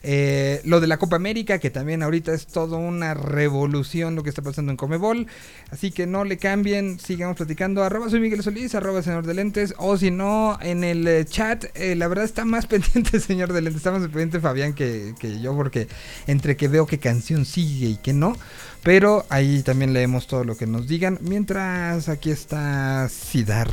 Eh, 0.06 0.62
lo 0.66 0.82
de 0.82 0.88
la 0.88 0.98
Copa 0.98 1.16
América, 1.16 1.60
que 1.60 1.70
también 1.70 2.04
ahorita 2.04 2.34
es 2.34 2.48
toda 2.48 2.78
una 2.78 3.14
revolución 3.14 4.16
lo 4.16 4.24
que 4.24 4.30
está 4.30 4.42
pasando 4.42 4.72
en 4.72 4.78
Comebol. 4.78 5.28
Así 5.72 5.92
que 5.92 6.06
no 6.06 6.26
le 6.26 6.38
cambien, 6.38 7.00
sigamos 7.00 7.38
platicando. 7.38 7.84
Arroba 7.84 8.10
soy 8.10 8.20
Miguel 8.20 8.44
Solís, 8.44 8.76
arroba 8.76 9.02
señor 9.02 9.26
de 9.26 9.34
lentes. 9.34 9.74
O 9.78 9.98
si 9.98 10.12
no, 10.12 10.58
en 10.62 10.84
el 10.84 11.08
eh, 11.08 11.26
chat, 11.26 11.66
eh, 11.76 11.96
la 11.96 12.10
verdad 12.10 12.26
está 12.26 12.44
más 12.44 12.66
pendiente 12.68 13.22
señor 13.22 13.54
de 13.54 13.62
lentes. 13.62 13.78
Está 13.78 13.92
más 13.92 14.02
pendiente 14.02 14.42
Fabián 14.42 14.74
que, 14.74 15.16
que 15.18 15.40
yo, 15.40 15.56
porque 15.56 15.88
entre 16.28 16.58
que 16.58 16.68
veo 16.68 16.86
qué 16.86 17.00
canción 17.00 17.46
sigue 17.46 17.88
y 17.88 17.96
que 17.96 18.12
no. 18.12 18.36
Pero 18.84 19.26
ahí 19.30 19.64
también 19.64 19.94
leemos 19.94 20.28
todo 20.28 20.44
lo 20.44 20.58
que 20.58 20.68
nos 20.68 20.88
digan. 20.88 21.18
Mientras 21.22 22.10
aquí 22.10 22.32
está 22.32 23.08
Siddhartha. 23.08 23.72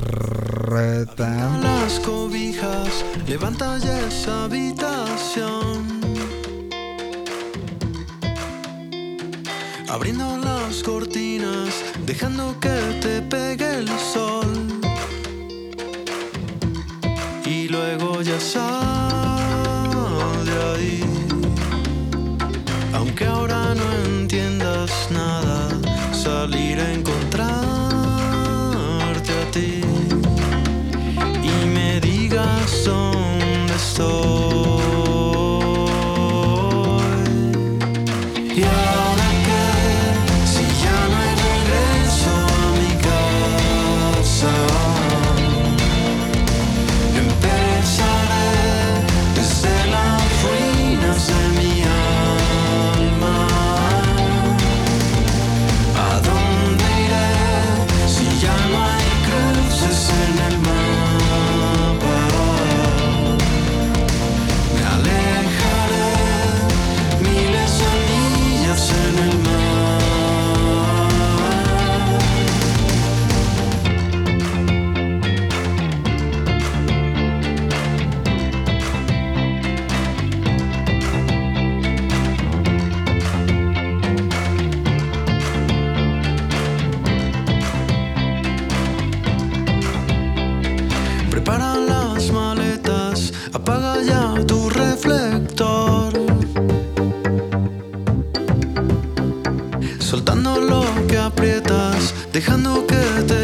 Las 1.60 1.98
cobijas, 1.98 3.04
levanta 3.26 3.76
ya 3.78 4.06
esa 4.06 4.44
habitación. 4.44 6.00
Abriendo 9.88 10.36
las 10.38 10.84
cortinas, 10.84 11.74
dejando 12.06 12.60
que 12.60 12.68
te 13.02 13.20
pegue 13.22 13.78
el 13.80 13.88
sol. 13.88 14.46
Y 17.44 17.66
luego 17.66 18.22
ya 18.22 18.38
sal 18.38 18.62
de 20.44 20.62
ahí. 20.72 21.02
Aunque 22.94 23.24
ahora 23.26 23.69
salir 26.50 26.80
a 26.80 26.92
encontrarte 26.92 27.40
a 29.32 29.50
ti. 29.52 29.80
Y 31.42 31.66
me 31.66 32.00
digas 32.00 32.84
dónde 32.84 33.19
aprietas, 102.40 102.80
dejando 102.86 103.39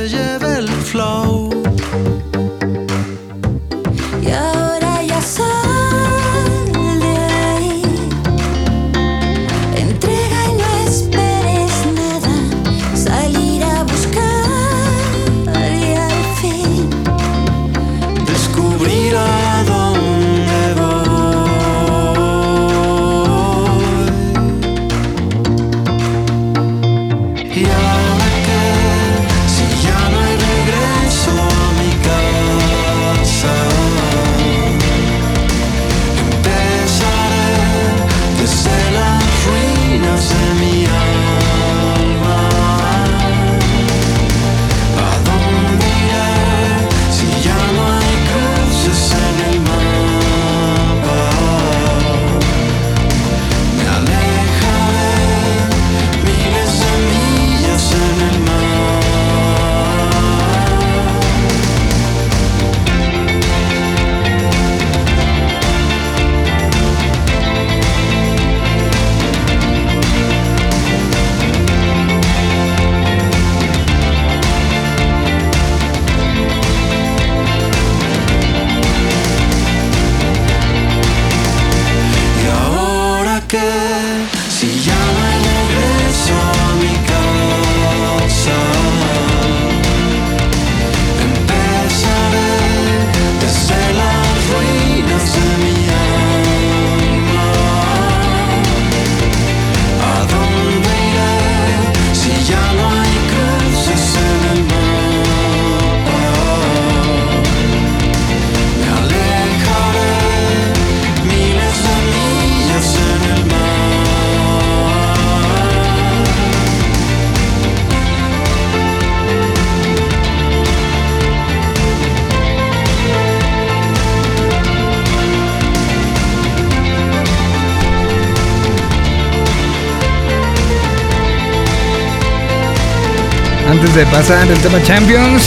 Antes 133.68 133.94
de 133.94 134.06
pasar 134.06 134.48
al 134.48 134.59
tema 134.59 134.82
Champions, 134.82 135.43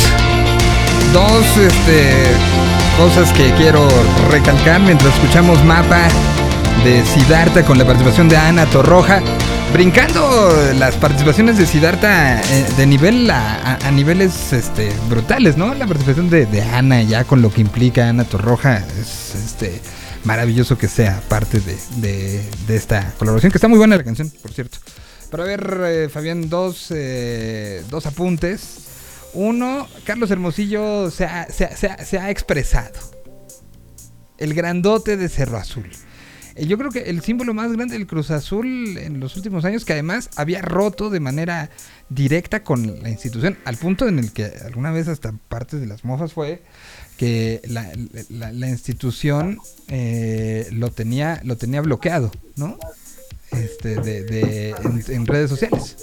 dos 1.14 1.46
este, 1.58 2.14
cosas 2.98 3.32
que 3.34 3.52
quiero 3.54 3.88
recalcar 4.30 4.82
mientras 4.82 5.14
escuchamos 5.16 5.64
mapa 5.64 6.08
de 6.84 7.04
Siddhartha 7.06 7.64
con 7.64 7.78
la 7.78 7.86
participación 7.86 8.30
de 8.30 8.38
Ana 8.38 8.66
Torroja. 8.68 9.22
Brincando 9.74 10.52
las 10.80 10.96
participaciones 10.96 11.58
de 11.58 11.66
Siddhartha 11.68 12.42
eh, 12.42 12.66
de 12.76 12.86
nivel 12.88 13.30
a, 13.30 13.78
niveles 13.92 14.52
este, 14.52 14.92
brutales, 15.10 15.58
¿no? 15.58 15.74
La 15.76 15.86
participación 15.86 16.30
de, 16.30 16.48
Ana 16.74 17.04
ya 17.04 17.24
con 17.24 17.42
lo 17.42 17.52
que 17.54 17.62
implica 17.62 18.10
Ana 18.10 18.24
Torroja 18.24 18.78
es 19.00 19.36
este 19.36 19.80
maravilloso 20.26 20.78
que 20.78 20.88
sea 20.88 21.22
parte 21.30 21.60
de- 21.62 22.42
de 22.68 22.76
esta 22.76 23.14
colaboración, 23.18 23.52
que 23.52 23.58
está 23.58 23.68
muy 23.68 23.78
buena 23.78 23.96
la 23.96 24.04
canción, 24.04 24.32
por 24.42 24.52
cierto. 24.52 24.80
Pero 25.32 25.44
a 25.44 25.46
ver, 25.46 25.82
eh, 25.86 26.10
Fabián, 26.10 26.50
dos, 26.50 26.88
eh, 26.92 27.84
dos 27.90 28.06
apuntes. 28.06 28.88
Uno, 29.34 29.88
Carlos 30.06 30.32
Hermosillo 30.32 31.12
se 31.12 31.26
ha, 31.26 31.48
se 31.52 31.76
se 31.76 32.04
se 32.04 32.18
ha 32.18 32.30
expresado. 32.32 33.00
El 34.38 34.54
grandote 34.54 35.18
de 35.18 35.30
Cerro 35.30 35.58
Azul. 35.58 35.90
Eh, 36.56 36.66
Yo 36.66 36.78
creo 36.78 36.90
que 36.90 37.02
el 37.02 37.22
símbolo 37.22 37.54
más 37.54 37.72
grande 37.72 37.94
del 37.94 38.08
Cruz 38.08 38.32
Azul 38.32 38.98
en 38.98 39.20
los 39.20 39.36
últimos 39.36 39.66
años, 39.66 39.86
que 39.86 39.94
además 39.94 40.30
había 40.36 40.62
roto 40.62 41.10
de 41.10 41.20
manera 41.20 41.70
directa 42.10 42.64
con 42.64 43.04
la 43.04 43.10
institución, 43.10 43.58
al 43.66 43.78
punto 43.78 44.08
en 44.08 44.18
el 44.18 44.32
que 44.32 44.46
alguna 44.66 44.92
vez 44.92 45.08
hasta 45.08 45.32
parte 45.48 45.78
de 45.78 45.86
las 45.86 46.04
mofas 46.04 46.34
fue 46.34 46.64
que 47.18 47.62
la 47.68 48.70
institución 48.70 49.60
eh, 49.90 50.68
lo 50.72 50.90
tenía 50.90 51.42
lo 51.44 51.58
tenía 51.58 51.82
bloqueado, 51.82 52.32
¿no? 52.56 52.80
Este, 53.52 53.96
de, 53.96 54.24
de- 54.24 54.70
en, 54.72 55.04
en 55.08 55.26
redes 55.28 55.50
sociales. 55.50 55.96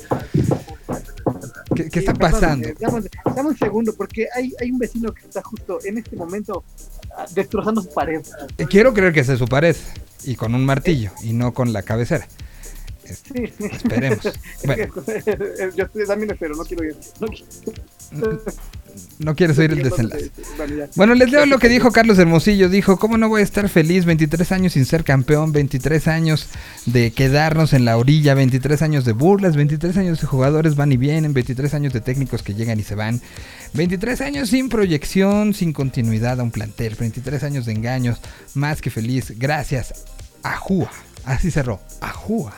¿Qué, 1.74 1.84
qué 1.90 2.00
Sí, 2.00 2.06
está 2.06 2.14
pasando? 2.14 2.68
eh, 2.68 2.74
Dame, 2.78 3.02
dame 3.34 3.48
un 3.50 3.58
segundo, 3.58 3.94
porque 3.94 4.26
hay, 4.34 4.52
hay 4.60 4.70
un 4.70 4.78
vecino 4.78 5.12
que 5.12 5.22
está 5.26 5.42
justo 5.42 5.78
en 5.84 5.98
este 5.98 6.16
momento 6.16 6.64
ah, 7.16 7.26
destrozando 7.34 7.82
su 7.82 7.92
pared. 7.92 8.22
Eh, 8.58 8.66
Quiero 8.66 8.94
creer 8.94 9.12
que 9.12 9.20
es 9.20 9.26
su 9.26 9.46
pared 9.46 9.76
y 10.24 10.34
con 10.36 10.54
un 10.54 10.64
martillo 10.64 11.10
y 11.22 11.32
no 11.32 11.52
con 11.52 11.72
la 11.72 11.82
cabecera. 11.82 12.26
Este, 13.04 13.52
Sí. 13.56 13.64
Esperemos. 13.64 14.18
Bueno. 14.64 14.86
Yo 15.76 15.84
estoy- 15.84 16.06
también 16.06 16.30
espero, 16.32 16.56
no 16.56 16.64
quiero 16.64 16.84
ir. 16.84 16.96
No 17.20 17.28
quiero- 17.28 18.42
No 19.18 19.34
quieres 19.34 19.58
oír 19.58 19.72
el 19.72 19.82
desenlace. 19.82 20.30
Bueno, 20.94 21.14
les 21.14 21.30
leo 21.30 21.46
lo 21.46 21.58
que 21.58 21.68
dijo 21.68 21.90
Carlos 21.90 22.18
Hermosillo. 22.18 22.68
Dijo, 22.68 22.98
¿cómo 22.98 23.18
no 23.18 23.28
voy 23.28 23.40
a 23.40 23.44
estar 23.44 23.68
feliz? 23.68 24.04
23 24.04 24.52
años 24.52 24.72
sin 24.74 24.84
ser 24.84 25.04
campeón, 25.04 25.52
23 25.52 26.08
años 26.08 26.48
de 26.86 27.10
quedarnos 27.12 27.72
en 27.72 27.84
la 27.84 27.96
orilla, 27.96 28.34
23 28.34 28.82
años 28.82 29.04
de 29.04 29.12
burlas, 29.12 29.56
23 29.56 29.96
años 29.96 30.20
de 30.20 30.26
jugadores 30.26 30.76
van 30.76 30.92
y 30.92 30.96
vienen, 30.96 31.32
23 31.32 31.74
años 31.74 31.92
de 31.92 32.00
técnicos 32.00 32.42
que 32.42 32.54
llegan 32.54 32.78
y 32.78 32.82
se 32.82 32.94
van, 32.94 33.20
23 33.74 34.20
años 34.20 34.50
sin 34.50 34.68
proyección, 34.68 35.54
sin 35.54 35.72
continuidad 35.72 36.40
a 36.40 36.42
un 36.42 36.50
plantel, 36.50 36.96
23 36.98 37.42
años 37.42 37.66
de 37.66 37.72
engaños, 37.72 38.20
más 38.54 38.80
que 38.80 38.90
feliz. 38.90 39.32
Gracias, 39.38 40.04
Ajúa. 40.42 40.90
Así 41.24 41.50
cerró, 41.50 41.80
Ajúa. 42.00 42.54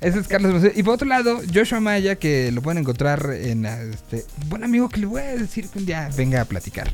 Ese 0.00 0.20
es 0.20 0.28
Carlos 0.28 0.50
Hermosillo. 0.54 0.72
Y 0.78 0.82
por 0.84 0.94
otro 0.94 1.08
lado, 1.08 1.40
Joshua 1.52 1.80
Maya, 1.80 2.16
que 2.16 2.52
lo 2.52 2.62
pueden 2.62 2.78
encontrar 2.78 3.30
en 3.32 3.66
este 3.66 4.24
buen 4.48 4.62
amigo 4.62 4.88
que 4.88 5.00
le 5.00 5.06
voy 5.06 5.22
a 5.22 5.36
decir 5.36 5.68
que 5.68 5.78
un 5.80 5.86
día 5.86 6.08
venga 6.16 6.40
a 6.40 6.44
platicar. 6.44 6.92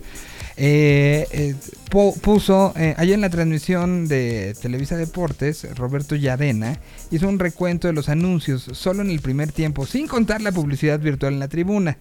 Eh, 0.56 1.26
eh, 1.32 1.54
pu- 1.90 2.16
puso 2.20 2.72
eh, 2.76 2.94
en 2.96 3.20
la 3.20 3.28
transmisión 3.28 4.06
de 4.08 4.54
Televisa 4.62 4.96
Deportes, 4.96 5.66
Roberto 5.76 6.14
Llarena 6.14 6.78
hizo 7.10 7.28
un 7.28 7.40
recuento 7.40 7.88
de 7.88 7.92
los 7.92 8.08
anuncios 8.08 8.62
solo 8.72 9.02
en 9.02 9.10
el 9.10 9.20
primer 9.20 9.50
tiempo, 9.52 9.84
sin 9.84 10.06
contar 10.06 10.40
la 10.40 10.52
publicidad 10.52 10.98
virtual 11.00 11.34
en 11.34 11.40
la 11.40 11.48
tribuna. 11.48 11.98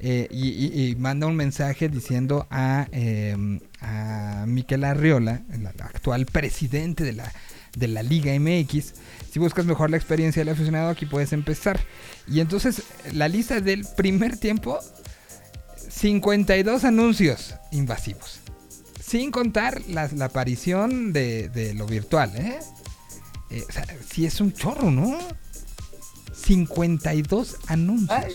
Eh, 0.00 0.28
y, 0.30 0.94
manda 1.00 1.26
un 1.26 1.34
mensaje 1.34 1.88
diciendo 1.88 2.46
a, 2.50 2.86
eh, 2.92 3.58
a 3.80 4.44
Miquel 4.46 4.84
Arriola, 4.84 5.42
el 5.52 5.66
actual 5.66 6.24
presidente 6.26 7.02
de 7.02 7.14
la, 7.14 7.32
de 7.76 7.88
la 7.88 8.04
Liga 8.04 8.32
MX, 8.38 8.94
si 9.30 9.38
buscas 9.38 9.66
mejor 9.66 9.90
la 9.90 9.96
experiencia 9.96 10.40
del 10.40 10.52
aficionado, 10.52 10.88
aquí 10.90 11.06
puedes 11.06 11.32
empezar. 11.32 11.80
Y 12.26 12.40
entonces, 12.40 12.82
la 13.12 13.28
lista 13.28 13.60
del 13.60 13.86
primer 13.96 14.36
tiempo, 14.38 14.78
52 15.88 16.84
anuncios 16.84 17.54
invasivos. 17.72 18.40
Sin 19.00 19.30
contar 19.30 19.80
la, 19.88 20.08
la 20.14 20.26
aparición 20.26 21.12
de, 21.12 21.48
de 21.48 21.74
lo 21.74 21.86
virtual, 21.86 22.34
¿eh? 22.36 22.58
Eh, 23.50 23.64
O 23.68 23.72
sea, 23.72 23.86
sí 24.06 24.26
es 24.26 24.40
un 24.40 24.52
chorro, 24.52 24.90
¿no? 24.90 25.18
52 26.34 27.56
anuncios. 27.68 28.10
Ay. 28.10 28.34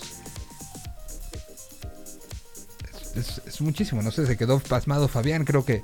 Es, 3.15 3.41
es 3.45 3.61
muchísimo, 3.61 4.01
no 4.01 4.09
sé, 4.11 4.25
se 4.25 4.37
quedó 4.37 4.59
pasmado 4.59 5.07
Fabián, 5.07 5.45
creo 5.45 5.63
que 5.63 5.83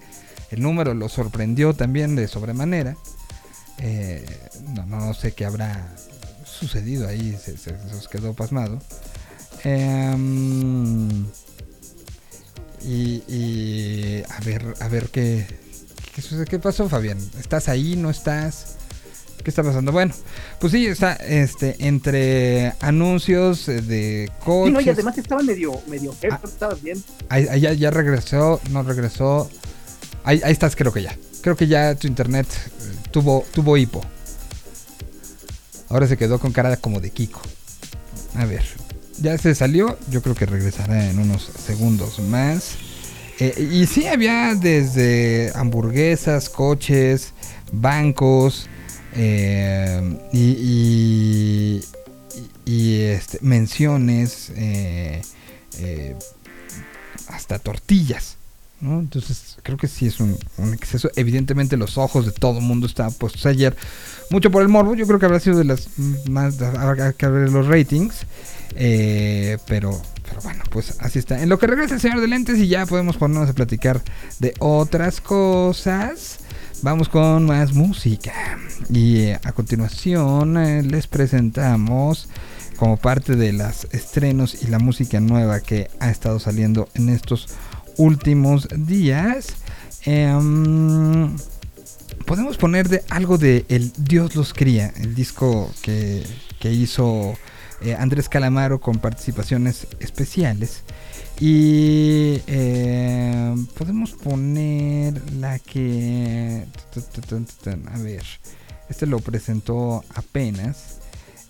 el 0.49 0.61
número 0.61 0.95
lo 0.95 1.09
sorprendió 1.09 1.73
también 1.73 2.15
de 2.15 2.27
sobremanera. 2.27 2.97
Eh, 3.81 4.25
no, 4.75 4.85
no 4.85 5.13
sé 5.13 5.31
qué 5.33 5.45
habrá 5.45 5.87
sucedido 6.43 7.07
ahí, 7.07 7.37
se, 7.43 7.55
se- 7.57 7.75
quedó 8.11 8.33
pasmado. 8.33 8.79
Em, 9.63 11.25
y, 12.81 13.23
y 13.27 14.23
a 14.29 14.39
ver, 14.45 14.73
a 14.79 14.87
ver 14.87 15.09
qué, 15.09 15.45
qué, 16.15 16.21
sucede. 16.21 16.45
¿Qué 16.45 16.59
pasó, 16.59 16.87
Fabián. 16.89 17.17
¿Estás 17.39 17.67
ahí? 17.69 17.95
¿No 17.95 18.09
estás? 18.09 18.75
¿Qué 19.43 19.49
está 19.49 19.63
pasando? 19.63 19.91
Bueno, 19.93 20.13
pues 20.59 20.73
sí, 20.73 20.85
está 20.85 21.13
este 21.13 21.75
entre 21.87 22.73
anuncios 22.81 23.67
eh, 23.69 23.81
de 23.81 24.25
Sí, 24.29 24.33
coches. 24.45 24.73
no, 24.73 24.81
y 24.81 24.89
además 24.89 25.17
estaba 25.17 25.41
medio, 25.41 25.81
medio 25.87 26.13
Ah. 26.29 26.39
estabas 26.43 26.81
bien. 26.81 27.01
Ahí, 27.29 27.47
ahí 27.49 27.61
ya, 27.61 27.73
ya 27.73 27.91
regresó, 27.91 28.59
no 28.71 28.83
regresó. 28.83 29.49
Ahí, 30.25 30.41
ahí 30.43 30.51
estás, 30.51 30.75
creo 30.75 30.91
que 30.91 31.03
ya. 31.03 31.15
Creo 31.41 31.55
que 31.55 31.67
ya 31.67 31.95
tu 31.95 32.07
internet 32.07 32.47
eh, 32.49 32.95
tuvo, 33.11 33.45
tuvo 33.53 33.77
hipo. 33.77 34.01
Ahora 35.89 36.07
se 36.07 36.17
quedó 36.17 36.39
con 36.39 36.51
cara 36.51 36.77
como 36.77 36.99
de 36.99 37.09
Kiko. 37.09 37.41
A 38.35 38.45
ver, 38.45 38.63
ya 39.21 39.37
se 39.37 39.55
salió. 39.55 39.97
Yo 40.09 40.21
creo 40.21 40.35
que 40.35 40.45
regresará 40.45 41.09
en 41.09 41.19
unos 41.19 41.43
segundos 41.43 42.19
más. 42.19 42.75
Eh, 43.39 43.69
y 43.71 43.85
sí, 43.87 44.05
había 44.07 44.53
desde 44.55 45.51
hamburguesas, 45.55 46.49
coches, 46.49 47.33
bancos 47.71 48.67
eh, 49.15 50.19
y, 50.33 51.81
este, 52.65 53.39
menciones. 53.41 54.51
eh, 54.55 55.21
hasta 57.29 57.59
tortillas. 57.59 58.38
Entonces 58.81 59.57
creo 59.61 59.77
que 59.77 59.87
sí 59.87 60.07
es 60.07 60.19
un, 60.19 60.37
exceso. 60.73 61.09
Evidentemente 61.15 61.77
los 61.77 61.97
ojos 61.97 62.25
de 62.25 62.31
todo 62.31 62.61
mundo 62.61 62.87
estaban 62.87 63.13
puestos 63.13 63.45
ayer. 63.45 63.75
Mucho 64.29 64.51
por 64.51 64.61
el 64.61 64.69
morbo. 64.69 64.95
Yo 64.95 65.05
creo 65.05 65.19
que 65.19 65.25
habrá 65.25 65.39
sido 65.39 65.57
de 65.57 65.65
las 65.65 65.87
más... 66.29 66.61
Habrá 66.61 67.13
que 67.13 67.27
ver 67.27 67.49
los 67.49 67.67
ratings. 67.67 68.25
Eh, 68.75 69.57
pero, 69.67 69.99
pero 70.23 70.41
bueno, 70.41 70.63
pues 70.69 70.95
así 70.99 71.19
está. 71.19 71.41
En 71.41 71.49
lo 71.49 71.59
que 71.59 71.67
regresa 71.67 71.95
el 71.95 72.01
señor 72.01 72.21
de 72.21 72.27
lentes 72.27 72.57
y 72.59 72.67
ya 72.67 72.85
podemos 72.85 73.17
ponernos 73.17 73.49
a 73.49 73.53
platicar 73.53 74.01
de 74.39 74.53
otras 74.59 75.19
cosas. 75.21 76.39
Vamos 76.81 77.09
con 77.09 77.45
más 77.45 77.73
música. 77.73 78.57
Y 78.89 79.17
eh, 79.17 79.39
a 79.43 79.51
continuación 79.51 80.57
eh, 80.57 80.83
les 80.83 81.07
presentamos 81.07 82.29
como 82.77 82.95
parte 82.95 83.35
de 83.35 83.51
los 83.51 83.87
estrenos 83.91 84.63
y 84.63 84.67
la 84.67 84.79
música 84.79 85.19
nueva 85.19 85.59
que 85.59 85.91
ha 85.99 86.09
estado 86.09 86.39
saliendo 86.39 86.87
en 86.93 87.09
estos 87.09 87.49
últimos 87.99 88.67
días. 88.75 89.47
em, 90.05 91.35
podemos 92.25 92.57
poner 92.57 92.89
de 92.89 93.03
algo 93.09 93.37
de 93.37 93.65
El 93.69 93.91
Dios 93.97 94.35
los 94.35 94.53
cría, 94.53 94.93
el 94.97 95.13
disco 95.13 95.71
que, 95.81 96.23
que 96.59 96.71
hizo 96.71 97.35
eh, 97.81 97.95
Andrés 97.95 98.29
Calamaro 98.29 98.79
con 98.79 98.99
participaciones 98.99 99.87
especiales. 99.99 100.83
Y 101.39 102.41
eh, 102.47 103.55
podemos 103.77 104.11
poner 104.11 105.31
la 105.33 105.57
que... 105.59 106.65
A 107.93 107.97
ver, 107.99 108.23
este 108.89 109.05
lo 109.05 109.19
presentó 109.19 110.03
apenas. 110.15 110.99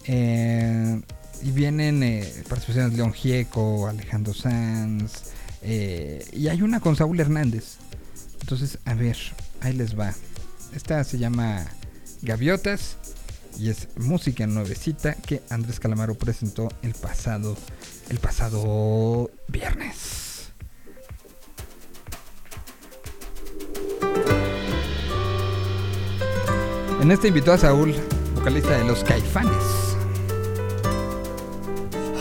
Eh, 0.05 1.01
y 1.41 1.51
vienen 1.51 2.03
eh, 2.03 2.23
participaciones 2.47 2.91
de 2.91 2.97
León 2.97 3.13
Gieco, 3.13 3.87
Alejandro 3.87 4.33
Sanz. 4.33 5.31
Eh, 5.61 6.25
y 6.31 6.47
hay 6.47 6.61
una 6.61 6.79
con 6.79 6.95
Saúl 6.95 7.19
Hernández. 7.19 7.77
Entonces, 8.41 8.79
a 8.85 8.93
ver, 8.93 9.17
ahí 9.61 9.73
les 9.73 9.97
va. 9.97 10.13
Esta 10.73 11.03
se 11.03 11.17
llama 11.17 11.65
Gaviotas. 12.21 12.97
Y 13.57 13.69
es 13.69 13.89
música 13.97 14.47
nuevecita 14.47 15.15
que 15.15 15.41
Andrés 15.49 15.79
Calamaro 15.79 16.15
presentó 16.15 16.69
el 16.81 16.93
pasado, 16.93 17.57
el 18.09 18.19
pasado 18.19 19.29
viernes. 19.49 20.51
En 27.01 27.11
este 27.11 27.29
invitó 27.29 27.51
a 27.53 27.57
Saúl, 27.57 27.93
vocalista 28.35 28.77
de 28.77 28.83
Los 28.85 29.03
Caifanes. 29.03 29.53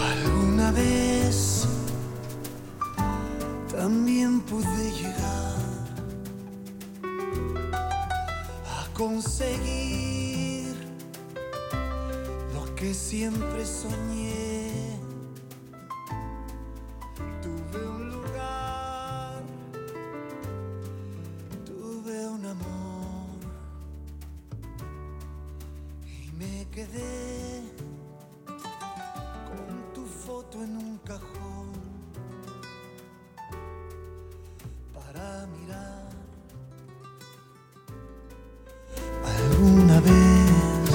Alguna 0.00 0.72
vez 0.72 1.17
también 3.88 4.42
pude 4.42 4.92
llegar 5.00 5.56
a 8.66 8.86
conseguir 8.92 10.74
lo 12.52 12.74
que 12.74 12.92
siempre 12.92 13.64
soñé. 13.64 15.00
Tuve 17.40 17.88
un 17.88 18.10
lugar, 18.10 19.42
tuve 21.64 22.28
un 22.28 22.44
amor 22.44 23.38
y 26.04 26.30
me 26.36 26.66
quedé 26.70 27.62
con 29.48 29.94
tu 29.94 30.04
foto 30.04 30.62
en 30.62 30.76
un 30.76 30.98
cajón. 30.98 31.37
Alguna 39.24 40.00
vez, 40.00 40.90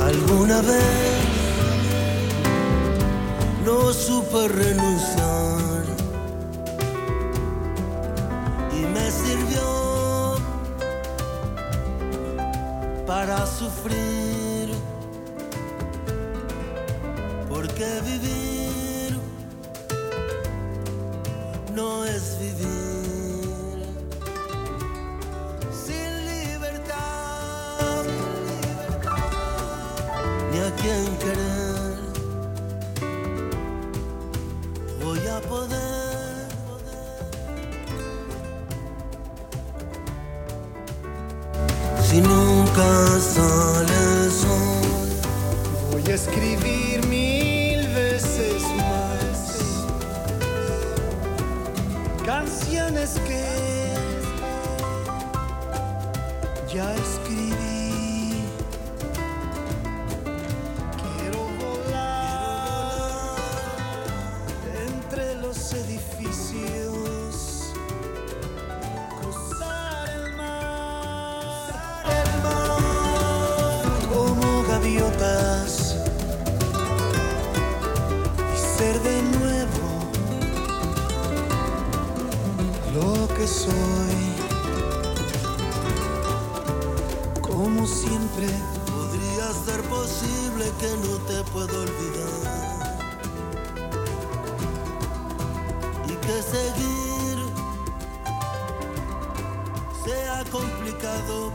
alguna 0.00 0.60
vez, 0.62 1.24
no 3.64 3.92
supe 3.92 4.48
renunciar 4.48 5.84
y 8.72 8.80
me 8.94 9.10
sirvió 9.10 10.36
para 13.06 13.46
sufrir, 13.46 14.74
porque 17.48 18.00
viví 18.04 18.85
no 21.76 22.06
es 22.06 22.38
vivir 22.40 23.84
sin 25.84 26.10
libertad, 26.32 28.02
ni 30.50 30.58
a 30.58 30.70
quien 30.80 31.04
querer. 31.22 31.96
Voy 35.04 35.22
a 35.28 35.38
poder 35.42 36.48
si 42.08 42.18
nunca 42.22 42.88
sale 43.34 43.96
el 44.14 44.30
sol. 44.42 45.10
Voy 45.92 46.06
a 46.10 46.14
escribir 46.14 47.06
mil 47.06 47.35
canciones 52.86 53.18
que 53.26 53.42
ya 56.72 56.94
escribí. 56.94 57.15
Que 90.78 90.88
no 90.88 91.16
te 91.26 91.42
puedo 91.52 91.82
olvidar. 91.82 92.32
Y 96.06 96.14
que 96.24 96.42
seguir 96.42 97.38
sea 100.04 100.44
complicado. 100.50 101.52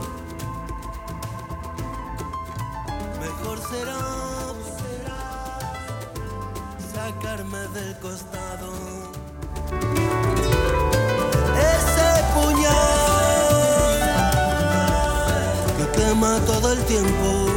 Mejor 3.20 3.58
será 3.70 4.02
sacarme 6.92 7.62
del 7.68 7.98
costado. 8.00 8.72
Ese 11.74 12.08
puñal 12.34 13.98
que 15.76 15.84
quema 15.96 16.40
todo 16.46 16.72
el 16.72 16.84
tiempo 16.86 17.51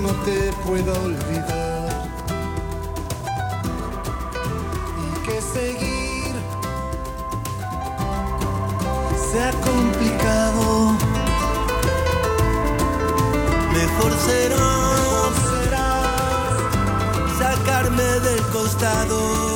no 0.00 0.12
te 0.24 0.52
pueda 0.64 0.92
olvidar. 1.00 2.08
Y 5.04 5.26
que 5.26 5.40
seguir 5.40 6.34
sea 9.32 9.50
complicado. 9.52 10.96
mejor 13.72 14.12
será 14.26 14.78
sacarme 17.38 18.02
del 18.02 18.42
costado 18.48 19.47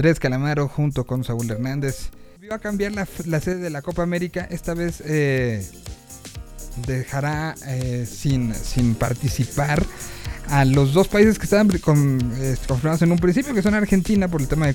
Andrés 0.00 0.18
Calamaro 0.18 0.66
junto 0.66 1.04
con 1.04 1.24
Saúl 1.24 1.50
Hernández. 1.50 2.08
Vio 2.40 2.54
a 2.54 2.58
cambiar 2.58 2.92
la, 2.92 3.06
la 3.26 3.38
sede 3.38 3.56
de 3.56 3.68
la 3.68 3.82
Copa 3.82 4.02
América. 4.02 4.48
Esta 4.50 4.72
vez 4.72 5.02
eh, 5.04 5.62
dejará 6.86 7.54
eh, 7.66 8.06
sin, 8.10 8.54
sin 8.54 8.94
participar 8.94 9.84
a 10.48 10.64
los 10.64 10.94
dos 10.94 11.06
países 11.06 11.38
que 11.38 11.44
estaban 11.44 11.68
con, 11.80 12.32
eh, 12.36 12.56
confirmados 12.66 13.02
en 13.02 13.12
un 13.12 13.18
principio, 13.18 13.52
que 13.52 13.60
son 13.60 13.74
Argentina 13.74 14.26
por 14.26 14.40
el 14.40 14.48
tema 14.48 14.68
de 14.68 14.74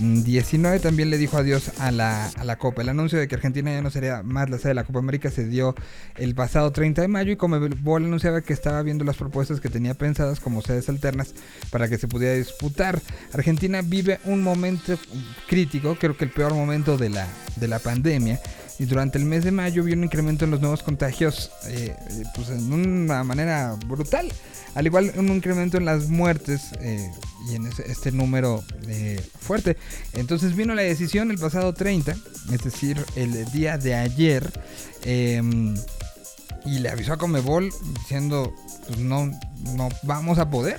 COVID-19. 0.00 0.80
También 0.80 1.10
le 1.10 1.18
dijo 1.18 1.36
adiós 1.36 1.72
a 1.78 1.90
la, 1.90 2.28
a 2.28 2.44
la 2.44 2.56
Copa. 2.56 2.82
El 2.82 2.88
anuncio 2.88 3.18
de 3.18 3.28
que 3.28 3.34
Argentina 3.34 3.72
ya 3.72 3.82
no 3.82 3.90
sería 3.90 4.22
más 4.22 4.48
la 4.50 4.58
sede 4.58 4.68
de 4.70 4.74
la 4.74 4.84
Copa 4.84 4.98
América 4.98 5.30
se 5.30 5.46
dio 5.46 5.74
el 6.16 6.34
pasado 6.34 6.72
30 6.72 7.02
de 7.02 7.08
mayo 7.08 7.32
y 7.32 7.36
Comebol 7.36 8.04
anunciaba 8.04 8.40
que 8.40 8.52
estaba 8.52 8.82
viendo 8.82 9.04
las 9.04 9.16
propuestas 9.16 9.60
que 9.60 9.68
tenía 9.68 9.94
pensadas 9.94 10.40
como 10.40 10.62
sedes 10.62 10.88
alternas 10.88 11.34
para 11.70 11.88
que 11.88 11.98
se 11.98 12.08
pudiera 12.08 12.34
disputar. 12.34 13.00
Argentina 13.32 13.82
vive 13.82 14.18
un 14.24 14.42
momento 14.42 14.98
crítico, 15.48 15.96
creo 15.96 16.16
que 16.16 16.24
el 16.24 16.30
peor 16.30 16.54
momento 16.54 16.96
de 16.96 17.10
la, 17.10 17.26
de 17.56 17.68
la 17.68 17.78
pandemia. 17.78 18.40
Y 18.80 18.86
durante 18.86 19.18
el 19.18 19.26
mes 19.26 19.44
de 19.44 19.50
mayo 19.52 19.84
vio 19.84 19.94
un 19.94 20.04
incremento 20.04 20.46
en 20.46 20.50
los 20.50 20.60
nuevos 20.60 20.82
contagios 20.82 21.50
eh, 21.66 21.94
eh, 22.08 22.22
pues 22.34 22.48
en 22.48 22.72
una 22.72 23.22
manera 23.24 23.76
brutal. 23.86 24.32
Al 24.74 24.86
igual 24.86 25.12
un 25.16 25.28
incremento 25.28 25.76
en 25.76 25.84
las 25.84 26.08
muertes 26.08 26.62
eh, 26.80 27.10
y 27.50 27.56
en 27.56 27.66
ese- 27.66 27.90
este 27.92 28.10
número 28.10 28.64
eh, 28.88 29.20
fuerte. 29.40 29.76
Entonces 30.14 30.56
vino 30.56 30.74
la 30.74 30.80
decisión 30.82 31.30
el 31.30 31.36
pasado 31.36 31.74
30, 31.74 32.16
es 32.52 32.62
decir, 32.64 33.04
el 33.16 33.44
día 33.52 33.76
de 33.76 33.94
ayer. 33.96 34.50
em, 35.04 35.74
y 36.64 36.78
le 36.78 36.88
avisó 36.90 37.12
a 37.14 37.18
Comebol 37.18 37.70
diciendo, 38.00 38.54
pues 38.86 38.98
no, 38.98 39.26
no 39.74 39.88
vamos 40.04 40.38
a 40.38 40.48
poder. 40.50 40.78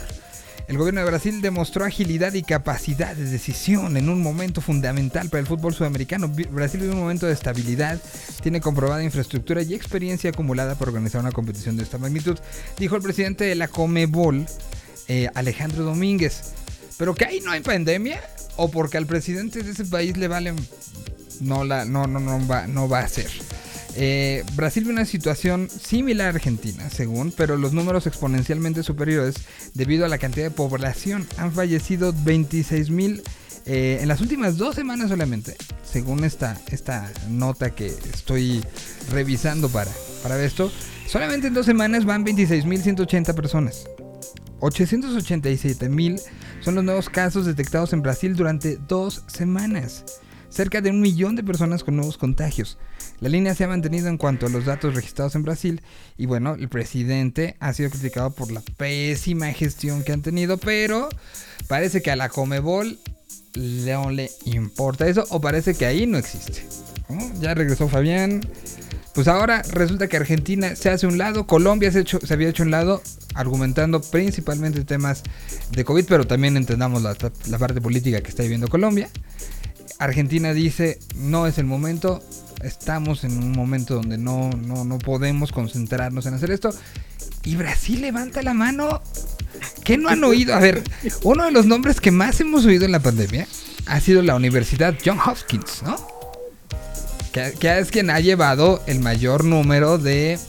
El 0.68 0.78
gobierno 0.78 1.02
de 1.02 1.08
Brasil 1.08 1.42
demostró 1.42 1.86
agilidad 1.86 2.34
y 2.34 2.44
capacidad 2.44 3.16
de 3.16 3.26
decisión 3.26 3.98
en 3.98 4.10
un 4.10 4.22
momento 4.22 4.62
fundamental 4.62 5.30
para 5.30 5.42
el 5.42 5.48
fútbol 5.48 5.74
sudamericano. 5.74 6.30
Brasil 6.52 6.80
vive 6.82 6.94
un 6.94 7.00
momento 7.00 7.26
de 7.26 7.34
estabilidad, 7.34 8.00
tiene 8.42 8.62
comprobada 8.62 9.04
infraestructura 9.04 9.62
y 9.62 9.74
experiencia 9.74 10.30
acumulada 10.30 10.76
para 10.76 10.92
organizar 10.92 11.22
una 11.22 11.32
competición 11.32 11.76
de 11.78 11.84
esta 11.84 11.98
magnitud, 11.98 12.38
dijo 12.78 12.96
el 12.96 13.02
presidente 13.02 13.44
de 13.44 13.56
la 13.56 13.68
Comebol, 13.68 14.46
eh, 15.08 15.30
Alejandro 15.36 15.84
Domínguez. 15.84 16.54
Pero 16.98 17.16
que 17.16 17.26
ahí 17.26 17.42
no 17.42 17.52
hay 17.52 17.62
pandemia 17.62 18.22
o 18.56 18.70
porque 18.70 18.98
al 18.98 19.08
presidente 19.08 19.64
de 19.64 19.72
ese 19.72 19.86
país 19.86 20.18
le 20.18 20.28
valen 20.28 20.56
no 21.40 21.64
la 21.64 21.86
no 21.86 22.06
no 22.06 22.20
no 22.20 22.48
va 22.48 22.68
no 22.68 22.88
va 22.88 23.00
a 23.00 23.08
ser. 23.08 23.30
Eh, 23.96 24.44
Brasil 24.56 24.84
vive 24.84 24.94
una 24.94 25.06
situación 25.06 25.70
similar 25.70 26.28
a 26.28 26.30
Argentina, 26.36 26.90
según, 26.90 27.32
pero 27.32 27.58
los 27.58 27.74
números 27.74 28.08
exponencialmente 28.08 28.84
superiores 28.84 29.36
debido 29.74 30.06
a 30.06 30.10
la 30.10 30.18
cantidad 30.18 30.46
de 30.46 30.52
población. 30.52 31.28
Han 31.38 31.52
fallecido 31.52 32.14
26 32.24 32.90
mil 32.90 33.22
eh, 33.66 34.00
en 34.02 34.08
las 34.08 34.22
últimas 34.22 34.58
dos 34.58 34.76
semanas 34.76 35.10
solamente, 35.10 35.56
según 35.84 36.24
esta, 36.24 36.60
esta 36.72 37.12
nota 37.30 37.72
que 37.72 37.88
estoy 37.88 38.64
revisando 39.12 39.70
para, 39.70 39.92
para 40.24 40.42
esto. 40.44 40.72
Solamente 41.08 41.48
en 41.48 41.54
dos 41.54 41.66
semanas 41.66 42.06
van 42.06 42.26
26.180 42.26 43.36
personas. 43.36 43.86
887 44.62 45.90
mil 45.90 46.20
son 46.62 46.76
los 46.76 46.84
nuevos 46.84 47.10
casos 47.10 47.46
detectados 47.46 47.94
en 47.94 48.02
Brasil 48.02 48.36
durante 48.36 48.78
dos 48.88 49.24
semanas. 49.28 50.06
Cerca 50.50 50.82
de 50.82 50.90
un 50.90 51.02
millón 51.02 51.36
de 51.36 51.44
personas 51.44 51.84
con 51.84 51.96
nuevos 51.96 52.18
contagios. 52.18 52.78
La 53.22 53.30
línea 53.30 53.54
se 53.54 53.64
ha 53.64 53.68
mantenido 53.68 54.08
en 54.08 54.18
cuanto 54.18 54.48
a 54.48 54.50
los 54.50 54.66
datos 54.66 54.96
registrados 54.96 55.36
en 55.36 55.44
Brasil. 55.44 55.82
Y 56.18 56.26
bueno, 56.26 56.56
el 56.56 56.70
presidente 56.70 57.56
ha 57.60 57.72
sido 57.72 57.92
criticado 57.92 58.32
por 58.32 58.52
la 58.52 58.62
pésima 58.78 59.54
gestión 59.54 60.04
que 60.04 60.12
han 60.12 60.24
tenido. 60.24 60.58
Pero 60.58 61.08
parece 61.68 62.02
que 62.02 62.10
a 62.10 62.16
la 62.16 62.30
Comebol 62.30 62.98
no 63.56 64.10
le 64.10 64.32
importa 64.46 65.08
eso. 65.08 65.24
O 65.30 65.40
parece 65.40 65.76
que 65.76 65.86
ahí 65.86 66.08
no 66.08 66.18
existe. 66.18 66.66
Ya 67.40 67.54
regresó 67.54 67.88
Fabián. 67.88 68.42
Pues 69.14 69.28
ahora 69.28 69.62
resulta 69.70 70.08
que 70.08 70.18
Argentina 70.18 70.76
se 70.76 70.90
hace 70.90 71.06
un 71.06 71.18
lado, 71.18 71.46
Colombia 71.46 71.92
se, 71.92 72.06
había 72.34 72.48
hecho 72.48 72.64
un 72.64 72.72
lado, 72.72 73.02
argumentando 73.36 74.00
principalmente 74.00 74.86
temas 74.86 75.24
de 75.70 75.84
COVID, 75.84 76.06
pero 76.08 76.26
también 76.26 76.56
entendamos 76.56 77.04
la 77.04 77.58
parte 77.60 77.82
política 77.82 78.22
que 78.22 78.30
está 78.30 78.44
viviendo 78.44 78.70
Colombia. 78.70 79.10
Argentina 80.00 80.54
dice, 80.54 81.00
no 81.16 81.48
es 81.48 81.58
el 81.58 81.66
momento, 81.66 82.24
estamos 82.64 83.24
en 83.24 83.38
un 83.38 83.52
momento 83.52 83.96
donde 83.96 84.18
no, 84.18 84.50
no, 84.50 84.84
no 84.84 84.98
podemos 84.98 85.52
concentrarnos 85.52 86.26
en 86.26 86.34
hacer 86.34 86.52
esto. 86.52 86.72
Y 87.44 87.56
Brasil 87.56 88.02
levanta 88.02 88.42
la 88.42 88.54
mano. 88.54 89.02
¿Qué 89.84 89.98
no 89.98 90.10
han 90.10 90.24
oído? 90.24 90.54
A 90.56 90.60
ver, 90.60 90.84
uno 91.24 91.46
de 91.46 91.52
los 91.52 91.66
nombres 91.66 92.00
que 92.00 92.12
más 92.12 92.40
hemos 92.40 92.66
oído 92.66 92.86
en 92.86 92.92
la 92.92 93.00
pandemia 93.00 93.48
ha 93.88 94.00
sido 94.00 94.22
la 94.22 94.36
Universidad 94.36 94.96
John 95.04 95.20
Hopkins, 95.20 95.84
¿no? 95.84 95.96
Que, 97.32 97.54
que 97.60 97.80
es 97.80 97.92
quien 97.92 98.10
ha 98.10 98.20
llevado 98.20 98.84
el 98.88 99.00
mayor 99.00 99.44
número 99.44 99.98
de 99.98 100.40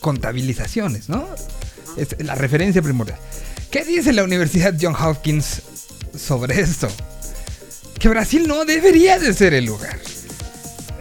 contabilizaciones, 0.00 1.08
¿no? 1.08 1.26
Es 1.96 2.16
la 2.24 2.34
referencia 2.34 2.82
primordial. 2.82 3.18
¿Qué 3.70 3.84
dice 3.84 4.12
la 4.12 4.24
Universidad 4.24 4.74
John 4.80 4.94
Hopkins 4.94 5.62
sobre 6.16 6.60
esto? 6.60 6.88
Que 7.98 8.08
Brasil 8.08 8.46
no 8.46 8.64
debería 8.64 9.18
de 9.18 9.32
ser 9.32 9.54
el 9.54 9.64
lugar. 9.66 9.98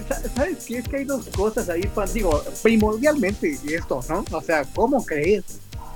Sa- 0.08 0.22
¿Sabes 0.36 0.66
qué? 0.66 0.78
Es 0.80 0.88
que 0.88 0.98
hay 0.98 1.06
dos 1.06 1.28
cosas 1.28 1.70
ahí, 1.70 1.84
Pan. 1.94 2.10
Digo, 2.14 2.44
primordialmente 2.64 3.58
esto, 3.76 4.00
¿no? 4.10 4.26
O 4.32 4.42
sea, 4.42 4.64
¿cómo 4.74 5.06
crees? 5.06 5.44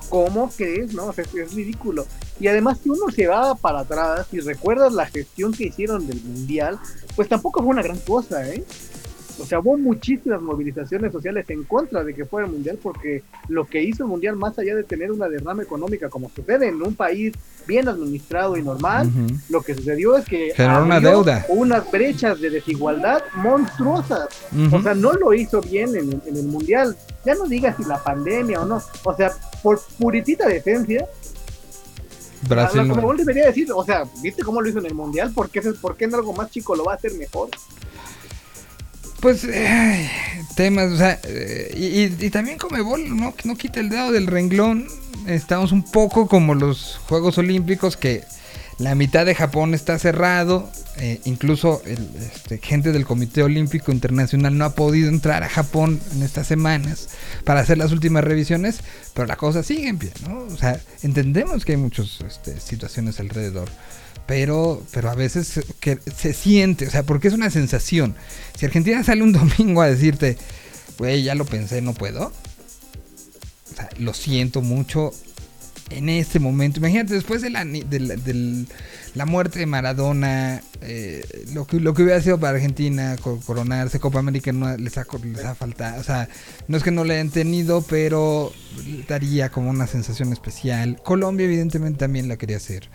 ¿Cómo 0.08 0.50
crees? 0.54 0.92
No, 0.92 1.06
O 1.06 1.12
es 1.42 1.54
ridículo. 1.54 2.06
Y 2.38 2.46
además, 2.46 2.78
si 2.82 2.90
uno 2.90 3.06
se 3.14 3.26
va 3.26 3.54
para 3.54 3.80
atrás 3.80 4.26
y 4.32 4.40
recuerdas 4.40 4.92
la 4.92 5.06
gestión 5.06 5.52
que 5.52 5.64
hicieron 5.64 6.06
del 6.06 6.20
Mundial, 6.22 6.78
pues 7.16 7.28
tampoco 7.28 7.60
fue 7.60 7.70
una 7.70 7.82
gran 7.82 7.98
cosa, 8.00 8.46
¿eh? 8.48 8.64
O 9.42 9.46
sea, 9.46 9.58
hubo 9.58 9.76
muchísimas 9.76 10.40
movilizaciones 10.40 11.10
sociales 11.10 11.44
en 11.50 11.64
contra 11.64 12.04
de 12.04 12.14
que 12.14 12.24
fuera 12.24 12.46
el 12.46 12.52
Mundial 12.52 12.78
porque 12.80 13.22
lo 13.48 13.66
que 13.66 13.82
hizo 13.82 14.04
el 14.04 14.08
Mundial, 14.08 14.36
más 14.36 14.56
allá 14.58 14.76
de 14.76 14.84
tener 14.84 15.10
una 15.10 15.28
derrama 15.28 15.62
económica 15.64 16.08
como 16.08 16.30
sucede 16.30 16.68
en 16.68 16.80
un 16.80 16.94
país 16.94 17.34
bien 17.66 17.88
administrado 17.88 18.56
y 18.56 18.62
normal, 18.62 19.10
lo 19.48 19.60
que 19.62 19.74
sucedió 19.74 20.16
es 20.16 20.24
que 20.26 20.52
Generó 20.54 20.84
una 20.84 21.00
deuda. 21.00 21.44
unas 21.48 21.90
brechas 21.90 22.40
de 22.40 22.50
desigualdad 22.50 23.22
monstruosas. 23.36 24.28
O 24.70 24.80
sea, 24.80 24.94
no 24.94 25.12
lo 25.12 25.34
hizo 25.34 25.60
bien 25.60 25.94
en, 25.96 26.22
en 26.24 26.36
el 26.36 26.46
mundial. 26.46 26.96
Ya 27.24 27.34
no 27.34 27.46
digas 27.46 27.76
si 27.76 27.84
la 27.84 28.02
pandemia 28.02 28.60
o 28.62 28.64
no. 28.66 28.80
O 29.04 29.16
sea, 29.16 29.32
por 29.62 29.80
puritita 29.98 30.46
decencia, 30.46 31.06
Brasil 32.48 32.88
la 32.88 32.94
no. 32.94 33.14
Debería 33.14 33.46
decir, 33.46 33.68
o 33.72 33.84
sea, 33.84 34.04
¿viste 34.22 34.42
cómo 34.42 34.60
lo 34.60 34.68
hizo 34.68 34.78
en 34.78 34.86
el 34.86 34.94
mundial? 34.94 35.32
¿Por 35.32 35.48
qué, 35.50 35.60
por 35.80 35.96
qué 35.96 36.04
en 36.04 36.14
algo 36.14 36.32
más 36.32 36.50
chico 36.50 36.74
lo 36.74 36.84
va 36.84 36.92
a 36.92 36.96
hacer 36.96 37.14
mejor? 37.14 37.48
Pues 39.22 39.46
temas, 40.56 40.90
o 40.92 40.96
sea, 40.96 41.18
eh, 41.24 41.72
y, 41.76 42.24
y- 42.26 42.30
también 42.30 42.58
Comebol 42.58 43.16
no, 43.16 43.32
no 43.44 43.56
quita 43.56 43.78
el 43.80 43.88
dedo 43.88 44.10
del 44.12 44.26
renglón. 44.26 44.86
Estamos 45.28 45.70
un 45.72 45.84
poco 45.84 46.26
como 46.26 46.54
los 46.56 47.00
Juegos 47.08 47.38
Olímpicos 47.38 47.96
que 47.96 48.24
la 48.78 48.96
mitad 48.96 49.24
de 49.24 49.34
Japón 49.36 49.74
está 49.74 49.96
cerrado. 49.98 50.68
eh, 50.98 51.20
incluso 51.24 51.80
el, 51.86 52.06
este, 52.20 52.58
gente 52.58 52.90
del 52.92 53.06
Comité 53.06 53.42
Olímpico 53.44 53.92
Internacional 53.92 54.58
no 54.58 54.64
ha 54.64 54.74
podido 54.74 55.08
entrar 55.08 55.42
a 55.44 55.48
Japón 55.48 56.00
en 56.14 56.22
estas 56.22 56.48
semanas 56.48 57.08
para 57.44 57.60
hacer 57.60 57.78
las 57.78 57.92
últimas 57.92 58.24
revisiones, 58.24 58.80
pero 59.14 59.26
la 59.26 59.36
cosa 59.36 59.62
sigue 59.62 59.88
en 59.88 59.98
pie, 59.98 60.10
¿no? 60.28 60.40
O 60.52 60.56
sea, 60.58 60.78
entendemos 61.02 61.64
que 61.64 61.72
hay 61.72 61.78
muchas 61.78 62.20
este, 62.28 62.58
situaciones 62.60 63.20
alrededor. 63.20 63.70
Pero, 64.26 64.82
pero 64.92 65.10
a 65.10 65.14
veces 65.14 65.60
que 65.80 65.98
se 66.16 66.32
siente, 66.32 66.86
o 66.86 66.90
sea, 66.90 67.02
porque 67.02 67.28
es 67.28 67.34
una 67.34 67.50
sensación. 67.50 68.14
Si 68.58 68.64
Argentina 68.66 69.02
sale 69.04 69.22
un 69.22 69.32
domingo 69.32 69.82
a 69.82 69.90
decirte, 69.90 70.38
güey, 70.98 71.22
ya 71.22 71.34
lo 71.34 71.44
pensé, 71.44 71.82
no 71.82 71.92
puedo. 71.94 72.32
O 73.72 73.74
sea, 73.74 73.88
lo 73.98 74.14
siento 74.14 74.60
mucho 74.62 75.12
en 75.90 76.08
este 76.08 76.38
momento. 76.38 76.78
Imagínate, 76.78 77.14
después 77.14 77.42
de 77.42 77.50
la, 77.50 77.64
de 77.64 78.00
la, 78.00 78.14
la 79.14 79.26
muerte 79.26 79.58
de 79.58 79.66
Maradona, 79.66 80.62
eh, 80.80 81.22
lo, 81.52 81.66
que, 81.66 81.80
lo 81.80 81.92
que 81.92 82.02
hubiera 82.02 82.20
sido 82.22 82.38
para 82.38 82.54
Argentina 82.54 83.16
co- 83.20 83.40
coronarse, 83.40 83.98
Copa 84.00 84.18
América 84.20 84.52
no 84.52 84.74
les 84.76 84.96
ha, 84.98 85.06
les 85.24 85.44
ha 85.44 85.54
faltado. 85.54 86.00
O 86.00 86.04
sea, 86.04 86.28
no 86.68 86.76
es 86.76 86.82
que 86.82 86.90
no 86.90 87.04
le 87.04 87.14
hayan 87.14 87.30
tenido, 87.30 87.82
pero 87.82 88.52
daría 89.08 89.50
como 89.50 89.68
una 89.70 89.86
sensación 89.86 90.32
especial. 90.32 91.00
Colombia, 91.02 91.44
evidentemente, 91.44 91.98
también 91.98 92.28
la 92.28 92.36
quería 92.36 92.58
hacer. 92.58 92.88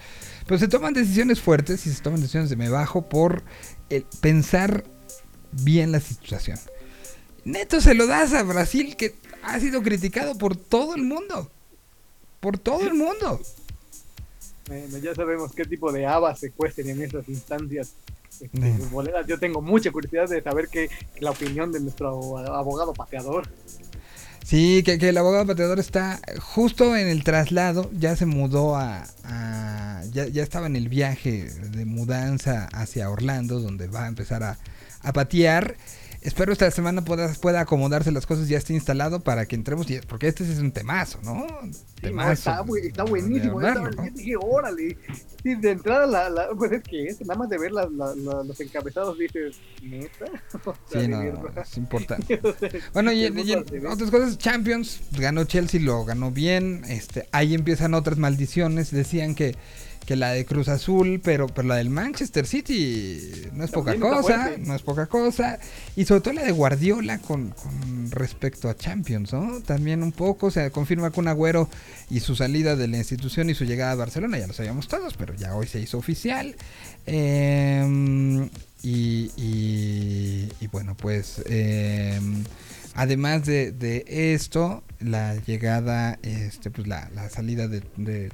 Pero 0.48 0.60
se 0.60 0.68
toman 0.68 0.94
decisiones 0.94 1.42
fuertes 1.42 1.86
y 1.86 1.92
se 1.92 2.02
toman 2.02 2.22
decisiones 2.22 2.50
de 2.50 2.56
me 2.56 2.70
bajo 2.70 3.10
por 3.10 3.44
el 3.90 4.06
pensar 4.22 4.84
bien 5.52 5.92
la 5.92 6.00
situación. 6.00 6.58
Neto 7.44 7.82
se 7.82 7.94
lo 7.94 8.08
das 8.08 8.34
a 8.34 8.44
Brasil 8.44 8.96
que 8.96 9.16
ha 9.44 9.60
sido 9.60 9.82
criticado 9.82 10.38
por 10.38 10.56
todo 10.56 10.96
el 10.96 11.04
mundo. 11.04 11.50
Por 12.40 12.58
todo 12.58 12.82
el 12.82 12.94
mundo. 12.94 13.42
Bueno, 14.68 14.98
ya 14.98 15.16
sabemos 15.16 15.54
qué 15.54 15.66
tipo 15.66 15.92
de 15.92 16.06
habas 16.06 16.40
se 16.40 16.52
cuesten 16.52 16.90
en 16.90 17.02
esas 17.02 17.28
instancias 17.30 17.94
este, 18.42 18.60
Mm. 18.60 19.28
Yo 19.28 19.40
tengo 19.40 19.62
mucha 19.62 19.92
curiosidad 19.92 20.28
de 20.30 20.42
saber 20.42 20.68
qué 20.68 20.90
la 21.20 21.32
opinión 21.32 21.72
de 21.72 21.80
nuestro 21.80 22.38
abogado 22.38 22.94
pateador. 22.94 23.48
Sí, 24.48 24.82
que, 24.86 24.98
que 24.98 25.10
el 25.10 25.18
abogado 25.18 25.46
pateador 25.46 25.78
está 25.78 26.22
justo 26.40 26.96
en 26.96 27.10
el 27.10 27.26
traslado, 27.26 27.92
ya 27.92 28.16
se 28.16 28.26
mudó 28.26 28.78
a... 28.78 29.04
ya, 30.14 30.26
ya 30.28 30.42
estaba 30.42 30.68
en 30.68 30.78
el 30.78 30.88
viaje 30.88 31.50
de 31.50 31.84
mudanza 31.84 32.70
hacia 32.72 33.10
Orlando, 33.10 33.60
donde 33.60 33.90
va 33.90 34.06
a 34.06 34.08
empezar 34.08 34.44
a, 34.44 34.58
a 35.02 35.12
patear. 35.12 35.76
Espero 36.28 36.52
esta 36.52 36.70
semana 36.72 37.06
pueda, 37.06 37.32
pueda 37.36 37.62
acomodarse 37.62 38.12
las 38.12 38.26
cosas, 38.26 38.50
ya 38.50 38.58
esté 38.58 38.74
instalado 38.74 39.22
para 39.22 39.46
que 39.46 39.56
entremos, 39.56 39.90
y- 39.90 40.00
porque 40.02 40.28
este 40.28 40.44
es 40.44 40.60
un 40.60 40.74
temazo, 40.74 41.20
¿no? 41.24 41.48
Temazo. 42.02 42.32
está, 42.34 42.64
de 42.64 43.10
buenísimo. 43.10 43.54
hablarlo, 43.60 43.90
órale. 44.42 44.98
Sí, 45.42 45.56
de 45.56 45.72
entrada, 45.72 46.06
la, 46.06 46.30
la- 46.30 46.50
pues 46.50 46.74
es 46.74 46.84
que 46.84 47.06
es, 47.06 47.22
nada 47.22 47.36
más 47.36 47.48
de 47.50 47.58
ver 47.58 47.72
la- 47.72 47.86
los 47.88 48.60
encabezados, 48.60 49.18
dices, 49.18 49.56
¿neta? 49.82 50.26
O 50.66 50.76
sea, 50.92 51.02
Sí, 51.02 51.08
no, 51.08 51.22
es 51.62 51.78
importante. 51.78 52.42
Bueno, 52.94 53.14
y, 53.14 53.24
y 53.24 53.54
otras 53.86 54.12
cosas, 54.12 54.38
Champions, 54.38 55.00
ganó 55.18 55.46
Chelsea, 55.46 55.80
lo 55.80 56.04
ganó 56.04 56.32
bien. 56.32 56.84
Este, 56.90 57.30
ahí 57.32 57.54
empiezan 57.54 57.94
otras 57.94 58.18
maldiciones. 58.18 58.92
Decían 58.92 59.34
que, 59.34 59.56
que 60.08 60.16
la 60.16 60.32
de 60.32 60.46
Cruz 60.46 60.70
Azul, 60.70 61.20
pero, 61.24 61.48
pero 61.48 61.68
la 61.68 61.76
del 61.76 61.90
Manchester 61.92 62.48
City 62.48 63.20
no 63.54 63.64
es 63.66 63.72
poca 63.72 63.92
También 63.92 64.14
cosa, 64.14 64.22
fuerte. 64.46 64.58
no 64.66 64.74
es 64.74 64.82
poca 64.82 65.06
cosa. 65.08 65.60
Y 65.98 66.06
sobre 66.06 66.22
todo 66.22 66.34
la 66.34 66.44
de 66.46 66.52
Guardiola 66.54 67.20
con, 67.20 67.50
con 67.50 68.10
respecto 68.10 68.70
a 68.70 68.76
Champions, 68.78 69.34
¿no? 69.34 69.62
También 69.64 70.02
un 70.04 70.14
poco 70.14 70.50
se 70.50 70.72
confirma 70.72 71.12
con 71.12 71.28
Agüero 71.28 71.70
y 72.10 72.22
su 72.22 72.36
salida 72.38 72.78
de 72.78 72.88
la 72.88 72.98
institución 72.98 73.50
y 73.50 73.54
su 73.54 73.66
llegada 73.66 73.92
a 73.92 73.96
Barcelona, 73.96 74.40
ya 74.40 74.48
lo 74.48 74.54
sabíamos 74.54 74.88
todos, 74.88 75.16
pero 75.16 75.36
ya 75.36 75.54
hoy 75.56 75.68
se 75.68 75.82
hizo 75.82 75.98
oficial. 75.98 76.56
Em, 77.06 78.46
y, 78.84 79.32
y- 79.36 80.50
y 80.62 80.68
bueno, 80.72 80.96
pues 80.96 81.42
em, 81.48 82.44
además 82.94 83.46
de, 83.46 83.72
de 83.74 84.06
esto, 84.34 84.84
la 85.00 85.36
llegada, 85.46 86.18
este, 86.24 86.72
pues 86.72 86.88
la, 86.88 87.10
la 87.14 87.30
salida 87.30 87.68
de, 87.68 87.82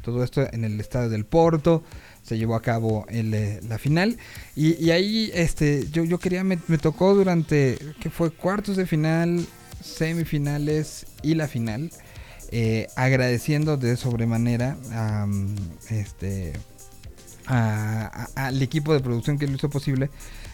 todo 0.02 0.24
esto 0.24 0.48
en 0.54 0.64
el 0.64 0.80
estadio 0.80 1.10
del 1.10 1.26
Porto, 1.26 1.84
se 2.22 2.38
llevó 2.38 2.56
a 2.56 2.62
cabo 2.62 3.06
el, 3.10 3.34
eh, 3.34 3.60
la 3.68 3.78
final. 3.78 4.18
Y, 4.56 4.82
y 4.84 4.92
ahí 4.92 5.30
este, 5.34 5.88
yo, 5.92 6.04
yo 6.06 6.20
quería, 6.20 6.44
me, 6.44 6.58
me 6.68 6.78
tocó 6.78 7.14
durante, 7.14 7.78
que 8.00 8.10
fue 8.10 8.32
cuartos 8.32 8.78
de 8.78 8.86
final, 8.86 9.46
semifinales 9.82 11.06
y 11.22 11.36
la 11.36 11.48
final. 11.48 11.92
eh, 12.56 12.88
agradeciendo 12.96 13.78
de 13.78 13.98
sobremanera 13.98 14.78
a, 14.92 15.28
este, 15.90 16.54
a- 17.48 18.28
al 18.36 18.62
equipo 18.62 18.94
de 18.94 19.00
producción 19.00 19.38
que 19.38 19.48
lo 19.48 19.56
hizo 19.56 19.70
posible, 19.70 20.10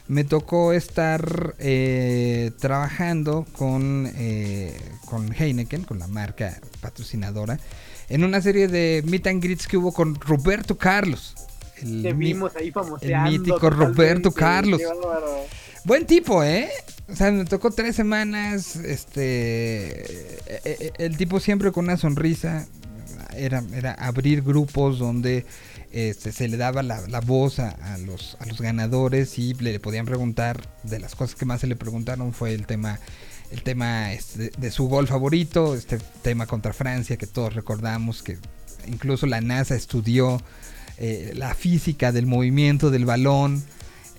me 0.09 0.23
tocó 0.23 0.73
estar 0.73 1.55
eh, 1.59 2.51
trabajando 2.59 3.45
con, 3.53 4.11
eh, 4.15 4.75
con 5.05 5.31
Heineken, 5.31 5.83
con 5.83 5.99
la 5.99 6.07
marca 6.07 6.59
patrocinadora, 6.81 7.59
en 8.09 8.23
una 8.23 8.41
serie 8.41 8.67
de 8.67 9.03
meet 9.05 9.27
and 9.27 9.41
greets 9.41 9.67
que 9.67 9.77
hubo 9.77 9.93
con 9.93 10.15
Roberto 10.15 10.77
Carlos. 10.77 11.35
El, 11.77 12.01
Te 12.01 12.13
vimos 12.13 12.55
ahí 12.55 12.71
famoseando. 12.71 13.31
mítico 13.31 13.69
Roberto 13.69 14.31
Carlos. 14.31 14.81
Buen 15.85 16.05
tipo, 16.07 16.43
¿eh? 16.43 16.69
O 17.07 17.15
sea, 17.15 17.31
me 17.31 17.45
tocó 17.45 17.69
tres 17.71 17.95
semanas. 17.95 18.75
Este. 18.75 20.01
eh, 20.47 20.61
eh, 20.65 20.91
El 20.97 21.17
tipo 21.17 21.39
siempre 21.39 21.71
con 21.71 21.85
una 21.85 21.97
sonrisa. 21.97 22.67
era, 23.37 23.63
era 23.73 23.93
abrir 23.93 24.41
grupos 24.41 24.97
donde 24.97 25.45
este, 25.91 26.31
se 26.31 26.47
le 26.47 26.57
daba 26.57 26.83
la, 26.83 27.19
voz 27.21 27.59
a, 27.59 27.69
a 27.69 27.97
los, 27.97 28.37
a 28.39 28.45
los 28.45 28.61
ganadores 28.61 29.39
y 29.39 29.53
le 29.55 29.79
podían 29.79 30.05
preguntar, 30.05 30.67
de 30.83 30.99
las 30.99 31.15
cosas 31.15 31.35
que 31.35 31.45
más 31.45 31.61
se 31.61 31.67
le 31.67 31.75
preguntaron 31.75 32.33
fue 32.33 32.53
el 32.53 32.65
tema 32.65 32.99
el 33.51 33.63
tema 33.63 34.13
este, 34.13 34.51
de 34.57 34.71
su 34.71 34.87
gol 34.87 35.07
favorito, 35.07 35.75
este 35.75 35.97
tema 36.21 36.45
contra 36.45 36.73
Francia 36.73 37.17
que 37.17 37.27
todos 37.27 37.53
recordamos, 37.55 38.21
que 38.21 38.37
incluso 38.87 39.25
la 39.25 39.41
NASA 39.41 39.75
estudió 39.75 40.41
eh, 40.97 41.33
la 41.35 41.55
física 41.55 42.11
del 42.11 42.25
movimiento 42.25 42.91
del 42.91 43.05
balón. 43.05 43.63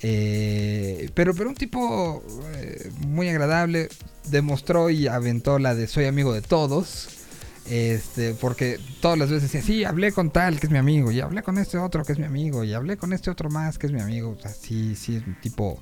eh, 0.03 1.11
pero, 1.15 1.35
pero 1.35 1.51
un 1.51 1.55
tipo 1.55 2.25
eh, 2.57 2.91
muy 3.07 3.29
agradable, 3.29 3.89
demostró 4.31 4.91
y 4.91 5.07
aventó 5.07 5.59
la 5.59 5.75
de 5.75 5.87
soy 5.87 6.07
amigo 6.07 6.33
de 6.33 6.43
todos. 6.43 7.20
Este, 7.69 8.35
porque 8.35 8.79
todas 9.01 9.19
las 9.19 9.31
veces 9.31 9.53
decía, 9.53 9.63
sí, 9.63 9.85
hablé 9.85 10.13
con 10.13 10.31
tal 10.31 10.59
que 10.59 10.67
es 10.67 10.73
mi 10.73 10.79
amigo, 10.79 11.13
y 11.13 11.21
hablé 11.21 11.43
con 11.43 11.59
este 11.59 11.79
otro 11.79 12.05
que 12.05 12.13
es 12.13 12.19
mi 12.19 12.25
amigo, 12.25 12.65
y 12.65 12.73
hablé 12.75 12.97
con 12.97 13.13
este 13.13 13.31
otro 13.31 13.49
más 13.51 13.79
que 13.79 13.87
es 13.87 13.93
mi 13.93 14.01
amigo. 14.01 14.31
O 14.31 14.41
sea, 14.41 14.51
sí, 14.53 14.97
sí, 14.97 15.17
es 15.17 15.27
un 15.27 15.41
tipo, 15.41 15.81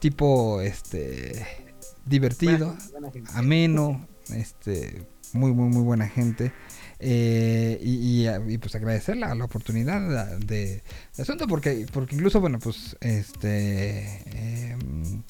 tipo, 0.00 0.60
este, 0.60 1.46
divertido, 2.04 2.68
Buena- 2.74 2.90
buena 2.92 3.10
gente. 3.12 3.30
ameno, 3.34 4.08
este, 4.30 5.06
muy, 5.32 5.52
muy, 5.52 5.68
muy 5.68 5.82
buena 5.82 6.08
gente. 6.08 6.52
Eh, 7.00 7.78
y, 7.82 8.24
y, 8.26 8.28
y, 8.54 8.58
pues 8.58 8.74
agradecer 8.74 9.16
la, 9.16 9.34
la 9.34 9.44
oportunidad 9.44 10.38
de, 10.38 10.82
asunto 11.18 11.46
porque 11.46 11.86
porque 11.92 12.14
incluso 12.14 12.40
bueno 12.40 12.58
pues 12.60 12.96
este 13.00 14.70
em, 14.70 15.22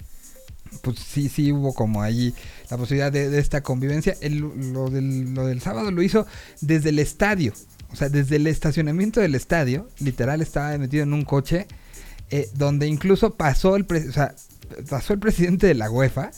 pues 0.82 0.98
sí 0.98 1.28
sí 1.28 1.52
hubo 1.52 1.74
como 1.74 2.02
ahí 2.02 2.34
la 2.70 2.76
posibilidad 2.76 3.12
de, 3.12 3.38
esta 3.38 3.62
convivencia 3.62 4.16
El- 4.20 4.72
lo, 4.72 4.90
del, 4.90 5.34
lo 5.34 5.46
del 5.46 5.60
sábado 5.60 5.90
lo 5.90 6.02
hizo 6.02 6.26
desde 6.60 6.90
el 6.90 6.98
estadio 6.98 7.52
o 7.92 7.96
sea 7.96 8.08
desde 8.08 8.36
el 8.36 8.46
estacionamiento 8.46 9.20
del 9.20 9.34
estadio 9.34 9.88
literal 9.98 10.40
estaba 10.42 10.76
metido 10.78 11.02
en 11.02 11.12
un 11.12 11.24
coche 11.24 11.66
eh, 12.30 12.48
donde 12.54 12.86
incluso 12.86 13.34
pasó 13.34 13.76
el 13.76 13.84
pre- 13.84 14.06
pasó 14.88 15.12
el 15.12 15.18
presidente 15.18 15.66
de 15.66 15.74
la 15.74 15.90
UEFA 15.90 16.30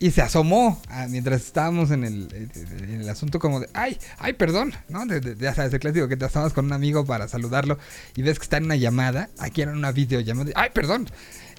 y 0.00 0.10
se 0.10 0.20
asomó 0.22 0.82
ah, 0.88 1.06
mientras 1.08 1.42
estábamos 1.42 1.90
en 1.90 2.04
el, 2.04 2.50
en 2.82 3.00
el 3.00 3.08
asunto 3.08 3.38
como 3.38 3.60
de, 3.60 3.68
ay, 3.74 3.96
ay, 4.18 4.32
perdón, 4.34 4.72
¿no? 4.88 5.06
De- 5.06 5.36
ya 5.38 5.54
sabes, 5.54 5.72
el 5.72 5.78
clásico 5.80 6.08
que 6.08 6.16
te 6.16 6.24
asomas 6.24 6.52
con 6.52 6.66
un 6.66 6.72
amigo 6.72 7.06
para 7.06 7.28
saludarlo 7.28 7.78
y 8.16 8.22
ves 8.22 8.38
que 8.38 8.42
está 8.42 8.56
en 8.58 8.64
una 8.64 8.76
llamada, 8.76 9.30
aquí 9.38 9.62
era 9.62 9.72
una 9.72 9.92
videollamada, 9.92 10.50
ay, 10.56 10.70
perdón. 10.74 11.08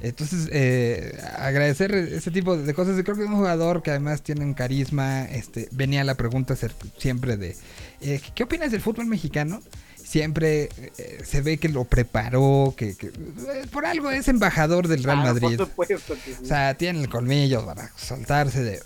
Entonces, 0.01 0.49
eh, 0.51 1.17
agradecer 1.37 1.93
ese 1.95 2.31
tipo 2.31 2.57
de 2.57 2.73
cosas. 2.73 3.01
Creo 3.03 3.15
que 3.15 3.23
es 3.23 3.29
un 3.29 3.35
jugador 3.35 3.81
que 3.81 3.91
además 3.91 4.21
tiene 4.21 4.43
un 4.45 4.53
carisma. 4.53 5.23
Este, 5.25 5.67
venía 5.71 6.03
la 6.03 6.15
pregunta 6.15 6.55
siempre 6.97 7.37
de, 7.37 7.55
eh, 8.01 8.21
¿qué 8.35 8.43
opinas 8.43 8.71
del 8.71 8.81
fútbol 8.81 9.05
mexicano? 9.07 9.61
Siempre 9.95 10.69
eh, 10.99 11.23
se 11.25 11.41
ve 11.41 11.57
que 11.57 11.67
lo 11.67 11.83
preparó, 11.85 12.75
que, 12.77 12.95
que- 12.95 13.07
eh, 13.07 13.65
por 13.71 13.87
algo 13.87 14.11
es 14.11 14.27
embajador 14.27 14.87
del 14.87 15.03
Real 15.03 15.17
Ah, 15.21 15.33
Madrid. 15.33 15.59
Sí. 15.87 16.31
O 16.43 16.45
sea, 16.45 16.75
tiene 16.77 17.01
el 17.01 17.09
colmillo 17.09 17.65
para 17.65 17.89
soltarse 17.97 18.63
de, 18.63 18.79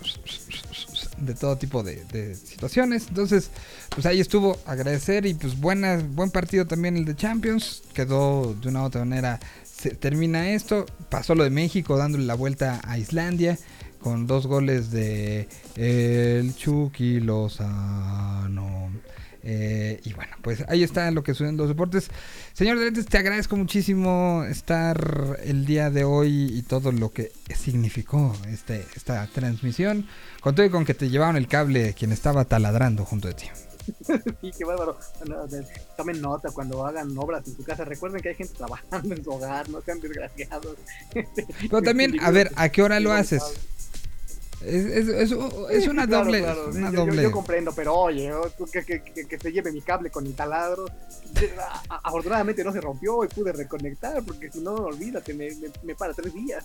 de 1.18 1.34
todo 1.34 1.56
tipo 1.56 1.82
de, 1.82 2.04
de 2.06 2.34
situaciones. 2.34 3.06
Entonces, 3.08 3.50
pues 3.90 4.06
ahí 4.06 4.20
estuvo. 4.20 4.58
Agradecer 4.64 5.26
y 5.26 5.34
pues 5.34 5.58
buena, 5.60 5.98
buen 6.02 6.30
partido 6.30 6.66
también 6.66 6.96
el 6.96 7.04
de 7.04 7.14
Champions. 7.16 7.82
Quedó 7.92 8.54
de 8.54 8.68
una 8.68 8.82
u 8.82 8.84
otra 8.86 9.04
manera. 9.04 9.38
Se 9.80 9.94
termina 9.94 10.50
esto. 10.50 10.84
Pasó 11.08 11.34
lo 11.34 11.42
de 11.42 11.48
México 11.48 11.96
dándole 11.96 12.24
la 12.24 12.34
vuelta 12.34 12.82
a 12.84 12.98
Islandia. 12.98 13.58
Con 13.98 14.26
dos 14.26 14.46
goles 14.46 14.90
de 14.90 15.48
el 15.74 16.54
Chucky 16.54 17.20
Lozano. 17.20 18.90
Eh, 19.42 19.98
y 20.04 20.12
bueno, 20.12 20.36
pues 20.42 20.64
ahí 20.68 20.82
está 20.82 21.10
lo 21.10 21.22
que 21.22 21.32
suceden 21.32 21.56
los 21.56 21.68
deportes. 21.68 22.10
Señor 22.52 22.78
de 22.78 22.84
Lentes, 22.84 23.06
te 23.06 23.16
agradezco 23.16 23.56
muchísimo 23.56 24.44
estar 24.46 25.38
el 25.44 25.64
día 25.64 25.88
de 25.88 26.04
hoy 26.04 26.52
y 26.52 26.60
todo 26.60 26.92
lo 26.92 27.10
que 27.10 27.32
significó 27.56 28.36
este, 28.48 28.84
esta 28.94 29.26
transmisión. 29.28 30.06
Con 30.42 30.56
con 30.70 30.84
que 30.84 30.92
te 30.92 31.08
llevaron 31.08 31.36
el 31.36 31.48
cable 31.48 31.94
quien 31.94 32.12
estaba 32.12 32.44
taladrando 32.44 33.06
junto 33.06 33.28
de 33.28 33.34
ti. 33.34 33.46
Sí, 34.40 34.50
qué 34.56 34.64
bárbaro. 34.64 34.96
Bueno, 35.18 35.46
tomen 35.96 36.20
nota 36.20 36.50
cuando 36.50 36.86
hagan 36.86 37.16
obras 37.18 37.46
en 37.46 37.56
su 37.56 37.64
casa. 37.64 37.84
Recuerden 37.84 38.20
que 38.22 38.30
hay 38.30 38.34
gente 38.34 38.54
trabajando 38.54 39.14
en 39.14 39.22
su 39.24 39.30
hogar, 39.30 39.68
no 39.68 39.80
sean 39.82 40.00
desgraciados. 40.00 40.76
Pero 41.60 41.82
también, 41.82 42.18
a 42.20 42.30
ver, 42.30 42.50
¿a 42.56 42.68
qué 42.68 42.82
hora 42.82 43.00
lo 43.00 43.12
haces? 43.12 43.42
Es, 44.62 44.84
es- 44.84 45.08
es- 45.08 45.32
es 45.70 45.86
una 45.88 46.06
Claro, 46.06 46.24
doble. 46.26 46.40
claro, 46.42 46.70
sí, 46.72 46.78
una 46.78 46.88
yo- 46.90 46.94
yo- 46.96 47.06
doble. 47.06 47.22
Yo, 47.22 47.30
comprendo, 47.32 47.72
pero 47.74 47.94
oye. 47.94 48.30
Tú 48.58 48.66
que, 48.66 48.84
que- 48.84 49.02
que- 49.02 49.26
que 49.26 49.38
se 49.38 49.50
lleve 49.52 49.72
mi 49.72 49.80
cable 49.80 50.10
con 50.10 50.26
el 50.26 50.34
taladro. 50.34 50.84
Afortunadamente 51.88 52.62
no 52.64 52.72
se 52.72 52.80
rompió 52.80 53.24
y 53.24 53.28
pude 53.28 53.52
reconectar, 53.52 54.22
porque 54.22 54.50
si 54.50 54.60
no, 54.60 54.74
olvídate, 54.74 55.32
me, 55.34 55.48
me, 55.56 55.68
me 55.82 55.94
para 55.94 56.12
tres 56.12 56.34
días. 56.34 56.64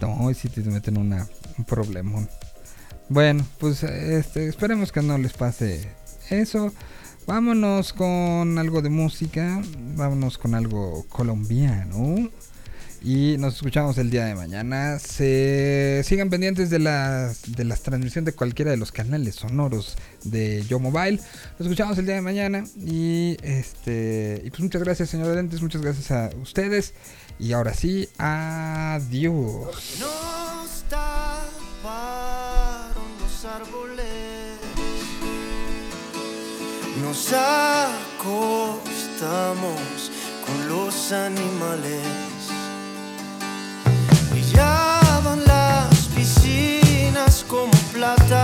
No, 0.00 0.14
hoy 0.24 0.34
sí 0.34 0.48
te 0.48 0.60
meten 0.62 0.96
una, 0.96 1.28
un 1.58 1.64
problemón. 1.64 2.28
Bueno, 3.10 3.46
pues 3.58 3.82
este, 3.82 4.48
esperemos 4.48 4.92
que 4.92 5.02
no 5.02 5.18
les 5.18 5.32
pase 5.32 5.88
eso. 6.30 6.72
Vámonos 7.26 7.92
con 7.92 8.58
algo 8.58 8.80
de 8.80 8.88
música. 8.88 9.60
Vámonos 9.96 10.38
con 10.38 10.54
algo 10.54 11.04
colombiano. 11.08 12.30
Y 13.00 13.36
nos 13.38 13.56
escuchamos 13.56 13.96
el 13.98 14.10
día 14.10 14.24
de 14.24 14.34
mañana. 14.34 14.98
Se 14.98 16.02
sigan 16.04 16.30
pendientes 16.30 16.68
de 16.70 16.78
las 16.78 17.42
de 17.52 17.64
las 17.64 17.82
transmisiones 17.82 18.26
de 18.26 18.32
cualquiera 18.32 18.70
de 18.70 18.76
los 18.76 18.90
canales 18.90 19.36
sonoros 19.36 19.96
de 20.24 20.64
Yo 20.68 20.78
Mobile. 20.80 21.20
Nos 21.58 21.60
escuchamos 21.60 21.96
el 21.98 22.06
día 22.06 22.16
de 22.16 22.22
mañana. 22.22 22.64
Y 22.76 23.36
este. 23.42 24.42
Y 24.44 24.50
pues 24.50 24.60
muchas 24.60 24.82
gracias, 24.82 25.10
señor 25.10 25.34
Dentes. 25.34 25.62
Muchas 25.62 25.82
gracias 25.82 26.10
a 26.10 26.30
ustedes. 26.42 26.94
Y 27.38 27.52
ahora 27.52 27.72
sí, 27.72 28.08
adiós. 28.18 29.68
nos 37.08 37.32
acostamos 37.32 39.00
con 40.44 40.68
los 40.68 41.10
animales. 41.10 42.04
Y 44.34 44.42
ya 44.54 45.00
van 45.24 45.42
las 45.46 46.08
piscinas 46.14 47.44
como 47.48 47.72
plata. 47.94 48.37